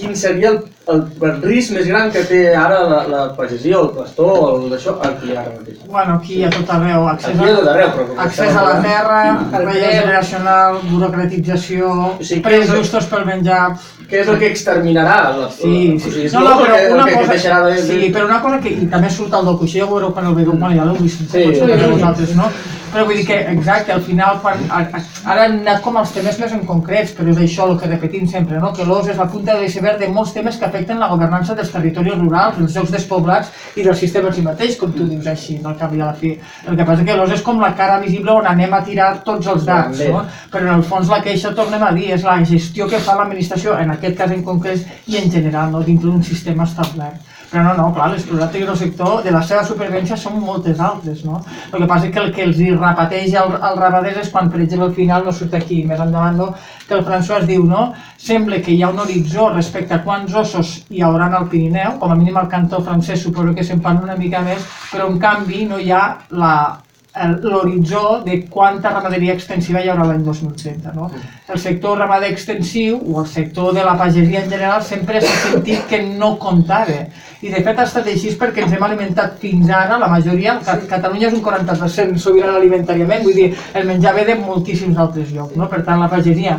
Quin 0.00 0.14
seria 0.16 0.48
el, 0.54 0.58
el, 0.88 1.00
el 1.28 1.42
risc 1.44 1.74
més 1.76 1.86
gran 1.86 2.08
que 2.10 2.22
té 2.24 2.38
ara 2.56 2.78
la, 2.88 3.00
la 3.10 3.20
pagesia, 3.36 3.76
el 3.82 3.90
pastor, 3.92 4.38
el 4.62 4.70
d'això, 4.72 4.94
aquí 5.04 5.34
ara 5.36 5.52
mateix? 5.58 5.78
Bueno, 5.86 6.14
aquí 6.16 6.38
ha 6.44 6.50
tot 6.54 6.70
arreu, 6.76 7.06
accés, 7.10 7.34
Aquí 7.36 7.50
ha 7.50 7.56
tot 7.58 7.68
arreu, 7.74 7.90
però 7.98 8.16
accés 8.24 8.56
a 8.56 8.62
la 8.64 8.76
terra, 8.86 9.20
relleu. 9.52 9.90
generacional, 10.00 10.78
burocratització, 10.90 11.92
sigui, 12.20 12.40
preus 12.48 12.66
què 12.66 12.72
és- 12.72 12.78
justos 12.80 13.06
per 13.12 13.24
menjar... 13.28 13.62
Què 14.10 14.24
és 14.24 14.28
el 14.32 14.38
que 14.40 14.48
exterminarà? 14.50 15.18
La, 15.38 15.48
Sí, 15.54 15.94
o 15.94 16.00
sí. 16.00 16.10
sigui, 16.10 16.24
és 16.26 16.32
No, 16.34 16.40
no, 16.48 16.56
però 16.64 16.74
que, 16.80 16.92
una 16.96 17.04
que 17.06 17.14
cosa, 17.20 17.32
deixarà 17.36 17.60
de... 17.68 17.76
sí, 17.86 18.10
però 18.12 18.24
una 18.26 18.40
cosa 18.42 18.58
que 18.64 18.72
i 18.74 18.86
també 18.90 19.10
surt 19.10 19.36
el 19.38 19.44
del 19.46 19.58
coixí, 19.60 19.78
ja 19.78 19.84
ho 19.86 19.92
veureu 19.92 20.10
quan 20.16 20.26
el 20.26 20.34
veieu, 20.34 20.52
bueno, 20.56 20.74
ja 20.74 20.84
l'heu 20.88 20.96
vist, 20.98 21.20
Sí. 21.30 21.44
sí. 21.54 21.60
vosaltres, 21.92 22.34
no? 22.34 22.48
Però 22.90 23.04
vull 23.06 23.20
dir 23.20 23.26
que, 23.28 23.36
exacte, 23.52 23.92
al 23.94 24.00
final, 24.02 24.40
quan, 24.42 24.62
ara 24.74 25.44
han 25.44 25.60
anat 25.60 25.82
com 25.84 25.98
els 26.00 26.10
temes 26.14 26.38
més 26.42 26.54
en 26.56 26.64
concrets, 26.66 27.12
però 27.14 27.30
és 27.30 27.38
això 27.44 27.68
el 27.70 27.76
que 27.78 27.90
repetim 27.90 28.26
sempre, 28.30 28.58
no? 28.62 28.72
que 28.74 28.86
l'os 28.88 29.06
és 29.12 29.20
la 29.20 29.28
punta 29.30 29.54
de 29.54 29.62
l'iceberg 29.62 30.00
de 30.00 30.08
molts 30.10 30.32
temes 30.34 30.58
que 30.58 30.66
afecten 30.66 30.98
la 30.98 31.10
governança 31.12 31.54
dels 31.54 31.70
territoris 31.70 32.18
rurals, 32.18 32.58
els 32.58 32.74
llocs 32.74 32.90
despoblats 32.96 33.52
i 33.78 33.86
del 33.86 33.94
sistema 34.00 34.32
en 34.32 34.38
si 34.38 34.44
mateix, 34.46 34.76
com 34.80 34.90
tu 34.96 35.06
dius 35.06 35.30
així, 35.30 35.60
no? 35.62 35.70
al 35.70 35.78
cap 35.78 35.94
i 35.94 36.02
a 36.02 36.10
la 36.10 36.18
fi. 36.18 36.34
El 36.66 36.78
que 36.80 36.88
passa 36.90 37.06
que 37.06 37.18
l'os 37.20 37.34
és 37.38 37.46
com 37.46 37.62
la 37.62 37.72
cara 37.78 38.00
visible 38.02 38.34
on 38.34 38.50
anem 38.50 38.74
a 38.74 38.82
tirar 38.86 39.10
tots 39.26 39.52
els 39.54 39.66
dats, 39.70 40.02
no? 40.10 40.24
però 40.50 40.66
en 40.66 40.74
el 40.80 40.86
fons 40.90 41.14
la 41.14 41.22
queixa, 41.22 41.54
tornem 41.54 41.86
a 41.86 41.94
dir, 41.94 42.10
és 42.18 42.26
la 42.26 42.40
gestió 42.42 42.90
que 42.90 42.98
fa 42.98 43.14
l'administració, 43.20 43.78
en 43.78 43.94
aquest 43.94 44.18
cas 44.18 44.34
en 44.34 44.42
concret, 44.46 44.82
i 45.06 45.22
en 45.22 45.30
general, 45.30 45.70
no? 45.70 45.86
dintre 45.86 46.10
d'un 46.10 46.26
sistema 46.26 46.66
establert. 46.66 47.38
Però 47.50 47.62
no, 47.66 47.72
no, 47.74 47.88
clar, 47.94 48.12
les 48.12 48.22
prioritats 48.22 48.66
del 48.68 48.76
sector 48.78 49.22
de 49.24 49.30
la 49.34 49.40
seva 49.42 49.64
supervivència 49.66 50.16
són 50.16 50.36
moltes 50.38 50.78
altres, 50.78 51.24
no? 51.26 51.40
El 51.72 51.80
que 51.80 51.88
passa 51.90 52.06
és 52.06 52.12
que 52.14 52.20
el 52.22 52.28
que 52.34 52.44
els 52.46 52.60
hi 52.62 52.68
repeteix 52.76 53.34
al, 53.40 53.56
al 53.58 53.78
ramaders 53.80 54.20
és 54.22 54.30
quan, 54.30 54.50
per 54.52 54.60
exemple, 54.62 54.86
al 54.86 54.94
final 54.94 55.24
no 55.26 55.32
surt 55.34 55.56
aquí, 55.58 55.80
més 55.84 55.98
endavant, 55.98 56.36
no? 56.38 56.52
que 56.90 56.94
el 56.98 57.04
François 57.06 57.46
diu, 57.46 57.64
no? 57.66 57.92
Sembla 58.18 58.58
que 58.62 58.72
hi 58.74 58.82
ha 58.82 58.90
un 58.90 58.98
horitzó 58.98 59.48
respecte 59.54 59.94
a 59.94 60.02
quants 60.02 60.34
ossos 60.34 60.72
hi 60.90 61.02
haurà 61.06 61.28
al 61.38 61.48
Pirineu, 61.48 61.98
com 62.00 62.10
a 62.10 62.18
mínim 62.18 62.36
al 62.36 62.48
cantó 62.50 62.82
francès 62.82 63.22
suposo 63.22 63.54
que 63.54 63.64
se'n 63.64 63.80
parla 63.80 64.02
una 64.08 64.16
mica 64.18 64.42
més, 64.46 64.62
però 64.92 65.06
en 65.10 65.18
canvi 65.22 65.66
no 65.70 65.78
hi 65.78 65.90
ha 65.94 66.04
la 66.30 66.54
el- 66.68 66.89
l'horitzó 67.28 68.22
de 68.24 68.44
quanta 68.48 68.90
ramaderia 68.90 69.34
extensiva 69.34 69.80
hi 69.82 69.88
haurà 69.90 70.04
l'any 70.08 70.22
2030. 70.24 70.92
No? 70.94 71.10
El 71.48 71.58
sector 71.58 71.98
ramader 71.98 72.30
extensiu 72.32 73.00
o 73.12 73.20
el 73.22 73.26
sector 73.28 73.72
de 73.74 73.84
la 73.84 73.96
pagesia 73.98 74.42
en 74.44 74.50
general 74.50 74.82
sempre 74.82 75.20
s'ha 75.20 75.50
sentit 75.50 75.86
que 75.90 76.02
no 76.02 76.36
comptava. 76.38 77.06
I 77.42 77.48
de 77.52 77.62
fet 77.64 77.78
ha 77.78 77.86
estat 77.88 78.06
així 78.12 78.34
perquè 78.40 78.64
ens 78.64 78.72
hem 78.76 78.82
alimentat 78.84 79.38
fins 79.40 79.70
ara, 79.70 79.98
la 79.98 80.08
majoria, 80.08 80.58
Ca- 80.64 80.78
Catalunya 80.88 81.28
és 81.28 81.34
un 81.34 81.42
40% 81.44 82.18
sobirana 82.20 82.58
alimentàriament, 82.58 83.22
vull 83.24 83.34
dir, 83.34 83.54
el 83.74 83.86
menjar 83.88 84.14
ve 84.14 84.24
de 84.28 84.34
moltíssims 84.40 84.98
altres 84.98 85.32
llocs. 85.32 85.56
No? 85.56 85.68
Per 85.68 85.82
tant, 85.84 86.00
la 86.00 86.08
pagesia 86.12 86.58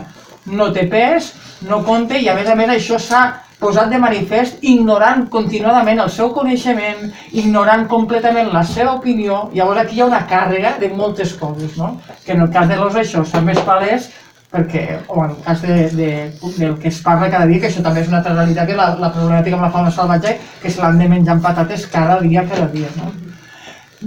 no 0.51 0.71
té 0.73 0.87
pes, 0.89 1.33
no 1.69 1.83
compta 1.85 2.17
i 2.17 2.27
a 2.27 2.35
més 2.35 2.49
a 2.49 2.55
més 2.57 2.69
això 2.69 2.97
s'ha 2.99 3.23
posat 3.61 3.91
de 3.93 3.99
manifest 4.01 4.63
ignorant 4.65 5.27
continuadament 5.33 6.01
el 6.01 6.09
seu 6.09 6.31
coneixement, 6.33 7.11
ignorant 7.31 7.85
completament 7.91 8.49
la 8.53 8.63
seva 8.65 8.95
opinió, 8.97 9.43
llavors 9.53 9.83
aquí 9.83 9.99
hi 9.99 10.01
ha 10.01 10.09
una 10.09 10.25
càrrega 10.29 10.73
de 10.81 10.89
moltes 10.89 11.35
coses, 11.37 11.77
no? 11.77 11.93
que 12.25 12.33
en 12.33 12.41
el 12.41 12.51
cas 12.51 12.67
de 12.71 12.79
l'os 12.79 12.97
això 12.97 13.23
s'ha 13.23 13.43
més 13.45 13.61
palès 13.67 14.09
perquè, 14.51 14.83
o 15.07 15.23
en 15.23 15.29
el 15.31 15.43
cas 15.45 15.61
de, 15.63 15.75
de, 15.95 16.09
del 16.57 16.77
que 16.81 16.89
es 16.89 16.99
parla 17.05 17.29
cada 17.31 17.47
dia, 17.47 17.61
que 17.61 17.69
això 17.69 17.83
també 17.85 18.01
és 18.01 18.09
una 18.11 18.19
altra 18.19 18.33
realitat, 18.35 18.67
que 18.67 18.75
la, 18.75 18.89
la 18.99 19.11
problemàtica 19.13 19.55
amb 19.55 19.63
la 19.63 19.71
fauna 19.71 19.93
salvatge, 19.95 20.33
que 20.61 20.71
se 20.71 20.81
l'han 20.81 20.99
de 20.99 21.07
menjar 21.07 21.37
amb 21.37 21.45
patates 21.45 21.85
cada 21.93 22.17
dia, 22.19 22.43
cada 22.49 22.67
dia. 22.73 22.89
No? 22.97 23.13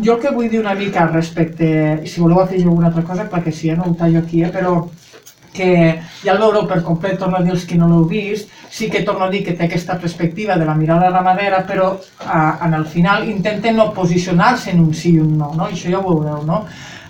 Jo 0.05 0.16
el 0.16 0.20
que 0.20 0.35
vull 0.35 0.51
dir 0.52 0.60
una 0.60 0.74
mica 0.76 1.06
respecte, 1.06 1.70
si 2.05 2.20
voleu 2.20 2.43
afegir 2.43 2.66
alguna 2.66 2.90
altra 2.90 3.06
cosa, 3.09 3.24
perquè 3.31 3.55
si 3.55 3.70
ja 3.70 3.78
no 3.78 3.89
ho 3.89 3.94
tallo 3.97 4.20
aquí, 4.20 4.43
eh, 4.44 4.51
però 4.52 4.74
que 5.55 5.70
ja 6.20 6.35
el 6.35 6.43
veureu 6.43 6.66
per 6.68 6.82
complet, 6.82 7.16
torno 7.18 7.39
a 7.39 7.44
dir 7.47 7.55
els 7.55 7.64
que 7.64 7.78
no 7.78 7.89
l'heu 7.89 8.05
vist, 8.10 8.51
sí 8.75 8.91
que 8.91 9.03
torno 9.03 9.27
a 9.27 9.31
dir 9.31 9.45
que 9.47 9.53
té 9.55 9.69
aquesta 9.69 9.95
perspectiva 10.03 10.57
de 10.59 10.65
la 10.67 10.75
mirada 10.75 11.07
ramadera, 11.09 11.61
però 11.63 11.93
a, 12.27 12.59
en 12.67 12.73
el 12.75 12.85
final 12.91 13.29
intenten 13.31 13.77
no 13.79 13.93
posicionar-se 13.95 14.73
en 14.73 14.81
un 14.83 14.91
sí 14.99 15.13
i 15.15 15.21
un 15.23 15.37
no, 15.39 15.53
no? 15.55 15.69
I 15.71 15.77
això 15.77 15.93
ja 15.93 16.01
ho 16.01 16.09
veureu, 16.09 16.41
no? 16.43 16.65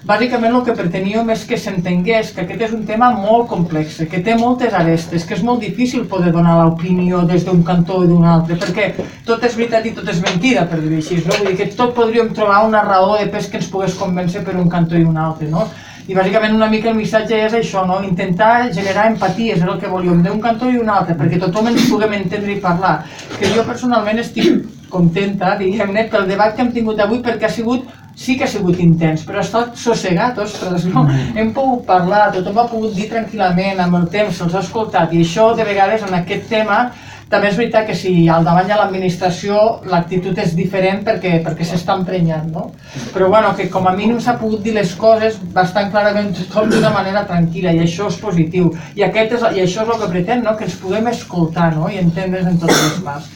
Bàsicament 0.05 0.53
el 0.53 0.65
que 0.67 0.75
preteníem 0.77 1.31
és 1.33 1.47
que 1.49 1.57
s'entengués 1.57 2.35
que 2.37 2.43
aquest 2.43 2.67
és 2.67 2.75
un 2.77 2.83
tema 2.85 3.09
molt 3.17 3.49
complex, 3.49 4.03
que 4.11 4.21
té 4.27 4.35
moltes 4.37 4.77
arestes, 4.77 5.25
que 5.25 5.39
és 5.39 5.47
molt 5.47 5.65
difícil 5.65 6.05
poder 6.11 6.35
donar 6.35 6.59
l'opinió 6.59 7.23
des 7.31 7.49
d'un 7.49 7.65
cantó 7.65 8.03
o 8.03 8.11
d'un 8.11 8.29
altre, 8.29 8.61
perquè 8.61 8.91
tot 9.25 9.49
és 9.49 9.57
veritat 9.57 9.89
i 9.89 9.95
tot 9.97 10.13
és 10.13 10.21
mentida, 10.21 10.67
per 10.69 10.83
dir-ho 10.83 11.01
així, 11.01 11.23
no? 11.25 11.33
Vull 11.33 11.49
dir 11.49 11.57
que 11.63 11.71
tot 11.81 11.97
podríem 11.97 12.29
trobar 12.37 12.61
una 12.69 12.85
raó 12.85 13.17
de 13.17 13.31
pes 13.33 13.49
que 13.49 13.63
ens 13.63 13.73
pogués 13.73 13.97
convèncer 13.97 14.45
per 14.45 14.59
un 14.61 14.69
cantó 14.69 15.01
i 15.01 15.09
un 15.09 15.17
altre, 15.17 15.49
no? 15.49 15.65
I 16.05 16.13
bàsicament 16.13 16.53
una 16.53 16.69
mica 16.69 16.91
el 16.91 16.99
missatge 16.99 17.39
és 17.47 17.55
això, 17.57 17.87
no? 17.89 18.03
intentar 18.05 18.69
generar 18.77 19.07
empaties, 19.09 19.63
és 19.63 19.65
el 19.65 19.79
que 19.81 19.89
volíem, 19.89 20.21
d'un 20.25 20.41
cantó 20.41 20.69
i 20.69 20.77
un 20.77 20.91
altre, 20.93 21.17
perquè 21.17 21.41
tothom 21.41 21.71
ens 21.71 21.89
puguem 21.89 22.13
entendre 22.19 22.53
i 22.53 22.61
parlar. 22.61 22.99
Que 23.39 23.49
jo 23.55 23.65
personalment 23.65 24.21
estic 24.21 24.67
contenta, 24.93 25.55
diguem-ne, 25.59 26.05
pel 26.13 26.29
debat 26.29 26.53
que 26.55 26.63
hem 26.63 26.75
tingut 26.77 27.01
avui, 27.01 27.23
perquè 27.25 27.49
ha 27.49 27.55
sigut 27.57 27.89
sí 28.15 28.37
que 28.39 28.45
ha 28.45 28.51
sigut 28.51 28.79
intens, 28.79 29.25
però 29.27 29.41
ha 29.41 29.47
estat 29.47 29.75
sossegat, 29.81 30.39
ostres, 30.39 30.85
no? 30.87 31.07
Hem 31.35 31.51
pogut 31.57 31.83
parlar, 31.89 32.29
tothom 32.37 32.61
ha 32.63 32.69
pogut 32.71 32.95
dir 32.95 33.09
tranquil·lament, 33.11 33.81
amb 33.83 33.99
el 33.99 34.07
temps, 34.13 34.37
se'ls 34.39 34.55
ha 34.55 34.63
escoltat, 34.63 35.13
i 35.13 35.25
això 35.25 35.51
de 35.57 35.67
vegades 35.67 36.05
en 36.07 36.15
aquest 36.21 36.47
tema 36.53 36.85
també 37.31 37.49
és 37.49 37.57
veritat 37.59 37.87
que 37.89 37.95
si 37.97 38.13
al 38.29 38.45
davant 38.47 38.69
hi 38.69 38.75
ha 38.75 38.79
l'administració 38.79 39.57
l'actitud 39.91 40.39
és 40.39 40.53
diferent 40.57 41.03
perquè, 41.07 41.39
perquè 41.45 41.67
s'està 41.67 41.97
emprenyant, 41.99 42.51
no? 42.53 42.67
Però 43.15 43.31
bueno, 43.33 43.55
que 43.57 43.69
com 43.73 43.89
a 43.89 43.95
mínim 43.97 44.21
s'ha 44.21 44.37
pogut 44.41 44.63
dir 44.65 44.75
les 44.77 44.93
coses 45.01 45.39
bastant 45.57 45.91
clarament 45.95 46.33
tothom 46.37 46.71
d'una 46.73 46.93
manera 46.95 47.25
tranquil·la 47.31 47.75
i 47.75 47.83
això 47.85 48.11
és 48.13 48.21
positiu. 48.21 48.71
I, 48.95 49.07
aquest 49.09 49.39
és, 49.39 49.47
i 49.57 49.65
això 49.65 49.87
és 49.87 49.95
el 49.95 50.03
que 50.03 50.11
pretén, 50.13 50.45
no? 50.45 50.55
Que 50.59 50.69
ens 50.69 50.79
puguem 50.83 51.09
escoltar 51.11 51.73
no? 51.77 51.89
i 51.91 51.99
entendre's 52.03 52.47
en 52.51 52.61
tots 52.63 52.85
els 52.85 53.01
parts. 53.07 53.33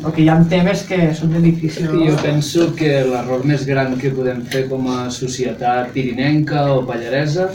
Perquè 0.00 0.24
hi 0.24 0.28
ha 0.32 0.40
temes 0.50 0.84
que 0.88 1.00
són 1.18 1.36
de 1.36 1.44
difícil. 1.44 1.92
Jo 1.92 2.18
penso 2.22 2.70
que 2.78 2.98
l'error 3.06 3.46
més 3.48 3.66
gran 3.68 3.96
que 4.00 4.14
podem 4.16 4.44
fer 4.50 4.66
com 4.70 4.88
a 4.92 5.06
societat 5.12 5.92
pirinenca 5.94 6.66
o 6.74 6.82
pallaresa 6.88 7.50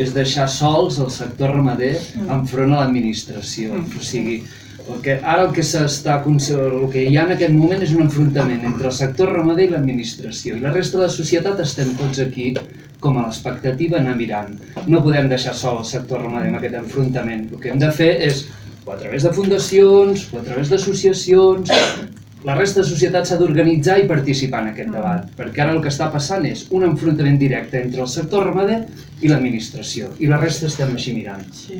és 0.00 0.14
deixar 0.14 0.48
sols 0.48 0.98
el 1.04 1.10
sector 1.12 1.52
ramader 1.52 1.94
enfront 2.22 2.72
a 2.72 2.82
l'administració. 2.82 3.76
O 3.76 4.04
sigui, 4.04 4.40
el 4.90 5.02
que, 5.02 5.18
ara 5.22 5.46
el 5.46 5.52
que 5.54 5.62
s'està 5.62 6.16
el 6.26 6.86
que 6.92 7.04
hi 7.06 7.16
ha 7.16 7.26
en 7.26 7.34
aquest 7.36 7.52
moment 7.54 7.82
és 7.82 7.92
un 7.94 8.02
enfrontament 8.06 8.64
entre 8.66 8.88
el 8.90 8.96
sector 8.96 9.32
ramader 9.32 9.68
i 9.68 9.72
l'administració 9.74 10.56
i 10.56 10.62
la 10.62 10.72
resta 10.72 10.98
de 10.98 11.04
la 11.04 11.12
societat 11.16 11.60
estem 11.60 11.94
tots 11.98 12.18
aquí 12.24 12.52
com 13.02 13.18
a 13.18 13.26
l'expectativa 13.26 13.98
anar 13.98 14.14
mirant. 14.16 14.54
No 14.86 15.02
podem 15.02 15.28
deixar 15.30 15.54
sol 15.58 15.80
el 15.82 15.88
sector 15.88 16.22
ramader 16.22 16.52
en 16.52 16.58
aquest 16.60 16.76
enfrontament. 16.78 17.48
El 17.50 17.62
que 17.62 17.72
hem 17.72 17.80
de 17.82 17.90
fer 17.94 18.12
és, 18.28 18.44
o 18.86 18.92
a 18.94 18.98
través 18.98 19.26
de 19.26 19.32
fundacions, 19.34 20.28
o 20.32 20.38
a 20.38 20.44
través 20.46 20.70
d'associacions, 20.70 21.72
la 22.44 22.54
resta 22.56 22.80
de 22.80 22.86
societat 22.88 23.26
s'ha 23.26 23.36
d'organitzar 23.38 23.98
i 24.02 24.08
participar 24.08 24.62
en 24.62 24.68
aquest 24.72 24.90
debat, 24.90 25.28
perquè 25.38 25.62
ara 25.62 25.72
el 25.76 25.80
que 25.82 25.88
està 25.92 26.10
passant 26.12 26.44
és 26.46 26.66
un 26.70 26.82
enfrontament 26.84 27.38
directe 27.38 27.80
entre 27.82 28.00
el 28.02 28.08
sector 28.08 28.44
ramader 28.48 28.80
i 29.22 29.28
l'administració, 29.30 30.08
i 30.18 30.26
la 30.26 30.36
resta 30.40 30.66
estem 30.66 30.96
així 30.96 31.12
mirant. 31.14 31.44
Sí. 31.54 31.76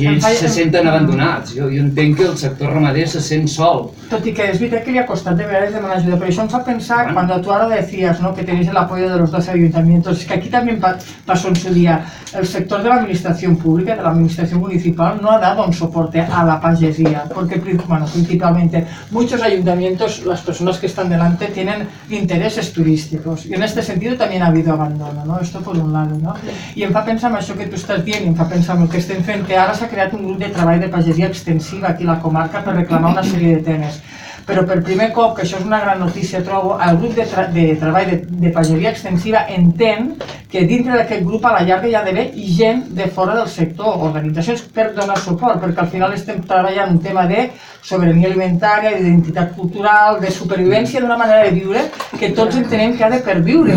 I 0.00 0.06
ells 0.08 0.24
se 0.38 0.48
senten 0.48 0.86
abandonats, 0.88 1.50
jo, 1.52 1.66
jo 1.68 1.82
entenc 1.82 2.16
que 2.16 2.24
el 2.24 2.38
sector 2.40 2.70
ramader 2.72 3.04
se 3.12 3.20
sent 3.20 3.44
sol. 3.52 3.90
Tot 4.08 4.24
i 4.26 4.32
que 4.32 4.46
és 4.48 4.56
veritat 4.58 4.86
que 4.86 4.94
li 4.94 4.98
ha 5.02 5.04
costat 5.06 5.36
de 5.36 5.44
vegades 5.44 5.74
demanar 5.74 5.98
ajuda, 5.98 6.16
però 6.16 6.30
això 6.32 6.46
em 6.46 6.48
fa 6.54 6.62
pensar, 6.64 7.12
cuando 7.12 7.36
tú 7.44 7.52
ahora 7.52 7.68
decías 7.74 8.22
¿no? 8.22 8.32
que 8.34 8.42
tenéis 8.44 8.68
el 8.68 8.76
apoyo 8.76 9.10
de 9.10 9.18
los 9.18 9.30
dos 9.30 9.48
ayuntamientos, 9.48 10.20
es 10.20 10.24
que 10.26 10.34
aquí 10.40 10.48
también 10.48 10.80
pa- 10.80 10.96
pasó 11.26 11.48
en 11.48 11.56
su 11.56 11.74
día, 11.74 12.06
el 12.34 12.46
sector 12.46 12.82
de 12.82 12.88
la 12.88 12.94
administración 13.02 13.58
pública, 13.58 13.94
de 13.94 14.02
la 14.02 14.08
administración 14.10 14.60
municipal, 14.60 15.18
no 15.20 15.30
ha 15.32 15.38
dado 15.38 15.66
un 15.66 15.74
soporte 15.74 16.20
a 16.22 16.42
la 16.44 16.58
pagesía, 16.58 17.24
porque 17.34 17.58
pri- 17.58 17.76
bueno, 17.86 18.06
principalmente 18.06 18.86
muchos 19.10 19.42
ayuntamientos, 19.42 19.97
las 20.24 20.40
personas 20.42 20.78
que 20.78 20.86
están 20.86 21.08
delante, 21.08 21.46
tienen 21.46 21.88
intereses 22.10 22.72
turísticos, 22.72 23.46
y 23.46 23.54
en 23.54 23.62
este 23.62 23.82
sentido 23.82 24.16
también 24.16 24.42
ha 24.42 24.46
habido 24.46 24.72
abandono, 24.72 25.24
¿no? 25.24 25.40
esto 25.40 25.60
por 25.60 25.76
un 25.76 25.92
lado. 25.92 26.16
¿no? 26.18 26.34
I 26.74 26.84
em 26.84 26.92
fa 26.94 27.04
pensar 27.04 27.30
en 27.32 27.38
això 27.38 27.56
que 27.58 27.66
tu 27.66 27.78
estàs 27.78 28.04
dient, 28.06 28.24
i 28.24 28.30
em 28.30 28.36
fa 28.38 28.48
pensar 28.48 28.76
en 28.76 28.86
el 28.86 28.92
que 28.92 29.00
estem 29.02 29.22
fent, 29.24 29.44
que 29.46 29.56
ara 29.58 29.74
s'ha 29.74 29.88
creat 29.90 30.14
un 30.14 30.24
grup 30.26 30.38
de 30.42 30.52
treball 30.54 30.80
de 30.80 30.88
pagesia 30.92 31.28
extensiva 31.28 31.90
aquí 31.90 32.06
a 32.06 32.12
la 32.14 32.20
comarca 32.22 32.62
per 32.64 32.76
reclamar 32.76 33.12
una 33.16 33.24
sèrie 33.26 33.56
de 33.56 33.62
temes. 33.66 34.00
Però 34.48 34.64
per 34.64 34.78
primer 34.80 35.10
cop, 35.12 35.34
que 35.36 35.44
això 35.44 35.58
és 35.60 35.66
una 35.68 35.82
gran 35.82 36.00
notícia, 36.00 36.40
trobo, 36.44 36.78
el 36.80 36.96
grup 37.02 37.14
de, 37.18 37.26
tra 37.28 37.46
de 37.52 37.68
treball 37.80 38.08
de, 38.08 38.18
de 38.44 38.52
pageria 38.54 38.94
extensiva 38.94 39.44
entén 39.52 40.14
que 40.48 40.64
dintre 40.64 40.96
d'aquest 40.96 41.24
grup 41.26 41.44
a 41.44 41.52
la 41.58 41.64
llarga 41.68 41.88
hi 41.88 41.94
ha 41.94 42.04
d'haver 42.06 42.30
gent 42.56 42.86
de 42.96 43.08
fora 43.12 43.34
del 43.36 43.48
sector, 43.52 43.98
organitzacions 44.08 44.62
per 44.72 44.94
donar 44.96 45.18
suport, 45.20 45.60
perquè 45.60 45.84
al 45.84 45.90
final 45.92 46.14
estem 46.16 46.40
treballant 46.48 46.94
un 46.96 47.02
tema 47.04 47.26
de 47.28 47.50
sobirania 47.84 48.28
alimentària, 48.30 48.94
d'identitat 48.96 49.52
cultural, 49.56 50.18
de 50.20 50.32
supervivència 50.32 51.00
d'una 51.00 51.18
manera 51.20 51.44
de 51.44 51.52
viure 51.56 51.84
que 52.18 52.32
tots 52.36 52.56
entenem 52.56 52.96
que 52.96 53.04
ha 53.04 53.10
de 53.12 53.20
perviure, 53.24 53.76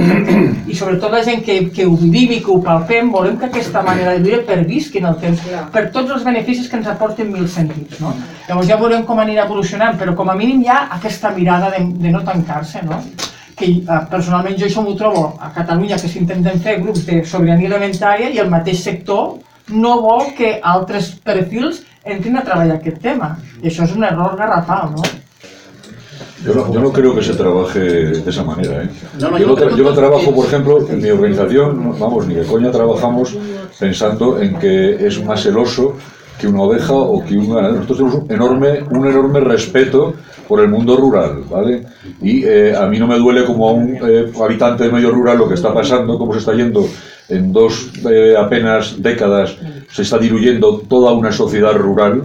i 0.67 0.75
sobretot 0.75 1.11
la 1.11 1.23
gent 1.27 1.43
que, 1.45 1.57
que 1.75 1.85
ho 1.87 1.95
vivim 1.99 2.37
i 2.37 2.39
que 2.43 2.51
ho 2.51 2.59
palpem, 2.63 3.11
volem 3.11 3.37
que 3.37 3.49
aquesta 3.51 3.83
manera 3.83 4.15
de 4.15 4.23
viure 4.23 4.41
pervisqui 4.47 5.03
en 5.03 5.11
el 5.11 5.19
temps, 5.21 5.43
per 5.75 5.89
tots 5.91 6.15
els 6.15 6.23
beneficis 6.27 6.71
que 6.71 6.79
ens 6.79 6.89
aporten 6.91 7.31
mil 7.31 7.47
sentits. 7.51 7.99
No? 7.99 8.15
Llavors 8.47 8.71
ja 8.71 8.79
veurem 8.79 9.03
com 9.07 9.19
anirà 9.19 9.45
evolucionant, 9.45 9.99
però 9.99 10.15
com 10.15 10.31
a 10.31 10.37
mínim 10.39 10.60
hi 10.61 10.67
ha 10.69 10.79
aquesta 10.97 11.31
mirada 11.35 11.69
de, 11.73 11.83
de 12.05 12.11
no 12.11 12.23
tancar-se, 12.23 12.81
no? 12.85 13.01
que 13.57 13.67
eh, 13.67 13.99
personalment 14.09 14.55
jo 14.57 14.65
això 14.65 14.81
m'ho 14.81 14.95
trobo 14.97 15.25
a 15.39 15.51
Catalunya 15.53 15.97
que 16.01 16.07
s'intenten 16.09 16.59
fer 16.63 16.79
grups 16.81 17.03
de 17.05 17.19
sobirania 17.25 17.69
alimentària 17.69 18.29
i 18.33 18.39
el 18.41 18.49
mateix 18.49 18.79
sector 18.83 19.35
no 19.69 19.97
vol 20.01 20.31
que 20.37 20.55
altres 20.63 21.11
perfils 21.23 21.83
entrin 22.03 22.37
a 22.37 22.41
treballar 22.43 22.79
aquest 22.79 22.97
tema. 23.03 23.35
I 23.61 23.67
això 23.69 23.83
és 23.85 23.93
un 23.95 24.03
error 24.03 24.33
garrafal, 24.39 24.89
no? 24.95 25.03
Yo 26.43 26.55
no, 26.55 26.73
yo 26.73 26.79
no 26.81 26.91
creo 26.91 27.13
que 27.13 27.21
se 27.21 27.35
trabaje 27.35 27.79
de 27.79 28.29
esa 28.29 28.43
manera. 28.43 28.81
¿eh? 28.83 28.89
No, 29.19 29.29
no, 29.29 29.37
yo, 29.37 29.53
creo 29.53 29.69
tra- 29.69 29.75
yo 29.77 29.83
todo- 29.83 29.93
trabajo, 29.93 30.33
por 30.33 30.45
ejemplo, 30.47 30.79
en 30.89 30.99
mi 30.99 31.09
organización, 31.11 31.95
vamos, 31.99 32.25
ni 32.27 32.33
de 32.33 32.43
coña 32.45 32.71
trabajamos 32.71 33.37
pensando 33.79 34.41
en 34.41 34.55
que 34.55 35.05
es 35.05 35.23
más 35.23 35.45
el 35.45 35.57
oso 35.57 35.95
que 36.39 36.47
una 36.47 36.63
oveja 36.63 36.93
o 36.93 37.23
que 37.23 37.37
un 37.37 37.53
ganadero. 37.53 37.81
Nosotros 37.81 37.97
tenemos 37.99 38.15
un 38.23 38.31
enorme, 38.31 38.83
un 38.89 39.07
enorme 39.07 39.39
respeto 39.41 40.15
por 40.51 40.59
el 40.59 40.67
mundo 40.67 40.97
rural, 40.97 41.43
¿vale? 41.49 41.83
Y 42.21 42.43
eh, 42.43 42.75
a 42.75 42.85
mí 42.87 42.99
no 42.99 43.07
me 43.07 43.17
duele 43.17 43.45
como 43.45 43.69
a 43.69 43.71
un 43.71 43.95
eh, 44.05 44.29
habitante 44.43 44.83
del 44.83 44.91
medio 44.91 45.09
rural 45.11 45.37
lo 45.37 45.47
que 45.47 45.53
está 45.53 45.73
pasando, 45.73 46.17
cómo 46.17 46.33
se 46.33 46.39
está 46.39 46.53
yendo 46.53 46.85
en 47.29 47.53
dos 47.53 47.89
eh, 48.11 48.35
apenas 48.37 49.01
décadas, 49.01 49.55
se 49.89 50.01
está 50.01 50.17
diluyendo 50.17 50.79
toda 50.89 51.13
una 51.13 51.31
sociedad 51.31 51.73
rural, 51.77 52.23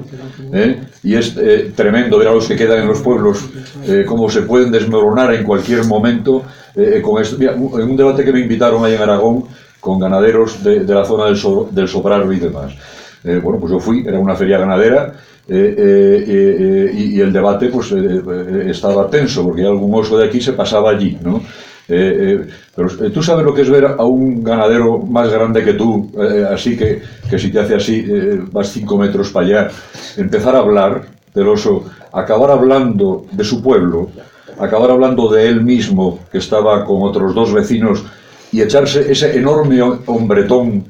¿eh? 0.53 0.81
y 1.05 1.15
es 1.15 1.37
eh, 1.39 1.71
tremendo 1.77 2.19
ver 2.19 2.27
a 2.27 2.33
los 2.33 2.49
que 2.49 2.57
quedan 2.57 2.81
en 2.81 2.89
los 2.89 2.99
pueblos 3.01 3.45
eh, 3.87 4.05
cómo 4.05 4.29
se 4.29 4.43
pueden 4.43 4.73
desmoronar 4.73 5.33
en 5.33 5.45
cualquier 5.45 5.85
momento. 5.85 6.43
con 7.03 7.23
esto. 7.23 7.37
Mira, 7.39 7.53
en 7.55 7.89
un 7.93 7.97
debate 7.97 8.25
que 8.25 8.33
me 8.33 8.41
invitaron 8.41 8.85
ahí 8.85 8.95
en 8.97 9.03
Aragón 9.03 9.45
con 9.79 10.01
ganaderos 10.01 10.65
de, 10.65 10.81
de 10.81 10.95
la 10.95 11.05
zona 11.05 11.27
del, 11.27 11.37
So- 11.37 11.69
del 11.71 11.87
Sobrarbe 11.87 12.35
y 12.35 12.41
demás. 12.41 12.73
Bueno, 13.45 13.59
pues 13.61 13.71
yo 13.73 13.79
fui, 13.81 14.05
era 14.07 14.19
una 14.19 14.35
feria 14.37 14.59
ganadera 14.59 15.13
eh, 15.49 15.75
eh, 15.79 16.25
eh, 16.27 16.57
eh, 16.59 16.93
y, 16.93 17.17
y 17.17 17.21
el 17.21 17.33
debate 17.33 17.69
pues 17.69 17.93
estaba 17.93 19.09
tenso 19.09 19.45
porque 19.45 19.65
algún 19.65 19.95
oso 19.95 20.19
de 20.19 20.27
aquí 20.27 20.41
se 20.41 20.55
pasaba 20.55 20.91
allí, 20.91 21.17
¿no? 21.23 21.41
Pero 21.87 22.89
tú 23.15 23.23
sabes 23.23 23.45
lo 23.45 23.55
que 23.55 23.63
es 23.63 23.71
ver 23.71 23.87
a 23.87 24.05
un 24.05 24.43
ganadero 24.43 24.99
más 24.99 25.31
grande 25.31 25.63
que 25.63 25.75
tú, 25.75 26.11
así 26.51 26.77
que, 26.77 27.01
que 27.31 27.39
si 27.39 27.53
te 27.53 27.61
hace 27.61 27.77
así, 27.77 28.05
vas 28.51 28.71
cinco 28.71 28.99
metros 28.99 29.31
para 29.31 29.47
allá, 29.47 29.69
empezar 30.17 30.57
a 30.57 30.59
hablar 30.59 31.03
del 31.33 31.47
oso, 31.47 31.85
acabar 32.13 32.51
hablando 32.51 33.27
de 33.31 33.45
su 33.45 33.63
pueblo, 33.63 34.11
acabar 34.59 34.91
hablando 34.91 35.29
de 35.29 35.47
él 35.47 35.63
mismo, 35.63 36.19
que 36.33 36.39
estaba 36.39 36.85
con 36.85 37.03
otros 37.03 37.33
dos 37.37 37.53
vecinos 37.53 38.05
y 38.51 38.63
echarse 38.63 39.13
ese 39.13 39.39
enorme 39.39 39.81
hombretón 39.81 40.87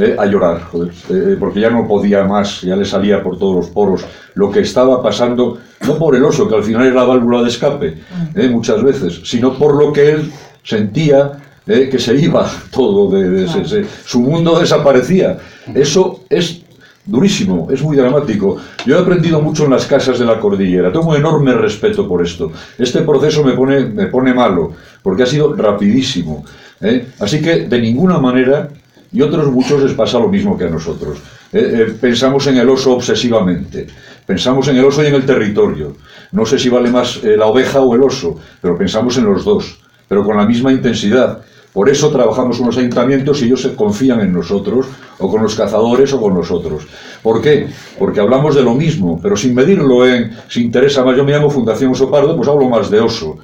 eh, 0.00 0.16
a 0.18 0.24
llorar, 0.24 0.62
joder, 0.62 0.92
eh, 1.10 1.36
porque 1.38 1.60
ya 1.60 1.68
no 1.68 1.86
podía 1.86 2.24
más, 2.24 2.62
ya 2.62 2.74
le 2.74 2.86
salía 2.86 3.22
por 3.22 3.38
todos 3.38 3.56
los 3.56 3.66
poros 3.66 4.02
lo 4.34 4.50
que 4.50 4.60
estaba 4.60 5.02
pasando, 5.02 5.58
no 5.86 5.98
por 5.98 6.16
el 6.16 6.24
oso, 6.24 6.48
que 6.48 6.54
al 6.54 6.64
final 6.64 6.86
era 6.86 6.94
la 6.96 7.04
válvula 7.04 7.42
de 7.42 7.48
escape, 7.50 7.98
eh, 8.34 8.48
muchas 8.48 8.82
veces, 8.82 9.20
sino 9.24 9.52
por 9.58 9.74
lo 9.74 9.92
que 9.92 10.12
él 10.12 10.32
sentía 10.62 11.32
que 11.66 11.98
se 11.98 12.16
iba 12.16 12.50
todo, 12.72 13.10
de, 13.10 13.86
su 14.04 14.20
mundo 14.20 14.58
desaparecía. 14.58 15.38
Eso 15.72 16.24
es 16.28 16.62
durísimo, 17.04 17.68
es 17.70 17.82
muy 17.82 17.96
dramático. 17.96 18.56
Yo 18.86 18.96
he 18.96 19.00
aprendido 19.00 19.40
mucho 19.40 19.64
en 19.64 19.70
las 19.70 19.86
casas 19.86 20.18
de 20.18 20.24
la 20.24 20.40
cordillera, 20.40 20.90
tengo 20.90 21.10
un 21.10 21.16
enorme 21.16 21.52
respeto 21.52 22.08
por 22.08 22.24
esto. 22.24 22.50
Este 22.78 23.02
proceso 23.02 23.44
me 23.44 23.52
pone, 23.52 23.84
me 23.84 24.06
pone 24.06 24.32
malo, 24.32 24.72
porque 25.02 25.24
ha 25.24 25.26
sido 25.26 25.54
rapidísimo. 25.54 26.44
¿eh? 26.80 27.06
Así 27.18 27.40
que 27.40 27.66
de 27.66 27.80
ninguna 27.80 28.18
manera, 28.18 28.68
y 29.12 29.22
otros 29.22 29.50
muchos 29.50 29.82
les 29.82 29.92
pasa 29.92 30.18
lo 30.18 30.28
mismo 30.28 30.56
que 30.56 30.64
a 30.64 30.70
nosotros. 30.70 31.18
¿eh? 31.52 31.86
Eh, 31.88 31.94
pensamos 32.00 32.46
en 32.46 32.58
el 32.58 32.68
oso 32.68 32.94
obsesivamente, 32.94 33.86
pensamos 34.26 34.68
en 34.68 34.76
el 34.76 34.84
oso 34.84 35.02
y 35.02 35.06
en 35.06 35.14
el 35.14 35.26
territorio. 35.26 35.96
No 36.32 36.46
sé 36.46 36.58
si 36.58 36.68
vale 36.68 36.90
más 36.90 37.22
eh, 37.24 37.36
la 37.36 37.46
oveja 37.46 37.80
o 37.80 37.94
el 37.94 38.02
oso, 38.02 38.38
pero 38.60 38.76
pensamos 38.76 39.16
en 39.18 39.24
los 39.24 39.44
dos, 39.44 39.78
pero 40.08 40.24
con 40.24 40.36
la 40.36 40.46
misma 40.46 40.72
intensidad. 40.72 41.42
Por 41.72 41.88
eso 41.88 42.10
trabajamos 42.10 42.56
con 42.58 42.66
los 42.66 42.78
ayuntamientos 42.78 43.40
y 43.40 43.44
ellos 43.44 43.62
se 43.62 43.76
confían 43.76 44.20
en 44.20 44.32
nosotros, 44.32 44.86
o 45.18 45.30
con 45.30 45.42
los 45.42 45.54
cazadores 45.54 46.12
o 46.12 46.20
con 46.20 46.34
nosotros. 46.34 46.84
¿Por 47.22 47.40
qué? 47.40 47.68
Porque 47.96 48.18
hablamos 48.18 48.56
de 48.56 48.62
lo 48.62 48.74
mismo, 48.74 49.20
pero 49.22 49.36
sin 49.36 49.54
medirlo 49.54 50.04
en 50.04 50.32
si 50.48 50.62
interesa 50.62 51.04
más. 51.04 51.16
Yo 51.16 51.24
me 51.24 51.30
llamo 51.30 51.48
Fundación 51.48 51.92
Oso 51.92 52.10
Pardo, 52.10 52.36
pues 52.36 52.48
hablo 52.48 52.68
más 52.68 52.90
de 52.90 52.98
oso. 52.98 53.38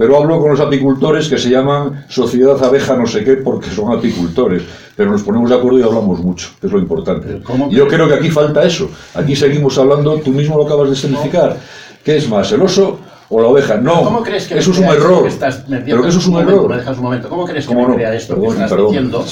Pero 0.00 0.16
hablo 0.16 0.40
con 0.40 0.50
los 0.52 0.60
apicultores 0.60 1.28
que 1.28 1.36
se 1.36 1.50
llaman 1.50 2.06
Sociedad 2.08 2.56
Abeja 2.64 2.96
no 2.96 3.06
sé 3.06 3.22
qué 3.22 3.34
porque 3.36 3.68
son 3.68 3.92
apicultores. 3.94 4.62
Pero 4.96 5.10
nos 5.10 5.22
ponemos 5.22 5.50
de 5.50 5.56
acuerdo 5.56 5.78
y 5.78 5.82
hablamos 5.82 6.20
mucho, 6.20 6.48
que 6.58 6.68
es 6.68 6.72
lo 6.72 6.78
importante. 6.78 7.42
Y 7.68 7.74
yo 7.74 7.86
creo 7.86 8.08
que 8.08 8.14
aquí 8.14 8.30
falta 8.30 8.62
eso. 8.64 8.88
Aquí 9.12 9.36
seguimos 9.36 9.76
hablando, 9.76 10.16
tú 10.20 10.30
mismo 10.30 10.56
lo 10.56 10.64
acabas 10.64 10.88
de 10.88 10.96
significar. 10.96 11.54
¿Qué 12.02 12.16
es 12.16 12.26
más, 12.30 12.50
el 12.50 12.62
oso 12.62 12.98
o 13.28 13.42
la 13.42 13.48
oveja? 13.48 13.76
No, 13.76 14.02
¿Cómo 14.02 14.22
crees 14.22 14.46
que 14.48 14.56
eso 14.58 14.70
es 14.70 14.78
un 14.78 14.84
error. 14.84 15.22
que 15.24 15.28
estás- 15.28 15.64
Pero 15.68 16.00
que 16.02 16.08
eso 16.08 16.18
es 16.18 16.26
un 16.26 16.36
error. 16.40 16.66
me 16.70 16.76
dejas 16.78 16.96
un 16.96 17.02
momento. 17.04 17.28
¿Cómo 17.28 17.44
crees 17.44 17.66
que 17.66 17.74
¿Cómo 17.74 17.82
me 17.82 17.88
no? 17.88 17.94
crea 17.96 18.14
esto 18.14 18.32
Perdón, 18.36 18.48
que 18.48 18.54
estás 18.54 18.70
perdón. 18.70 18.86
diciendo 18.92 19.24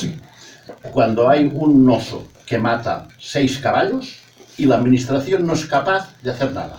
cuando 0.93 1.31
hay 1.31 1.51
un 1.51 1.89
oso 1.89 2.24
que 2.45 2.59
mata 2.59 3.09
seis 3.19 3.57
caballos 3.57 4.16
y 4.59 4.66
la 4.66 4.74
administración 4.77 5.47
no 5.47 5.55
es 5.55 5.65
capaz 5.65 6.11
de 6.23 6.31
hacer 6.31 6.53
nada? 6.53 6.77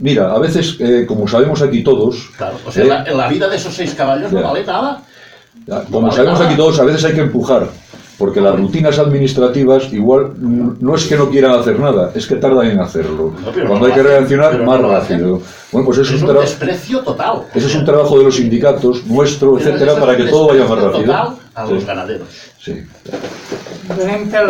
Mira, 0.00 0.32
a 0.32 0.38
veces, 0.38 0.76
eh, 0.80 1.04
como 1.06 1.28
sabemos 1.28 1.60
aquí 1.62 1.82
todos, 1.82 2.30
Claro, 2.36 2.56
o 2.66 2.72
sea, 2.72 2.84
eh, 2.84 2.88
la, 2.88 3.04
la 3.04 3.28
vida 3.28 3.48
de 3.48 3.56
esos 3.56 3.74
seis 3.74 3.94
caballos 3.94 4.32
no 4.32 4.42
vale 4.42 4.64
nada. 4.64 5.02
Como 5.90 6.00
vale 6.02 6.16
sabemos 6.16 6.38
nada. 6.38 6.50
aquí 6.50 6.56
todos, 6.56 6.80
a 6.80 6.84
veces 6.84 7.04
hay 7.04 7.12
que 7.14 7.20
empujar, 7.20 7.68
porque 8.20 8.38
las 8.42 8.54
rutinas 8.54 8.98
administrativas 8.98 9.90
igual 9.94 10.32
no 10.38 10.94
es 10.94 11.06
que 11.06 11.16
no 11.16 11.30
quieran 11.30 11.52
hacer 11.58 11.78
nada, 11.80 12.12
es 12.14 12.26
que 12.26 12.36
tardan 12.36 12.66
en 12.66 12.78
hacerlo. 12.80 13.32
Cuando 13.66 13.78
no 13.80 13.86
hay 13.86 13.92
que 13.92 14.02
reaccionar, 14.02 14.62
más 14.62 14.78
no 14.80 14.90
rápido. 14.92 15.40
Bueno, 15.72 15.86
pues 15.86 15.98
eso 15.98 16.10
Es 16.10 16.16
es 16.16 16.22
un 16.22 16.28
un 16.28 16.34
trabajo. 16.34 16.50
desprecio 16.50 16.98
total. 17.00 17.42
Ese 17.54 17.66
es 17.68 17.74
un 17.76 17.84
trabajo 17.86 18.18
de 18.18 18.24
los 18.24 18.36
sindicatos, 18.36 19.06
nuestro, 19.06 19.54
Pero 19.54 19.70
etcétera, 19.70 19.94
para 19.98 20.16
que 20.18 20.24
todo 20.24 20.48
vaya 20.48 20.64
más 20.66 20.78
rápido. 20.82 21.02
total 21.04 21.28
a 21.54 21.64
los 21.66 21.80
Sí. 21.80 21.86
ganaderos. 21.86 22.28
Sí. 22.62 22.74
Donem 23.96 24.28
pel... 24.30 24.48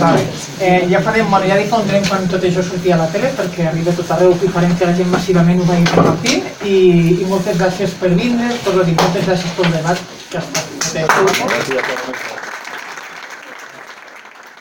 Vale. 0.00 0.20
Eh, 0.60 0.86
ja 0.90 1.00
farem, 1.00 1.30
bueno, 1.30 1.46
ja 1.48 1.56
difondrem 1.60 2.02
quan 2.08 2.26
tot 2.30 2.42
això 2.44 2.62
surti 2.66 2.90
a 2.92 2.98
la 2.98 3.06
tele 3.12 3.30
perquè 3.38 3.68
arriba 3.70 3.92
a 3.92 3.96
tot 4.00 4.10
arreu 4.16 4.34
i 4.42 4.50
farem 4.52 4.74
que 4.78 4.88
la 4.88 4.94
gent 4.98 5.10
massivament 5.12 5.60
ho 5.62 5.68
vagi 5.68 5.86
compartint 5.94 6.50
i, 6.66 6.76
i 7.22 7.24
moltes 7.30 7.56
gràcies 7.60 7.94
per 8.00 8.10
vindre, 8.18 8.50
per 8.64 8.74
dir, 8.84 8.96
moltes 8.98 9.26
gràcies 9.28 9.54
pel 9.56 9.70
debat 9.72 10.02
que 10.34 10.38
ha 10.38 10.42
estat. 10.42 10.64
Adéu. 11.04 12.43